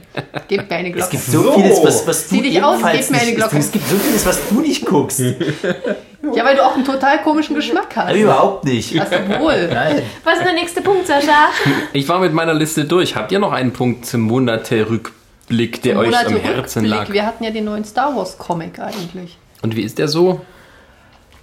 Gib 0.47 0.69
mir 0.69 0.75
eine 0.75 0.89
Es 0.89 0.95
Glocke. 0.95 1.11
gibt 1.11 1.23
so, 1.23 1.43
So. 1.43 1.51
vieles, 1.53 1.83
was, 1.83 2.07
was 2.07 2.27
du 2.29 2.35
Zieh 2.35 2.41
dich 2.41 2.63
aus, 2.63 2.77
gib 2.77 3.09
mir 3.11 3.17
eine 3.17 3.25
nicht, 3.27 3.35
Glocke. 3.37 3.57
Es 3.57 3.71
gibt 3.71 3.87
so 3.87 3.95
vieles, 3.97 4.25
was 4.25 4.39
du 4.49 4.61
nicht 4.61 4.85
guckst. 4.85 5.21
Ja, 6.35 6.45
weil 6.45 6.55
du 6.55 6.63
auch 6.65 6.75
einen 6.75 6.85
total 6.85 7.21
komischen 7.21 7.55
Geschmack 7.55 7.95
hast. 7.95 8.15
Überhaupt 8.15 8.65
nicht. 8.65 8.99
Hast 8.99 9.11
du 9.13 9.39
wohl. 9.39 9.67
Nein. 9.73 10.01
Was 10.23 10.37
ist 10.37 10.45
der 10.45 10.53
nächste 10.53 10.81
Punkt, 10.81 11.07
Sascha? 11.07 11.49
Ich 11.93 12.07
war 12.09 12.19
mit 12.19 12.33
meiner 12.33 12.53
Liste 12.53 12.85
durch. 12.85 13.15
Habt 13.15 13.31
ihr 13.31 13.39
noch 13.39 13.51
einen 13.53 13.73
Punkt 13.73 14.05
zum 14.05 14.21
Monate-Rückblick, 14.21 15.81
der 15.81 15.97
euch 15.97 16.07
Monate 16.07 16.27
am 16.27 16.35
Herzen 16.37 16.79
Rückblick. 16.85 16.99
lag? 17.07 17.13
Wir 17.13 17.25
hatten 17.25 17.43
ja 17.43 17.51
den 17.51 17.65
neuen 17.65 17.85
Star 17.85 18.15
Wars 18.15 18.37
Comic 18.37 18.79
eigentlich. 18.79 19.37
Und 19.61 19.75
wie 19.75 19.81
ist 19.81 19.97
der 19.97 20.07
so? 20.07 20.41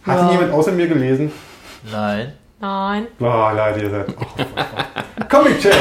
Hat 0.06 0.20
ihn 0.22 0.30
jemand 0.32 0.52
außer 0.52 0.72
mir 0.72 0.86
gelesen? 0.86 1.32
Nein. 1.90 2.32
Nein. 2.60 3.06
Boah, 3.18 3.52
Leute, 3.54 3.84
ihr 3.84 3.90
seid. 3.90 4.06
Oh, 4.08 5.24
Comic 5.28 5.60
Chat! 5.60 5.74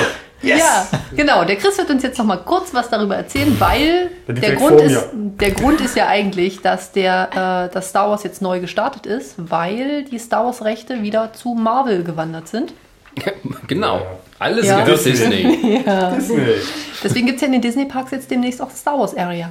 Ja, 0.43 0.87
genau. 1.15 1.43
Der 1.45 1.55
Chris 1.55 1.77
wird 1.77 1.89
uns 1.89 2.03
jetzt 2.03 2.17
noch 2.17 2.25
mal 2.25 2.37
kurz 2.37 2.73
was 2.73 2.89
darüber 2.89 3.15
erzählen, 3.15 3.55
weil 3.59 4.11
Der 4.27 4.55
Grund, 4.55 4.81
ist, 4.81 5.07
der 5.13 5.51
Grund 5.51 5.81
ist 5.81 5.95
ja 5.95 6.07
eigentlich, 6.07 6.61
dass 6.61 6.91
der 6.91 7.67
äh, 7.69 7.73
dass 7.73 7.89
Star 7.89 8.09
Wars 8.09 8.23
jetzt 8.23 8.41
neu 8.41 8.59
gestartet 8.59 9.05
ist, 9.05 9.35
weil 9.37 10.03
die 10.03 10.19
Star 10.19 10.45
Wars 10.45 10.63
Rechte 10.63 11.01
wieder 11.01 11.33
zu 11.33 11.53
Marvel 11.53 12.03
gewandert 12.03 12.47
sind. 12.47 12.73
genau. 13.67 14.01
Alles 14.39 14.65
Ja. 14.67 14.81
gehört 14.83 15.05
Disney. 15.05 15.83
Disney. 16.17 16.43
Deswegen 17.03 17.25
gibt 17.27 17.35
es 17.37 17.41
ja 17.41 17.47
in 17.47 17.53
den 17.53 17.61
Disney 17.61 17.85
Parks 17.85 18.11
jetzt 18.11 18.29
demnächst 18.29 18.61
auch 18.61 18.71
Star 18.71 18.99
Wars 18.99 19.15
Area. 19.15 19.49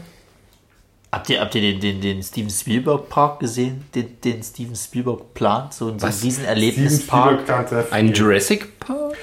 Habt 1.14 1.28
ihr, 1.28 1.40
habt 1.42 1.54
ihr 1.54 1.60
den, 1.60 1.78
den, 1.80 2.00
den 2.00 2.22
Steven 2.22 2.48
Spielberg 2.48 3.10
Park 3.10 3.40
gesehen? 3.40 3.84
Den, 3.94 4.18
den 4.22 4.42
Steven 4.42 4.74
Spielberg 4.74 5.34
plant? 5.34 5.74
So, 5.74 5.88
so 5.98 6.06
ein? 6.06 6.12
Riesenerlebnispark. 6.22 7.40
Ein 7.90 8.14
Jurassic 8.14 8.80
Park? 8.80 9.14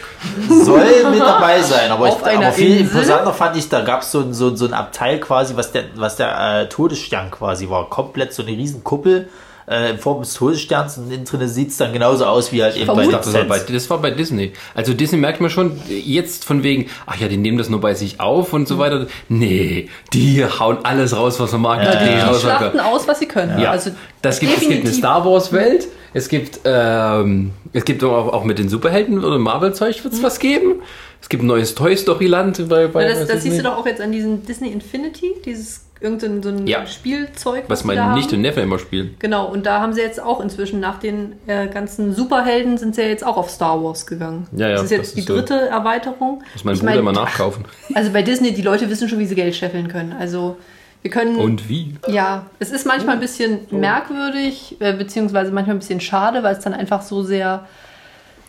Soll 0.48 1.10
mit 1.10 1.20
dabei 1.20 1.62
sein, 1.64 1.90
aber, 1.90 2.10
Auf 2.10 2.22
ich, 2.22 2.38
aber 2.38 2.52
viel 2.52 2.78
Insel? 2.82 2.96
imposanter 2.96 3.34
fand 3.34 3.56
ich, 3.58 3.70
da 3.70 3.82
gab 3.82 4.04
es 4.04 4.12
so, 4.12 4.20
ein- 4.20 4.34
so, 4.36 4.56
so 4.56 4.66
ein 4.66 4.74
Abteil 4.74 5.20
quasi, 5.20 5.56
was 5.56 5.72
der, 5.72 5.86
was 5.96 6.16
der 6.16 6.62
äh, 6.62 6.70
Todesstern 6.70 7.32
quasi 7.32 7.70
war. 7.70 7.90
Komplett 7.90 8.34
so 8.34 8.44
eine 8.44 8.52
riesen 8.52 8.84
Kuppel 8.84 9.28
äh, 9.70 9.92
in 9.92 10.00
Form 10.00 10.22
des 10.22 10.34
Todessterns 10.34 10.98
und 10.98 11.12
innen 11.12 11.26
drin 11.26 11.48
sieht 11.48 11.70
es 11.70 11.78
dann 11.78 11.94
genauso 11.94 12.26
aus 12.26 12.52
wie 12.52 12.64
halt 12.64 12.76
eben 12.76 12.88
bei 12.88 13.04
den 13.04 13.12
Das 13.12 13.34
war, 13.34 13.44
bei, 13.44 13.60
das 13.60 13.90
war 13.90 14.00
bei 14.00 14.12
Disney. 14.12 14.54
Also 14.74 14.94
Disney 14.94 15.18
merkt 15.20 15.42
man 15.42 15.50
schon 15.50 15.80
jetzt 15.88 16.44
von 16.46 16.64
wegen, 16.64 16.88
ach 17.06 17.18
ja, 17.18 17.28
die 17.28 17.38
nehmen 17.38 17.58
das 17.58 17.70
nur 17.70 17.80
bei 17.80 17.94
sich 17.94 18.20
auf 18.20 18.54
und 18.54 18.68
so 18.68 18.80
weiter. 18.80 19.08
Nee, 19.28 19.90
die 20.14 20.44
hauen 20.44 20.80
alles 20.84 21.16
raus, 21.16 21.40
was 21.40 21.52
man 21.52 21.62
Marketing 21.62 22.08
Die 22.08 22.20
raushauen 22.20 22.40
schlachten 22.40 22.80
aus, 22.80 23.08
was 23.08 23.20
sie 23.20 23.28
können. 23.28 23.60
Ja, 23.60 23.72
Also 23.72 23.92
das 24.22 24.40
gibt, 24.40 24.58
es 24.58 24.68
gibt 24.68 24.86
eine. 24.86 24.94
Star 24.94 25.26
Wars 25.26 25.54
Welt. 25.54 25.88
Es 26.12 26.28
gibt, 26.28 26.62
ähm, 26.66 27.52
es 27.72 27.86
gibt 27.86 28.04
auch, 28.04 28.34
auch 28.34 28.44
mit 28.44 28.58
den 28.58 28.68
Superhelden 28.68 29.24
oder 29.24 29.38
Marvel 29.38 29.74
Zeug 29.76 30.04
wird 30.04 30.14
es 30.14 30.24
was 30.24 30.40
geben. 30.40 30.82
Es 31.22 31.30
gibt 31.30 31.44
ein 31.44 31.48
neues 31.48 31.76
Toy 31.76 31.96
Story 31.96 32.26
Land 32.26 32.68
bei, 32.70 32.88
bei 32.88 33.04
Ja, 33.04 33.10
das, 33.10 33.28
das 33.28 33.44
siehst 33.44 33.60
du 33.60 33.64
doch 33.64 33.78
auch 33.78 33.86
jetzt 33.86 34.02
an 34.02 34.12
diesem 34.12 34.44
Disney 34.44 34.70
Infinity, 34.70 35.36
dieses 35.46 35.86
irgendein 36.02 36.42
so 36.42 36.50
ein 36.50 36.66
Ja. 36.68 36.86
Spielzeug, 36.88 37.66
was 37.68 37.82
die 37.82 37.88
mein 37.88 37.98
da 37.98 38.14
Nicht 38.16 38.28
haben. 38.30 38.36
und 38.36 38.42
Neffe 38.42 38.62
immer 38.62 38.80
spielen. 38.80 39.16
Genau, 39.20 39.48
und 39.48 39.66
da 39.66 39.82
haben 39.82 39.94
sie 39.94 40.02
jetzt 40.02 40.22
auch 40.22 40.40
inzwischen 40.42 40.80
nach 40.80 41.00
den 41.00 41.34
äh, 41.48 41.68
ganzen 41.68 42.14
Superhelden 42.14 42.78
sind 42.78 42.96
sie 42.96 43.02
ja 43.02 43.08
jetzt 43.08 43.26
auch 43.26 43.38
auf 43.38 43.50
Star 43.50 43.84
Wars 43.84 44.06
gegangen. 44.06 44.48
Ja, 44.56 44.68
ja, 44.70 44.74
das 44.76 44.84
ist 44.86 44.92
jetzt 44.92 45.08
das 45.08 45.14
die 45.16 45.20
ist 45.22 45.28
so. 45.28 45.36
dritte 45.36 45.68
Erweiterung. 45.68 46.44
Muss 46.54 46.64
mein 46.64 46.74
Ich 46.76 46.80
Bruder 46.80 46.92
mein, 46.92 47.00
immer 47.00 47.12
nachkaufen. 47.12 47.66
Also 47.94 48.12
bei 48.12 48.22
Disney, 48.22 48.54
die 48.54 48.62
Leute 48.62 48.90
wissen 48.90 49.10
schon, 49.10 49.20
wie 49.20 49.26
sie 49.26 49.36
Geld 49.36 49.56
scheffeln 49.56 49.88
können. 49.90 50.14
Also 50.18 50.58
wir 51.02 51.12
können. 51.12 51.38
Und 51.38 51.68
wie? 51.70 51.96
Ja, 52.08 52.46
es 52.60 52.72
ist 52.72 52.86
manchmal 52.86 53.16
ein 53.16 53.22
bisschen 53.22 53.60
merkwürdig, 53.72 54.78
äh, 54.80 54.94
beziehungsweise 54.94 55.52
manchmal 55.52 55.76
ein 55.76 55.80
bisschen 55.80 56.02
schade, 56.02 56.44
weil 56.44 56.56
es 56.56 56.64
dann 56.64 56.74
einfach 56.74 57.02
so 57.02 57.24
sehr 57.24 57.66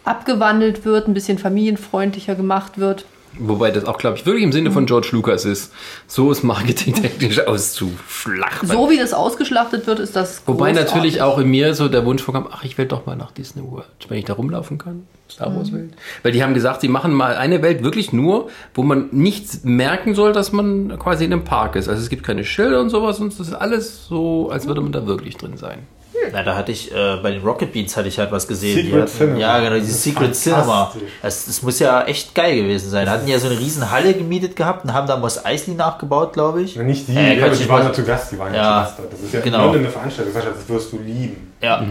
abgewandelt 0.04 0.84
wird, 0.84 1.08
ein 1.08 1.14
bisschen 1.14 1.38
familienfreundlicher 1.38 2.34
gemacht 2.34 2.78
wird. 2.78 3.04
Wobei 3.38 3.70
das 3.70 3.84
auch, 3.84 3.98
glaube 3.98 4.16
ich, 4.16 4.26
wirklich 4.26 4.44
im 4.44 4.52
Sinne 4.52 4.70
von 4.70 4.86
George 4.86 5.10
Lucas 5.12 5.44
ist, 5.44 5.72
so 6.06 6.32
ist 6.32 6.42
marketingtechnisch 6.42 7.40
auszuschlachten. 7.46 8.68
So 8.68 8.90
wie 8.90 8.98
das 8.98 9.12
ausgeschlachtet 9.12 9.86
wird, 9.86 10.00
ist 10.00 10.16
das. 10.16 10.42
Wobei 10.46 10.70
großartig. 10.70 10.94
natürlich 10.94 11.22
auch 11.22 11.38
in 11.38 11.48
mir 11.48 11.74
so 11.74 11.88
der 11.88 12.04
Wunsch 12.04 12.22
vorkam, 12.22 12.48
ach, 12.50 12.64
ich 12.64 12.76
will 12.76 12.86
doch 12.86 13.06
mal 13.06 13.16
nach 13.16 13.30
Disney 13.30 13.62
World, 13.62 13.86
wenn 14.08 14.18
ich 14.18 14.24
da 14.24 14.34
rumlaufen 14.34 14.78
kann. 14.78 15.06
Star 15.30 15.54
Wars 15.54 15.72
Welt. 15.72 15.92
Weil 16.22 16.32
die 16.32 16.42
haben 16.42 16.54
gesagt, 16.54 16.80
sie 16.80 16.88
machen 16.88 17.12
mal 17.12 17.36
eine 17.36 17.62
Welt 17.62 17.84
wirklich 17.84 18.12
nur, 18.12 18.48
wo 18.74 18.82
man 18.82 19.08
nicht 19.12 19.64
merken 19.64 20.14
soll, 20.14 20.32
dass 20.32 20.50
man 20.50 20.98
quasi 20.98 21.24
in 21.24 21.32
einem 21.32 21.44
Park 21.44 21.76
ist. 21.76 21.88
Also 21.88 22.02
es 22.02 22.10
gibt 22.10 22.24
keine 22.24 22.44
Schilder 22.44 22.80
und 22.80 22.90
sowas 22.90 23.20
und 23.20 23.32
es 23.32 23.38
ist 23.38 23.54
alles 23.54 24.06
so, 24.06 24.50
als 24.50 24.66
würde 24.66 24.80
man 24.80 24.90
da 24.90 25.06
wirklich 25.06 25.36
drin 25.36 25.56
sein. 25.56 25.86
Na, 26.32 26.42
da 26.42 26.56
hatte 26.56 26.72
ich, 26.72 26.92
äh, 26.92 27.16
bei 27.22 27.30
den 27.32 27.42
Rocket 27.42 27.72
Beats 27.72 27.96
hatte 27.96 28.08
ich 28.08 28.18
halt 28.18 28.30
was 28.32 28.46
gesehen. 28.48 28.74
Secret 28.76 28.92
Die 28.92 29.00
hatten, 29.02 29.12
Cinema. 29.18 29.38
Ja, 29.38 29.58
genau, 29.60 29.74
dieses 29.76 30.02
Secret 30.02 30.34
Cinema. 30.34 30.92
Das, 31.22 31.46
das 31.46 31.62
muss 31.62 31.78
ja 31.78 32.02
echt 32.04 32.34
geil 32.34 32.56
gewesen 32.56 32.90
sein. 32.90 33.06
Da 33.06 33.12
hatten 33.12 33.26
die 33.26 33.32
ja 33.32 33.38
so 33.38 33.48
eine 33.48 33.58
riesen 33.58 33.90
Halle 33.90 34.14
gemietet 34.14 34.56
gehabt 34.56 34.84
und 34.84 34.92
haben 34.92 35.06
da 35.06 35.16
Mos 35.16 35.44
Eisley 35.44 35.74
nachgebaut, 35.74 36.32
glaube 36.32 36.62
ich. 36.62 36.74
Ja, 36.76 36.82
nicht 36.82 37.08
die, 37.08 37.16
Äh, 37.16 37.38
ja, 37.38 37.48
die 37.48 37.62
ich 37.62 37.68
waren 37.68 37.84
ja 37.84 37.92
zu 37.92 38.04
Gast, 38.04 38.32
die 38.32 38.38
waren 38.38 38.54
ja, 38.54 38.62
zu 38.62 38.68
Gast. 38.84 38.98
da. 38.98 39.02
Das 39.10 39.20
ist 39.20 39.32
ja 39.34 39.40
genau. 39.40 39.70
eine 39.72 39.88
Veranstaltung, 39.88 40.32
Sascha, 40.34 40.48
das 40.50 40.68
wirst 40.68 40.92
du 40.92 40.98
lieben. 40.98 41.52
Ja. 41.62 41.80
Das 41.80 41.88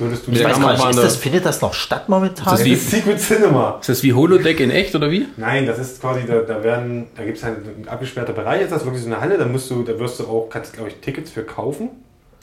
würdest 0.00 0.26
du 0.26 0.32
Ich 0.32 0.42
weiß 0.44 0.58
gar 0.60 0.72
nicht, 0.72 0.84
ist 0.90 0.98
das, 1.04 1.16
findet 1.16 1.46
das 1.46 1.60
noch 1.60 1.74
statt 1.74 2.08
momentan? 2.08 2.44
Das 2.44 2.60
ist 2.60 2.64
wie- 2.66 2.70
Das 2.72 2.80
ist 2.82 2.90
Secret 2.90 3.20
Cinema. 3.20 3.78
Ist 3.80 3.88
das 3.88 4.02
wie 4.02 4.12
Holodeck 4.14 4.58
in 4.58 4.70
echt 4.72 4.94
oder 4.96 5.10
wie? 5.12 5.28
Nein, 5.36 5.64
das 5.66 5.78
ist 5.78 6.00
quasi, 6.00 6.26
da, 6.26 6.40
da 6.40 6.64
werden, 6.64 7.06
da 7.16 7.22
gibt 7.22 7.38
es 7.38 7.44
halt 7.44 7.58
ein 7.58 7.88
abgesperrter 7.88 8.32
Bereich, 8.32 8.62
ist 8.62 8.72
das 8.72 8.84
wirklich 8.84 9.02
so 9.02 9.08
eine 9.08 9.20
Halle, 9.20 9.38
da 9.38 9.44
musst 9.46 9.70
du, 9.70 9.84
da 9.84 9.96
wirst 9.98 10.18
du 10.18 10.24
auch, 10.24 10.48
kannst 10.50 10.72
glaube 10.72 10.88
ich 10.88 10.96
Tickets 10.96 11.30
für 11.30 11.44
kaufen. 11.44 11.90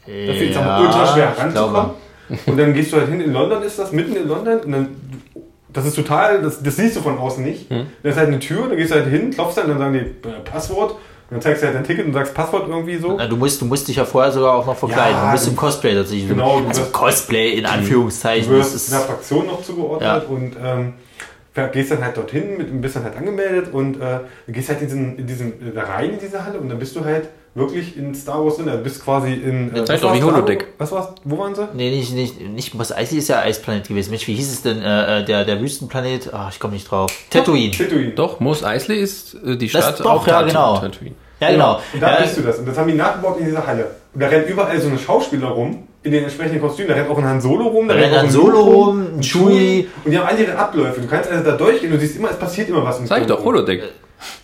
Dafür 0.06 0.34
ist 0.34 0.52
es 0.52 0.58
aber 0.58 0.82
ultra 0.82 1.14
schwer 1.14 1.34
ranzukommen. 1.38 1.92
Und 2.46 2.58
dann 2.60 2.74
gehst 2.74 2.92
du 2.94 2.98
halt 2.98 3.10
hin, 3.10 3.22
in 3.22 3.34
London 3.34 3.64
ist 3.64 3.80
das, 3.80 3.92
mitten 3.92 4.16
in 4.16 4.28
London, 4.28 4.60
und 4.60 4.72
dann, 4.72 4.88
das 5.74 5.86
ist 5.86 5.96
total, 5.96 6.42
das, 6.42 6.62
das 6.62 6.76
siehst 6.76 6.96
du 6.96 7.02
von 7.02 7.18
außen 7.18 7.44
nicht. 7.44 7.70
Hm. 7.70 7.88
Da 8.04 8.10
ist 8.10 8.18
halt 8.18 8.28
eine 8.28 8.40
Tür, 8.40 8.68
da 8.70 8.76
gehst 8.76 8.92
du 8.92 8.96
halt 8.96 9.08
hin, 9.08 9.32
klopfst 9.32 9.56
dann, 9.58 9.68
dann 9.68 9.78
sagen 9.80 9.94
die 9.94 10.28
äh, 10.30 10.34
Passwort, 10.44 10.92
und 10.92 11.00
dann 11.32 11.42
zeigst 11.42 11.62
du 11.62 11.68
halt 11.68 11.76
dein 11.76 11.84
Ticket 11.84 12.06
und 12.06 12.14
sagst 12.14 12.34
Passwort 12.34 12.68
irgendwie 12.68 12.98
so. 12.98 13.16
Na, 13.18 13.28
du, 13.28 13.36
musst, 13.36 13.62
du 13.62 13.66
musst 13.66 13.88
dich 13.88 13.96
ja 13.98 14.06
vorher 14.06 14.32
sogar 14.32 14.56
auch 14.56 14.66
noch 14.66 14.76
verkleiden. 14.76 15.16
Ja, 15.16 15.26
du 15.28 15.32
bist 15.34 15.48
im 15.48 15.56
Cosplay 15.56 15.94
tatsächlich. 15.94 16.28
Genau, 16.30 16.60
du 16.60 16.68
also 16.68 16.82
wirst- 16.82 16.94
Cosplay 16.94 17.52
in 17.52 17.66
Anführungszeichen. 17.68 18.52
Du 18.52 18.58
Das 18.58 18.74
wirst 18.74 18.94
einer 18.94 19.04
Fraktion 19.04 19.46
noch 19.46 19.62
zugeordnet 19.64 20.24
Ja. 20.24 20.28
und 20.28 20.56
ähm, 20.64 20.94
gehst 21.72 21.92
dann 21.92 22.04
halt 22.04 22.18
dorthin, 22.18 22.58
mit, 22.58 22.82
bist 22.82 22.96
dann 22.96 23.04
halt 23.04 23.16
angemeldet 23.18 23.72
und 23.72 24.02
äh, 24.02 24.20
du 24.48 24.54
gehst 24.54 24.70
halt 24.70 24.82
in 24.82 24.88
diesen, 24.88 25.18
in 25.20 25.28
diesen, 25.28 25.76
äh, 25.76 25.80
rein 25.80 26.12
in 26.14 26.20
diese 26.20 26.44
Halle 26.44 26.58
und 26.60 26.70
dann 26.70 26.80
bist 26.80 26.96
du 26.96 27.04
halt 27.06 27.28
wirklich 27.56 27.98
in 27.98 28.14
Star 28.16 28.44
Wars 28.44 28.58
drin. 28.58 28.68
Du 28.68 28.78
bist 28.78 29.04
quasi 29.04 29.34
in. 29.34 29.70
Äh, 29.76 29.84
Zeig 29.86 29.96
was 29.96 30.02
doch, 30.02 30.14
wie 30.14 30.24
war's? 30.24 30.34
Holodeck. 30.34 30.68
Was 30.78 30.92
war's? 30.92 31.10
Wo 31.24 31.38
waren 31.38 31.56
sie? 31.56 31.68
nee, 31.74 31.90
nicht, 31.92 32.14
nicht, 32.14 32.40
nicht 32.42 32.74
Mos 32.76 32.92
Eisley 32.92 33.20
ist 33.20 33.28
ja 33.30 33.40
Eisplanet 33.42 33.88
gewesen. 33.88 34.12
Mensch, 34.12 34.28
wie 34.28 34.34
hieß 34.36 34.52
es 34.52 34.62
denn? 34.62 34.82
Äh, 34.82 35.20
äh, 35.22 35.26
der, 35.26 35.46
der 35.46 35.60
Wüstenplanet? 35.62 36.34
Ah, 36.34 36.50
ich 36.52 36.60
komme 36.60 36.74
nicht 36.74 36.90
drauf. 36.90 37.12
Tatooine. 37.30 37.72
Tatooine. 37.72 38.12
Doch, 38.12 38.40
Mos 38.40 38.64
Eisley 38.64 39.00
ist 39.00 39.36
äh, 39.46 39.56
die 39.58 39.68
Das 39.70 39.84
Stadt 39.84 40.00
doch, 40.00 40.06
auf 40.06 40.28
ja, 40.28 40.34
Tatooine. 40.44 40.52
genau. 40.54 40.78
Tatooine. 40.80 41.16
Ja, 41.40 41.52
genau. 41.52 41.80
Und 41.94 42.02
da 42.04 42.16
Ja, 42.16 42.22
bist 42.22 42.38
du 42.38 42.42
das. 42.42 42.60
Und 42.60 42.68
das 42.68 42.78
haben 42.78 42.88
die 42.90 42.96
nachgebaut 42.96 43.38
in 43.40 43.46
dieser 43.46 43.66
Halle. 43.66 43.92
Und 44.14 44.22
da 44.22 44.28
rennen 44.28 44.46
überall 44.48 44.80
so 44.82 44.90
eine 44.90 45.00
Schauspieler 45.00 45.48
rum, 45.48 45.84
in 46.04 46.12
den 46.12 46.24
entsprechenden 46.24 46.62
Kostümen. 46.62 46.90
Da 46.90 46.96
rennt 46.96 47.10
auch 47.10 47.18
ein 47.18 47.26
Han 47.26 47.40
Solo 47.42 47.68
rum. 47.68 47.88
Da 47.88 47.94
rennt 47.94 48.06
rennt 48.06 48.14
auch 48.16 48.20
Han 48.20 48.26
ein 48.28 48.32
Solo 48.32 48.60
rum, 48.62 49.08
ein 49.18 49.22
Chewie. 49.24 49.88
Und 50.04 50.12
die 50.12 50.18
haben 50.18 50.28
alle 50.28 50.44
ihre 50.44 50.58
Abläufe. 50.58 51.00
Du 51.02 51.08
kannst 51.08 51.30
also 51.30 51.44
da 51.44 51.56
durchgehen 51.58 51.92
und 51.94 52.00
du 52.02 52.06
siehst 52.06 52.18
immer, 52.18 52.30
es 52.32 52.38
passiert 52.38 52.70
immer 52.70 52.84
was. 52.84 53.00
im 53.00 53.08
Sag 53.08 53.22
ich 53.22 53.28
doch, 53.28 53.38
rum. 53.40 53.46
Holodeck. 53.46 53.84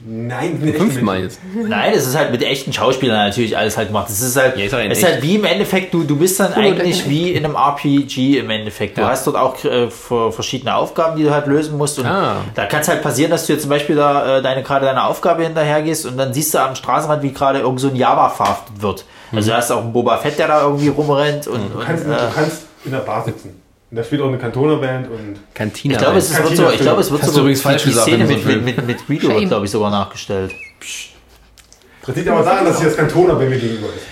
Nein, 0.06 0.62
echt 0.66 0.78
Fünfmal 0.78 1.22
jetzt. 1.24 1.40
Nein, 1.54 1.92
das 1.94 2.06
ist 2.08 2.16
halt 2.18 2.32
mit 2.32 2.42
echten 2.44 2.72
Schauspielern 2.72 3.28
natürlich 3.28 3.58
alles 3.58 3.78
halt 3.78 3.88
gemacht. 3.90 4.08
Das 4.10 4.22
ist 4.22 4.36
halt, 4.36 4.58
Ja, 4.58 4.66
es 4.66 4.98
ist 5.00 5.04
halt 5.04 5.22
wie 5.22 5.36
im 5.36 5.44
Endeffekt, 5.46 5.94
du, 5.94 6.04
du 6.04 6.16
bist 6.16 6.40
dann 6.40 6.56
Holodeck 6.56 6.80
eigentlich 6.82 7.10
wie 7.10 7.32
in 7.34 7.44
einem 7.46 7.56
RPG 7.56 8.40
im 8.40 8.50
Endeffekt. 8.50 8.98
Du 8.98 9.02
Ja. 9.02 9.10
hast 9.10 9.26
dort 9.28 9.36
auch 9.36 9.64
äh, 9.66 9.90
ver- 9.90 10.32
verschiedene 10.32 10.76
Aufgaben, 10.76 11.18
die 11.18 11.24
du 11.24 11.32
halt 11.32 11.48
lösen 11.48 11.78
musst. 11.78 12.00
Und 12.00 12.06
Ah. 12.06 12.38
da 12.54 12.66
kann 12.66 12.82
es 12.82 12.88
halt 12.88 13.02
passieren, 13.02 13.32
dass 13.32 13.46
du 13.48 13.54
jetzt 13.54 13.64
zum 13.64 13.70
Beispiel 13.70 13.96
da 13.96 14.38
äh, 14.38 14.42
deine 14.42 14.64
gerade 14.64 14.86
deine 14.86 15.04
Aufgabe 15.06 15.44
hinterher 15.44 15.82
gehst 15.82 16.06
und 16.06 16.18
dann 16.18 16.34
siehst 16.34 16.54
du 16.54 16.60
am 16.60 16.76
Straßenrand, 16.76 17.22
wie 17.24 17.34
gerade 17.34 17.60
irgend 17.60 17.80
so 17.80 17.88
ein 17.90 17.96
Java 17.96 18.30
verhaftet 18.30 18.82
wird. 18.82 19.06
Also 19.32 19.50
du 19.52 19.58
hast 19.58 19.72
auch 19.72 19.82
einen 19.82 19.92
Boba 19.92 20.18
Fett, 20.18 20.40
der 20.40 20.48
da 20.48 20.62
irgendwie 20.62 20.88
rumrennt 20.88 21.48
und, 21.48 21.74
Du 21.74 21.80
und 21.80 21.86
kannst, 21.86 22.06
äh, 22.06 22.10
du 22.10 22.16
kannst 22.34 22.62
in 22.86 22.92
der 22.92 23.00
Bar 23.00 23.26
sitzen. 23.26 23.62
Und 23.96 24.00
da 24.00 24.04
spielt 24.04 24.22
auch 24.24 24.28
eine 24.28 24.38
Kantonerband 24.38 25.08
und 25.10 25.40
Cantina. 25.54 25.94
ich 25.94 26.00
glaube, 26.02 26.18
es 26.18 26.30
ist, 26.30 26.44
wird 26.44 26.58
so, 26.58 26.70
ich 26.70 26.82
glaube, 26.82 27.00
es 27.00 27.10
wird 27.10 27.22
Hast 27.22 27.30
du 27.30 27.32
sogar 27.32 27.44
übrigens 27.44 27.62
falsch 27.62 27.84
die 27.84 27.90
gesagt 27.92 28.08
Szene 28.10 28.26
mit, 28.26 28.46
mit, 28.46 28.66
mit, 28.66 28.88
mit 28.88 29.08
Greedo 29.08 29.28
Shame. 29.28 29.40
wird, 29.40 29.48
glaube 29.48 29.64
ich, 29.64 29.72
sogar 29.72 29.90
nachgestellt. 29.90 30.54
Das 32.06 32.14
liegt 32.14 32.28
aber 32.28 32.44
daran, 32.44 32.66
dass 32.66 32.80
hier 32.80 32.90
das 32.90 32.98
Kantona-Band 32.98 33.50
mir 33.50 33.58
gegenüber 33.58 33.88
ist. 33.96 34.06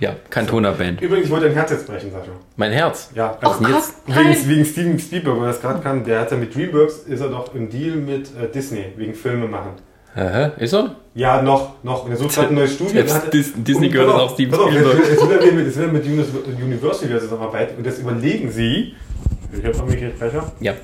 ja, 0.00 0.14
Cantona 0.28 0.72
Band. 0.72 1.00
Übrigens, 1.00 1.24
ich 1.24 1.32
wollte 1.32 1.46
dein 1.46 1.54
Herz 1.54 1.70
jetzt 1.70 1.86
brechen, 1.86 2.12
Sascha. 2.12 2.32
Mein 2.56 2.72
Herz. 2.72 3.08
Ja, 3.14 3.38
Ach, 3.40 3.58
also 3.58 3.64
krass. 3.64 3.94
wegen, 4.04 4.48
wegen 4.50 4.64
Steven 4.66 4.98
Spielberg, 4.98 5.40
weil 5.40 5.46
das 5.46 5.62
gerade 5.62 5.80
kann. 5.80 6.04
Der 6.04 6.20
hat 6.20 6.30
ja 6.30 6.36
mit 6.36 6.54
Dreamworks, 6.54 7.04
ist 7.08 7.20
er 7.22 7.30
doch 7.30 7.54
im 7.54 7.70
Deal 7.70 7.96
mit 7.96 8.28
äh, 8.38 8.50
Disney, 8.52 8.92
wegen 8.96 9.14
Filme 9.14 9.48
machen. 9.48 9.76
Aha, 10.16 10.52
ist 10.58 10.72
er? 10.72 10.94
Ja, 11.14 11.42
noch, 11.42 11.82
noch. 11.82 12.04
Und 12.04 12.12
er 12.12 12.16
sucht 12.16 12.34
gerade 12.34 12.48
ein 12.48 12.54
neues 12.54 12.74
Studio. 12.74 13.02
Hat- 13.12 13.32
Dis- 13.32 13.52
Disney 13.56 13.86
und 13.86 13.92
gehört 13.92 14.10
auch 14.10 14.20
auf, 14.22 14.34
Steven 14.34 14.54
Spielberg. 14.54 14.98
Jetzt, 14.98 15.10
jetzt, 15.10 15.28
will 15.28 15.38
er 15.38 15.52
mit, 15.52 15.66
jetzt 15.66 15.76
er 15.78 15.88
Universal 16.64 17.08
wieder 17.08 17.20
zusammenarbeiten 17.20 17.78
und 17.78 17.86
jetzt 17.86 17.98
überlegen 18.00 18.50
sie, 18.50 18.94
ich 19.52 19.64
habe 19.64 19.76
mitgekriegt, 19.86 20.18
Becher, 20.20 20.52
Ja. 20.60 20.74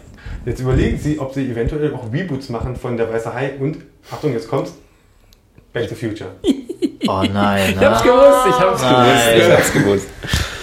jetzt 0.46 0.60
überlegen 0.60 0.98
sie, 0.98 1.18
ob 1.18 1.32
sie 1.32 1.48
eventuell 1.50 1.94
auch 1.94 2.12
Reboots 2.12 2.48
machen 2.48 2.74
von 2.74 2.96
Der 2.96 3.12
Weiße 3.12 3.32
Hai 3.32 3.52
und, 3.60 3.78
Achtung, 4.10 4.32
jetzt 4.32 4.48
kommt's, 4.48 4.74
Back 5.72 5.88
to 5.88 5.94
Future. 5.94 6.30
Oh 7.06 7.22
nein, 7.32 7.74
Ich 7.78 7.84
hab's 7.84 8.02
gewusst, 8.02 8.46
ich 8.48 8.58
hab's 8.60 8.82
Nein. 8.82 9.36
gewusst, 9.36 9.46
ich 9.46 9.52
hab's 9.52 9.72
gewusst. 9.72 10.08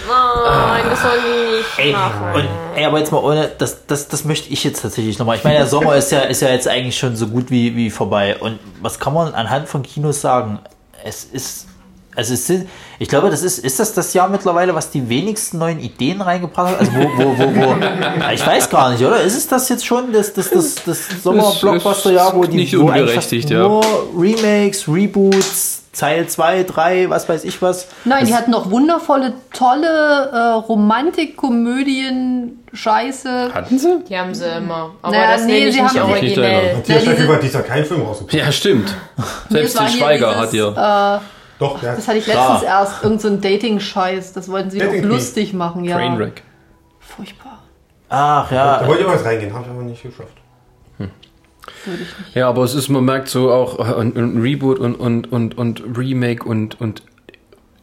Nein, 0.08 0.84
das 0.88 1.02
soll 1.02 1.18
die 1.18 1.56
nicht 1.58 1.78
Ey, 1.78 1.92
machen. 1.92 2.34
und, 2.34 2.48
ey, 2.74 2.84
aber 2.84 2.98
jetzt 2.98 3.12
mal 3.12 3.18
ohne, 3.18 3.50
das, 3.58 3.86
das, 3.86 4.08
das 4.08 4.24
möchte 4.24 4.52
ich 4.52 4.64
jetzt 4.64 4.82
tatsächlich 4.82 5.18
nochmal. 5.18 5.36
Ich 5.36 5.44
meine, 5.44 5.58
der 5.58 5.66
Sommer 5.66 5.96
ist 5.96 6.10
ja, 6.12 6.20
ist 6.20 6.40
ja 6.42 6.48
jetzt 6.48 6.68
eigentlich 6.68 6.98
schon 6.98 7.16
so 7.16 7.28
gut 7.28 7.50
wie, 7.50 7.76
wie 7.76 7.90
vorbei. 7.90 8.36
Und 8.38 8.58
was 8.80 8.98
kann 8.98 9.14
man 9.14 9.34
anhand 9.34 9.68
von 9.68 9.82
Kinos 9.82 10.20
sagen? 10.20 10.60
Es 11.04 11.24
ist, 11.24 11.66
also 12.18 12.34
es 12.34 12.48
sind, 12.48 12.68
ich 12.98 13.08
glaube, 13.08 13.30
das 13.30 13.42
ist, 13.42 13.58
ist 13.58 13.78
das 13.78 13.94
das 13.94 14.12
Jahr 14.12 14.28
mittlerweile, 14.28 14.74
was 14.74 14.90
die 14.90 15.08
wenigsten 15.08 15.58
neuen 15.58 15.78
Ideen 15.78 16.20
reingebracht 16.20 16.72
hat? 16.72 16.80
Also 16.80 16.92
wo, 16.92 17.04
wo, 17.16 17.38
wo, 17.38 17.54
wo, 17.54 17.76
ich 18.34 18.44
weiß 18.44 18.68
gar 18.70 18.90
nicht, 18.90 19.04
oder? 19.04 19.20
Ist 19.20 19.36
es 19.36 19.46
das 19.46 19.68
jetzt 19.68 19.86
schon, 19.86 20.12
das, 20.12 20.32
das, 20.32 20.50
das, 20.50 20.74
das 20.84 20.98
Sommer-Blockbuster-Jahr, 21.22 22.34
wo 22.34 22.44
die, 22.44 22.56
nicht 22.56 22.76
wo 22.76 22.88
eigentlich 22.88 23.44
ja. 23.44 23.60
nur 23.60 23.84
Remakes, 24.16 24.88
Reboots, 24.88 25.77
Teil 25.98 26.26
2, 26.28 26.62
3, 26.62 27.10
was 27.10 27.28
weiß 27.28 27.44
ich 27.44 27.60
was. 27.60 27.88
Nein, 28.04 28.24
die 28.26 28.34
hatten 28.34 28.50
noch 28.52 28.70
wundervolle, 28.70 29.34
tolle 29.52 30.30
äh, 30.32 30.38
Romantik-Komödien, 31.38 32.64
Scheiße. 32.72 33.52
Hatten 33.52 33.78
sie? 33.78 34.04
Die 34.08 34.16
haben 34.18 34.34
sie 34.34 34.46
immer. 34.48 34.92
Aber 35.02 35.12
Naja, 35.16 35.32
das 35.32 35.44
nee, 35.46 35.70
sie 35.70 35.82
nicht 35.82 35.98
haben- 35.98 36.10
originell. 36.10 36.76
Matthias 36.76 37.00
diese- 37.02 37.12
Steffel 37.14 37.34
hat 37.34 37.42
dieser 37.42 37.62
keinen 37.62 37.84
Film 37.84 38.02
rausgebracht. 38.02 38.34
Ja, 38.34 38.52
stimmt. 38.52 38.94
Selbst 39.48 39.76
Das 39.78 39.90
hier 39.92 40.00
Schweiger 40.02 40.28
dieses, 40.28 40.42
hat 40.42 40.52
ihr. 40.52 40.68
Äh, 40.68 41.18
Doch, 41.58 41.80
der 41.80 41.96
das 41.96 42.06
hatte 42.08 42.18
ich 42.18 42.26
letztens 42.26 42.62
erst, 42.62 43.02
irgend 43.02 43.20
so 43.20 43.28
ein 43.28 43.40
Dating-Scheiß. 43.40 44.32
Das 44.34 44.48
wollten 44.50 44.70
sie 44.70 44.78
doch 44.78 44.92
lustig 45.02 45.52
machen, 45.54 45.84
ja. 45.84 45.96
Trainwreck. 45.96 46.42
Furchtbar. 47.00 47.58
Ach 48.10 48.50
ja, 48.52 48.78
Da 48.78 48.86
wollte 48.86 49.02
ich 49.02 49.08
was 49.08 49.24
reingehen, 49.24 49.52
habe 49.52 49.64
ich 49.64 49.70
aber 49.70 49.82
nicht 49.82 50.02
geschafft. 50.02 50.32
Würde 51.88 52.02
ich 52.02 52.18
nicht. 52.26 52.36
Ja, 52.36 52.48
aber 52.48 52.62
es 52.64 52.74
ist, 52.74 52.88
man 52.88 53.04
merkt 53.04 53.28
so 53.28 53.50
auch 53.50 53.78
äh, 53.78 54.00
ein, 54.00 54.16
ein 54.16 54.40
Reboot 54.40 54.78
und, 54.78 54.94
und, 54.94 55.32
und, 55.32 55.56
und 55.58 55.82
Remake 55.96 56.44
und, 56.44 56.80
und 56.80 57.02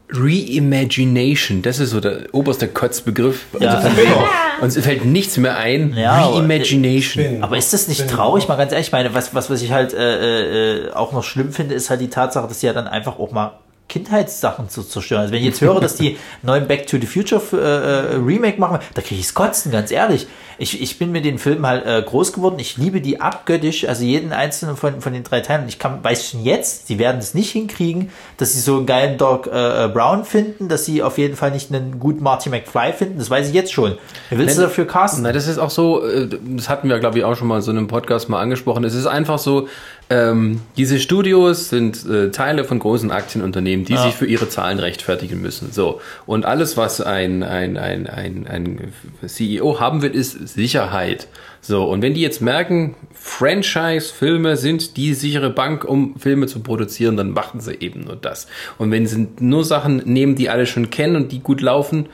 Reimagination, 0.10 1.62
das 1.64 1.80
ist 1.80 1.90
so 1.90 2.00
der 2.00 2.28
oberste 2.32 2.68
Kotzbegriff. 2.68 3.46
Ja. 3.60 3.70
Also 3.76 3.88
von 3.88 3.98
wegen, 3.98 4.14
uns 4.62 4.78
fällt 4.78 5.04
nichts 5.06 5.38
mehr 5.38 5.58
ein. 5.58 5.96
Ja, 5.98 6.12
aber- 6.12 6.38
Reimagination. 6.38 7.44
Aber 7.44 7.58
ist 7.58 7.74
das 7.74 7.88
nicht 7.88 8.08
traurig, 8.10 8.48
mal 8.48 8.56
ganz 8.56 8.72
ehrlich? 8.72 8.88
Ich 8.88 8.92
meine, 8.92 9.14
was, 9.14 9.34
was, 9.34 9.50
was 9.50 9.62
ich 9.62 9.72
halt 9.72 9.94
äh, 9.94 10.86
äh, 10.88 10.92
auch 10.92 11.12
noch 11.12 11.24
schlimm 11.24 11.52
finde, 11.52 11.76
ist 11.76 11.90
halt 11.90 12.02
die 12.02 12.10
Tatsache, 12.10 12.48
dass 12.48 12.60
sie 12.60 12.68
ja 12.68 12.74
dann 12.74 12.88
einfach 12.88 13.18
auch 13.20 13.32
mal 13.32 13.60
Kindheitssachen 13.96 14.68
zu 14.68 14.84
zerstören. 14.84 15.22
Also 15.22 15.34
wenn 15.34 15.40
ich 15.40 15.46
jetzt 15.46 15.62
höre, 15.62 15.80
dass 15.80 15.96
die 15.96 16.18
neuen 16.42 16.68
Back 16.68 16.86
to 16.88 16.98
the 17.00 17.08
Future 17.08 17.42
äh, 17.54 18.16
äh, 18.16 18.16
Remake 18.18 18.60
machen, 18.60 18.80
da 18.94 19.02
kriege 19.02 19.22
ich 19.22 19.34
Kotzen, 19.34 19.72
ganz 19.72 19.90
ehrlich. 19.90 20.28
Ich, 20.58 20.82
ich 20.82 21.00
bin 21.00 21.12
mit 21.12 21.26
den 21.26 21.38
Filmen 21.38 21.66
halt 21.66 21.86
äh, 21.86 22.02
groß 22.02 22.34
geworden. 22.34 22.60
Ich 22.60 22.78
liebe 22.78 23.02
die 23.02 23.20
abgöttisch, 23.20 23.88
also 23.88 24.04
jeden 24.04 24.32
einzelnen 24.32 24.78
von, 24.78 25.02
von 25.02 25.14
den 25.14 25.24
drei 25.24 25.42
Teilen. 25.42 25.64
Und 25.64 25.68
ich 25.68 25.80
kann, 25.80 26.04
weiß 26.04 26.30
schon 26.30 26.44
jetzt, 26.44 26.88
sie 26.88 26.98
werden 26.98 27.20
es 27.20 27.34
nicht 27.34 27.52
hinkriegen, 27.52 28.10
dass 28.38 28.54
sie 28.54 28.60
so 28.60 28.78
einen 28.78 28.86
geilen 28.86 29.18
Doc 29.18 29.48
äh, 29.48 29.86
äh, 29.86 29.88
Brown 29.90 30.24
finden, 30.24 30.70
dass 30.70 30.86
sie 30.86 31.04
auf 31.04 31.18
jeden 31.18 31.36
Fall 31.36 31.52
nicht 31.52 31.74
einen 31.74 32.00
guten 32.00 32.24
Marty 32.24 32.50
McFly 32.50 32.94
finden. 32.94 33.20
Das 33.20 33.30
weiß 33.30 33.50
ich 33.50 33.54
jetzt 33.54 33.74
schon. 33.74 33.98
Wer 34.30 34.38
willst 34.38 34.58
du 34.58 34.62
Nein, 34.62 34.70
dafür 34.70 34.88
casten? 34.88 35.24
Na, 35.24 35.34
das 35.34 35.48
ist 35.48 35.58
auch 35.58 35.70
so, 35.70 36.06
äh, 36.06 36.28
das 36.28 36.70
hatten 36.70 36.88
wir, 36.88 37.00
glaube 37.00 37.18
ich, 37.18 37.26
auch 37.26 37.36
schon 37.36 37.48
mal 37.48 37.62
so 37.62 37.72
in 37.72 37.78
einem 37.78 37.88
Podcast 37.88 38.30
mal 38.30 38.42
angesprochen. 38.42 38.84
Es 38.86 38.94
ist 38.94 39.08
einfach 39.08 39.40
so, 39.40 39.68
ähm, 40.10 40.62
diese 40.78 41.00
Studios 41.00 41.70
sind 41.70 42.06
äh, 42.06 42.30
Teile 42.30 42.64
von 42.64 42.78
großen 42.78 43.10
Aktienunternehmen, 43.10 43.86
die 43.86 43.98
sich 43.98 44.14
für 44.14 44.28
ihre 44.28 44.48
Zahlen 44.50 44.78
rechtfertigen 44.78 45.42
müssen. 45.42 45.72
So. 45.72 46.00
Und 46.28 46.46
alles, 46.46 46.78
was 46.78 47.02
ein, 47.02 47.42
ein, 47.42 47.78
ein, 47.78 48.08
ein, 48.08 48.46
ein 48.48 48.94
CEO 49.26 49.80
haben 49.80 50.04
will, 50.04 50.12
ist 50.12 50.48
Sicherheit. 50.48 51.28
So. 51.60 51.86
Und 51.86 52.04
wenn 52.04 52.14
die 52.14 52.22
jetzt 52.22 52.40
merken, 52.42 52.94
Franchise-Filme 53.14 54.58
sind 54.58 54.96
die 54.96 55.16
sichere 55.16 55.50
Bank, 55.50 55.86
um 55.86 56.20
Filme 56.20 56.46
zu 56.46 56.60
produzieren, 56.60 57.18
dann 57.18 57.32
machen 57.32 57.60
sie 57.60 57.74
eben 57.74 58.02
nur 58.02 58.16
das. 58.16 58.48
Und 58.78 58.92
wenn 58.92 59.08
sie 59.08 59.28
nur 59.40 59.66
Sachen 59.66 59.98
nehmen, 60.06 60.36
die 60.36 60.50
alle 60.50 60.68
schon 60.68 60.92
kennen 60.92 61.16
und 61.16 61.32
die 61.32 61.40
gut 61.40 61.62
laufen, 61.62 62.10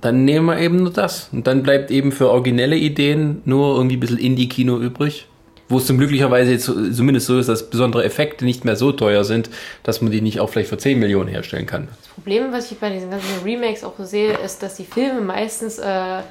dann 0.00 0.24
nehmen 0.24 0.46
wir 0.46 0.60
eben 0.60 0.76
nur 0.76 0.92
das. 0.92 1.30
Und 1.32 1.48
dann 1.48 1.64
bleibt 1.64 1.90
eben 1.90 2.12
für 2.12 2.30
originelle 2.30 2.76
Ideen 2.76 3.42
nur 3.44 3.74
irgendwie 3.74 3.96
ein 3.96 4.00
bisschen 4.00 4.18
Indie-Kino 4.18 4.78
übrig. 4.78 5.26
Wo 5.68 5.78
es 5.78 5.86
zum 5.86 5.98
glücklicherweise 5.98 6.52
jetzt 6.52 6.66
zumindest 6.66 7.26
so 7.26 7.38
ist, 7.38 7.48
dass 7.48 7.68
besondere 7.68 8.04
Effekte 8.04 8.44
nicht 8.44 8.64
mehr 8.64 8.76
so 8.76 8.92
teuer 8.92 9.24
sind, 9.24 9.50
dass 9.82 10.00
man 10.00 10.12
die 10.12 10.20
nicht 10.20 10.38
auch 10.38 10.48
vielleicht 10.48 10.68
für 10.68 10.78
10 10.78 10.98
Millionen 10.98 11.28
herstellen 11.28 11.66
kann. 11.66 11.88
Das 11.88 12.08
Problem, 12.14 12.52
was 12.52 12.70
ich 12.70 12.78
bei 12.78 12.90
diesen 12.90 13.10
ganzen 13.10 13.42
Remakes 13.44 13.82
auch 13.82 13.94
so 13.98 14.04
sehe, 14.04 14.34
ist, 14.44 14.62
dass 14.62 14.76
die 14.76 14.84
Filme 14.84 15.20
meistens 15.20 15.78
äh, 15.78 16.22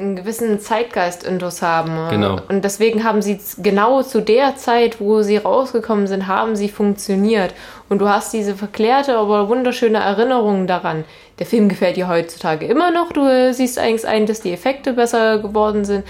einen 0.00 0.16
gewissen 0.16 0.60
Zeitgeist-Intus 0.60 1.62
haben. 1.62 2.08
Genau. 2.10 2.40
Und 2.48 2.64
deswegen 2.64 3.04
haben 3.04 3.22
sie 3.22 3.38
genau 3.58 4.02
zu 4.02 4.20
der 4.20 4.56
Zeit, 4.56 5.00
wo 5.00 5.22
sie 5.22 5.36
rausgekommen 5.36 6.06
sind, 6.06 6.26
haben 6.26 6.56
sie 6.56 6.68
funktioniert. 6.68 7.54
Und 7.88 7.98
du 7.98 8.08
hast 8.08 8.32
diese 8.32 8.54
verklärte, 8.54 9.16
aber 9.16 9.48
wunderschöne 9.48 9.98
Erinnerung 9.98 10.66
daran. 10.66 11.04
Der 11.38 11.46
Film 11.46 11.68
gefällt 11.68 11.96
dir 11.96 12.08
heutzutage 12.08 12.66
immer 12.66 12.90
noch. 12.90 13.12
Du 13.12 13.26
äh, 13.26 13.52
siehst 13.52 13.78
eigentlich 13.78 14.06
ein, 14.06 14.26
dass 14.26 14.40
die 14.40 14.52
Effekte 14.52 14.92
besser 14.92 15.38
geworden 15.38 15.84
sind. 15.84 16.04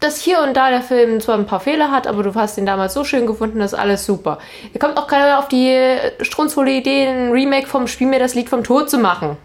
Dass 0.00 0.20
hier 0.20 0.40
und 0.42 0.54
da 0.54 0.70
der 0.70 0.82
Film 0.82 1.20
zwar 1.20 1.36
ein 1.36 1.46
paar 1.46 1.60
Fehler 1.60 1.90
hat, 1.90 2.06
aber 2.06 2.22
du 2.22 2.34
hast 2.34 2.58
ihn 2.58 2.66
damals 2.66 2.92
so 2.92 3.02
schön 3.02 3.26
gefunden, 3.26 3.60
das 3.60 3.72
ist 3.72 3.78
alles 3.78 4.04
super. 4.04 4.38
Da 4.74 4.78
kommt 4.78 4.98
auch 4.98 5.06
keiner 5.06 5.38
auf 5.38 5.48
die 5.48 5.70
äh, 5.70 6.12
strunzvolle 6.22 6.70
Idee, 6.72 7.06
ein 7.06 7.30
Remake 7.32 7.66
vom 7.66 7.86
Spiel 7.86 8.06
mir 8.06 8.18
das 8.18 8.34
Lied 8.34 8.50
vom 8.50 8.62
Tod 8.62 8.90
zu 8.90 8.98
machen. 8.98 9.38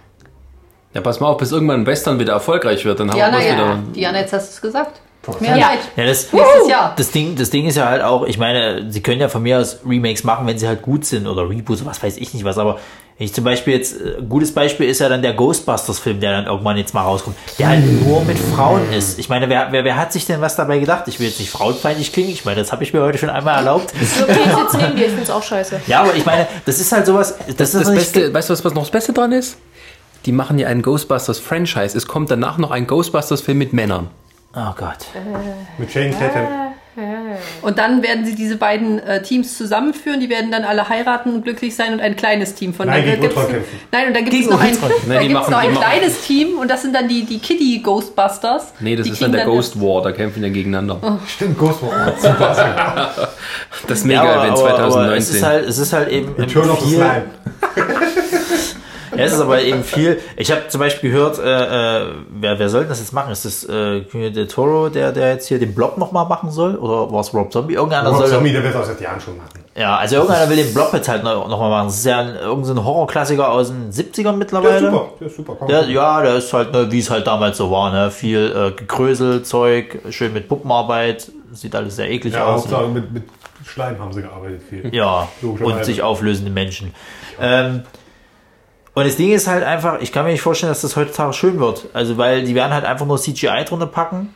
Ja, 0.93 0.99
pass 0.99 1.22
mal 1.22 1.28
auf, 1.28 1.38
bis 1.38 1.54
irgendwann 1.54 1.82
ein 1.82 1.86
Western 1.86 2.20
wieder 2.20 2.34
erfolgreich 2.34 2.84
wird, 2.84 2.99
dann 2.99 3.10
haben 3.10 3.16
Diana, 3.16 3.39
wir 3.39 3.45
ja. 3.45 3.54
wieder. 3.54 3.80
Diana, 3.95 4.20
jetzt 4.20 4.34
hast 4.34 4.49
du 4.49 4.54
es 4.56 4.62
gesagt. 4.62 4.99
Mehr 5.39 5.56
Ja. 5.56 5.70
Leid. 5.70 5.80
Ja, 5.95 6.06
das, 6.06 6.34
Nächstes 6.34 6.68
Jahr. 6.68 6.93
das, 6.97 7.12
Ding, 7.12 7.36
das 7.36 7.49
Ding 7.52 7.68
ist 7.68 7.78
ja 7.78 7.88
halt 7.88 8.02
auch, 8.02 8.26
ich 8.26 8.38
meine, 8.39 8.91
sie 8.91 9.02
können 9.02 9.22
ja 9.22 9.30
von 9.30 9.43
mir 9.43 9.60
aus 9.60 9.80
Remakes 9.88 10.24
machen, 10.24 10.47
wenn 10.47 10.58
sie 10.58 10.68
halt 10.68 10.82
gut 10.82 11.06
sind 11.06 11.28
oder 11.28 11.47
Reboots, 11.47 11.86
was 11.86 12.02
weiß 12.02 12.18
ich 12.18 12.34
nicht 12.34 12.43
was, 12.43 12.58
aber 12.58 12.80
wenn 13.22 13.26
ich 13.26 13.36
zum 13.36 13.43
Beispiel 13.43 13.76
jetzt, 13.76 14.01
äh, 14.01 14.15
gutes 14.28 14.51
Beispiel 14.51 14.89
ist 14.89 14.97
ja 14.97 15.07
dann 15.07 15.22
der 15.22 15.34
Ghostbusters-Film, 15.34 16.19
der 16.22 16.32
dann 16.32 16.47
irgendwann 16.47 16.76
jetzt 16.78 16.95
mal 16.95 17.03
rauskommt, 17.03 17.38
der 17.59 17.69
halt 17.69 18.03
nur 18.03 18.24
mit 18.24 18.39
Frauen 18.39 18.91
ist. 18.91 19.19
Ich 19.19 19.30
meine, 19.30 19.47
wer, 19.47 19.67
wer, 19.72 19.84
wer 19.84 19.95
hat 19.95 20.11
sich 20.11 20.26
denn 20.26 20.41
was 20.41 20.55
dabei 20.55 20.80
gedacht? 20.80 21.03
Ich 21.05 21.19
will 21.19 21.28
jetzt 21.28 21.39
nicht 21.39 21.51
frauenfeindlich 21.51 22.13
klingen, 22.13 22.32
ich 22.32 22.45
meine, 22.45 22.59
das 22.59 22.72
habe 22.72 22.84
ich 22.84 22.93
mir 22.93 23.01
heute 23.03 23.19
schon 23.19 23.30
einmal 23.30 23.57
erlaubt. 23.57 23.93
So, 24.01 24.24
okay, 24.24 24.39
ich 24.43 24.51
sitze 24.51 24.78
neben 24.78 24.95
dir, 24.95 25.05
ich 25.05 25.11
find's 25.11 25.30
auch 25.30 25.43
scheiße. 25.43 25.82
Ja, 25.86 26.01
aber 26.01 26.15
ich 26.15 26.26
meine, 26.26 26.47
das 26.65 26.80
ist 26.80 26.91
halt 26.91 27.05
sowas, 27.05 27.36
das, 27.45 27.55
Das, 27.57 27.76
ist 27.76 27.86
das 27.86 27.93
Beste, 27.93 28.34
weißt 28.34 28.49
du, 28.49 28.53
was, 28.53 28.65
was 28.65 28.74
noch 28.74 28.82
das 28.82 28.91
Beste 28.91 29.13
dran 29.13 29.32
ist? 29.32 29.57
Die 30.26 30.32
machen 30.32 30.57
ja 30.57 30.67
einen 30.67 30.82
Ghostbusters-Franchise. 30.82 31.95
Es 31.95 32.07
kommt 32.07 32.32
danach 32.32 32.57
noch 32.57 32.72
ein 32.72 32.88
Ghostbusters-Film 32.88 33.57
mit 33.59 33.72
Männern. 33.72 34.07
Oh 34.55 34.74
Gott. 34.76 35.05
Mit 35.78 35.91
Shane 35.91 36.11
Tatum. 36.11 36.70
Und 37.62 37.78
dann 37.78 38.04
werden 38.04 38.26
sie 38.26 38.36
diese 38.36 38.58
beiden 38.58 39.00
äh, 39.00 39.22
Teams 39.22 39.58
zusammenführen, 39.58 40.20
die 40.20 40.30
werden 40.30 40.52
dann 40.52 40.66
alle 40.66 40.89
heiraten 40.89 41.34
und 41.36 41.44
glücklich 41.44 41.74
sein 41.74 41.94
und 41.94 42.02
ein 42.02 42.18
kleines 42.18 42.54
Team 42.54 42.74
von 42.74 42.88
Nein, 42.88 43.06
dann 43.08 43.22
gibt's. 43.22 43.38
Nein, 43.92 44.08
und 44.08 44.16
dann 44.16 44.26
gibt 44.26 44.44
es 44.44 44.50
noch 44.50 44.60
ein. 44.60 44.78
Nein, 45.08 45.28
gibt's 45.30 45.50
noch 45.50 45.58
ein 45.58 45.74
kleines 45.74 46.22
Team 46.22 46.58
und 46.60 46.70
das 46.70 46.82
sind 46.82 46.94
dann 46.94 47.08
die, 47.08 47.24
die 47.24 47.39
Kitty 47.39 47.80
Ghostbusters. 47.82 48.74
Nee, 48.82 48.98
das 48.98 49.06
die 49.06 49.14
ist 49.14 49.22
dann 49.22 49.32
der 49.32 49.46
Ghost 49.46 49.80
War, 49.80 50.02
da 50.02 50.12
kämpfen 50.12 50.44
die 50.44 50.52
gegeneinander. 50.52 51.20
Stimmt, 51.28 51.58
Ghost 51.58 51.82
War. 51.82 52.14
Super. 52.18 53.30
Das 53.88 54.00
ist 54.00 54.06
mega 54.06 54.44
Event 54.44 54.60
aber, 54.60 54.80
aber 54.80 54.92
2019. 54.92 55.18
es 55.18 55.30
ist 55.30 55.44
halt, 55.44 55.70
es 55.70 55.78
ist 55.78 55.94
halt 55.94 56.10
eben 56.10 56.36
Return 56.36 56.70
of 56.70 56.82
the 56.82 56.96
Slime. 56.96 57.24
Ja, 59.16 59.24
es 59.26 59.34
ist 59.34 59.41
aber 59.41 59.62
eben 59.62 59.84
viel. 59.84 60.20
Ich 60.38 60.51
habe 60.51 60.68
zum 60.70 60.80
Beispiel 60.80 61.12
gehört, 61.12 61.38
äh, 61.39 62.01
äh, 62.01 62.05
wer, 62.30 62.59
wer 62.59 62.70
soll 62.70 62.82
denn 62.82 62.89
das 62.89 62.99
jetzt 62.99 63.12
machen? 63.14 63.32
Ist 63.32 63.45
das 63.45 63.64
äh, 63.66 64.01
del 64.01 64.47
Toro, 64.47 64.89
der, 64.89 65.12
der 65.12 65.32
jetzt 65.34 65.47
hier 65.47 65.59
den 65.59 65.76
Blob 65.76 65.97
nochmal 65.97 66.26
machen 66.28 66.49
soll? 66.51 66.76
Oder 66.76 67.12
war 67.12 67.20
es 67.22 67.34
Rob 67.34 67.51
Zombie? 67.51 67.74
Irgendeiner 67.74 68.09
Rob 68.09 68.20
soll. 68.20 68.30
Zombie, 68.30 68.51
der 68.53 68.64
wird 68.64 68.74
das 68.76 68.88
seit 68.88 69.01
Jahren 69.01 69.20
schon 69.20 69.38
machen. 69.38 69.49
Ja, 69.76 69.97
also 69.97 70.16
irgendeiner 70.18 70.49
will 70.49 70.57
den 70.57 70.74
Blob 70.74 70.93
jetzt 70.93 71.07
halt 71.09 71.24
noch, 71.24 71.47
noch 71.47 71.59
mal 71.59 71.70
machen. 71.70 71.88
Das 71.88 71.97
ist 71.97 72.05
ja 72.05 72.20
ein, 72.20 72.36
irgendein 72.36 72.84
Horrorklassiker 72.84 73.49
aus 73.49 73.70
den 73.70 73.91
70ern 73.91 74.24
Der 74.24 74.32
mittlerweile. 74.34 74.76
ist 74.76 74.82
super. 74.91 75.09
Der 75.20 75.28
ist 75.28 75.36
super. 75.38 75.55
Komm, 75.59 75.68
Der, 75.68 75.88
ja, 75.89 76.22
der 76.22 76.36
ist 76.36 76.51
halt, 76.53 76.72
ne, 76.72 76.91
wie 76.91 76.99
es 76.99 77.09
halt 77.09 77.28
damals 77.28 77.57
so 77.57 77.72
war, 77.72 77.91
ne? 77.91 78.12
Viel 78.12 78.53
äh, 78.55 78.72
Gekrösel, 78.72 79.43
Zeug, 79.43 79.99
schön 80.09 80.34
mit 80.34 80.47
Puppenarbeit, 80.47 81.32
sieht 81.53 81.76
alles 81.76 81.95
sehr 81.95 82.09
eklig 82.09 82.34
Ja, 82.34 82.45
aus. 82.45 82.62
Hauptsache 82.64 82.88
mit, 82.88 83.12
mit 83.14 83.24
Schleim 83.66 83.99
haben 83.99 84.12
sie 84.12 84.22
gearbeitet 84.22 84.62
viel. 84.70 84.93
Ja, 84.93 85.28
und 85.41 85.86
sich 85.86 86.01
auflösende 86.01 86.51
Menschen. 86.51 86.93
Ähm, 87.39 87.84
und 88.94 89.06
das 89.06 89.16
Ding 89.16 89.32
ist 89.32 89.48
halt 89.48 89.64
einfach, 89.64 90.02
ich 90.02 90.12
kann 90.12 90.26
mir 90.26 90.32
nicht 90.32 90.42
vorstellen, 90.42 90.72
dass 90.72 90.82
das 90.82 90.96
heutzutage 90.96 91.34
schön 91.34 91.60
wird. 91.60 91.88
Also, 91.94 92.18
weil 92.18 92.44
die 92.44 92.56
werden 92.56 92.74
halt 92.74 92.86
einfach 92.86 93.06
nur 93.06 93.18
CGI 93.18 93.64
drunter 93.66 93.88
packen. 93.88 94.34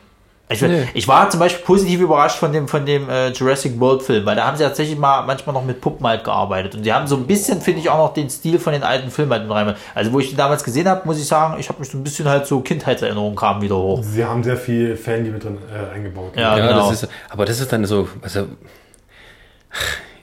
Ich, 0.48 0.62
Nee. 0.62 0.86
ich 0.94 1.08
war 1.08 1.28
zum 1.28 1.40
Beispiel 1.40 1.64
positiv 1.64 2.00
überrascht 2.00 2.36
von 2.38 2.52
dem, 2.52 2.68
von 2.68 2.86
dem 2.86 3.10
äh, 3.10 3.30
Jurassic 3.30 3.80
World 3.80 4.02
Film, 4.02 4.24
weil 4.24 4.36
da 4.36 4.46
haben 4.46 4.56
sie 4.56 4.62
tatsächlich 4.62 4.96
mal 4.96 5.22
manchmal 5.26 5.52
noch 5.52 5.64
mit 5.64 5.80
Puppen 5.80 6.06
halt 6.06 6.22
gearbeitet. 6.22 6.76
Und 6.76 6.84
die 6.84 6.92
haben 6.92 7.08
so 7.08 7.16
ein 7.16 7.26
bisschen, 7.26 7.60
finde 7.60 7.80
ich, 7.80 7.90
auch 7.90 7.98
noch 7.98 8.14
den 8.14 8.30
Stil 8.30 8.60
von 8.60 8.72
den 8.72 8.84
alten 8.84 9.10
Filmen 9.10 9.32
halt 9.32 9.42
mit 9.42 9.50
rein. 9.50 9.74
Also, 9.94 10.12
wo 10.12 10.20
ich 10.20 10.30
die 10.30 10.36
damals 10.36 10.62
gesehen 10.62 10.88
habe, 10.88 11.02
muss 11.04 11.18
ich 11.18 11.26
sagen, 11.26 11.56
ich 11.58 11.68
habe 11.68 11.80
mich 11.80 11.90
so 11.90 11.98
ein 11.98 12.04
bisschen 12.04 12.28
halt 12.28 12.46
so 12.46 12.60
Kindheitserinnerungen 12.60 13.34
kamen 13.34 13.60
wieder 13.60 13.76
hoch. 13.76 14.04
Sie 14.04 14.24
haben 14.24 14.44
sehr 14.44 14.56
viel 14.56 14.96
Fanliebe 14.96 15.40
drin 15.40 15.58
äh, 15.68 15.94
eingebaut. 15.96 16.32
Ja, 16.36 16.56
ja, 16.56 16.66
genau. 16.68 16.90
das 16.90 17.02
ist, 17.02 17.10
aber 17.28 17.44
das 17.44 17.58
ist 17.58 17.72
dann 17.72 17.84
so, 17.84 18.08
also, 18.22 18.46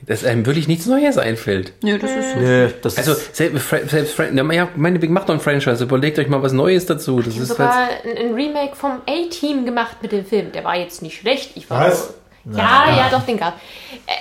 dass 0.06 0.26
einem 0.26 0.46
wirklich 0.46 0.68
nichts 0.68 0.86
Neues 0.86 1.18
einfällt. 1.18 1.74
Nö, 1.82 1.98
das 1.98 2.12
ist 2.12 2.36
Nö, 2.38 2.70
das 2.82 2.98
Also, 2.98 3.14
ist, 3.14 3.36
selbst, 3.36 3.70
selbst 3.70 4.18
ja, 4.20 4.70
meinetwegen 4.76 5.14
macht 5.14 5.30
doch 5.30 5.34
ein 5.34 5.40
Franchise, 5.40 5.84
überlegt 5.84 6.20
euch 6.20 6.28
mal 6.28 6.42
was 6.42 6.54
Neues 6.54 6.86
dazu. 6.86 7.22
Das 7.22 7.38
ist 7.38 7.48
Sogar 7.48 7.88
halt, 7.88 8.06
ein, 8.06 8.18
ein 8.30 8.34
Remake 8.34 8.76
vom 8.76 9.02
A-Team 9.08 9.66
gemacht 9.66 9.98
mit 10.02 10.12
dem 10.12 10.26
Film. 10.26 10.52
Der 10.52 10.64
war 10.64 10.78
jetzt 10.78 11.02
nicht 11.02 11.20
schlecht. 11.20 11.52
Ich 11.56 11.70
war 11.70 11.88
Was? 11.88 12.14
Ja, 12.46 12.86
ja, 12.98 13.10
doch, 13.10 13.22
den 13.24 13.38
gab. 13.38 13.54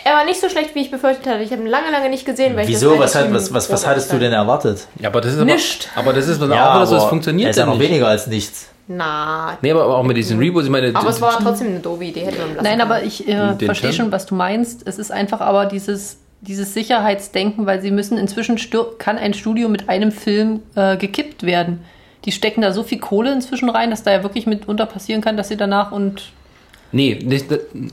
Er 0.05 0.15
war 0.15 0.25
nicht 0.25 0.41
so 0.41 0.49
schlecht, 0.49 0.75
wie 0.77 0.81
ich 0.81 0.91
befürchtet 0.91 1.27
hatte. 1.27 1.43
Ich 1.43 1.51
habe 1.51 1.63
ihn 1.63 1.69
lange, 1.69 1.91
lange 1.91 2.09
nicht 2.09 2.25
gesehen, 2.25 2.55
weil 2.57 2.69
wieso, 2.69 2.97
was, 2.99 3.15
hat, 3.17 3.33
was, 3.35 3.53
was, 3.53 3.71
was 3.71 3.85
hattest 3.87 4.13
du 4.13 4.19
denn 4.19 4.33
erwartet? 4.33 4.87
ja, 5.01 5.09
aber 5.09 5.21
das 5.21 5.33
ist 5.33 5.39
aber, 5.41 5.53
Nicht. 5.53 5.89
aber 5.97 6.13
das 6.13 6.29
ist 6.29 6.41
dann 6.41 6.51
Ja, 6.53 6.71
auch 6.71 6.75
wieder 6.77 6.87
so, 6.87 6.97
es 6.99 7.05
funktioniert 7.05 7.47
er 7.49 7.51
ist 7.51 7.57
ja 7.57 7.67
noch 7.67 7.77
nicht. 7.79 7.89
weniger 7.89 8.07
als 8.09 8.29
nichts. 8.29 8.69
Na, 8.87 9.57
Nee, 9.61 9.71
aber 9.73 9.87
auch 9.97 10.03
mit 10.05 10.17
diesen 10.17 10.39
Reboots, 10.39 10.67
ich 10.67 10.71
meine, 10.71 10.91
aber 10.95 11.09
es 11.09 11.21
war 11.21 11.39
trotzdem 11.41 11.69
eine 11.69 11.81
doofe 11.81 12.05
Idee, 12.05 12.21
hätte 12.21 12.39
man 12.39 12.49
lassen 12.55 12.65
Nein, 12.65 12.79
können. 12.79 12.81
aber 12.93 13.03
ich 13.03 13.27
äh, 13.27 13.55
Den 13.55 13.59
verstehe 13.67 13.91
Term? 13.91 14.05
schon, 14.07 14.13
was 14.13 14.27
du 14.27 14.35
meinst. 14.35 14.87
Es 14.87 14.99
ist 14.99 15.11
einfach 15.11 15.41
aber 15.41 15.67
dieses, 15.67 16.19
dieses 16.43 16.75
Sicherheitsdenken, 16.75 17.67
weil 17.67 17.81
sie 17.81 17.91
müssen 17.91 18.19
inzwischen 18.19 18.59
kann 18.99 19.19
ein 19.19 19.35
Studio 19.35 19.69
mit 19.69 19.89
einem 19.89 20.13
Film 20.13 20.63
äh, 20.75 20.97
gekippt 20.97 21.43
werden. 21.45 21.85
Die 22.25 22.33
stecken 22.33 22.61
da 22.61 22.73
so 22.73 22.83
viel 22.85 22.99
Kohle 23.01 23.33
inzwischen 23.33 23.69
rein, 23.69 23.91
dass 23.91 24.03
da 24.05 24.13
ja 24.13 24.23
wirklich 24.23 24.47
mitunter 24.47 24.87
passieren 24.87 25.23
kann, 25.23 25.37
dass 25.37 25.49
sie 25.49 25.57
danach 25.57 25.91
und 25.93 26.31
Nee, 26.93 27.19
nicht, 27.25 27.47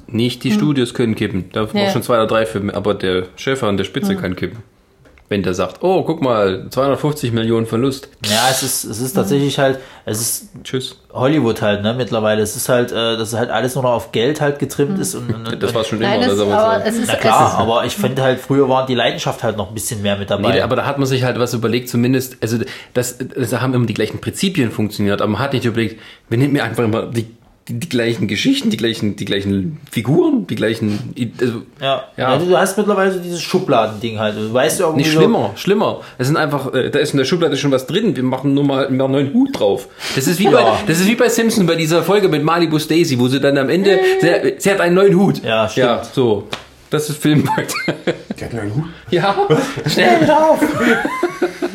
nicht 0.07 0.43
die 0.43 0.51
Studios 0.51 0.93
können 0.93 1.15
kippen. 1.15 1.45
Da 1.53 1.63
Ja. 1.73 1.81
ja. 1.83 1.89
schon 1.89 2.03
zwei 2.03 2.15
oder 2.15 2.27
drei 2.27 2.45
Filme, 2.45 2.73
aber 2.75 2.93
der 2.93 3.27
Chef 3.37 3.63
an 3.63 3.77
der 3.77 3.85
Spitze 3.85 4.15
kann 4.15 4.35
kippen. 4.35 4.59
Wenn 5.29 5.43
der 5.43 5.53
sagt, 5.53 5.83
oh, 5.83 6.01
guck 6.01 6.23
mal, 6.23 6.65
250 6.71 7.31
Millionen 7.31 7.67
Verlust. 7.67 8.09
Ja, 8.25 8.47
es 8.49 8.63
ist, 8.63 8.83
es 8.83 8.99
ist 8.99 9.13
tatsächlich 9.13 9.59
halt, 9.59 9.77
es 10.05 10.19
ist 10.19 10.49
Tschüss. 10.63 10.97
Hollywood 11.13 11.61
halt, 11.61 11.83
ne, 11.83 11.93
mittlerweile. 11.93 12.41
Es 12.41 12.55
ist 12.55 12.67
halt, 12.67 12.91
äh, 12.91 13.15
dass 13.15 13.35
halt 13.35 13.51
alles 13.51 13.75
nur 13.75 13.83
noch 13.83 13.91
auf 13.91 14.11
Geld 14.11 14.41
halt 14.41 14.57
getrimmt 14.57 14.97
ist 14.97 15.13
und, 15.13 15.31
und, 15.31 15.61
Das 15.61 15.75
war 15.75 15.83
schon 15.83 15.99
immer. 15.99 16.17
Nein, 16.17 16.27
das 16.27 16.39
aber 16.39 16.83
es 16.83 16.97
ist 16.97 17.09
na 17.09 17.15
klar, 17.15 17.47
es 17.47 17.59
aber 17.59 17.85
ich 17.85 17.95
finde 17.95 18.23
halt, 18.23 18.39
früher 18.39 18.67
war 18.69 18.87
die 18.87 18.95
Leidenschaft 18.95 19.43
halt 19.43 19.55
noch 19.55 19.67
ein 19.67 19.75
bisschen 19.75 20.01
mehr 20.01 20.17
mit 20.17 20.31
dabei. 20.31 20.53
Nee, 20.53 20.61
aber 20.61 20.75
da 20.75 20.85
hat 20.87 20.97
man 20.97 21.05
sich 21.05 21.23
halt 21.23 21.37
was 21.37 21.53
überlegt, 21.53 21.89
zumindest, 21.89 22.37
also 22.41 22.57
das, 22.95 23.19
das 23.19 23.53
haben 23.61 23.75
immer 23.75 23.85
die 23.85 23.93
gleichen 23.93 24.19
Prinzipien 24.19 24.71
funktioniert, 24.71 25.21
aber 25.21 25.31
man 25.31 25.41
hat 25.41 25.53
nicht 25.53 25.65
überlegt, 25.65 26.01
wir 26.27 26.39
nehmen 26.39 26.53
mir 26.53 26.63
einfach 26.63 26.83
immer 26.83 27.05
die, 27.05 27.27
die, 27.69 27.79
die 27.79 27.89
gleichen 27.89 28.27
Geschichten, 28.27 28.69
die 28.69 28.77
gleichen, 28.77 29.15
die 29.15 29.25
gleichen 29.25 29.79
Figuren, 29.91 30.47
die 30.47 30.55
gleichen. 30.55 31.13
Also, 31.39 31.61
Ja. 31.79 32.03
Ja. 32.17 32.33
ja. 32.33 32.37
Du 32.37 32.57
hast 32.57 32.77
mittlerweile 32.77 33.11
so 33.11 33.19
dieses 33.19 33.41
Schubladending 33.41 34.19
halt. 34.19 34.35
Du 34.35 34.51
weißt 34.53 34.79
irgendwie 34.79 35.01
nicht 35.03 35.11
so, 35.13 35.19
schlimmer, 35.19 35.51
schlimmer. 35.55 36.01
Es 36.17 36.27
sind 36.27 36.37
einfach, 36.37 36.73
äh, 36.73 36.89
da 36.89 36.99
ist 36.99 37.11
in 37.11 37.17
der 37.17 37.25
Schublade 37.25 37.55
schon 37.57 37.71
was 37.71 37.85
drin. 37.87 38.15
Wir 38.15 38.23
machen 38.23 38.53
nur 38.53 38.63
mal 38.63 38.87
einen 38.87 38.97
neuen 38.97 39.33
Hut 39.33 39.59
drauf. 39.59 39.87
Das 40.15 40.27
ist 40.27 40.39
wie 40.39 40.47
bei, 40.47 40.63
das 40.87 40.99
ist 40.99 41.07
wie 41.07 41.15
bei 41.15 41.29
Simpson 41.29 41.65
bei 41.67 41.75
dieser 41.75 42.03
Folge 42.03 42.27
mit 42.27 42.43
Malibu 42.43 42.79
Stacy, 42.79 43.19
wo 43.19 43.27
sie 43.27 43.39
dann 43.39 43.57
am 43.57 43.69
Ende, 43.69 43.99
sie, 44.19 44.55
sie 44.57 44.71
hat 44.71 44.81
einen 44.81 44.95
neuen 44.95 45.15
Hut. 45.17 45.43
Ja, 45.43 45.69
stimmt. 45.69 45.85
Ja, 45.85 46.03
so. 46.03 46.47
Das 46.89 47.07
ist 47.07 47.21
Filmpakt. 47.21 47.73
Der 48.39 48.47
hat 48.47 48.59
einen 48.59 48.75
Hut. 48.75 48.85
ja, 49.11 49.35
schnell 49.87 50.25
drauf. 50.25 50.59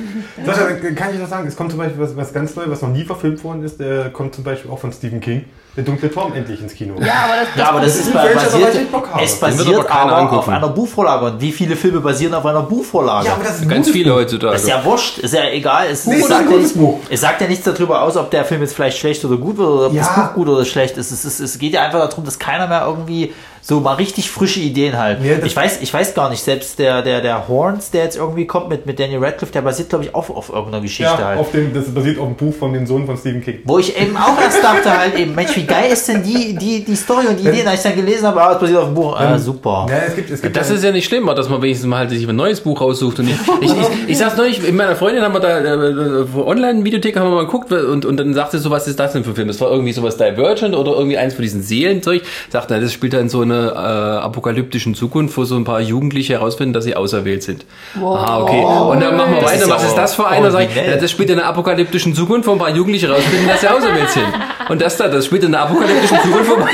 Sascha, 0.47 0.65
kann 0.95 1.15
ich 1.15 1.21
noch 1.21 1.29
sagen, 1.29 1.47
es 1.47 1.57
kommt 1.57 1.71
zum 1.71 1.79
Beispiel 1.79 2.01
was, 2.03 2.17
was 2.17 2.33
ganz 2.33 2.55
Neues, 2.57 2.71
was 2.71 2.83
noch 2.83 2.89
nie 2.91 3.05
verfilmt 3.05 3.43
worden 3.45 3.65
ist, 3.65 3.79
der 3.81 4.11
kommt 4.11 4.35
zum 4.35 4.45
Beispiel 4.45 4.71
auch 4.71 4.79
von 4.79 4.93
Stephen 4.93 5.21
King. 5.21 5.45
Der 5.77 5.83
dunkle 5.83 6.09
Turm 6.09 6.33
endlich 6.35 6.61
ins 6.63 6.73
Kino. 6.73 6.95
Ja, 7.01 7.25
aber 7.25 7.35
das, 7.41 7.49
Ja, 7.57 7.69
aber 7.71 7.81
das 7.81 7.97
ist 7.97 8.15
auf 8.15 8.23
basiert, 8.23 8.69
das 8.69 8.75
ich 8.77 8.91
Bock 8.93 9.09
habe. 9.11 9.25
es 9.25 9.41
basiert 9.41 9.91
aber 9.91 10.17
angucken. 10.19 10.37
auf 10.39 10.49
einer 10.49 10.69
Buchvorlage. 10.69 11.27
Und 11.27 11.41
wie 11.41 11.51
viele 11.51 11.75
Filme 11.75 11.99
basieren 12.01 12.33
auf 12.35 12.47
einer 12.47 12.63
Buchvorlage? 12.63 13.27
Ja, 13.27 13.33
aber 13.35 13.43
das 13.43 13.59
ist 13.61 13.69
Ganz 13.69 13.91
viele 13.91 14.15
heutzutage. 14.15 14.55
ist 14.55 14.69
ja 14.69 14.85
wurscht, 14.85 15.19
ist 15.19 15.35
ja 15.35 15.49
egal. 15.51 15.87
Es, 15.91 16.07
Nee, 16.07 16.15
es, 16.15 16.21
ist 16.23 16.29
sagt 16.29 16.49
ja 16.49 16.57
Buch. 16.77 17.01
es 17.11 17.21
sagt 17.21 17.41
ja 17.41 17.49
nichts 17.49 17.65
darüber 17.65 18.03
aus, 18.03 18.17
ob 18.17 18.31
der 18.31 18.45
Film 18.45 18.61
jetzt 18.61 18.75
vielleicht 18.77 18.99
schlecht 18.99 19.25
oder 19.25 19.37
gut 19.37 19.57
wird 19.59 19.69
oder 19.69 19.87
ob 19.87 19.97
das 19.97 20.07
Ja. 20.07 20.23
Buch 20.27 20.35
gut 20.35 20.49
oder 20.49 20.65
schlecht 20.65 20.97
ist. 20.97 21.11
Es, 21.11 21.25
ist. 21.25 21.41
es 21.41 21.59
geht 21.59 21.73
ja 21.73 21.83
einfach 21.83 22.09
darum, 22.09 22.25
dass 22.25 22.39
keiner 22.39 22.69
mehr 22.69 22.85
irgendwie 22.87 23.33
so 23.67 23.81
mal 23.81 23.95
richtig 23.95 24.31
frische 24.31 24.61
Ideen 24.61 24.99
halt. 24.99 25.25
Ja, 25.25 25.37
das- 25.37 25.47
ich 25.47 25.57
weiß, 25.57 25.79
ich 25.81 25.93
weiß 25.95 26.13
gar 26.15 26.29
nicht, 26.29 26.43
selbst 26.45 26.79
der, 26.79 27.01
der, 27.01 27.23
der 27.23 27.49
Horns, 27.49 27.91
der 27.91 28.05
jetzt 28.05 28.17
irgendwie 28.17 28.47
kommt 28.47 28.69
mit, 28.69 28.85
mit 28.85 29.01
Daniel 29.01 29.25
Radcliffe, 29.25 29.53
der 29.55 29.63
basiert, 29.63 29.89
glaube 29.89 30.05
ich, 30.05 30.15
auch 30.15 30.29
auf 30.29 30.51
irgendeiner 30.51 30.83
Geschichte 30.83 31.05
Ja, 31.19 31.25
halt. 31.29 31.39
auf 31.39 31.51
dem, 31.51 31.73
das 31.73 31.87
basiert 31.87 32.19
auf 32.19 32.27
dem 32.27 32.37
Buch 32.37 32.55
von 32.55 32.75
dem 32.75 32.87
Sohn 32.87 33.07
von 33.07 33.17
Stephen 33.17 33.43
King. 33.43 33.61
Wo 33.65 33.79
ich 33.79 33.99
eben 33.99 34.17
auch 34.19 34.39
erst 34.39 34.63
dachte 34.63 34.97
halt 34.99 35.19
eben, 35.19 35.35
Mensch, 35.35 35.57
wie 35.57 35.65
geil 35.65 35.91
ist 35.91 36.07
denn 36.09 36.23
die, 36.23 36.55
die, 36.55 36.85
die 36.85 36.95
Story 36.95 37.27
und 37.27 37.41
die 37.41 37.49
Ideen, 37.49 37.67
als 37.67 37.79
ich 37.85 37.91
dann 37.91 37.97
gelesen 37.97 38.27
habe, 38.27 38.43
ah, 38.43 38.53
es 38.53 38.59
basiert 38.61 38.79
auf 38.81 38.85
dem 38.87 38.95
Buch. 38.95 39.19
Ah, 39.19 39.39
super. 39.39 39.87
Ja, 39.89 39.97
es 40.09 40.15
gibt, 40.15 40.31
es 40.31 40.43
gibt 40.43 40.55
Das 40.57 40.69
ja- 40.69 40.75
ist 40.75 40.85
ja 40.85 40.93
nicht 40.93 41.07
schlimm, 41.07 41.27
dass 41.35 41.49
man 41.49 41.63
wenigstens 41.63 41.89
mal 41.89 42.01
halt 42.01 42.11
sich 42.11 42.29
ein 42.29 42.37
neues 42.37 42.61
Buch 42.61 42.81
raussucht. 42.83 43.19
Und 43.21 43.29
ich, 43.31 43.37
ich, 43.63 43.71
ich, 43.73 43.87
ich 44.09 44.19
sag's 44.19 44.37
neulich, 44.37 44.61
mit 44.61 44.75
meiner 44.75 44.95
Freundin 44.95 45.23
haben 45.23 45.33
wir 45.33 45.41
da 45.41 45.61
äh, 45.61 46.27
Online-Videothek 46.39 47.17
haben 47.17 47.31
wir 47.31 47.35
mal 47.37 47.47
geguckt 47.47 47.73
und, 47.73 48.05
und 48.05 48.17
dann 48.19 48.35
sagte 48.35 48.59
sie 48.59 48.63
so, 48.65 48.71
was 48.71 48.87
ist 48.89 48.99
das 49.01 49.13
denn 49.15 49.25
für 49.25 49.31
ein 49.31 49.37
Film? 49.37 49.49
Das 49.49 49.61
war 49.61 49.71
irgendwie 49.71 49.93
sowas 49.93 50.17
Divergent 50.19 50.75
oder 50.75 50.93
irgendwie 50.93 51.17
eins 51.17 51.33
von 51.35 51.43
diesen 51.43 51.63
Seelenzeug. 51.63 52.23
Sagte, 52.51 52.75
er, 52.75 52.81
das 52.81 52.93
spielt 52.93 53.13
dann 53.15 53.29
so 53.29 53.41
eine 53.41 53.54
äh, 53.55 53.79
apokalyptischen 54.25 54.95
Zukunft, 54.95 55.37
wo 55.37 55.45
so 55.45 55.57
ein 55.57 55.65
paar 55.65 55.81
Jugendliche 55.81 56.35
herausfinden, 56.35 56.73
dass 56.73 56.85
sie 56.85 56.97
auserwählt 56.97 57.43
sind. 57.43 57.65
Wow. 57.95 58.19
Ah, 58.19 58.41
okay. 58.41 58.63
Und 58.63 59.01
dann 59.01 59.17
machen 59.17 59.35
wir 59.35 59.43
weiter. 59.43 59.55
ist 59.55 59.69
ja 59.69 59.75
Was 59.75 59.85
ist 59.85 59.95
das 59.97 60.15
für 60.15 60.27
einer? 60.27 60.51
Sag 60.51 60.69
ich, 60.71 60.77
ja, 60.77 60.97
das 60.97 61.11
spielt 61.11 61.31
in 61.31 61.39
einer 61.39 61.49
apokalyptischen 61.49 62.15
Zukunft, 62.15 62.47
wo 62.49 62.53
ein 62.53 62.59
paar 62.59 62.71
Jugendliche 62.71 63.09
herausfinden, 63.09 63.49
dass 63.49 63.61
sie 63.61 63.69
auserwählt 63.69 64.11
sind. 64.11 64.27
Und 64.69 64.81
das 64.81 64.97
da, 64.97 65.09
das 65.09 65.27
spielt 65.27 65.45
in 65.45 65.55
einer 65.55 65.65
apokalyptischen 65.65 66.19
Zukunft, 66.23 66.51
wo 66.51 66.55
ein 66.55 66.61
paar 66.61 66.71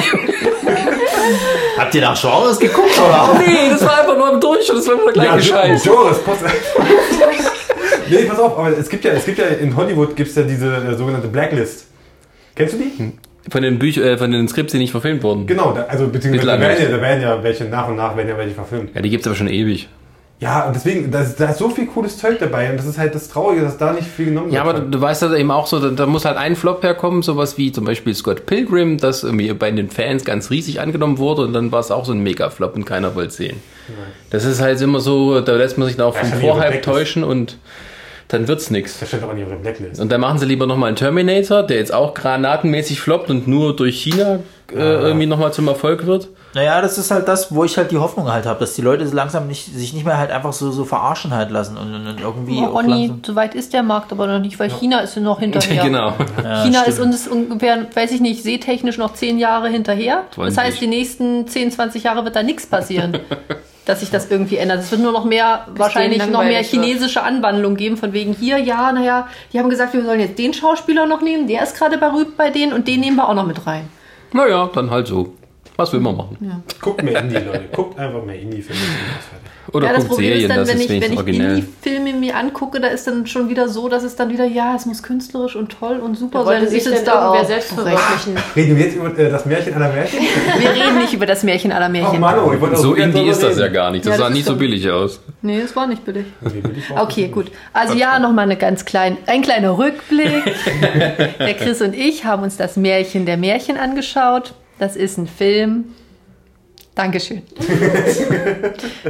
Habt 1.78 1.94
ihr 1.94 2.00
nach 2.00 2.20
Genres 2.20 2.58
geguckt 2.58 2.98
oder? 2.98 3.40
Nee, 3.46 3.70
das 3.70 3.84
war 3.84 4.00
einfach 4.00 4.16
nur 4.16 4.32
im 4.32 4.40
Durch 4.40 4.68
und 4.70 4.76
das 4.78 4.86
war 4.86 4.94
immer 4.94 5.12
der 5.12 5.22
Ja, 5.24 5.32
gleiche 5.32 5.48
Scheiß. 5.48 5.84
Joris, 5.84 6.18
Post 6.18 6.42
Nee, 8.08 8.24
pass 8.24 8.38
auf, 8.38 8.58
aber 8.58 8.76
es 8.76 8.88
gibt 8.88 9.04
ja, 9.04 9.12
es 9.12 9.24
gibt 9.24 9.38
ja 9.38 9.46
in 9.46 9.74
Hollywood 9.76 10.16
gibt's 10.16 10.34
ja 10.34 10.42
diese 10.42 10.74
äh, 10.74 10.96
sogenannte 10.96 11.28
Blacklist. 11.28 11.86
Kennst 12.56 12.74
du 12.74 12.78
die? 12.78 13.12
Von 13.48 13.62
den 13.62 13.78
Büchern, 13.78 14.04
äh, 14.04 14.18
von 14.18 14.30
den 14.30 14.46
Skripts, 14.48 14.72
die 14.72 14.78
nicht 14.78 14.90
verfilmt 14.90 15.22
wurden. 15.22 15.46
Genau, 15.46 15.72
da, 15.72 15.84
also 15.88 16.08
beziehungsweise 16.08 16.46
da 16.46 16.60
werden, 16.60 16.82
ja, 16.82 16.88
da 16.96 17.00
werden 17.02 17.22
ja 17.22 17.42
welche 17.42 17.64
nach 17.64 17.88
und 17.88 17.96
nach 17.96 18.16
werden 18.16 18.28
ja 18.28 18.36
welche 18.36 18.54
verfilmt. 18.54 18.90
Ja, 18.94 19.00
die 19.00 19.08
gibt's 19.10 19.26
aber 19.26 19.36
schon 19.36 19.48
ewig. 19.48 19.88
Ja, 20.40 20.66
und 20.66 20.74
deswegen, 20.74 21.10
da 21.10 21.20
ist, 21.20 21.38
da 21.38 21.50
ist 21.50 21.58
so 21.58 21.68
viel 21.68 21.86
cooles 21.86 22.16
Zeug 22.16 22.38
dabei 22.38 22.70
und 22.70 22.78
das 22.78 22.86
ist 22.86 22.96
halt 22.98 23.14
das 23.14 23.28
Traurige, 23.28 23.60
dass 23.60 23.76
da 23.76 23.92
nicht 23.92 24.06
viel 24.08 24.26
genommen 24.26 24.50
Ja, 24.50 24.64
wird. 24.64 24.76
aber 24.76 24.84
du, 24.86 24.90
du 24.90 25.00
weißt 25.00 25.20
ja 25.22 25.34
eben 25.34 25.50
auch 25.50 25.66
so, 25.66 25.78
da, 25.80 25.88
da 25.90 26.06
muss 26.06 26.24
halt 26.24 26.38
ein 26.38 26.56
Flop 26.56 26.82
herkommen, 26.82 27.20
sowas 27.22 27.58
wie 27.58 27.72
zum 27.72 27.84
Beispiel 27.84 28.14
Scott 28.14 28.46
Pilgrim, 28.46 28.96
das 28.96 29.22
irgendwie 29.22 29.52
bei 29.52 29.70
den 29.70 29.90
Fans 29.90 30.24
ganz 30.24 30.50
riesig 30.50 30.80
angenommen 30.80 31.18
wurde 31.18 31.42
und 31.42 31.52
dann 31.52 31.72
war 31.72 31.80
es 31.80 31.90
auch 31.90 32.06
so 32.06 32.12
ein 32.12 32.22
Mega-Flop 32.22 32.74
und 32.74 32.86
keiner 32.86 33.14
wollte 33.14 33.34
sehen. 33.34 33.58
Das 34.30 34.44
ist 34.46 34.62
halt 34.62 34.80
immer 34.80 35.00
so, 35.00 35.40
da 35.42 35.52
lässt 35.56 35.76
man 35.76 35.88
sich 35.88 35.96
dann 35.98 36.06
auch 36.06 36.14
Ja, 36.14 36.24
vom 36.24 36.40
Vorhype 36.40 36.80
täuschen 36.80 37.22
und 37.22 37.58
dann 38.32 38.48
wird's 38.48 38.70
nix. 38.70 38.98
das 39.00 39.08
steht 39.08 39.22
aber 39.22 39.34
nicht 39.34 39.44
auf 39.44 39.50
der 39.50 39.56
Blacklist. 39.56 40.00
Und 40.00 40.10
dann 40.10 40.20
machen 40.20 40.38
sie 40.38 40.46
lieber 40.46 40.66
nochmal 40.66 40.88
einen 40.88 40.96
Terminator, 40.96 41.62
der 41.62 41.78
jetzt 41.78 41.92
auch 41.92 42.14
granatenmäßig 42.14 43.00
floppt 43.00 43.30
und 43.30 43.48
nur 43.48 43.74
durch 43.74 44.00
China 44.00 44.40
äh, 44.72 44.76
irgendwie 44.76 45.26
nochmal 45.26 45.52
zum 45.52 45.66
Erfolg 45.68 46.06
wird. 46.06 46.28
Naja, 46.54 46.80
das 46.80 46.98
ist 46.98 47.10
halt 47.10 47.28
das, 47.28 47.54
wo 47.54 47.64
ich 47.64 47.76
halt 47.76 47.92
die 47.92 47.98
Hoffnung 47.98 48.30
halt 48.30 48.46
habe, 48.46 48.58
dass 48.58 48.74
die 48.74 48.82
Leute 48.82 49.06
so 49.06 49.14
langsam 49.14 49.46
nicht, 49.46 49.66
sich 49.66 49.92
nicht 49.94 50.04
mehr 50.04 50.18
halt 50.18 50.32
einfach 50.32 50.52
so, 50.52 50.70
so 50.72 50.84
verarschen 50.84 51.32
halt 51.32 51.50
lassen 51.50 51.76
und, 51.76 51.94
und, 51.94 52.20
irgendwie 52.20 52.58
Oh, 52.60 52.66
Ronny, 52.66 53.12
so 53.24 53.36
weit 53.36 53.54
ist 53.54 53.72
der 53.72 53.84
Markt 53.84 54.10
aber 54.10 54.26
noch 54.26 54.40
nicht, 54.40 54.58
weil 54.58 54.70
China 54.70 55.00
ist 55.00 55.14
ja 55.14 55.22
noch 55.22 55.38
hinterher. 55.40 55.82
genau. 55.82 56.12
Ja, 56.42 56.64
China 56.64 56.80
stimmt. 56.80 56.88
ist 56.88 57.00
uns 57.00 57.28
ungefähr, 57.28 57.86
weiß 57.94 58.10
ich 58.12 58.20
nicht, 58.20 58.42
seetechnisch 58.42 58.98
noch 58.98 59.14
zehn 59.14 59.38
Jahre 59.38 59.68
hinterher. 59.68 60.24
Das 60.30 60.54
20. 60.54 60.58
heißt, 60.58 60.80
die 60.80 60.86
nächsten 60.88 61.46
10, 61.46 61.70
20 61.70 62.04
Jahre 62.04 62.24
wird 62.24 62.34
da 62.34 62.42
nichts 62.42 62.66
passieren, 62.66 63.18
dass 63.86 64.00
sich 64.00 64.10
das 64.10 64.30
irgendwie 64.30 64.56
ändert. 64.56 64.80
Es 64.80 64.90
wird 64.90 65.00
nur 65.00 65.12
noch 65.12 65.24
mehr, 65.24 65.66
wahrscheinlich 65.74 66.26
noch 66.26 66.44
mehr 66.44 66.62
chinesische 66.62 67.22
Anwandlung 67.22 67.76
geben, 67.76 67.96
von 67.96 68.12
wegen 68.12 68.34
hier, 68.34 68.58
ja, 68.58 68.92
naja, 68.92 69.28
die 69.52 69.58
haben 69.58 69.70
gesagt, 69.70 69.94
wir 69.94 70.04
sollen 70.04 70.20
jetzt 70.20 70.38
den 70.38 70.54
Schauspieler 70.54 71.06
noch 71.06 71.22
nehmen, 71.22 71.46
der 71.48 71.62
ist 71.62 71.76
gerade 71.76 71.98
berühmt 71.98 72.36
bei 72.36 72.50
denen 72.50 72.72
und 72.72 72.86
den 72.86 73.00
nehmen 73.00 73.16
wir 73.16 73.28
auch 73.28 73.34
noch 73.34 73.46
mit 73.46 73.66
rein. 73.66 73.88
Naja, 74.32 74.70
dann 74.72 74.90
halt 74.90 75.06
so. 75.06 75.34
Was 75.80 75.94
will 75.94 76.00
man 76.00 76.14
machen? 76.14 76.62
Guckt 76.82 77.02
mehr 77.02 77.20
Indie, 77.22 77.36
Leute. 77.36 77.62
Guckt 77.74 77.98
einfach 77.98 78.22
mehr 78.22 78.38
Indie-Filme. 78.38 78.78
Oder 79.72 79.86
ja, 79.86 79.92
das 79.92 80.00
guckt 80.02 80.08
Problem 80.10 80.28
Serien, 80.32 80.50
ist 80.50 80.50
dann, 80.50 80.58
das 80.58 80.68
wenn 80.68 80.76
ist 80.76 80.90
ich, 80.90 81.26
wenn 81.26 81.34
ich. 81.34 81.40
Indie-Filme 81.40 82.12
mir 82.12 82.36
angucke, 82.36 82.80
da 82.80 82.88
ist 82.88 83.06
dann 83.06 83.26
schon 83.26 83.48
wieder 83.48 83.66
so, 83.68 83.88
dass 83.88 84.02
es 84.02 84.14
dann 84.14 84.28
wieder, 84.30 84.44
ja, 84.44 84.74
es 84.76 84.84
muss 84.84 85.02
künstlerisch 85.02 85.56
und 85.56 85.70
toll 85.72 86.00
und 86.00 86.16
super 86.18 86.40
Da 86.40 86.44
sein. 86.44 86.64
ich 86.64 86.84
dann 86.84 86.92
sitze 86.92 87.04
da 87.06 87.30
auch. 87.30 87.46
selbst 87.46 87.70
recht. 87.78 87.98
verwirklichen. 87.98 88.36
Reden 88.56 88.76
wir 88.76 88.84
jetzt 88.84 88.96
über 88.96 89.18
äh, 89.18 89.30
das 89.30 89.46
Märchen 89.46 89.72
aller 89.74 89.90
Märchen? 89.90 90.18
Wir 90.58 90.70
reden 90.70 90.98
nicht 90.98 91.14
über 91.14 91.24
das 91.24 91.42
Märchen 91.44 91.72
aller 91.72 91.86
Oh 91.88 91.92
Märchen. 91.92 92.20
Mann, 92.20 92.38
oh, 92.40 92.52
ich 92.52 92.60
wollte 92.60 92.76
auch 92.76 92.80
So 92.82 92.94
indie 92.94 93.28
ist 93.28 93.42
das 93.42 93.58
ja 93.58 93.68
gar 93.68 93.90
nicht. 93.90 94.04
Das 94.04 94.10
Ja, 94.10 94.18
das 94.18 94.20
sah 94.20 94.28
ist 94.28 94.34
nicht 94.34 94.46
so 94.46 94.56
billig 94.56 94.90
aus. 94.90 95.20
Nee, 95.40 95.60
es 95.60 95.74
war 95.74 95.86
nicht 95.86 96.04
billig. 96.04 96.26
Nee, 96.42 96.62
ich 96.76 96.90
Okay, 96.94 97.28
gut. 97.28 97.50
Also 97.72 97.94
ja, 97.94 98.18
nochmal 98.18 98.44
eine 98.44 98.56
ganz 98.56 98.84
klein, 98.84 99.16
ein 99.26 99.40
kleiner 99.40 99.78
Rückblick. 99.78 100.44
Der 101.38 101.54
Chris 101.54 101.80
und 101.80 101.94
ich 101.94 102.24
haben 102.24 102.42
uns 102.42 102.56
das 102.58 102.76
Märchen 102.76 103.24
der 103.24 103.36
Märchen 103.38 103.76
angeschaut. 103.78 104.52
Das 104.80 104.96
ist 104.96 105.18
ein 105.18 105.26
Film. 105.28 105.84
Dankeschön. 106.94 107.42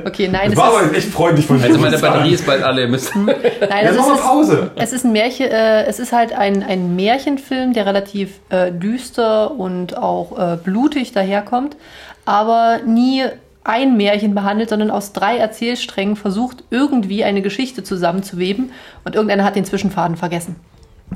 Okay, 0.05 0.29
nein, 0.29 0.51
Das 0.51 0.53
es 0.53 0.57
war 0.57 0.69
aber 0.77 0.83
ist, 0.91 0.97
echt 0.97 1.09
freundlich 1.09 1.47
von 1.47 1.59
dir. 1.59 1.65
Also 1.67 1.79
meine. 1.81 1.99
Batterie 1.99 2.33
ist 2.35 2.47
bald 2.47 2.63
alle. 2.63 2.83
Ihr 2.83 2.89
müsst 2.89 3.15
nein, 3.17 3.35
Ja, 3.61 3.93
mal 3.93 4.15
ist, 4.15 4.23
Pause. 4.23 4.71
es 4.77 4.93
ist 4.93 5.05
ein 5.05 5.13
Märchen, 5.13 5.47
äh, 5.51 5.85
es 5.87 5.99
ist 5.99 6.13
halt 6.13 6.33
ein, 6.33 6.63
ein 6.63 6.95
Märchenfilm, 6.95 7.73
der 7.73 7.87
relativ 7.87 8.39
äh, 8.51 8.71
düster 8.71 9.51
und 9.59 9.97
auch 9.97 10.39
äh, 10.39 10.57
blutig 10.63 11.13
daherkommt, 11.13 11.77
aber 12.25 12.81
nie 12.87 13.25
ein 13.65 13.97
Märchen 13.97 14.35
behandelt, 14.35 14.71
sondern 14.71 14.91
aus 14.91 15.13
drei 15.13 15.37
Erzählsträngen 15.39 16.17
versucht, 16.17 16.65
irgendwie 16.71 17.25
eine 17.25 17.43
Geschichte 17.43 17.83
zusammenzuweben 17.83 18.73
und 19.05 19.15
irgendeiner 19.17 19.45
hat 19.45 19.57
den 19.57 19.65
Zwischenfaden 19.65 20.17
vergessen. 20.17 20.57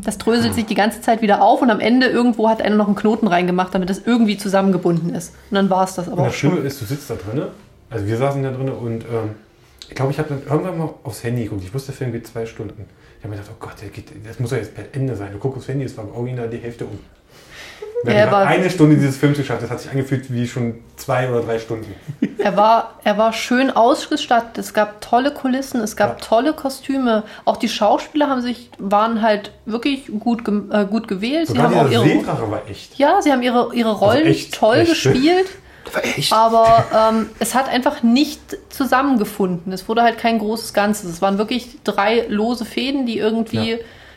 Das 0.03 0.19
dröselt 0.19 0.55
sich 0.55 0.67
die 0.67 0.75
ganze 0.75 1.01
Zeit 1.01 1.23
wieder 1.23 1.41
auf 1.41 1.63
und 1.63 1.71
am 1.71 1.81
Ende 1.81 2.07
irgendwo 2.07 2.49
hat 2.49 2.61
einer 2.61 2.77
noch 2.77 2.87
einen 2.87 2.97
Knoten 2.97 3.27
reingemacht, 3.27 3.75
damit 3.75 3.91
das 3.91 4.03
irgendwie 4.05 4.37
zusammengebunden 4.37 5.15
ist. 5.15 5.35
Und 5.51 5.55
dann 5.55 5.71
war 5.71 5.85
es 5.85 5.95
das 5.95 6.09
aber 6.09 6.17
Und 6.17 6.23
auch 6.23 6.27
das 6.27 6.37
Schlimme 6.37 6.59
ist, 6.59 6.81
du 6.81 6.85
sitzt 6.85 7.09
da 7.11 7.15
drinne. 7.15 7.49
Also 7.91 8.07
wir 8.07 8.17
saßen 8.17 8.43
da 8.43 8.51
drinne 8.51 8.75
und 8.75 9.05
ähm, 9.05 9.31
ich 9.89 9.95
glaube, 9.95 10.11
ich 10.11 10.19
habe 10.19 10.29
dann 10.31 10.43
irgendwann 10.49 10.79
mal 10.79 10.95
aufs 11.05 11.23
Handy 11.23 11.45
geguckt. 11.45 11.63
Ich 11.63 11.73
wusste, 11.73 11.93
der 11.93 11.99
Film 11.99 12.13
geht 12.13 12.27
zwei 12.27 12.47
Stunden. 12.47 12.87
Ich 13.19 13.25
habe 13.25 13.35
mir 13.35 13.41
gedacht, 13.41 13.55
oh 13.55 13.65
Gott, 13.65 13.75
der 13.81 13.89
geht, 13.91 14.07
das 14.27 14.41
muss 14.41 14.51
ja 14.51 14.57
jetzt 14.59 14.75
per 14.75 14.85
Ende 14.93 15.15
sein. 15.15 15.33
Du 15.33 15.39
guckst 15.39 15.59
aufs 15.59 15.69
Handy, 15.69 15.85
es 15.85 15.97
war 15.97 16.13
original 16.15 16.49
die 16.49 16.59
Hälfte 16.59 16.87
um. 16.87 16.99
Wir 18.13 18.23
haben 18.23 18.35
aber- 18.35 18.47
eine 18.47 18.69
Stunde 18.71 18.97
dieses 18.97 19.17
Films 19.17 19.39
geschafft. 19.39 19.63
Das 19.63 19.71
hat 19.71 19.81
sich 19.81 19.91
angefühlt 19.91 20.33
wie 20.33 20.47
schon 20.47 20.75
zwei 20.97 21.29
oder 21.31 21.41
drei 21.43 21.59
Stunden. 21.59 21.95
Er 22.39 22.57
war, 22.57 22.95
er 23.05 23.17
war 23.19 23.33
schön 23.33 23.71
ausgestattet. 23.71 24.59
Es 24.59 24.75
gab 24.75 25.01
tolle 25.01 25.33
Kulissen, 25.33 25.81
es 25.81 25.97
gab 25.97 26.21
Ja. 26.21 26.27
tolle 26.27 26.53
Kostüme. 26.53 27.23
Auch 27.45 27.57
die 27.57 27.69
Schauspieler 27.69 28.29
haben 28.29 28.41
sich, 28.43 28.71
waren 28.79 29.23
halt 29.23 29.53
wirklich 29.67 30.07
gut, 30.21 30.43
äh, 30.71 30.85
gut 30.85 31.09
gewählt. 31.09 31.47
Sie 31.49 31.55
Sogar 31.55 31.71
haben 31.71 31.87
auch 31.87 31.91
ihre, 31.91 32.05
Seedrache 32.05 32.51
war 32.51 32.63
echt. 32.69 32.99
ja, 32.99 33.23
sie 33.23 33.33
haben 33.33 33.43
ihre, 33.43 33.75
ihre 33.75 33.93
Rollen 33.93 34.27
echt- 34.27 34.55
toll 34.55 34.77
echt. 34.77 34.91
gespielt. 34.91 35.47
War. 36.31 36.39
Aber 36.39 36.85
ähm, 37.13 37.27
es 37.41 37.55
hat 37.55 37.69
einfach 37.69 38.03
nicht 38.03 38.41
zusammengefunden. 38.71 39.71
Es 39.73 39.87
wurde 39.89 40.03
halt 40.03 40.17
kein 40.19 40.39
großes 40.39 40.73
Ganzes. 40.73 41.11
Es 41.11 41.21
waren 41.23 41.37
wirklich 41.39 41.79
drei 41.85 42.25
lose 42.29 42.65
Fäden, 42.65 43.05
die 43.07 43.19
irgendwie 43.19 43.73
Ja. 43.73 43.77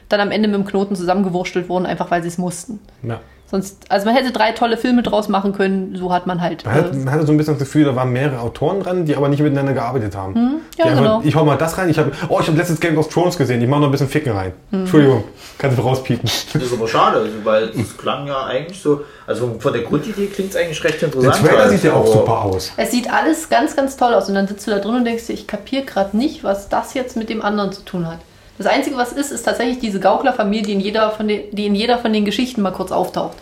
dann 0.10 0.22
am 0.22 0.32
Ende 0.32 0.48
mit 0.48 0.56
dem 0.56 0.66
Knoten 0.66 0.96
zusammengewurstelt 0.96 1.68
wurden, 1.70 1.86
einfach 1.86 2.10
weil 2.10 2.22
sie 2.22 2.30
es 2.30 2.38
mussten. 2.38 2.80
Ja. 3.04 3.20
Sonst, 3.50 3.86
also 3.88 4.06
man 4.06 4.14
hätte 4.14 4.34
drei 4.34 4.52
tolle 4.52 4.76
Filme 4.76 5.04
draus 5.04 5.30
machen 5.30 5.54
können, 5.54 5.96
so 5.96 6.12
hat 6.12 6.28
man 6.28 6.42
halt. 6.42 6.66
Man, 6.66 6.74
hat, 6.74 6.92
äh, 6.94 6.98
man 6.98 7.14
hatte 7.14 7.26
so 7.26 7.32
ein 7.32 7.38
bisschen 7.38 7.54
das 7.54 7.60
Gefühl, 7.60 7.86
da 7.86 7.96
waren 7.96 8.12
mehrere 8.12 8.42
Autoren 8.42 8.82
dran, 8.82 9.06
die 9.06 9.16
aber 9.16 9.30
nicht 9.30 9.40
miteinander 9.42 9.72
gearbeitet 9.72 10.18
haben. 10.18 10.36
Hm? 10.36 10.52
ja, 10.78 10.86
einfach, 10.86 10.98
genau. 10.98 11.22
Ich 11.24 11.34
hau 11.34 11.46
mal 11.46 11.58
das 11.58 11.78
rein. 11.78 11.90
Ich 11.90 11.98
habe, 11.98 12.12
oh, 12.28 12.40
ich 12.42 12.48
habe 12.48 12.58
letztes 12.58 12.82
Game 12.82 12.98
of 12.98 13.08
Thrones 13.08 13.38
gesehen. 13.38 13.62
Ich 13.62 13.70
mache 13.70 13.80
noch 13.80 13.88
ein 13.88 13.92
bisschen 13.92 14.10
Ficken 14.10 14.34
rein. 14.34 14.52
Hm. 14.72 14.82
Entschuldigung, 14.82 15.24
kannst 15.58 15.78
du 15.78 15.82
rauspiepen. 15.82 16.30
Das 16.54 16.62
ist 16.62 16.74
aber 16.74 16.88
schade, 16.90 17.20
also, 17.20 17.32
weil 17.46 17.70
es 17.80 17.98
klang 17.98 18.28
ja 18.28 18.46
eigentlich 18.48 18.82
so, 18.82 19.02
also 19.26 19.56
von 19.60 19.72
der 19.72 19.84
Grundidee 19.84 20.26
klingt 20.28 20.50
es 20.50 20.58
eigentlich 20.58 20.84
recht 20.84 21.02
Der 21.02 21.08
interessant. 21.08 21.46
Trailer 21.48 21.62
halt, 21.62 21.72
sieht 21.72 21.84
ja 21.86 21.94
auch 21.94 22.02
aber- 22.02 22.12
super 22.12 22.42
aus. 22.42 22.74
Es 22.76 22.92
sieht 22.92 23.10
alles 23.14 23.48
ganz, 23.48 23.78
ganz 23.78 23.96
toll 23.96 24.14
aus. 24.14 24.28
Und 24.28 24.36
dann 24.36 24.48
sitzt 24.48 24.68
du 24.68 24.72
da 24.72 24.80
drin 24.80 24.96
und 24.96 25.06
denkst 25.06 25.28
dir, 25.28 25.34
ich 25.34 25.48
kapiere 25.48 25.86
gerade 25.86 26.18
nicht, 26.18 26.44
was 26.44 26.68
das 26.68 26.94
jetzt 26.96 27.16
mit 27.16 27.30
dem 27.30 27.42
anderen 27.42 27.72
zu 27.72 27.84
tun 27.86 28.08
hat. 28.08 28.20
Das 28.58 28.68
Einzige, 28.68 28.98
was 28.98 29.12
ist, 29.12 29.32
ist 29.32 29.44
tatsächlich 29.44 29.80
diese 29.80 30.00
Gauklerfamilie, 30.00 30.64
die 30.64 30.74
in 30.74 30.80
jeder 30.80 31.12
von 31.12 31.28
den, 31.28 31.44
die 31.52 31.68
in 31.68 31.76
jeder 31.76 32.00
von 32.00 32.12
den 32.12 32.26
Geschichten 32.26 32.62
mal 32.62 32.72
kurz 32.72 32.92
auftaucht. 32.92 33.38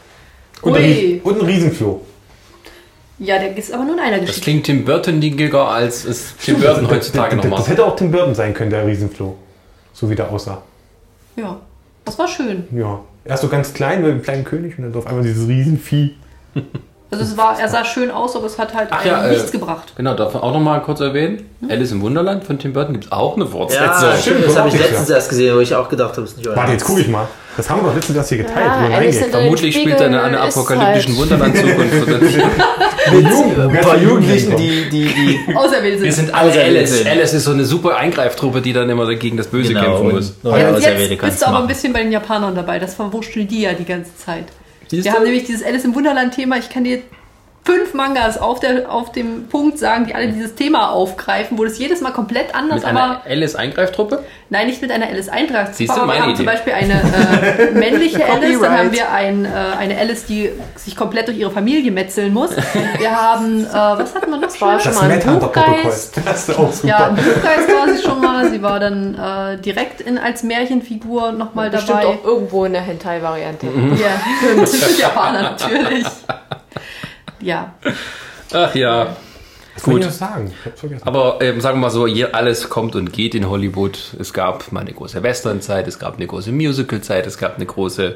Und, 0.62 0.76
ein 0.76 1.22
und 1.24 1.40
ein 1.40 1.46
Riesenfloh. 1.46 2.02
Ja, 3.20 3.40
der 3.40 3.56
ist 3.58 3.74
aber 3.74 3.86
nur 3.86 3.94
in 3.94 4.00
einer 4.02 4.18
Das 4.18 4.28
Geschichte. 4.28 4.42
klingt 4.42 4.66
Tim 4.66 4.84
Burton-diger, 4.86 5.70
als 5.70 6.04
es 6.04 6.36
Tim 6.38 6.60
Burton 6.60 6.90
heutzutage 6.90 7.38
das, 7.38 7.46
noch 7.46 7.52
das, 7.52 7.66
das 7.66 7.70
hätte 7.70 7.86
auch 7.86 7.96
Tim 7.96 8.12
Burton 8.12 8.36
sein 8.36 8.54
können, 8.54 8.72
der 8.72 8.86
Riesenfloh. 8.86 9.36
So 9.94 10.10
wie 10.10 10.16
der 10.16 10.30
aussah. 10.30 10.62
Ja, 11.38 11.60
das 12.04 12.20
war 12.20 12.28
schön. 12.28 12.68
Ja. 12.76 13.00
Erst 13.24 13.44
so 13.44 13.48
ganz 13.48 13.74
klein 13.74 14.02
mit 14.02 14.12
dem 14.12 14.22
kleinen 14.22 14.44
König 14.44 14.78
und 14.78 14.84
dann 14.84 14.96
auf 14.96 15.08
einmal 15.08 15.24
dieses 15.24 15.48
Riesenvieh. 15.48 16.16
Also 17.16 17.32
es 17.32 17.38
war, 17.38 17.58
er 17.58 17.70
sah 17.70 17.86
schön 17.86 18.12
aus, 18.12 18.36
aber 18.36 18.46
es 18.46 18.60
hat 18.60 18.74
halt 18.74 18.90
Ach 18.92 19.06
ja, 19.06 19.22
einem 19.22 19.32
nichts 19.32 19.48
äh, 19.50 19.52
gebracht. 19.54 19.94
Genau, 19.96 20.16
darf 20.16 20.34
man 20.34 20.44
auch 20.44 20.52
noch 20.52 20.60
mal 20.60 20.82
kurz 20.82 21.00
erwähnen. 21.00 21.50
Alice 21.70 21.94
im 21.94 22.02
Wunderland 22.02 22.44
von 22.44 22.60
Tim 22.60 22.74
Burton 22.74 22.92
gibt 22.92 23.06
es 23.06 23.12
auch 23.14 23.38
eine 23.38 23.46
Fortsetzung. 23.46 23.86
Ja, 23.88 24.18
stimmt, 24.18 24.46
das 24.46 24.58
habe 24.58 24.68
ich 24.68 24.78
letztens 24.78 25.10
erst 25.10 25.30
gesehen, 25.30 25.56
wo 25.56 25.62
ich 25.62 25.74
auch 25.74 25.88
gedacht 25.88 26.12
habe, 26.12 26.24
es 26.24 26.32
ist 26.32 26.38
nicht 26.38 26.48
euer 26.50 26.58
Warte, 26.58 26.74
jetzt 26.74 26.84
gucke 26.84 27.00
ich 27.00 27.08
mal. 27.08 27.26
Das 27.56 27.70
haben 27.70 27.82
wir 27.82 27.88
doch 27.88 27.96
letztens 27.96 28.18
erst 28.18 28.30
hier 28.30 28.40
geteilt. 28.40 28.66
Ja, 28.66 29.28
Vermutlich 29.30 29.76
spielt 29.78 29.98
er 30.02 30.08
in 30.08 30.16
einer 30.16 30.42
apokalyptischen 30.42 31.14
halt- 31.18 31.22
Wunderland-Zukunft. 31.22 32.08
Mit 33.12 33.78
Ein 33.78 33.82
paar 33.82 33.98
Jugendlichen, 33.98 34.58
die, 34.58 34.90
die, 34.90 35.06
die 35.48 35.56
Auserwählt 35.56 36.02
Wir 36.02 36.12
sind. 36.12 36.26
sind 36.26 36.36
alle 36.36 36.52
Alice. 36.62 36.98
sind. 36.98 37.08
Alice 37.08 37.34
ist 37.34 37.46
so 37.46 37.52
eine 37.52 37.64
super 37.64 37.96
Eingreiftruppe, 37.96 38.60
die 38.62 38.74
dann 38.74 38.90
immer 38.90 39.08
gegen 39.16 39.38
das 39.38 39.48
Böse 39.48 39.74
kämpfen 39.74 39.92
genau, 40.04 40.16
muss. 40.16 40.32
und 40.32 40.44
neue 40.44 40.80
Jetzt, 40.82 41.22
bist 41.22 41.42
du 41.42 41.48
aber 41.48 41.60
ein 41.60 41.68
bisschen 41.68 41.94
bei 41.94 42.02
den 42.04 42.12
Japanern 42.12 42.56
dabei. 42.56 42.78
Das 42.80 42.96
verwurschteln 42.96 43.48
die 43.48 43.62
ja 43.62 43.74
die 43.74 43.86
ganze 43.86 44.18
Zeit. 44.18 44.46
Siehst 44.90 45.06
Wir 45.06 45.12
du? 45.12 45.18
haben 45.18 45.24
nämlich 45.24 45.46
dieses 45.46 45.64
Alice 45.64 45.84
im 45.86 45.96
Wunderland-Thema. 45.96 46.58
Ich 46.58 46.70
kann 46.70 46.84
dir 46.84 47.02
fünf 47.66 47.96
Mangas 47.96 48.38
auf, 48.38 48.60
der, 48.60 48.92
auf 48.92 49.12
dem 49.12 49.48
Punkt 49.48 49.80
sagen, 49.80 50.06
die 50.06 50.14
alle 50.14 50.28
dieses 50.28 50.54
Thema 50.54 50.92
aufgreifen, 50.92 51.58
wo 51.58 51.64
das 51.66 51.80
jedes 51.80 52.00
Mal 52.00 52.12
komplett 52.12 52.54
anders, 52.54 52.82
Mit 52.82 52.86
aber 52.86 53.04
einer 53.04 53.22
Alice-Eingreiftruppe? 53.28 54.24
nein, 54.50 54.68
nicht 54.68 54.82
mit 54.84 54.92
einer 54.92 55.08
Alice 55.08 55.30
Eintracht. 55.30 55.74
Siehst 55.74 55.90
du, 55.90 55.96
aber 55.98 56.06
meine 56.06 56.20
wir 56.20 56.24
haben 56.28 56.36
zum 56.36 56.46
Idee. 56.46 56.54
Beispiel 56.54 56.74
eine 56.74 56.94
äh, 56.94 57.72
männliche 57.72 58.24
Alice, 58.32 58.60
dann 58.62 58.78
haben 58.78 58.92
wir 58.92 59.12
ein, 59.12 59.46
äh, 59.46 59.50
eine 59.80 59.98
Alice, 59.98 60.26
die 60.28 60.52
sich 60.76 60.96
komplett 60.96 61.28
durch 61.28 61.38
ihre 61.40 61.50
Familie 61.50 61.92
metzeln 61.92 62.32
muss. 62.34 62.52
Wir 63.00 63.12
haben, 63.12 63.66
äh, 63.66 63.74
was 63.74 64.14
hatten 64.14 64.30
wir 64.30 64.38
noch? 64.38 64.44
Das 64.44 64.62
war 64.62 64.80
schon? 64.80 64.92
Das 64.94 65.02
mal 65.02 65.12
ein. 65.12 65.40
Buchgeist. 65.40 66.22
Das 66.24 66.48
ist 66.48 66.60
auch 66.60 66.72
super. 66.72 66.88
Ja, 66.88 67.08
im 67.08 67.16
Buchgeist 67.16 67.70
war 67.70 67.94
sie 67.96 68.04
schon 68.04 68.22
mal. 68.22 68.50
Sie 68.52 68.62
war 68.62 68.80
dann 68.80 69.16
äh, 69.16 69.58
direkt 69.58 70.02
in, 70.02 70.20
als 70.20 70.44
Märchenfigur 70.44 71.32
nochmal 71.32 71.72
Bestimmt 71.72 72.04
dabei. 72.04 72.08
auch 72.10 72.24
irgendwo 72.24 72.66
in 72.66 72.74
der 72.74 72.84
Hentai-Variante. 72.84 73.66
Ja, 73.66 74.56
typisch 74.66 75.00
Japaner 75.00 75.42
natürlich. 75.42 76.06
Ja. 77.46 77.76
Ach 78.54 78.74
ja. 78.74 79.16
Was 79.76 79.84
Gut. 79.84 80.00
ich 80.00 80.06
noch 80.06 80.12
sagen? 80.12 80.52
Ich 80.60 80.66
hab's 80.66 80.80
vergessen. 80.80 81.08
Aber 81.08 81.38
ähm, 81.42 81.62
sagen 81.62 81.78
wir 81.78 81.82
mal 81.82 81.90
so, 81.92 82.08
hier 82.08 82.34
alles 82.34 82.70
kommt 82.70 82.96
und 82.96 83.14
geht 83.14 83.36
in 83.36 83.48
Hollywood. 83.48 84.16
Es 84.20 84.34
gab 84.34 84.72
mal 84.72 84.80
eine 84.80 84.94
große 84.94 85.22
Western-Zeit, 85.22 85.88
es 85.88 86.00
gab 86.00 86.16
eine 86.16 86.26
große 86.26 86.52
Musical-Zeit, 86.52 87.28
es 87.28 87.38
gab 87.38 87.58
eine 87.58 87.66
große 87.68 88.16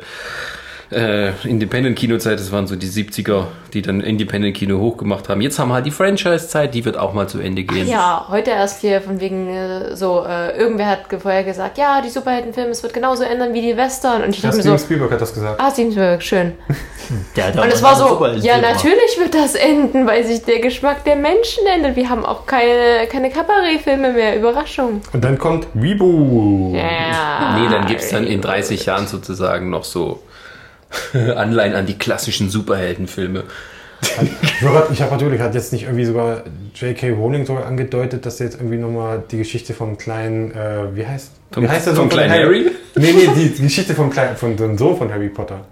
äh, 0.91 1.32
Independent-Kino-Zeit. 1.44 2.40
Das 2.40 2.52
waren 2.52 2.68
so 2.68 2.76
die 2.76 2.88
70er, 2.88 3.45
die 3.74 3.82
dann 3.82 4.02
Independent-Kino 4.02 4.80
hochgemacht 4.80 5.30
haben. 5.30 5.41
Jetzt 5.41 5.60
haben 5.60 5.70
wir 5.70 5.76
halt 5.76 5.86
die 5.86 5.91
Franchise-Zeit, 5.91 6.74
die 6.74 6.86
wird 6.86 6.98
auch 6.98 7.14
mal 7.14 7.28
zu 7.28 7.40
Ende 7.40 7.64
gehen. 7.64 7.88
Ja, 7.88 8.26
heute 8.30 8.52
erst 8.52 8.82
hier 8.82 9.02
von 9.02 9.20
wegen 9.20 9.48
äh, 9.49 9.95
so, 9.95 10.26
äh, 10.28 10.57
irgendwer 10.57 10.88
hat 10.88 10.99
vorher 11.22 11.44
gesagt, 11.44 11.78
ja, 11.78 12.02
die 12.02 12.10
Superheldenfilme, 12.10 12.72
es 12.72 12.82
wird 12.82 12.94
genauso 12.94 13.24
ändern 13.24 13.53
wie 13.53 13.61
die 13.61 13.78
Western. 13.78 14.24
Und 14.24 14.30
ich 14.30 14.41
Ja, 14.41 14.49
dachte 14.49 14.57
mir 14.57 14.61
Steven 14.64 14.78
so, 14.78 14.86
Spielberg 14.86 15.11
hat 15.11 15.22
das 15.22 15.34
gesagt. 15.34 15.60
ah, 15.61 15.72
Steven 15.72 15.91
Spielberg, 15.91 16.24
schön. 16.24 16.53
Der 17.36 17.48
hat 17.48 17.56
Und 17.57 17.74
es 17.74 17.82
war 17.82 17.95
so, 17.95 18.26
ja, 18.41 18.57
natürlich 18.60 19.18
wird 19.20 19.34
das 19.34 19.56
enden, 19.56 20.06
weil 20.06 20.24
sich 20.24 20.44
der 20.44 20.60
Geschmack 20.60 21.03
der 21.06 21.16
Menschen 21.16 21.66
ändert. 21.66 21.95
Wir 21.95 22.07
haben 22.10 22.24
auch 22.24 22.45
keine, 22.45 23.07
keine 23.11 23.32
Kabarettfilme 23.32 24.11
mehr. 24.14 24.38
Überraschung. 24.38 25.02
Und 25.11 25.24
dann 25.24 25.38
kommt 25.38 25.68
Reboot. 25.76 26.76
Ja. 26.76 27.57
Nee, 27.57 27.68
dann 27.70 27.86
gibt's 27.88 28.10
dann 28.10 28.26
in 28.28 28.41
30 28.41 28.86
Jahren 28.86 29.07
sozusagen 29.07 29.70
noch 29.70 29.84
so 29.84 30.22
Anleihen 31.36 31.76
an 31.76 31.86
die 31.86 31.98
klassischen 31.98 32.49
Superheldenfilme. 32.49 33.44
Ich 34.53 34.61
habe 35.02 35.11
natürlich, 35.11 35.41
hat 35.41 35.53
jetzt 35.56 35.74
nicht 35.74 35.84
irgendwie 35.84 36.06
sogar 36.06 36.44
J.K. 36.74 37.10
Rowling 37.11 37.45
sogar 37.45 37.66
angedeutet, 37.66 38.26
dass 38.26 38.40
jetzt 38.40 38.56
irgendwie 38.56 38.78
nochmal 38.78 39.22
die 39.30 39.38
Geschichte 39.38 39.74
vom 39.74 39.98
kleinen, 39.98 40.52
äh, 40.52 40.95
wie 40.95 41.06
heißt, 41.06 41.32
Vom- 41.52 41.64
wie 41.64 41.68
heißt 41.68 41.88
der 41.88 41.95
vom 41.95 42.03
Sohn 42.03 42.10
von 42.11 42.18
kleinen 42.20 42.32
Harry? 42.34 42.72
Nee, 42.95 43.11
nee, 43.11 43.30
die, 43.36 43.49
die 43.49 43.61
Geschichte 43.64 43.94
vom 43.94 44.10
kleinen, 44.10 44.38
von 44.38 44.56
dem 44.56 44.78
Sohn 44.78 44.98
von 44.98 45.11
Harry 45.11 45.28
Potter. 45.30 45.66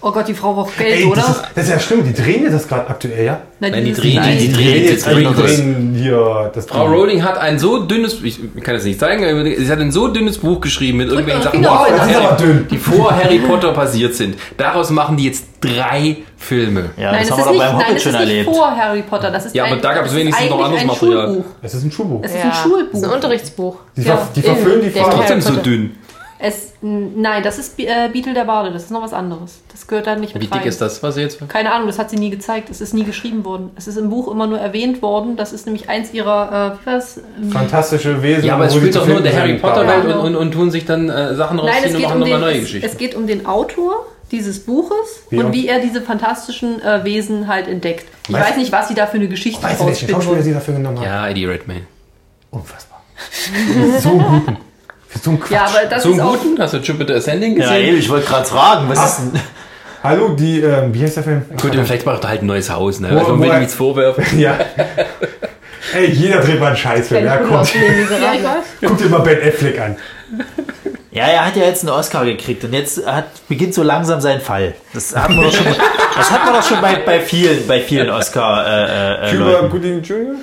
Oh 0.00 0.12
Gott, 0.12 0.28
die 0.28 0.34
Frau 0.34 0.54
braucht 0.54 0.78
Geld, 0.78 0.94
Ey, 1.00 1.04
oder? 1.06 1.16
das 1.22 1.28
ist, 1.30 1.42
das 1.56 1.64
ist 1.64 1.70
ja 1.70 1.80
schlimm, 1.80 2.04
die 2.04 2.14
drehen 2.14 2.44
ja 2.44 2.50
das 2.50 2.68
gerade 2.68 2.88
aktuell, 2.88 3.24
ja? 3.24 3.40
Nein, 3.58 3.72
Nein, 3.72 3.84
die 3.84 3.90
ist 3.90 4.00
drehen- 4.00 4.22
nicht- 4.24 4.40
die- 4.42 4.52
drehen 4.52 4.84
jetzt, 4.84 5.06
drehen 5.06 5.18
die 5.18 5.24
das. 5.24 5.56
drehen 5.56 5.94
hier 6.00 6.50
das 6.54 6.66
Frau 6.66 6.86
Rowling 6.86 7.24
hat 7.24 7.36
ein 7.38 7.58
so 7.58 7.80
dünnes, 7.82 8.22
ich 8.22 8.38
kann 8.62 8.76
es 8.76 8.84
nicht 8.84 9.00
zeigen, 9.00 9.24
aber 9.24 9.42
sie 9.44 9.68
hat 9.68 9.80
ein 9.80 9.90
so 9.90 10.06
dünnes 10.06 10.38
Buch 10.38 10.60
geschrieben 10.60 10.98
mit 10.98 11.08
irgendwelchen 11.08 11.42
Sachen, 11.42 11.62
den 11.62 11.96
Das 11.96 12.06
ist 12.06 12.16
aber 12.16 12.30
Harry- 12.30 12.36
dünn. 12.42 12.68
die 12.70 12.78
vor 12.78 13.10
Harry 13.16 13.38
Potter 13.40 13.72
passiert 13.72 14.14
sind. 14.14 14.36
Daraus 14.56 14.90
machen 14.90 15.16
die 15.16 15.24
jetzt 15.24 15.46
drei 15.60 16.18
Filme. 16.36 16.90
Ja, 16.96 17.10
Nein, 17.10 17.26
das 17.28 17.30
es 17.30 17.30
haben 17.32 17.40
ist 17.40 17.44
wir 17.44 17.44
doch 17.44 17.50
nicht, 17.52 17.58
beim 17.58 17.76
nein, 17.78 17.86
Hobbit 17.86 17.96
es 17.96 18.02
schon 18.04 18.12
ist 18.14 18.18
nicht 18.20 18.28
erlebt. 18.30 18.54
vor 18.56 18.76
Harry 18.76 19.02
Potter. 19.02 19.30
Das 19.32 19.46
ist 19.46 19.54
Ja, 19.56 19.64
aber 19.64 19.72
ein, 19.74 19.80
da 19.82 19.88
gab 19.94 19.96
es 19.96 20.02
das 20.04 20.12
ist 20.12 20.18
wenigstens 20.20 20.48
noch 20.50 20.56
eigentlich 20.58 20.64
anderes 20.64 20.80
ein 20.82 20.86
Material. 20.86 21.26
Schulbuch. 21.26 21.44
Es 21.62 21.74
ist 21.74 21.82
ein 21.84 21.90
Schulbuch. 21.90 22.20
Es 22.22 22.30
ist 22.30 22.36
ein 22.44 22.48
Das 22.50 22.58
Schulbuch. 22.62 22.94
ist 22.94 23.04
ein 23.04 23.10
Unterrichtsbuch. 23.10 23.76
Die, 23.96 24.02
Ja. 24.02 24.16
ver 24.16 24.28
die 24.36 24.40
In 24.40 24.46
verfüllen 24.46 24.80
die 24.82 24.90
der 24.90 25.02
Farbe. 25.02 25.16
Trotzdem 25.16 25.40
so 25.40 25.56
dünn. 25.56 25.96
Es, 26.40 26.74
nein, 26.82 27.42
das 27.42 27.58
ist 27.58 27.78
äh, 27.80 28.08
Beetle 28.12 28.32
der 28.32 28.44
Barde. 28.44 28.70
Das 28.72 28.84
ist 28.84 28.90
noch 28.92 29.02
was 29.02 29.12
anderes. 29.12 29.58
Das 29.72 29.88
gehört 29.88 30.06
da 30.06 30.14
nicht 30.14 30.34
mit 30.34 30.42
Wie 30.44 30.46
dick 30.46 30.60
rein. 30.60 30.68
ist 30.68 30.80
das, 30.80 31.02
was 31.02 31.16
sie 31.16 31.22
jetzt? 31.22 31.40
Keine 31.48 31.72
Ahnung, 31.72 31.88
das 31.88 31.98
hat 31.98 32.10
sie 32.10 32.16
nie 32.16 32.30
gezeigt. 32.30 32.70
Es 32.70 32.80
ist 32.80 32.94
nie 32.94 33.02
geschrieben 33.02 33.44
worden. 33.44 33.70
Es 33.74 33.88
ist 33.88 33.96
im 33.96 34.08
Buch 34.08 34.30
immer 34.30 34.46
nur 34.46 34.58
erwähnt 34.60 35.02
worden. 35.02 35.36
Das 35.36 35.52
ist 35.52 35.66
nämlich 35.66 35.88
eins 35.88 36.14
ihrer, 36.14 36.76
äh, 36.80 36.82
wie 36.82 36.86
war's? 36.92 37.20
Ähm, 37.42 37.50
Fantastische 37.50 38.22
Wesen. 38.22 38.44
Ja, 38.44 38.54
aber 38.54 38.66
es 38.66 38.74
spielt 38.76 38.94
doch 38.94 39.06
nur 39.06 39.18
in 39.18 39.24
der 39.24 39.36
Harry. 39.36 39.54
Potter 39.58 39.86
Welt 39.88 40.04
Ja. 40.08 40.16
und, 40.18 40.26
und, 40.26 40.36
und 40.36 40.52
tun 40.52 40.70
sich 40.70 40.84
dann 40.84 41.08
äh, 41.08 41.34
Sachen 41.34 41.56
Nein, 41.56 41.66
rausziehen 41.66 41.84
es 41.88 41.94
und 41.94 41.98
geht, 41.98 42.08
machen 42.08 42.22
um 42.22 42.28
nochmal 42.28 42.38
den, 42.38 42.40
neue 42.48 42.54
es, 42.58 42.60
Geschichten. 42.66 42.86
es 42.86 42.96
geht 42.98 43.14
um 43.16 43.26
den 43.26 43.44
Autor 43.46 44.06
dieses 44.30 44.60
Buches 44.64 45.22
Wie 45.30 45.38
und 45.38 45.52
wie 45.52 45.66
er 45.66 45.80
diese 45.80 46.02
fantastischen 46.02 46.80
äh, 46.82 47.02
Wesen 47.02 47.48
halt 47.48 47.66
entdeckt. 47.66 48.06
Ich 48.28 48.34
Weißt- 48.34 48.50
weiß 48.50 48.56
nicht, 48.58 48.70
was 48.70 48.86
sie 48.88 48.94
da 48.94 49.06
für 49.06 49.16
eine 49.16 49.26
Geschichte 49.26 49.60
Weißt 49.62 49.80
du, 49.80 49.84
rausspinnen 49.86 50.14
Schauspieler 50.22 50.42
sie 50.42 50.52
dafür 50.52 50.74
genommen 50.74 50.98
haben? 50.98 51.04
ja, 51.06 51.28
Eddie 51.28 51.46
Redmayne. 51.46 51.86
Unfassbar. 52.50 53.02
so 54.00 54.10
guten. 54.10 54.56
Für 55.08 55.18
so 55.18 55.30
einen 55.30 55.40
Quatsch. 55.40 55.50
Ja, 55.52 55.64
aber 55.66 55.86
das 55.88 56.02
So 56.02 56.10
ist 56.10 56.20
einen 56.20 56.28
auch... 56.28 56.38
guten? 56.38 56.60
Hast 56.60 56.74
du 56.74 56.78
Jupiter 56.78 57.14
Ascending 57.14 57.56
Ja, 57.56 57.68
gesehen? 57.70 57.88
eben, 57.88 57.98
ich 57.98 58.08
wollte 58.08 58.26
gerade 58.26 58.44
fragen, 58.46 58.88
was 58.88 59.04
ist 59.10 59.18
denn... 59.34 59.40
Hallo, 60.02 60.28
die, 60.28 60.60
ähm, 60.60 60.94
wie 60.94 61.02
heißt 61.02 61.16
der 61.16 61.24
Film? 61.24 61.42
Gut, 61.60 61.72
vielleicht 61.74 62.06
macht 62.06 62.22
er 62.22 62.28
halt 62.30 62.42
ein 62.42 62.46
neues 62.46 62.70
Haus, 62.70 63.00
ne? 63.00 63.10
Wo- 63.12 63.18
Also, 63.18 63.30
man 63.32 63.40
will 63.42 63.48
ihm 63.56 63.58
nichts 63.60 63.74
vorwerfen. 63.74 64.24
Ja. 64.38 64.56
Ey, 65.94 66.10
jeder 66.10 66.40
dreht 66.40 66.60
mal 66.60 66.68
einen 66.68 66.76
Scheißfilm. 66.76 67.24
Ja, 67.24 67.38
komm. 67.38 67.54
Ja, 67.64 68.32
ich 68.34 68.44
weiß. 68.44 68.64
Guck 68.86 68.98
dir 68.98 69.06
mal 69.08 69.20
Ben 69.20 69.38
Affleck 69.42 69.80
an. 69.80 69.96
Ja, 71.10 71.24
er 71.24 71.46
hat 71.46 71.56
ja 71.56 71.64
jetzt 71.64 71.82
einen 71.82 71.90
Oscar 71.90 72.24
gekriegt 72.26 72.62
und 72.64 72.74
jetzt 72.74 73.04
hat, 73.06 73.24
beginnt 73.48 73.72
so 73.74 73.82
langsam 73.82 74.20
sein 74.20 74.40
Fall. 74.40 74.74
Das 74.92 75.16
hat 75.16 75.30
man 75.30 75.42
doch 75.44 75.52
schon, 75.52 75.64
das 76.16 76.30
hat 76.30 76.44
man 76.44 76.54
doch 76.54 76.62
schon 76.68 76.80
bei, 76.82 76.96
bei 77.04 77.20
vielen, 77.20 77.66
bei 77.66 77.80
vielen 77.80 78.10
Oscar 78.10 78.66
äh, 78.66 79.30
äh, 79.30 79.32
Cuba 79.32 79.50
Leuten. 79.50 79.70
Gooding 79.70 80.02
Jr.? 80.02 80.34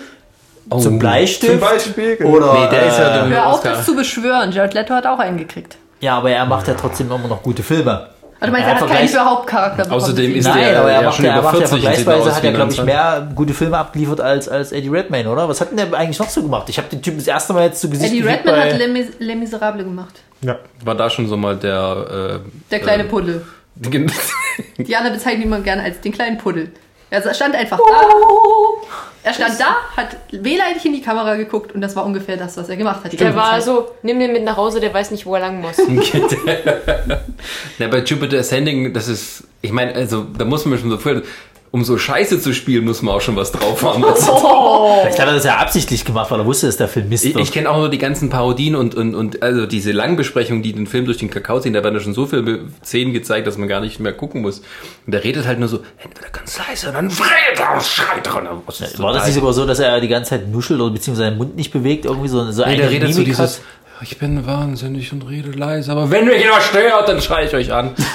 Oh. 0.69 0.79
Zum 0.79 0.97
Bleistift 0.99 1.51
Zum 1.51 1.59
Beispiel. 1.59 2.15
genau. 2.15 2.29
oder 2.31 2.53
Nee, 2.53 2.69
der 2.71 2.87
ist 2.87 2.97
ja 2.97 3.09
äh, 3.09 3.29
der 3.29 3.37
Hör 3.37 3.47
auf, 3.47 3.53
Oscar. 3.55 3.71
das 3.73 3.85
zu 3.85 3.95
beschwören. 3.95 4.51
Jared 4.51 4.73
Leto 4.73 4.93
hat 4.95 5.05
auch 5.05 5.19
einen 5.19 5.37
gekriegt. 5.37 5.77
ja, 6.01 6.17
aber 6.17 6.31
er 6.31 6.45
macht 6.45 6.67
ja 6.67 6.73
trotzdem 6.73 7.11
immer 7.11 7.27
noch 7.27 7.43
gute 7.43 7.61
Filme. 7.63 8.07
Also, 8.39 8.47
du 8.47 8.51
meinst, 8.51 8.67
Ja, 8.67 8.73
er 8.75 8.81
hat 8.81 8.89
keinen 8.89 9.07
für 9.07 9.23
Hauptcharakter 9.25 9.83
bekommen. 9.83 10.01
Außerdem 10.01 10.35
ist 10.35 10.45
Nein, 10.45 10.57
der 10.59 10.79
aber 10.81 10.89
er 10.91 10.99
ja 11.01 11.05
macht 11.07 11.15
schon 11.15 11.25
ja, 11.25 11.31
er 11.31 11.37
über 11.39 11.43
macht 11.51 11.53
ja 11.61 11.67
40 11.67 11.79
vergleichsweise 11.83 12.35
hat 12.35 12.43
er, 12.43 12.51
glaube 12.51 12.71
ich, 12.71 12.77
19. 12.79 12.85
mehr 12.85 13.27
gute 13.33 13.53
Filme 13.53 13.77
abgeliefert 13.77 14.21
als, 14.21 14.49
als 14.49 14.71
Eddie 14.71 14.89
Redmayne, 14.89 15.29
oder? 15.29 15.47
Was 15.47 15.61
hat 15.61 15.69
denn 15.69 15.77
der 15.77 15.93
eigentlich 15.97 16.19
noch 16.19 16.29
so 16.29 16.41
gemacht? 16.41 16.67
Ich 16.67 16.77
habe 16.77 16.87
den 16.89 17.01
Typen 17.01 17.17
das 17.19 17.27
erste 17.27 17.53
Mal 17.53 17.63
jetzt 17.65 17.79
zu 17.79 17.89
Gesicht 17.89 18.11
Eddie 18.11 18.23
Redmayne 18.23 18.61
hat 18.73 18.77
Les, 18.77 18.89
Mis 18.89 19.05
Les 19.19 19.35
Miserables 19.35 19.85
gemacht. 19.85 20.15
Ja. 20.41 20.57
War 20.83 20.95
da 20.95 21.09
schon 21.09 21.27
so 21.27 21.37
mal 21.37 21.55
der... 21.55 22.41
Äh, 22.43 22.49
Der 22.71 22.79
kleine 22.79 23.03
äh, 23.03 23.07
Puddel. 23.07 23.45
die- 23.75 24.07
Diana 24.83 25.09
bezeichnet 25.09 25.41
ihn 25.45 25.47
immer 25.47 25.61
gerne 25.61 25.83
als 25.83 26.01
den 26.01 26.11
kleinen 26.11 26.37
Puddel. 26.37 26.71
Er 27.09 27.33
stand 27.33 27.55
einfach 27.55 27.77
da. 27.77 28.01
Er 29.23 29.33
stand 29.33 29.59
da, 29.59 29.77
hat 29.97 30.17
wehleidig 30.31 30.85
in 30.85 30.93
die 30.93 31.01
Kamera 31.01 31.35
geguckt 31.35 31.73
und 31.73 31.81
das 31.81 31.95
war 31.95 32.05
ungefähr 32.05 32.37
das, 32.37 32.57
was 32.57 32.69
er 32.69 32.77
gemacht 32.77 33.03
hat. 33.03 33.19
Der 33.19 33.35
war 33.35 33.53
Zeit. 33.53 33.63
so, 33.63 33.89
nimm 34.03 34.19
den 34.19 34.33
mit 34.33 34.43
nach 34.43 34.57
Hause, 34.57 34.79
der 34.79 34.93
weiß 34.93 35.11
nicht, 35.11 35.25
wo 35.25 35.33
er 35.33 35.41
lang 35.41 35.61
muss. 35.61 35.77
Na, 37.79 37.87
bei 37.87 37.99
Jupiter 37.99 38.37
Ascending, 38.37 38.93
das 38.93 39.07
ist, 39.07 39.43
ich 39.61 39.71
meine, 39.71 39.95
also 39.95 40.25
da 40.37 40.45
muss 40.45 40.65
man 40.65 40.77
schon 40.77 40.91
so 40.91 40.97
viel, 40.97 41.23
um 41.75 41.83
so 41.83 41.97
Scheiße 41.97 42.39
zu 42.39 42.53
spielen, 42.53 42.85
muss 42.85 43.01
man 43.01 43.13
auch 43.15 43.19
schon 43.19 43.35
was 43.35 43.51
drauf 43.51 43.83
haben. 43.83 44.05
Also, 44.15 44.31
Vielleicht 45.01 45.19
hat 45.19 45.27
er 45.27 45.33
das 45.33 45.43
ja 45.43 45.57
absichtlich 45.57 46.05
gemacht, 46.05 46.31
weil 46.31 46.39
er 46.39 46.45
wusste, 46.45 46.67
dass 46.67 46.77
der 46.77 46.87
Film 46.87 47.09
Mist 47.09 47.25
ich 47.25 47.35
wird. 47.35 47.43
ich 47.43 47.51
kenne 47.51 47.69
auch 47.69 47.75
nur 47.77 47.89
die 47.89 47.97
ganzen 47.97 48.29
Parodien 48.29 48.75
und, 48.75 48.95
und, 48.95 49.13
und 49.13 49.43
also 49.43 49.65
diese 49.65 49.91
Langbesprechungen, 49.91 50.63
die 50.63 50.71
den 50.71 50.87
Film 50.87 51.03
durch 51.03 51.17
den 51.17 51.29
Kakao 51.29 51.59
ziehen, 51.59 51.73
da 51.73 51.83
werden 51.83 51.95
ja 51.95 51.99
schon 51.99 52.13
so 52.13 52.27
viele 52.27 52.61
Szenen 52.81 53.11
gezeigt, 53.11 53.45
dass 53.45 53.57
man 53.57 53.67
gar 53.67 53.81
nicht 53.81 53.99
mehr 53.99 54.13
gucken 54.13 54.41
muss. 54.41 54.59
Und 55.05 55.11
der 55.13 55.25
redet 55.25 55.45
halt 55.45 55.59
nur 55.59 55.67
so, 55.67 55.79
entweder 56.01 56.29
ganz 56.29 56.57
leise, 56.57 56.93
dann 56.93 57.07
redet 57.07 57.59
er, 57.59 57.81
schreit 57.81 58.25
er. 58.25 58.61
Das 58.67 58.79
ist 58.79 58.99
War 59.01 59.11
das 59.11 59.25
nicht 59.25 59.35
sogar 59.35 59.51
so, 59.51 59.65
dass 59.65 59.79
er 59.79 59.99
die 59.99 60.07
ganze 60.07 60.29
Zeit 60.29 60.47
nuschelt 60.47 60.79
oder 60.79 60.93
beziehungsweise 60.93 61.29
seinen 61.29 61.37
Mund 61.37 61.57
nicht 61.57 61.73
bewegt? 61.73 62.05
Irgendwie 62.05 62.29
so, 62.29 62.49
so 62.51 62.61
Nee, 62.61 62.67
eine 62.69 62.77
der 62.83 62.91
redet 62.91 63.09
so 63.09 63.19
Mimik 63.19 63.35
dieses, 63.35 63.57
hat? 63.57 63.61
Ich 64.01 64.17
bin 64.19 64.45
wahnsinnig 64.45 65.11
und 65.13 65.23
rede 65.29 65.51
leise, 65.51 65.91
aber 65.91 66.09
wenn 66.11 66.25
mich 66.25 66.41
jemand 66.41 66.63
stört, 66.63 67.07
dann 67.09 67.21
schreie 67.21 67.47
ich 67.47 67.53
euch 67.53 67.71
an. 67.73 67.95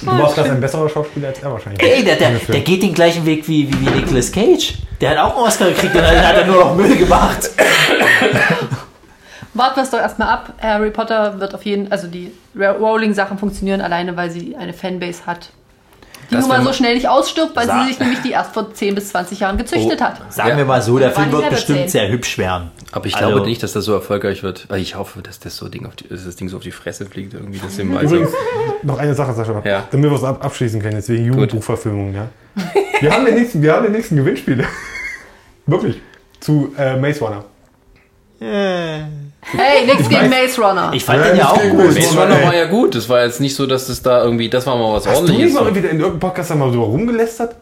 Du 0.00 0.06
warst 0.18 0.36
gerade 0.36 0.50
ein 0.50 0.60
besserer 0.60 0.88
Schauspieler 0.88 1.28
als 1.28 1.40
er 1.40 1.52
wahrscheinlich. 1.52 1.82
Ey, 1.82 2.02
der, 2.04 2.16
der, 2.16 2.30
der 2.30 2.60
geht 2.60 2.82
den 2.82 2.94
gleichen 2.94 3.26
Weg 3.26 3.46
wie, 3.48 3.68
wie, 3.70 3.80
wie 3.86 3.90
Nicolas 3.90 4.30
Cage. 4.32 4.74
Der 5.00 5.10
hat 5.10 5.18
auch 5.18 5.36
einen 5.36 5.46
Oscar 5.46 5.66
gekriegt 5.68 5.94
und 5.94 6.02
dann 6.02 6.26
hat 6.26 6.36
er 6.36 6.46
nur 6.46 6.64
noch 6.64 6.74
Müll 6.74 6.96
gemacht. 6.96 7.50
Warten 9.54 9.76
wir 9.76 9.82
es 9.82 9.90
doch 9.90 9.98
erstmal 9.98 10.28
ab. 10.28 10.52
Harry 10.60 10.90
Potter 10.90 11.40
wird 11.40 11.54
auf 11.54 11.64
jeden 11.64 11.90
also 11.90 12.06
die 12.06 12.32
Rowling-Sachen 12.56 13.38
funktionieren 13.38 13.80
alleine, 13.80 14.16
weil 14.16 14.30
sie 14.30 14.56
eine 14.56 14.72
Fanbase 14.72 15.26
hat. 15.26 15.50
Die 16.30 16.34
Das 16.34 16.46
nun 16.46 16.56
mal 16.56 16.62
so 16.64 16.72
schnell 16.72 16.94
nicht 16.94 17.08
ausstirbt, 17.08 17.56
weil 17.56 17.66
sie 17.68 17.88
sich 17.88 17.98
nämlich 17.98 18.20
die 18.22 18.30
erst 18.32 18.52
vor 18.54 18.72
10 18.72 18.94
bis 18.94 19.08
20 19.10 19.40
Jahren 19.40 19.56
gezüchtet 19.58 19.98
Oh. 20.00 20.04
hat. 20.04 20.32
Sagen 20.32 20.50
Ja. 20.50 20.56
wir 20.58 20.64
mal 20.64 20.82
so, 20.82 20.98
der 20.98 21.10
Film 21.10 21.32
wird 21.32 21.50
bestimmt 21.50 21.78
zehn. 21.80 21.88
sehr 21.88 22.08
hübsch 22.08 22.38
werden. 22.38 22.70
Aber 22.92 23.06
ich 23.06 23.16
Also- 23.16 23.28
glaube 23.30 23.46
nicht, 23.46 23.62
dass 23.62 23.72
das 23.74 23.84
so 23.84 23.92
erfolgreich 23.92 24.42
wird. 24.42 24.66
Weil 24.68 24.80
ich 24.80 24.96
hoffe, 24.96 25.20
dass 25.22 25.38
das 25.38 25.56
so 25.56 25.68
Ding 25.68 25.84
auf 25.86 25.94
die, 25.96 26.08
dass 26.08 26.24
das 26.24 26.36
Ding 26.36 26.48
so 26.48 26.56
auf 26.56 26.62
die 26.62 26.70
Fresse 26.70 27.04
fliegt 27.06 27.34
irgendwie. 27.34 27.58
Das 27.58 27.78
im 27.78 27.92
Übrigens, 27.92 28.30
noch 28.82 28.98
eine 28.98 29.14
Sache, 29.14 29.34
Sascha, 29.34 29.60
Ja. 29.64 29.86
damit 29.90 30.10
wir 30.10 30.16
es 30.16 30.24
ab 30.24 30.44
abschließen 30.44 30.80
können, 30.80 30.96
deswegen 30.96 31.24
Jugendbuchverfilmung, 31.26 32.14
ja. 32.14 32.28
Wir 33.00 33.12
haben 33.12 33.24
den 33.26 33.34
nächsten, 33.34 33.60
wir 33.62 33.74
haben 33.74 33.84
den 33.84 33.92
nächsten 33.92 34.16
Gewinnspiel. 34.16 34.64
Wirklich. 35.66 36.00
Zu 36.40 36.72
äh, 36.78 36.96
Maze 36.96 37.20
Runner. 37.24 37.44
Hey, 38.40 39.86
nichts 39.86 40.08
gegen 40.08 40.28
Maze 40.30 40.60
Runner. 40.60 40.90
Ich 40.94 41.04
fand 41.04 41.20
Ja, 41.20 41.28
den 41.30 41.36
ja 41.38 41.48
auch 41.50 41.60
gut. 41.60 41.94
Maze 41.94 42.18
Runner 42.18 42.42
war 42.42 42.54
ja 42.54 42.66
gut. 42.66 42.94
Das 42.94 43.08
war 43.08 43.24
jetzt 43.24 43.40
nicht 43.40 43.54
so, 43.54 43.66
dass 43.66 43.86
das 43.88 44.02
da 44.02 44.22
irgendwie, 44.24 44.48
das 44.48 44.66
war 44.66 44.76
mal 44.76 44.94
was 44.94 45.06
Hast 45.06 45.18
du 45.20 45.22
nicht 45.24 45.30
ordentliches. 45.32 45.54
mal 45.60 45.74
wieder 45.74 45.90
in 45.90 45.98
irgendeinem 46.00 46.20
Podcast 46.20 46.54
mal 46.54 46.72
so 46.72 46.84
rumgelästert? 46.84 47.56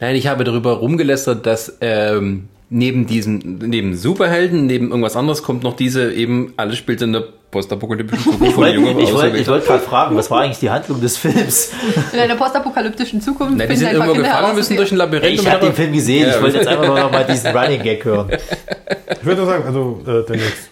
Nein, 0.00 0.16
ich 0.16 0.26
habe 0.26 0.44
darüber 0.44 0.72
rumgelästert, 0.74 1.46
dass 1.46 1.76
ähm, 1.80 2.48
neben 2.70 3.06
diesem, 3.06 3.38
neben 3.58 3.96
Superhelden, 3.96 4.66
neben 4.66 4.88
irgendwas 4.90 5.16
anderes 5.16 5.42
kommt 5.42 5.62
noch 5.62 5.74
diese 5.74 6.12
eben, 6.12 6.52
alles 6.56 6.76
spielt 6.76 7.00
in 7.02 7.12
der 7.14 7.24
postapokalyptischen 7.50 8.24
Zukunft 8.32 8.42
Ich 8.48 8.54
von 8.54 8.64
wollte 8.64 8.74
Junge 8.76 8.90
ich 8.90 8.96
wollt, 8.96 9.06
ich 9.08 9.14
Auserwählter. 9.14 9.52
wollt 9.52 9.64
gerade 9.64 9.82
fragen, 9.84 10.16
was 10.16 10.30
war 10.30 10.40
eigentlich 10.42 10.58
die 10.58 10.68
Handlung 10.70 11.00
des 11.00 11.16
Films? 11.16 11.72
In 12.12 12.18
einer 12.18 12.36
postapokalyptischen 12.36 13.22
Zukunft 13.22 13.54
Na, 13.56 13.66
die 13.66 13.74
sind 13.76 13.92
irgendwo 13.92 14.12
gefangen, 14.14 14.54
müssen 14.54 14.76
durch 14.76 14.92
ein 14.92 14.98
Labyrinth. 14.98 15.40
Ich 15.40 15.50
habe 15.50 15.64
den 15.66 15.74
Film 15.74 15.92
gesehen, 15.94 16.28
Ja. 16.28 16.36
ich 16.36 16.42
wollte 16.42 16.58
jetzt 16.58 16.66
einfach 16.68 16.86
nur 16.86 16.98
noch 17.00 17.10
mal 17.10 17.24
diesen 17.24 17.46
Running 17.56 17.82
Gag 17.82 18.04
hören. 18.04 18.28
Ich 18.30 19.24
würde 19.24 19.40
nur 19.42 19.50
sagen, 19.50 19.64
also 19.64 20.02
äh, 20.06 20.26
demnächst. 20.26 20.68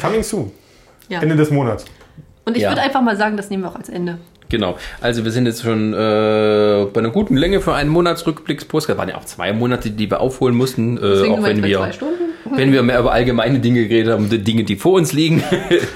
Coming 0.00 0.22
soon. 0.22 0.52
Ja. 1.08 1.20
Ende 1.20 1.34
des 1.36 1.50
Monats. 1.50 1.84
Und 2.44 2.56
ich 2.56 2.62
Ja. 2.62 2.70
würde 2.70 2.82
einfach 2.82 3.02
mal 3.02 3.16
sagen, 3.16 3.36
das 3.36 3.50
nehmen 3.50 3.64
wir 3.64 3.70
auch 3.70 3.76
als 3.76 3.88
Ende. 3.88 4.18
Genau. 4.52 4.76
Also 5.00 5.24
wir 5.24 5.32
sind 5.32 5.46
jetzt 5.46 5.62
schon 5.62 5.94
äh, 5.94 5.96
bei 6.92 7.00
einer 7.00 7.08
guten 7.10 7.36
Länge 7.38 7.60
für 7.62 7.72
einen 7.74 7.88
Monatsrückblickspostcard. 7.88 8.98
Waren 8.98 9.08
ja 9.08 9.16
auch 9.16 9.24
zwei 9.24 9.52
Monate, 9.54 9.90
die 9.90 10.10
wir 10.10 10.20
aufholen 10.20 10.54
mussten, 10.54 10.98
äh, 10.98 11.26
auch 11.28 11.42
wenn 11.42 11.64
wir, 11.64 11.90
wenn 12.54 12.70
wir 12.70 12.82
mehr 12.82 13.00
über 13.00 13.12
allgemeine 13.12 13.60
Dinge 13.60 13.88
geredet 13.88 14.12
haben, 14.12 14.28
die 14.28 14.38
Dinge, 14.38 14.64
die 14.64 14.76
vor 14.76 14.92
uns 14.92 15.14
liegen. 15.14 15.42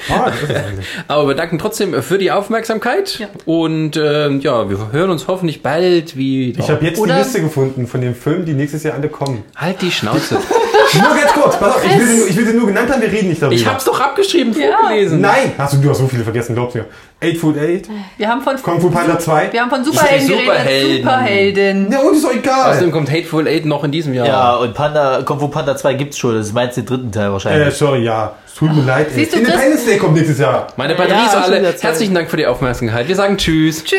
Ah, 0.09 0.31
das. 0.31 0.57
Aber 1.09 1.29
wir 1.29 1.35
danken 1.35 1.59
trotzdem 1.59 2.03
für 2.03 2.17
die 2.17 2.31
Aufmerksamkeit 2.33 3.19
Ja. 3.19 3.29
und 3.45 3.99
ähm, 4.03 4.41
ja, 4.41 4.71
wir 4.71 4.91
hören 4.91 5.11
uns 5.11 5.29
hoffentlich 5.29 5.63
bald 5.63 6.17
wieder. 6.17 6.61
Ich 6.61 6.71
habe 6.71 6.85
jetzt 6.87 6.99
Oder- 6.99 7.13
die 7.17 7.19
Liste 7.19 7.43
gefunden 7.43 7.87
von 7.87 8.01
den 8.01 8.15
Filmen, 8.15 8.47
die 8.47 8.55
nächstes 8.55 8.83
Jahr 8.85 8.95
alle 8.95 9.09
kommen. 9.11 9.45
halt 9.55 9.83
die 9.83 9.91
Schnauze. 9.91 10.39
Nur 11.01 11.15
ganz 11.17 11.33
kurz, 11.33 11.59
pass 11.59 11.75
auf, 11.77 11.85
ich 11.85 11.99
will, 11.99 12.07
sie, 12.07 12.17
nur- 12.19 12.29
ich 12.29 12.37
will 12.37 12.47
sie 12.47 12.53
nur 12.55 12.67
genannt 12.67 12.91
haben, 12.93 13.01
wir 13.03 13.11
reden 13.13 13.29
nicht 13.29 13.41
darüber. 13.43 13.55
ich 13.57 13.67
hab's 13.67 13.85
doch 13.85 14.01
abgeschrieben, 14.01 14.55
Ja. 14.59 14.79
vorgelesen. 14.79 15.21
Nein! 15.21 15.53
Hast 15.59 15.75
du, 15.75 15.79
du 15.79 15.91
hast 15.91 15.99
so 15.99 16.07
viele 16.09 16.25
vergessen, 16.25 16.55
glaubst 16.55 16.75
du 16.75 16.79
mir. 16.81 16.87
Eight 17.21 17.39
Foot 17.39 17.57
Eight, 17.59 17.89
Wir 18.19 18.29
haben 18.29 18.43
von, 18.43 18.61
Kung 18.63 18.81
Fu 18.81 18.91
Panda 18.91 19.19
2. 19.19 19.49
wir 19.53 19.61
haben 19.63 19.71
von 19.71 19.83
Superhelden 19.85 20.29
geredet. 20.29 20.45
Superhelden. 20.47 20.97
Superhelden. 21.03 21.93
Ja, 21.93 21.99
und 22.01 22.15
ist 22.15 22.25
doch 22.25 22.35
egal. 22.35 22.71
Außerdem 22.73 22.93
kommt 22.93 23.11
Hateful 23.11 23.49
Eight 23.49 23.65
noch 23.65 23.85
in 23.85 23.91
diesem 23.93 24.13
Jahr. 24.15 24.27
Ja, 24.27 24.57
und 24.57 24.75
Panda, 24.75 25.23
Kung 25.25 25.41
Fu 25.41 25.49
Panda 25.49 25.77
2 25.77 25.95
gibt's 25.95 26.19
schon, 26.19 26.35
das 26.37 26.47
ist 26.49 26.53
meinst 26.53 26.77
den 26.77 26.85
dritten 26.87 27.11
Teil 27.13 27.29
Äh, 27.29 27.33
wahrscheinlich. 27.33 27.75
sorry, 27.75 28.03
ja. 28.05 28.35
Es 28.47 28.55
tut 28.55 28.75
mir 28.75 28.83
leid. 28.85 29.09
ey. 29.11 29.15
Siehst 29.17 29.35
du, 29.35 29.39
Independence 29.39 29.85
Day 29.85 29.97
kommt 29.99 30.15
nächstes 30.15 30.39
Jahr. 30.39 30.67
Meine 30.77 30.95
Batterie 30.95 31.19
Ja, 31.19 31.27
ist 31.27 31.35
alle. 31.37 31.75
Herzlichen 31.79 32.15
Dank 32.15 32.31
für 32.31 32.37
die 32.39 32.47
Aufmerksamkeit. 32.47 33.07
Wir 33.09 33.17
sagen 33.17 33.37
Tschüss. 33.37 33.85
Tschüss. 33.85 33.99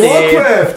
Nee. 0.00 0.06
Warcraft! 0.08 0.74